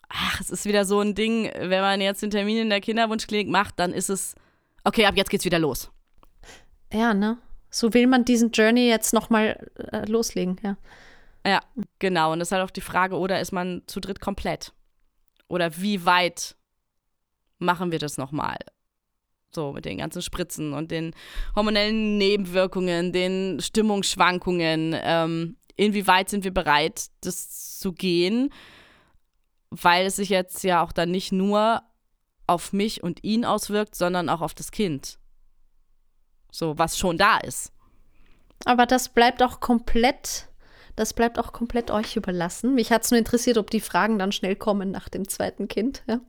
ach, 0.09 0.41
es 0.41 0.51
ist 0.51 0.65
wieder 0.65 0.85
so 0.87 1.01
ein 1.01 1.15
Ding, 1.15 1.51
wenn 1.59 1.83
man 1.83 2.01
jetzt 2.01 2.23
den 2.23 2.31
Termin 2.31 2.57
in 2.59 2.71
der 2.71 2.81
Kinderwunschklinik 2.81 3.49
macht, 3.49 3.79
dann 3.79 3.93
ist 3.93 4.09
es, 4.09 4.35
okay, 4.85 5.05
ab 5.05 5.17
jetzt 5.17 5.29
geht's 5.29 5.45
wieder 5.45 5.59
los. 5.59 5.91
Ja, 6.93 7.13
ne? 7.13 7.37
So 7.69 7.93
will 7.93 8.07
man 8.07 8.25
diesen 8.25 8.53
Journey 8.53 8.89
jetzt 8.89 9.13
nochmal 9.13 9.69
äh, 9.93 10.07
loslegen, 10.09 10.57
ja. 10.63 10.77
Ja, 11.47 11.61
genau. 11.99 12.33
Und 12.33 12.39
das 12.39 12.49
ist 12.49 12.53
halt 12.53 12.65
auch 12.65 12.71
die 12.71 12.81
Frage, 12.81 13.19
oder 13.19 13.41
ist 13.41 13.53
man 13.53 13.83
zu 13.87 14.01
dritt 14.01 14.21
komplett? 14.21 14.73
Oder 15.49 15.77
wie 15.77 16.05
weit 16.07 16.57
machen 17.59 17.93
wir 17.93 17.99
das 17.99 18.19
nochmal? 18.19 18.59
So, 19.55 19.73
mit 19.73 19.85
den 19.85 19.99
ganzen 19.99 20.23
Spritzen 20.23 20.73
und 20.75 20.91
den 20.91 21.15
hormonellen 21.55 22.19
Nebenwirkungen, 22.19 23.13
den 23.13 23.59
Stimmungsschwankungen. 23.61 24.95
Ähm, 25.01 25.57
inwieweit 25.77 26.29
sind 26.29 26.45
wir 26.45 26.53
bereit, 26.53 27.07
das 27.23 27.79
zu 27.79 27.93
gehen? 27.93 28.53
Weil 29.71 30.07
es 30.07 30.17
sich 30.17 30.29
jetzt 30.29 30.63
ja 30.63 30.83
auch 30.83 30.93
dann 30.93 31.11
nicht 31.11 31.33
nur 31.33 31.83
auf 32.47 32.73
mich 32.73 33.03
und 33.03 33.25
ihn 33.25 33.45
auswirkt, 33.45 33.95
sondern 33.95 34.29
auch 34.29 34.41
auf 34.41 34.55
das 34.55 34.71
Kind. 34.71 35.19
So, 36.51 36.79
was 36.79 36.99
schon 36.99 37.19
da 37.19 37.39
ist. 37.39 37.73
Aber 38.65 38.87
das 38.87 39.09
bleibt 39.11 39.43
auch 39.43 39.61
komplett, 39.61 40.49
das 40.97 41.13
bleibt 41.13 41.39
auch 41.39 41.53
komplett 41.53 41.91
euch 41.91 42.17
überlassen. 42.17 42.75
Mich 42.75 42.91
hat 42.93 43.05
es 43.05 43.11
nur 43.11 43.19
interessiert, 43.19 43.59
ob 43.59 43.71
die 43.71 43.81
Fragen 43.81 44.19
dann 44.19 44.33
schnell 44.33 44.57
kommen 44.57 44.91
nach 44.91 45.09
dem 45.09 45.29
zweiten 45.29 45.69
Kind, 45.69 46.03
ja. 46.07 46.21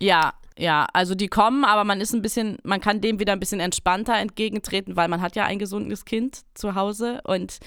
Ja, 0.00 0.34
ja, 0.58 0.86
also 0.92 1.14
die 1.14 1.28
kommen, 1.28 1.64
aber 1.64 1.84
man 1.84 2.00
ist 2.00 2.12
ein 2.12 2.22
bisschen, 2.22 2.58
man 2.64 2.80
kann 2.80 3.00
dem 3.00 3.20
wieder 3.20 3.32
ein 3.32 3.40
bisschen 3.40 3.60
entspannter 3.60 4.16
entgegentreten, 4.16 4.96
weil 4.96 5.08
man 5.08 5.20
hat 5.20 5.36
ja 5.36 5.44
ein 5.44 5.58
gesundes 5.58 6.04
Kind 6.04 6.42
zu 6.54 6.74
Hause 6.74 7.20
und 7.24 7.58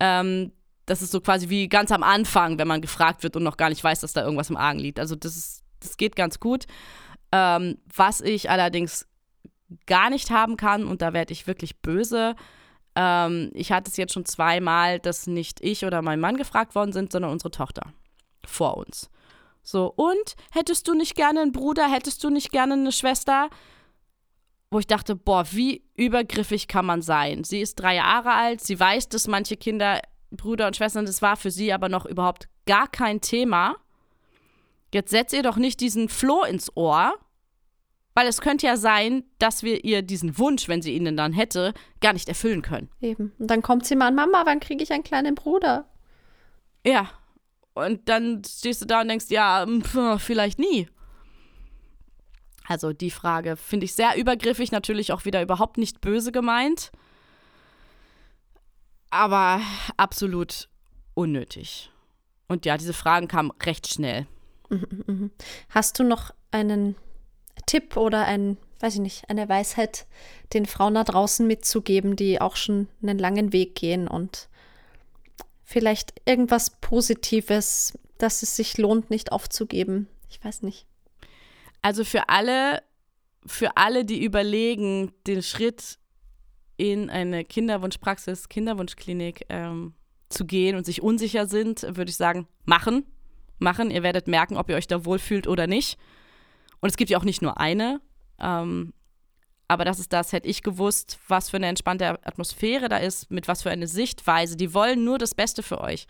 ähm, 0.00 0.52
das 0.86 1.02
ist 1.02 1.12
so 1.12 1.20
quasi 1.20 1.48
wie 1.48 1.68
ganz 1.68 1.92
am 1.92 2.02
Anfang, 2.02 2.58
wenn 2.58 2.68
man 2.68 2.80
gefragt 2.80 3.22
wird 3.22 3.36
und 3.36 3.42
noch 3.42 3.56
gar 3.56 3.68
nicht 3.68 3.84
weiß, 3.84 4.00
dass 4.00 4.14
da 4.14 4.22
irgendwas 4.22 4.50
im 4.50 4.56
Argen 4.56 4.78
liegt. 4.80 4.98
Also 4.98 5.14
das 5.14 5.36
ist, 5.36 5.62
das 5.80 5.96
geht 5.96 6.16
ganz 6.16 6.40
gut. 6.40 6.66
Ähm, 7.30 7.78
was 7.94 8.20
ich 8.20 8.50
allerdings 8.50 9.06
gar 9.86 10.10
nicht 10.10 10.30
haben 10.30 10.56
kann, 10.56 10.84
und 10.84 11.02
da 11.02 11.12
werde 11.12 11.32
ich 11.32 11.46
wirklich 11.46 11.80
böse, 11.80 12.34
ähm, 12.94 13.50
ich 13.54 13.72
hatte 13.72 13.90
es 13.90 13.96
jetzt 13.96 14.12
schon 14.12 14.26
zweimal, 14.26 14.98
dass 14.98 15.26
nicht 15.26 15.60
ich 15.60 15.84
oder 15.84 16.02
mein 16.02 16.20
Mann 16.20 16.36
gefragt 16.36 16.74
worden 16.74 16.92
sind, 16.92 17.12
sondern 17.12 17.30
unsere 17.30 17.50
Tochter 17.50 17.92
vor 18.44 18.76
uns. 18.76 19.10
So, 19.62 19.92
und 19.94 20.34
hättest 20.50 20.88
du 20.88 20.94
nicht 20.94 21.14
gerne 21.14 21.40
einen 21.40 21.52
Bruder, 21.52 21.88
hättest 21.88 22.24
du 22.24 22.30
nicht 22.30 22.50
gerne 22.50 22.74
eine 22.74 22.92
Schwester? 22.92 23.48
Wo 24.70 24.78
ich 24.78 24.86
dachte, 24.86 25.14
boah, 25.14 25.46
wie 25.52 25.84
übergriffig 25.94 26.66
kann 26.66 26.86
man 26.86 27.02
sein? 27.02 27.44
Sie 27.44 27.60
ist 27.60 27.76
drei 27.76 27.96
Jahre 27.96 28.32
alt, 28.32 28.60
sie 28.60 28.78
weiß, 28.78 29.08
dass 29.08 29.28
manche 29.28 29.56
Kinder 29.56 30.00
Brüder 30.30 30.66
und 30.66 30.76
Schwestern, 30.76 31.06
das 31.06 31.22
war 31.22 31.36
für 31.36 31.50
sie 31.50 31.72
aber 31.72 31.88
noch 31.88 32.06
überhaupt 32.06 32.48
gar 32.66 32.88
kein 32.88 33.20
Thema. 33.20 33.76
Jetzt 34.92 35.10
setzt 35.10 35.34
ihr 35.34 35.42
doch 35.42 35.56
nicht 35.56 35.80
diesen 35.80 36.08
Floh 36.08 36.42
ins 36.44 36.74
Ohr, 36.76 37.14
weil 38.14 38.26
es 38.26 38.40
könnte 38.40 38.66
ja 38.66 38.76
sein, 38.76 39.24
dass 39.38 39.62
wir 39.62 39.84
ihr 39.84 40.02
diesen 40.02 40.38
Wunsch, 40.38 40.68
wenn 40.68 40.82
sie 40.82 40.94
ihn 40.94 41.04
denn 41.04 41.16
dann 41.16 41.32
hätte, 41.32 41.72
gar 42.00 42.12
nicht 42.12 42.28
erfüllen 42.28 42.62
können. 42.62 42.90
Eben. 43.00 43.32
Und 43.38 43.48
dann 43.50 43.62
kommt 43.62 43.86
sie 43.86 43.96
mal 43.96 44.08
an, 44.08 44.14
Mama, 44.14 44.42
wann 44.44 44.60
kriege 44.60 44.82
ich 44.82 44.92
einen 44.92 45.04
kleinen 45.04 45.34
Bruder? 45.34 45.86
Ja. 46.84 47.10
Und 47.74 48.08
dann 48.08 48.42
stehst 48.44 48.82
du 48.82 48.86
da 48.86 49.00
und 49.00 49.08
denkst, 49.08 49.26
ja, 49.28 49.66
pf, 49.66 50.22
vielleicht 50.22 50.58
nie. 50.58 50.88
Also 52.66 52.92
die 52.92 53.10
Frage 53.10 53.56
finde 53.56 53.84
ich 53.84 53.94
sehr 53.94 54.16
übergriffig, 54.16 54.72
natürlich 54.72 55.12
auch 55.12 55.24
wieder 55.24 55.42
überhaupt 55.42 55.78
nicht 55.78 56.00
böse 56.00 56.32
gemeint. 56.32 56.92
Aber 59.10 59.60
absolut 59.96 60.68
unnötig. 61.14 61.90
Und 62.48 62.64
ja, 62.66 62.76
diese 62.76 62.92
Fragen 62.92 63.28
kamen 63.28 63.50
recht 63.62 63.88
schnell. 63.88 64.26
Hast 65.68 65.98
du 65.98 66.04
noch 66.04 66.32
einen 66.50 66.96
Tipp 67.66 67.96
oder 67.96 68.24
ein, 68.24 68.56
weiß 68.80 68.94
ich 68.94 69.00
nicht, 69.00 69.28
eine 69.28 69.48
Weisheit 69.48 70.06
den 70.52 70.66
Frauen 70.66 70.94
da 70.94 71.04
draußen 71.04 71.46
mitzugeben, 71.46 72.16
die 72.16 72.40
auch 72.40 72.56
schon 72.56 72.88
einen 73.02 73.18
langen 73.18 73.52
Weg 73.52 73.74
gehen 73.74 74.08
und 74.08 74.48
vielleicht 75.62 76.14
irgendwas 76.26 76.78
Positives, 76.80 77.98
dass 78.18 78.42
es 78.42 78.56
sich 78.56 78.78
lohnt, 78.78 79.10
nicht 79.10 79.32
aufzugeben? 79.32 80.08
Ich 80.28 80.42
weiß 80.44 80.62
nicht. 80.62 80.86
Also 81.82 82.04
für 82.04 82.28
alle, 82.28 82.82
für 83.46 83.76
alle, 83.76 84.04
die 84.04 84.24
überlegen, 84.24 85.12
den 85.26 85.42
Schritt 85.42 85.98
in 86.76 87.10
eine 87.10 87.44
Kinderwunschpraxis, 87.44 88.48
Kinderwunschklinik 88.48 89.46
ähm, 89.48 89.94
zu 90.28 90.46
gehen 90.46 90.76
und 90.76 90.86
sich 90.86 91.02
unsicher 91.02 91.46
sind, 91.46 91.82
würde 91.82 92.10
ich 92.10 92.16
sagen, 92.16 92.48
machen. 92.64 93.04
Machen. 93.58 93.90
Ihr 93.90 94.02
werdet 94.02 94.26
merken, 94.26 94.56
ob 94.56 94.68
ihr 94.68 94.76
euch 94.76 94.86
da 94.86 95.04
wohlfühlt 95.04 95.46
oder 95.46 95.66
nicht. 95.66 95.98
Und 96.80 96.88
es 96.88 96.96
gibt 96.96 97.10
ja 97.10 97.18
auch 97.18 97.24
nicht 97.24 97.42
nur 97.42 97.60
eine. 97.60 98.00
Ähm, 98.40 98.92
aber 99.68 99.84
das 99.84 99.98
ist 99.98 100.12
das, 100.12 100.32
hätte 100.32 100.48
ich 100.48 100.62
gewusst, 100.62 101.18
was 101.28 101.50
für 101.50 101.56
eine 101.56 101.68
entspannte 101.68 102.18
Atmosphäre 102.26 102.88
da 102.88 102.98
ist, 102.98 103.30
mit 103.30 103.48
was 103.48 103.62
für 103.62 103.70
eine 103.70 103.86
Sichtweise. 103.86 104.56
Die 104.56 104.74
wollen 104.74 105.04
nur 105.04 105.18
das 105.18 105.34
Beste 105.34 105.62
für 105.62 105.80
euch. 105.80 106.06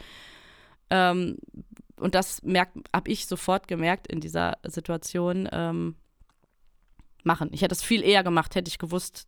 Ähm, 0.91 1.39
und 1.97 2.15
das 2.15 2.43
habe 2.93 3.11
ich 3.11 3.27
sofort 3.27 3.69
gemerkt 3.69 4.09
in 4.09 4.21
dieser 4.21 4.59
Situation. 4.65 5.49
Ähm, 5.53 5.97
machen. 7.25 7.51
Ich 7.53 7.63
hätte 7.63 7.75
es 7.75 7.83
viel 7.83 8.03
eher 8.03 8.23
gemacht, 8.23 8.55
hätte 8.55 8.69
ich 8.69 8.79
gewusst, 8.79 9.27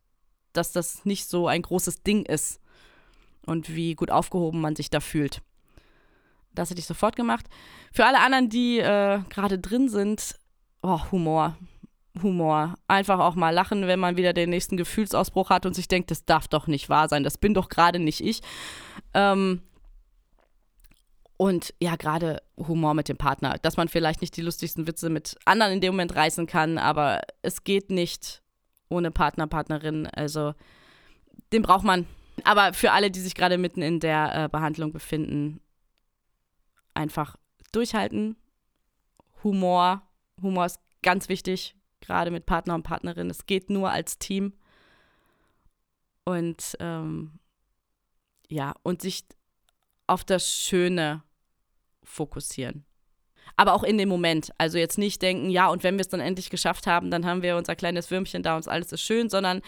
dass 0.52 0.72
das 0.72 1.04
nicht 1.04 1.26
so 1.26 1.48
ein 1.48 1.62
großes 1.62 2.02
Ding 2.02 2.24
ist 2.24 2.60
und 3.46 3.74
wie 3.74 3.94
gut 3.94 4.10
aufgehoben 4.10 4.60
man 4.60 4.76
sich 4.76 4.90
da 4.90 5.00
fühlt. 5.00 5.42
Das 6.54 6.70
hätte 6.70 6.78
ich 6.78 6.86
sofort 6.86 7.16
gemacht. 7.16 7.46
Für 7.92 8.06
alle 8.06 8.20
anderen, 8.20 8.48
die 8.48 8.78
äh, 8.78 9.20
gerade 9.28 9.58
drin 9.58 9.88
sind, 9.88 10.36
oh, 10.82 11.00
Humor. 11.10 11.56
Humor. 12.22 12.74
Einfach 12.86 13.18
auch 13.18 13.34
mal 13.34 13.50
lachen, 13.50 13.86
wenn 13.86 13.98
man 13.98 14.16
wieder 14.16 14.32
den 14.32 14.50
nächsten 14.50 14.76
Gefühlsausbruch 14.76 15.50
hat 15.50 15.66
und 15.66 15.74
sich 15.74 15.88
denkt, 15.88 16.10
das 16.10 16.24
darf 16.24 16.48
doch 16.48 16.66
nicht 16.66 16.88
wahr 16.88 17.08
sein, 17.08 17.24
das 17.24 17.38
bin 17.38 17.54
doch 17.54 17.68
gerade 17.68 17.98
nicht 17.98 18.20
ich. 18.20 18.40
Ähm, 19.14 19.62
und 21.36 21.74
ja, 21.80 21.96
gerade 21.96 22.42
Humor 22.56 22.94
mit 22.94 23.08
dem 23.08 23.16
Partner, 23.16 23.58
dass 23.60 23.76
man 23.76 23.88
vielleicht 23.88 24.20
nicht 24.20 24.36
die 24.36 24.42
lustigsten 24.42 24.86
Witze 24.86 25.10
mit 25.10 25.36
anderen 25.44 25.72
in 25.72 25.80
dem 25.80 25.94
Moment 25.94 26.14
reißen 26.14 26.46
kann, 26.46 26.78
aber 26.78 27.22
es 27.42 27.64
geht 27.64 27.90
nicht 27.90 28.42
ohne 28.88 29.10
Partner, 29.10 29.46
Partnerin. 29.48 30.06
Also 30.06 30.54
den 31.52 31.62
braucht 31.62 31.84
man. 31.84 32.06
Aber 32.44 32.72
für 32.72 32.92
alle, 32.92 33.10
die 33.10 33.20
sich 33.20 33.34
gerade 33.34 33.58
mitten 33.58 33.82
in 33.82 34.00
der 34.00 34.44
äh, 34.44 34.48
Behandlung 34.48 34.92
befinden, 34.92 35.60
einfach 36.94 37.36
durchhalten. 37.72 38.36
Humor. 39.42 40.02
Humor 40.40 40.66
ist 40.66 40.80
ganz 41.02 41.28
wichtig, 41.28 41.76
gerade 42.06 42.30
mit 42.30 42.46
Partner 42.46 42.74
und 42.74 42.82
Partnerin. 42.82 43.30
Es 43.30 43.46
geht 43.46 43.70
nur 43.70 43.90
als 43.90 44.18
Team. 44.18 44.52
Und 46.24 46.76
ähm, 46.80 47.38
ja, 48.48 48.74
und 48.82 49.02
sich 49.02 49.24
auf 50.06 50.24
das 50.24 50.50
Schöne 50.50 51.22
fokussieren. 52.02 52.84
Aber 53.56 53.74
auch 53.74 53.82
in 53.82 53.98
dem 53.98 54.08
Moment. 54.08 54.50
Also 54.58 54.78
jetzt 54.78 54.98
nicht 54.98 55.22
denken, 55.22 55.50
ja, 55.50 55.68
und 55.68 55.82
wenn 55.82 55.96
wir 55.96 56.00
es 56.02 56.08
dann 56.08 56.20
endlich 56.20 56.50
geschafft 56.50 56.86
haben, 56.86 57.10
dann 57.10 57.26
haben 57.26 57.42
wir 57.42 57.56
unser 57.56 57.76
kleines 57.76 58.10
Würmchen 58.10 58.42
da 58.42 58.56
und 58.56 58.68
alles 58.68 58.92
ist 58.92 59.02
schön, 59.02 59.28
sondern 59.28 59.62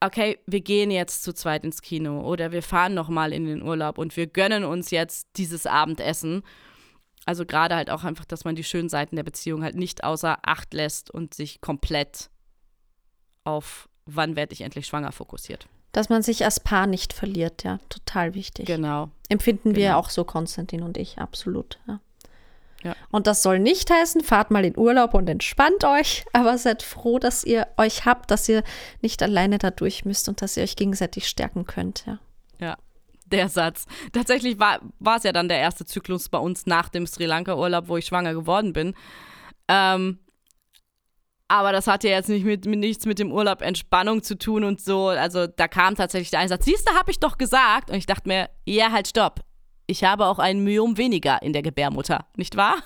okay, 0.00 0.38
wir 0.46 0.60
gehen 0.60 0.90
jetzt 0.90 1.22
zu 1.22 1.34
zweit 1.34 1.62
ins 1.64 1.82
Kino 1.82 2.22
oder 2.22 2.52
wir 2.52 2.62
fahren 2.62 2.94
nochmal 2.94 3.32
in 3.32 3.44
den 3.44 3.62
Urlaub 3.62 3.98
und 3.98 4.16
wir 4.16 4.26
gönnen 4.26 4.64
uns 4.64 4.90
jetzt 4.90 5.28
dieses 5.36 5.66
Abendessen. 5.66 6.42
Also 7.30 7.46
gerade 7.46 7.76
halt 7.76 7.90
auch 7.90 8.02
einfach, 8.02 8.24
dass 8.24 8.44
man 8.44 8.56
die 8.56 8.64
schönen 8.64 8.88
Seiten 8.88 9.14
der 9.14 9.22
Beziehung 9.22 9.62
halt 9.62 9.76
nicht 9.76 10.02
außer 10.02 10.38
Acht 10.42 10.74
lässt 10.74 11.12
und 11.12 11.32
sich 11.32 11.60
komplett 11.60 12.28
auf 13.44 13.88
wann 14.04 14.34
werde 14.34 14.52
ich 14.52 14.62
endlich 14.62 14.88
schwanger 14.88 15.12
fokussiert. 15.12 15.68
Dass 15.92 16.08
man 16.08 16.24
sich 16.24 16.44
als 16.44 16.58
Paar 16.58 16.88
nicht 16.88 17.12
verliert, 17.12 17.62
ja, 17.62 17.78
total 17.88 18.34
wichtig. 18.34 18.66
Genau. 18.66 19.10
Empfinden 19.28 19.74
genau. 19.74 19.76
wir 19.76 19.96
auch 19.96 20.10
so, 20.10 20.24
Konstantin 20.24 20.82
und 20.82 20.98
ich, 20.98 21.18
absolut. 21.18 21.78
Ja. 21.86 22.00
Ja. 22.82 22.96
Und 23.12 23.28
das 23.28 23.44
soll 23.44 23.60
nicht 23.60 23.88
heißen, 23.92 24.22
fahrt 24.22 24.50
mal 24.50 24.64
in 24.64 24.76
Urlaub 24.76 25.14
und 25.14 25.28
entspannt 25.28 25.84
euch, 25.84 26.24
aber 26.32 26.58
seid 26.58 26.82
froh, 26.82 27.20
dass 27.20 27.44
ihr 27.44 27.68
euch 27.76 28.06
habt, 28.06 28.32
dass 28.32 28.48
ihr 28.48 28.64
nicht 29.02 29.22
alleine 29.22 29.58
da 29.58 29.70
durch 29.70 30.04
müsst 30.04 30.28
und 30.28 30.42
dass 30.42 30.56
ihr 30.56 30.64
euch 30.64 30.74
gegenseitig 30.74 31.28
stärken 31.28 31.64
könnt. 31.64 32.06
Ja, 32.06 32.14
ja 32.14 32.18
der 33.32 33.48
Satz. 33.48 33.86
Tatsächlich 34.12 34.58
war, 34.58 34.80
es 35.16 35.22
ja 35.22 35.32
dann 35.32 35.48
der 35.48 35.58
erste 35.58 35.84
Zyklus 35.84 36.28
bei 36.28 36.38
uns 36.38 36.66
nach 36.66 36.88
dem 36.88 37.06
Sri 37.06 37.26
Lanka-Urlaub, 37.26 37.88
wo 37.88 37.96
ich 37.96 38.06
schwanger 38.06 38.34
geworden 38.34 38.72
bin. 38.72 38.94
Ähm, 39.68 40.18
aber 41.48 41.72
das 41.72 41.88
hat 41.88 42.04
ja 42.04 42.10
jetzt 42.10 42.28
nicht 42.28 42.44
mit, 42.44 42.64
mit, 42.66 42.78
nichts 42.78 43.06
mit 43.06 43.18
dem 43.18 43.32
Urlaub 43.32 43.60
Entspannung 43.60 44.22
zu 44.22 44.38
tun 44.38 44.62
und 44.62 44.80
so. 44.80 45.08
Also 45.08 45.46
da 45.48 45.66
kam 45.66 45.96
tatsächlich 45.96 46.30
der 46.30 46.40
Einsatz. 46.40 46.64
Siehst 46.64 46.88
du, 46.88 46.94
habe 46.94 47.10
ich 47.10 47.18
doch 47.18 47.38
gesagt. 47.38 47.90
Und 47.90 47.96
ich 47.96 48.06
dachte 48.06 48.28
mir, 48.28 48.50
ja, 48.64 48.92
halt, 48.92 49.08
stopp. 49.08 49.40
Ich 49.86 50.04
habe 50.04 50.26
auch 50.26 50.38
ein 50.38 50.62
Myom 50.62 50.96
weniger 50.96 51.42
in 51.42 51.52
der 51.52 51.62
Gebärmutter, 51.62 52.26
nicht 52.36 52.56
wahr? 52.56 52.76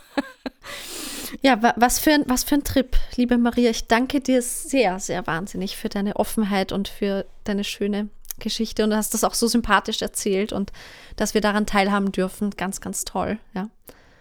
Ja, 1.43 1.61
was 1.77 1.99
für, 1.99 2.12
ein, 2.12 2.25
was 2.27 2.45
für 2.45 2.57
ein 2.57 2.65
Trip, 2.65 2.97
liebe 3.16 3.39
Maria. 3.39 3.71
Ich 3.71 3.89
danke 3.89 4.21
dir 4.21 4.43
sehr, 4.43 4.99
sehr 5.01 5.27
wahnsinnig 5.27 5.77
für 5.77 5.89
deine 5.89 6.16
Offenheit 6.16 6.73
und 6.73 6.89
für 6.89 7.27
deine 7.45 7.65
schöne 7.65 8.09
Geschichte. 8.39 8.85
Und 8.85 8.90
du 8.90 8.97
hast 8.97 9.15
das 9.15 9.24
auch 9.24 9.35
so 9.35 9.47
sympathisch 9.47 10.02
erzählt 10.02 10.52
und 10.52 10.73
dass 11.16 11.35
wir 11.35 11.40
daran 11.40 11.66
teilhaben 11.66 12.12
dürfen. 12.12 12.51
Ganz, 12.51 12.81
ganz 12.81 13.05
toll. 13.05 13.39
Ja. 13.55 13.69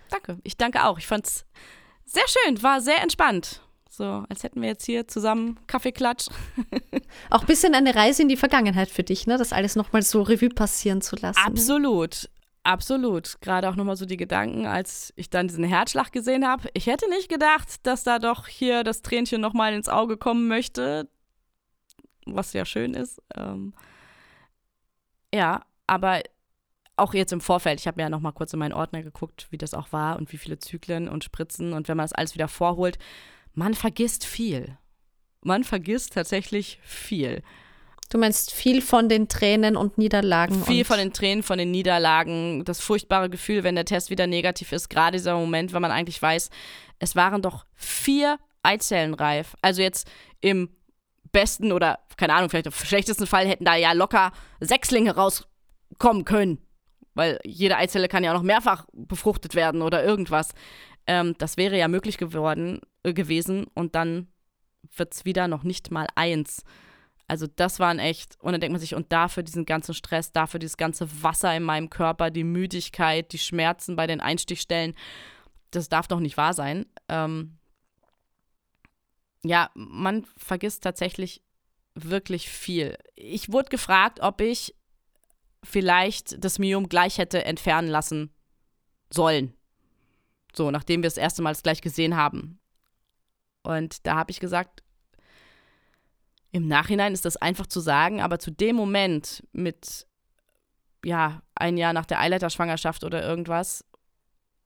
Danke. 0.09 0.37
Ich 0.43 0.57
danke 0.57 0.85
auch. 0.85 0.99
Ich 0.99 1.07
fand 1.07 1.25
es 1.25 1.45
sehr 2.05 2.25
schön, 2.27 2.61
war 2.61 2.81
sehr 2.81 3.01
entspannt. 3.01 3.61
So, 3.89 4.23
als 4.27 4.43
hätten 4.43 4.61
wir 4.61 4.69
jetzt 4.69 4.85
hier 4.85 5.07
zusammen 5.07 5.59
Kaffeeklatsch. 5.67 6.25
Auch 7.29 7.41
ein 7.41 7.47
bisschen 7.47 7.75
eine 7.75 7.93
Reise 7.93 8.23
in 8.23 8.27
die 8.27 8.37
Vergangenheit 8.37 8.89
für 8.89 9.03
dich, 9.03 9.27
ne? 9.27 9.37
Das 9.37 9.53
alles 9.53 9.75
nochmal 9.75 10.01
so 10.01 10.23
Revue 10.23 10.49
passieren 10.49 11.01
zu 11.01 11.15
lassen. 11.15 11.39
Absolut. 11.45 12.27
Absolut. 12.63 13.39
Gerade 13.41 13.69
auch 13.69 13.75
nochmal 13.75 13.97
so 13.97 14.05
die 14.05 14.17
Gedanken, 14.17 14.65
als 14.65 15.13
ich 15.17 15.29
dann 15.29 15.49
diesen 15.49 15.65
Herzschlag 15.65 16.11
gesehen 16.11 16.47
habe. 16.47 16.69
Ich 16.73 16.87
hätte 16.87 17.09
nicht 17.09 17.27
gedacht, 17.27 17.85
dass 17.85 18.03
da 18.03 18.19
doch 18.19 18.47
hier 18.47 18.83
das 18.83 19.01
Tränchen 19.01 19.41
nochmal 19.41 19.73
ins 19.73 19.89
Auge 19.89 20.17
kommen 20.17 20.47
möchte. 20.47 21.09
Was 22.25 22.53
ja 22.53 22.65
schön 22.65 22.93
ist. 22.93 23.21
Ähm 23.35 23.73
ja, 25.33 25.65
aber 25.87 26.21
auch 26.95 27.13
jetzt 27.13 27.33
im 27.33 27.41
Vorfeld, 27.41 27.79
ich 27.79 27.87
habe 27.87 27.97
mir 27.97 28.03
ja 28.03 28.09
nochmal 28.09 28.33
kurz 28.33 28.53
in 28.53 28.59
meinen 28.59 28.73
Ordner 28.73 29.01
geguckt, 29.01 29.47
wie 29.49 29.57
das 29.57 29.73
auch 29.73 29.91
war 29.91 30.17
und 30.17 30.31
wie 30.31 30.37
viele 30.37 30.59
Zyklen 30.59 31.09
und 31.09 31.23
Spritzen 31.23 31.73
und 31.73 31.87
wenn 31.87 31.97
man 31.97 32.03
das 32.03 32.13
alles 32.13 32.35
wieder 32.35 32.47
vorholt, 32.47 32.99
man 33.53 33.73
vergisst 33.73 34.25
viel. 34.25 34.77
Man 35.41 35.63
vergisst 35.63 36.13
tatsächlich 36.13 36.79
viel. 36.83 37.41
Du 38.09 38.19
meinst 38.19 38.53
viel 38.53 38.81
von 38.81 39.09
den 39.09 39.27
Tränen 39.27 39.75
und 39.75 39.97
Niederlagen? 39.97 40.63
Viel 40.63 40.81
und 40.81 40.87
von 40.87 40.97
den 40.99 41.13
Tränen, 41.13 41.41
von 41.41 41.57
den 41.57 41.71
Niederlagen, 41.71 42.63
das 42.63 42.79
furchtbare 42.79 43.29
Gefühl, 43.29 43.63
wenn 43.63 43.75
der 43.75 43.85
Test 43.85 44.11
wieder 44.11 44.27
negativ 44.27 44.71
ist, 44.71 44.89
gerade 44.89 45.17
dieser 45.17 45.35
Moment, 45.35 45.73
wenn 45.73 45.81
man 45.81 45.91
eigentlich 45.91 46.21
weiß, 46.21 46.51
es 46.99 47.15
waren 47.15 47.41
doch 47.41 47.65
vier 47.73 48.37
Eizellen 48.61 49.15
reif. 49.15 49.55
Also 49.61 49.81
jetzt 49.81 50.09
im 50.41 50.69
besten 51.33 51.73
oder, 51.73 51.99
keine 52.15 52.33
Ahnung, 52.33 52.49
vielleicht 52.49 52.67
im 52.67 52.71
schlechtesten 52.71 53.27
Fall 53.27 53.45
hätten 53.45 53.65
da 53.65 53.75
ja 53.75 53.91
locker 53.91 54.31
Sechslinge 54.61 55.15
rauskommen 55.15 56.23
können. 56.23 56.59
Weil 57.13 57.39
jede 57.43 57.77
Eizelle 57.77 58.07
kann 58.07 58.23
ja 58.23 58.31
auch 58.31 58.37
noch 58.37 58.43
mehrfach 58.43 58.85
befruchtet 58.93 59.53
werden 59.53 59.81
oder 59.81 60.03
irgendwas. 60.03 60.53
Ähm, 61.05 61.35
das 61.37 61.57
wäre 61.57 61.77
ja 61.77 61.87
möglich 61.87 62.17
geworden, 62.17 62.79
äh, 63.03 63.13
gewesen 63.13 63.65
und 63.73 63.95
dann 63.95 64.29
wird 64.95 65.13
es 65.13 65.25
wieder 65.25 65.47
noch 65.47 65.63
nicht 65.63 65.91
mal 65.91 66.07
eins. 66.15 66.63
Also 67.27 67.47
das 67.47 67.79
waren 67.79 67.99
echt, 67.99 68.37
und 68.41 68.51
dann 68.51 68.61
denkt 68.61 68.73
man 68.73 68.81
sich, 68.81 68.95
und 68.95 69.11
dafür 69.11 69.43
diesen 69.43 69.65
ganzen 69.65 69.93
Stress, 69.93 70.31
dafür 70.31 70.59
dieses 70.59 70.77
ganze 70.77 71.23
Wasser 71.23 71.55
in 71.55 71.63
meinem 71.63 71.89
Körper, 71.89 72.31
die 72.31 72.43
Müdigkeit, 72.43 73.31
die 73.31 73.37
Schmerzen 73.37 73.95
bei 73.95 74.07
den 74.07 74.21
Einstichstellen, 74.21 74.93
das 75.71 75.89
darf 75.89 76.07
doch 76.07 76.19
nicht 76.19 76.37
wahr 76.37 76.53
sein. 76.53 76.85
Ähm, 77.09 77.57
ja, 79.43 79.69
man 79.73 80.25
vergisst 80.37 80.83
tatsächlich 80.83 81.43
wirklich 81.95 82.49
viel. 82.49 82.97
Ich 83.15 83.51
wurde 83.51 83.69
gefragt, 83.69 84.19
ob 84.21 84.41
ich 84.41 84.75
vielleicht 85.63 86.43
das 86.43 86.59
Myom 86.59 86.89
gleich 86.89 87.17
hätte 87.17 87.45
entfernen 87.45 87.87
lassen 87.87 88.33
sollen. 89.09 89.53
So, 90.55 90.71
nachdem 90.71 91.01
wir 91.01 91.09
das 91.09 91.17
erste 91.17 91.41
Mal 91.41 91.51
das 91.51 91.63
gleich 91.63 91.81
gesehen 91.81 92.15
haben. 92.15 92.59
Und 93.63 94.05
da 94.05 94.15
habe 94.15 94.31
ich 94.31 94.39
gesagt, 94.39 94.83
im 96.51 96.67
Nachhinein 96.67 97.13
ist 97.13 97.25
das 97.25 97.37
einfach 97.37 97.65
zu 97.65 97.79
sagen, 97.79 98.21
aber 98.21 98.39
zu 98.39 98.51
dem 98.51 98.75
Moment 98.75 99.43
mit, 99.51 100.05
ja, 101.03 101.41
ein 101.55 101.77
Jahr 101.77 101.93
nach 101.93 102.05
der 102.05 102.19
Eileiterschwangerschaft 102.19 103.03
oder 103.03 103.23
irgendwas, 103.23 103.83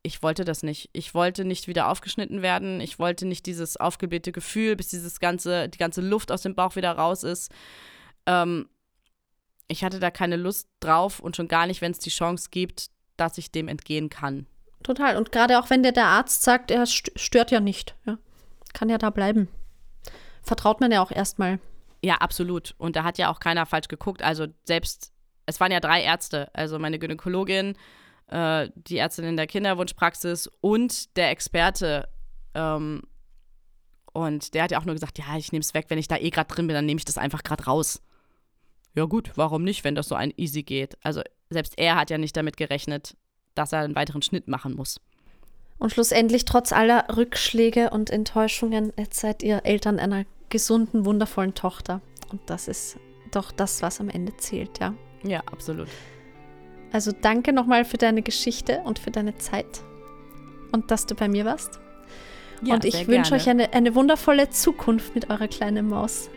ich 0.08 0.24
wollte 0.24 0.46
das 0.46 0.64
nicht. 0.64 0.90
Ich 0.94 1.14
wollte 1.14 1.44
nicht 1.44 1.68
wieder 1.68 1.90
aufgeschnitten 1.90 2.42
werden. 2.42 2.80
Ich 2.80 2.98
wollte 2.98 3.26
nicht 3.26 3.46
dieses 3.46 3.76
aufgeblähte 3.76 4.32
Gefühl, 4.32 4.78
bis 4.78 4.88
dieses 4.88 5.20
ganze, 5.20 5.68
die 5.68 5.78
ganze 5.78 6.00
Luft 6.00 6.32
aus 6.32 6.44
dem 6.44 6.56
Bauch 6.56 6.78
wieder 6.78 6.94
raus 6.94 7.24
ist. 7.24 7.52
Ähm, 8.26 8.70
ich 9.68 9.84
hatte 9.84 10.00
da 10.00 10.10
keine 10.10 10.38
Lust 10.38 10.70
drauf 10.80 11.20
und 11.20 11.36
schon 11.36 11.50
gar 11.50 11.68
nicht, 11.68 11.82
wenn 11.82 11.92
es 11.92 12.00
die 12.00 12.10
Chance 12.10 12.48
gibt, 12.52 12.88
dass 13.18 13.38
ich 13.38 13.52
dem 13.52 13.68
entgehen 13.68 14.10
kann. 14.10 14.48
Total. 14.82 15.18
Und 15.18 15.34
gerade 15.34 15.60
auch 15.60 15.70
wenn 15.70 15.84
dir 15.84 15.92
der 15.92 16.06
Arzt 16.06 16.42
sagt, 16.42 16.72
er 16.72 16.86
stört 16.86 17.52
ja 17.52 17.60
nicht, 17.60 17.94
ja, 18.06 18.18
kann 18.74 18.88
ja 18.88 18.98
da 18.98 19.10
bleiben. 19.10 19.50
Vertraut 20.42 20.80
man 20.80 20.94
ja 20.94 21.02
auch 21.02 21.12
erstmal. 21.12 21.60
Ja, 22.02 22.16
absolut. 22.16 22.76
Und 22.78 22.96
da 22.96 23.04
hat 23.04 23.18
ja 23.18 23.30
auch 23.30 23.42
keiner 23.42 23.66
falsch 23.66 23.90
geguckt. 23.90 24.22
Also 24.22 24.48
selbst, 24.64 25.12
es 25.48 25.60
waren 25.60 25.74
ja 25.74 25.82
drei 25.82 26.02
Ärzte, 26.02 26.50
also 26.54 26.80
meine 26.80 26.98
Gynäkologin, 26.98 27.76
äh, 28.28 28.70
die 28.76 28.98
Ärztin 28.98 29.26
in 29.26 29.38
der 29.38 29.48
Kinderwunschpraxis 29.48 30.50
und 30.62 31.16
der 31.18 31.32
Experte. 31.32 32.08
Ähm, 32.54 33.04
und 34.14 34.54
der 34.54 34.64
hat 34.64 34.72
ja 34.72 34.80
auch 34.80 34.86
nur 34.86 34.96
gesagt, 34.96 35.20
ja, 35.20 35.38
ich 35.38 35.52
nehme 35.52 35.62
es 35.62 35.74
weg, 35.74 35.86
wenn 35.90 36.00
ich 36.00 36.08
da 36.08 36.18
eh 36.18 36.30
gerade 36.30 36.54
drin 36.54 36.68
bin, 36.68 36.74
dann 36.74 36.86
nehme 36.86 36.98
ich 36.98 37.06
das 37.06 37.18
einfach 37.18 37.44
gerade 37.44 37.66
raus. 37.66 38.02
ja 38.96 39.06
gut, 39.06 39.32
warum 39.36 39.64
nicht, 39.64 39.84
wenn 39.84 39.96
das 39.96 40.08
so 40.08 40.16
ein 40.16 40.34
easy 40.38 40.64
geht? 40.64 40.98
Also 41.04 41.22
selbst 41.50 41.78
er 41.78 41.96
hat 41.96 42.10
ja 42.10 42.18
nicht 42.18 42.36
damit 42.36 42.58
gerechnet, 42.58 43.16
dass 43.56 43.74
er 43.74 43.80
einen 43.80 43.96
weiteren 43.96 44.22
Schnitt 44.22 44.48
machen 44.48 44.76
muss. 44.76 45.00
Und 45.80 45.92
schlussendlich, 45.92 46.46
trotz 46.46 46.74
aller 46.74 47.06
Rückschläge 47.16 47.92
und 47.92 48.10
Enttäuschungen, 48.10 48.92
jetzt 48.98 49.20
seid 49.20 49.44
ihr 49.44 49.62
Eltern 49.66 50.00
einer 50.00 50.26
gesunden, 50.50 51.06
wundervollen 51.06 51.54
Tochter. 51.54 52.02
Und 52.32 52.42
das 52.48 52.68
ist 52.68 52.98
doch 53.32 53.52
das, 53.52 53.82
was 53.82 54.00
am 54.00 54.10
Ende 54.10 54.36
zählt, 54.38 54.80
ja. 54.80 54.96
Ja, 55.24 55.42
absolut. 55.42 55.88
Also 56.92 57.12
danke 57.12 57.54
nochmal 57.54 57.86
für 57.86 57.98
deine 57.98 58.22
Geschichte 58.22 58.82
und 58.86 59.00
für 59.00 59.12
deine 59.12 59.38
Zeit 59.38 59.82
und 60.72 60.92
dass 60.92 61.06
du 61.06 61.16
bei 61.16 61.28
mir 61.28 61.46
warst. 61.46 61.80
Ja, 62.64 62.76
und 62.76 62.86
ich 62.86 63.08
wünsche 63.08 63.36
euch 63.36 63.50
eine, 63.50 63.74
eine 63.74 63.94
wundervolle 63.94 64.50
Zukunft 64.50 65.14
mit 65.14 65.30
eurer 65.30 65.48
kleinen 65.48 65.88
Maus. 65.90 66.30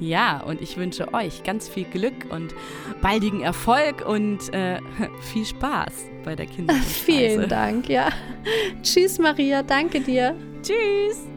Ja, 0.00 0.40
und 0.40 0.60
ich 0.60 0.76
wünsche 0.76 1.12
euch 1.14 1.42
ganz 1.42 1.68
viel 1.68 1.84
Glück 1.84 2.30
und 2.30 2.54
baldigen 3.00 3.40
Erfolg 3.40 4.06
und 4.06 4.52
äh, 4.52 4.80
viel 5.20 5.46
Spaß 5.46 5.92
bei 6.24 6.36
der 6.36 6.46
Kinderreise. 6.46 6.84
Vielen 6.84 7.48
Dank, 7.48 7.88
ja. 7.88 8.10
Tschüss, 8.82 9.18
Maria. 9.18 9.62
Danke 9.62 10.00
dir. 10.00 10.34
Tschüss. 10.62 11.35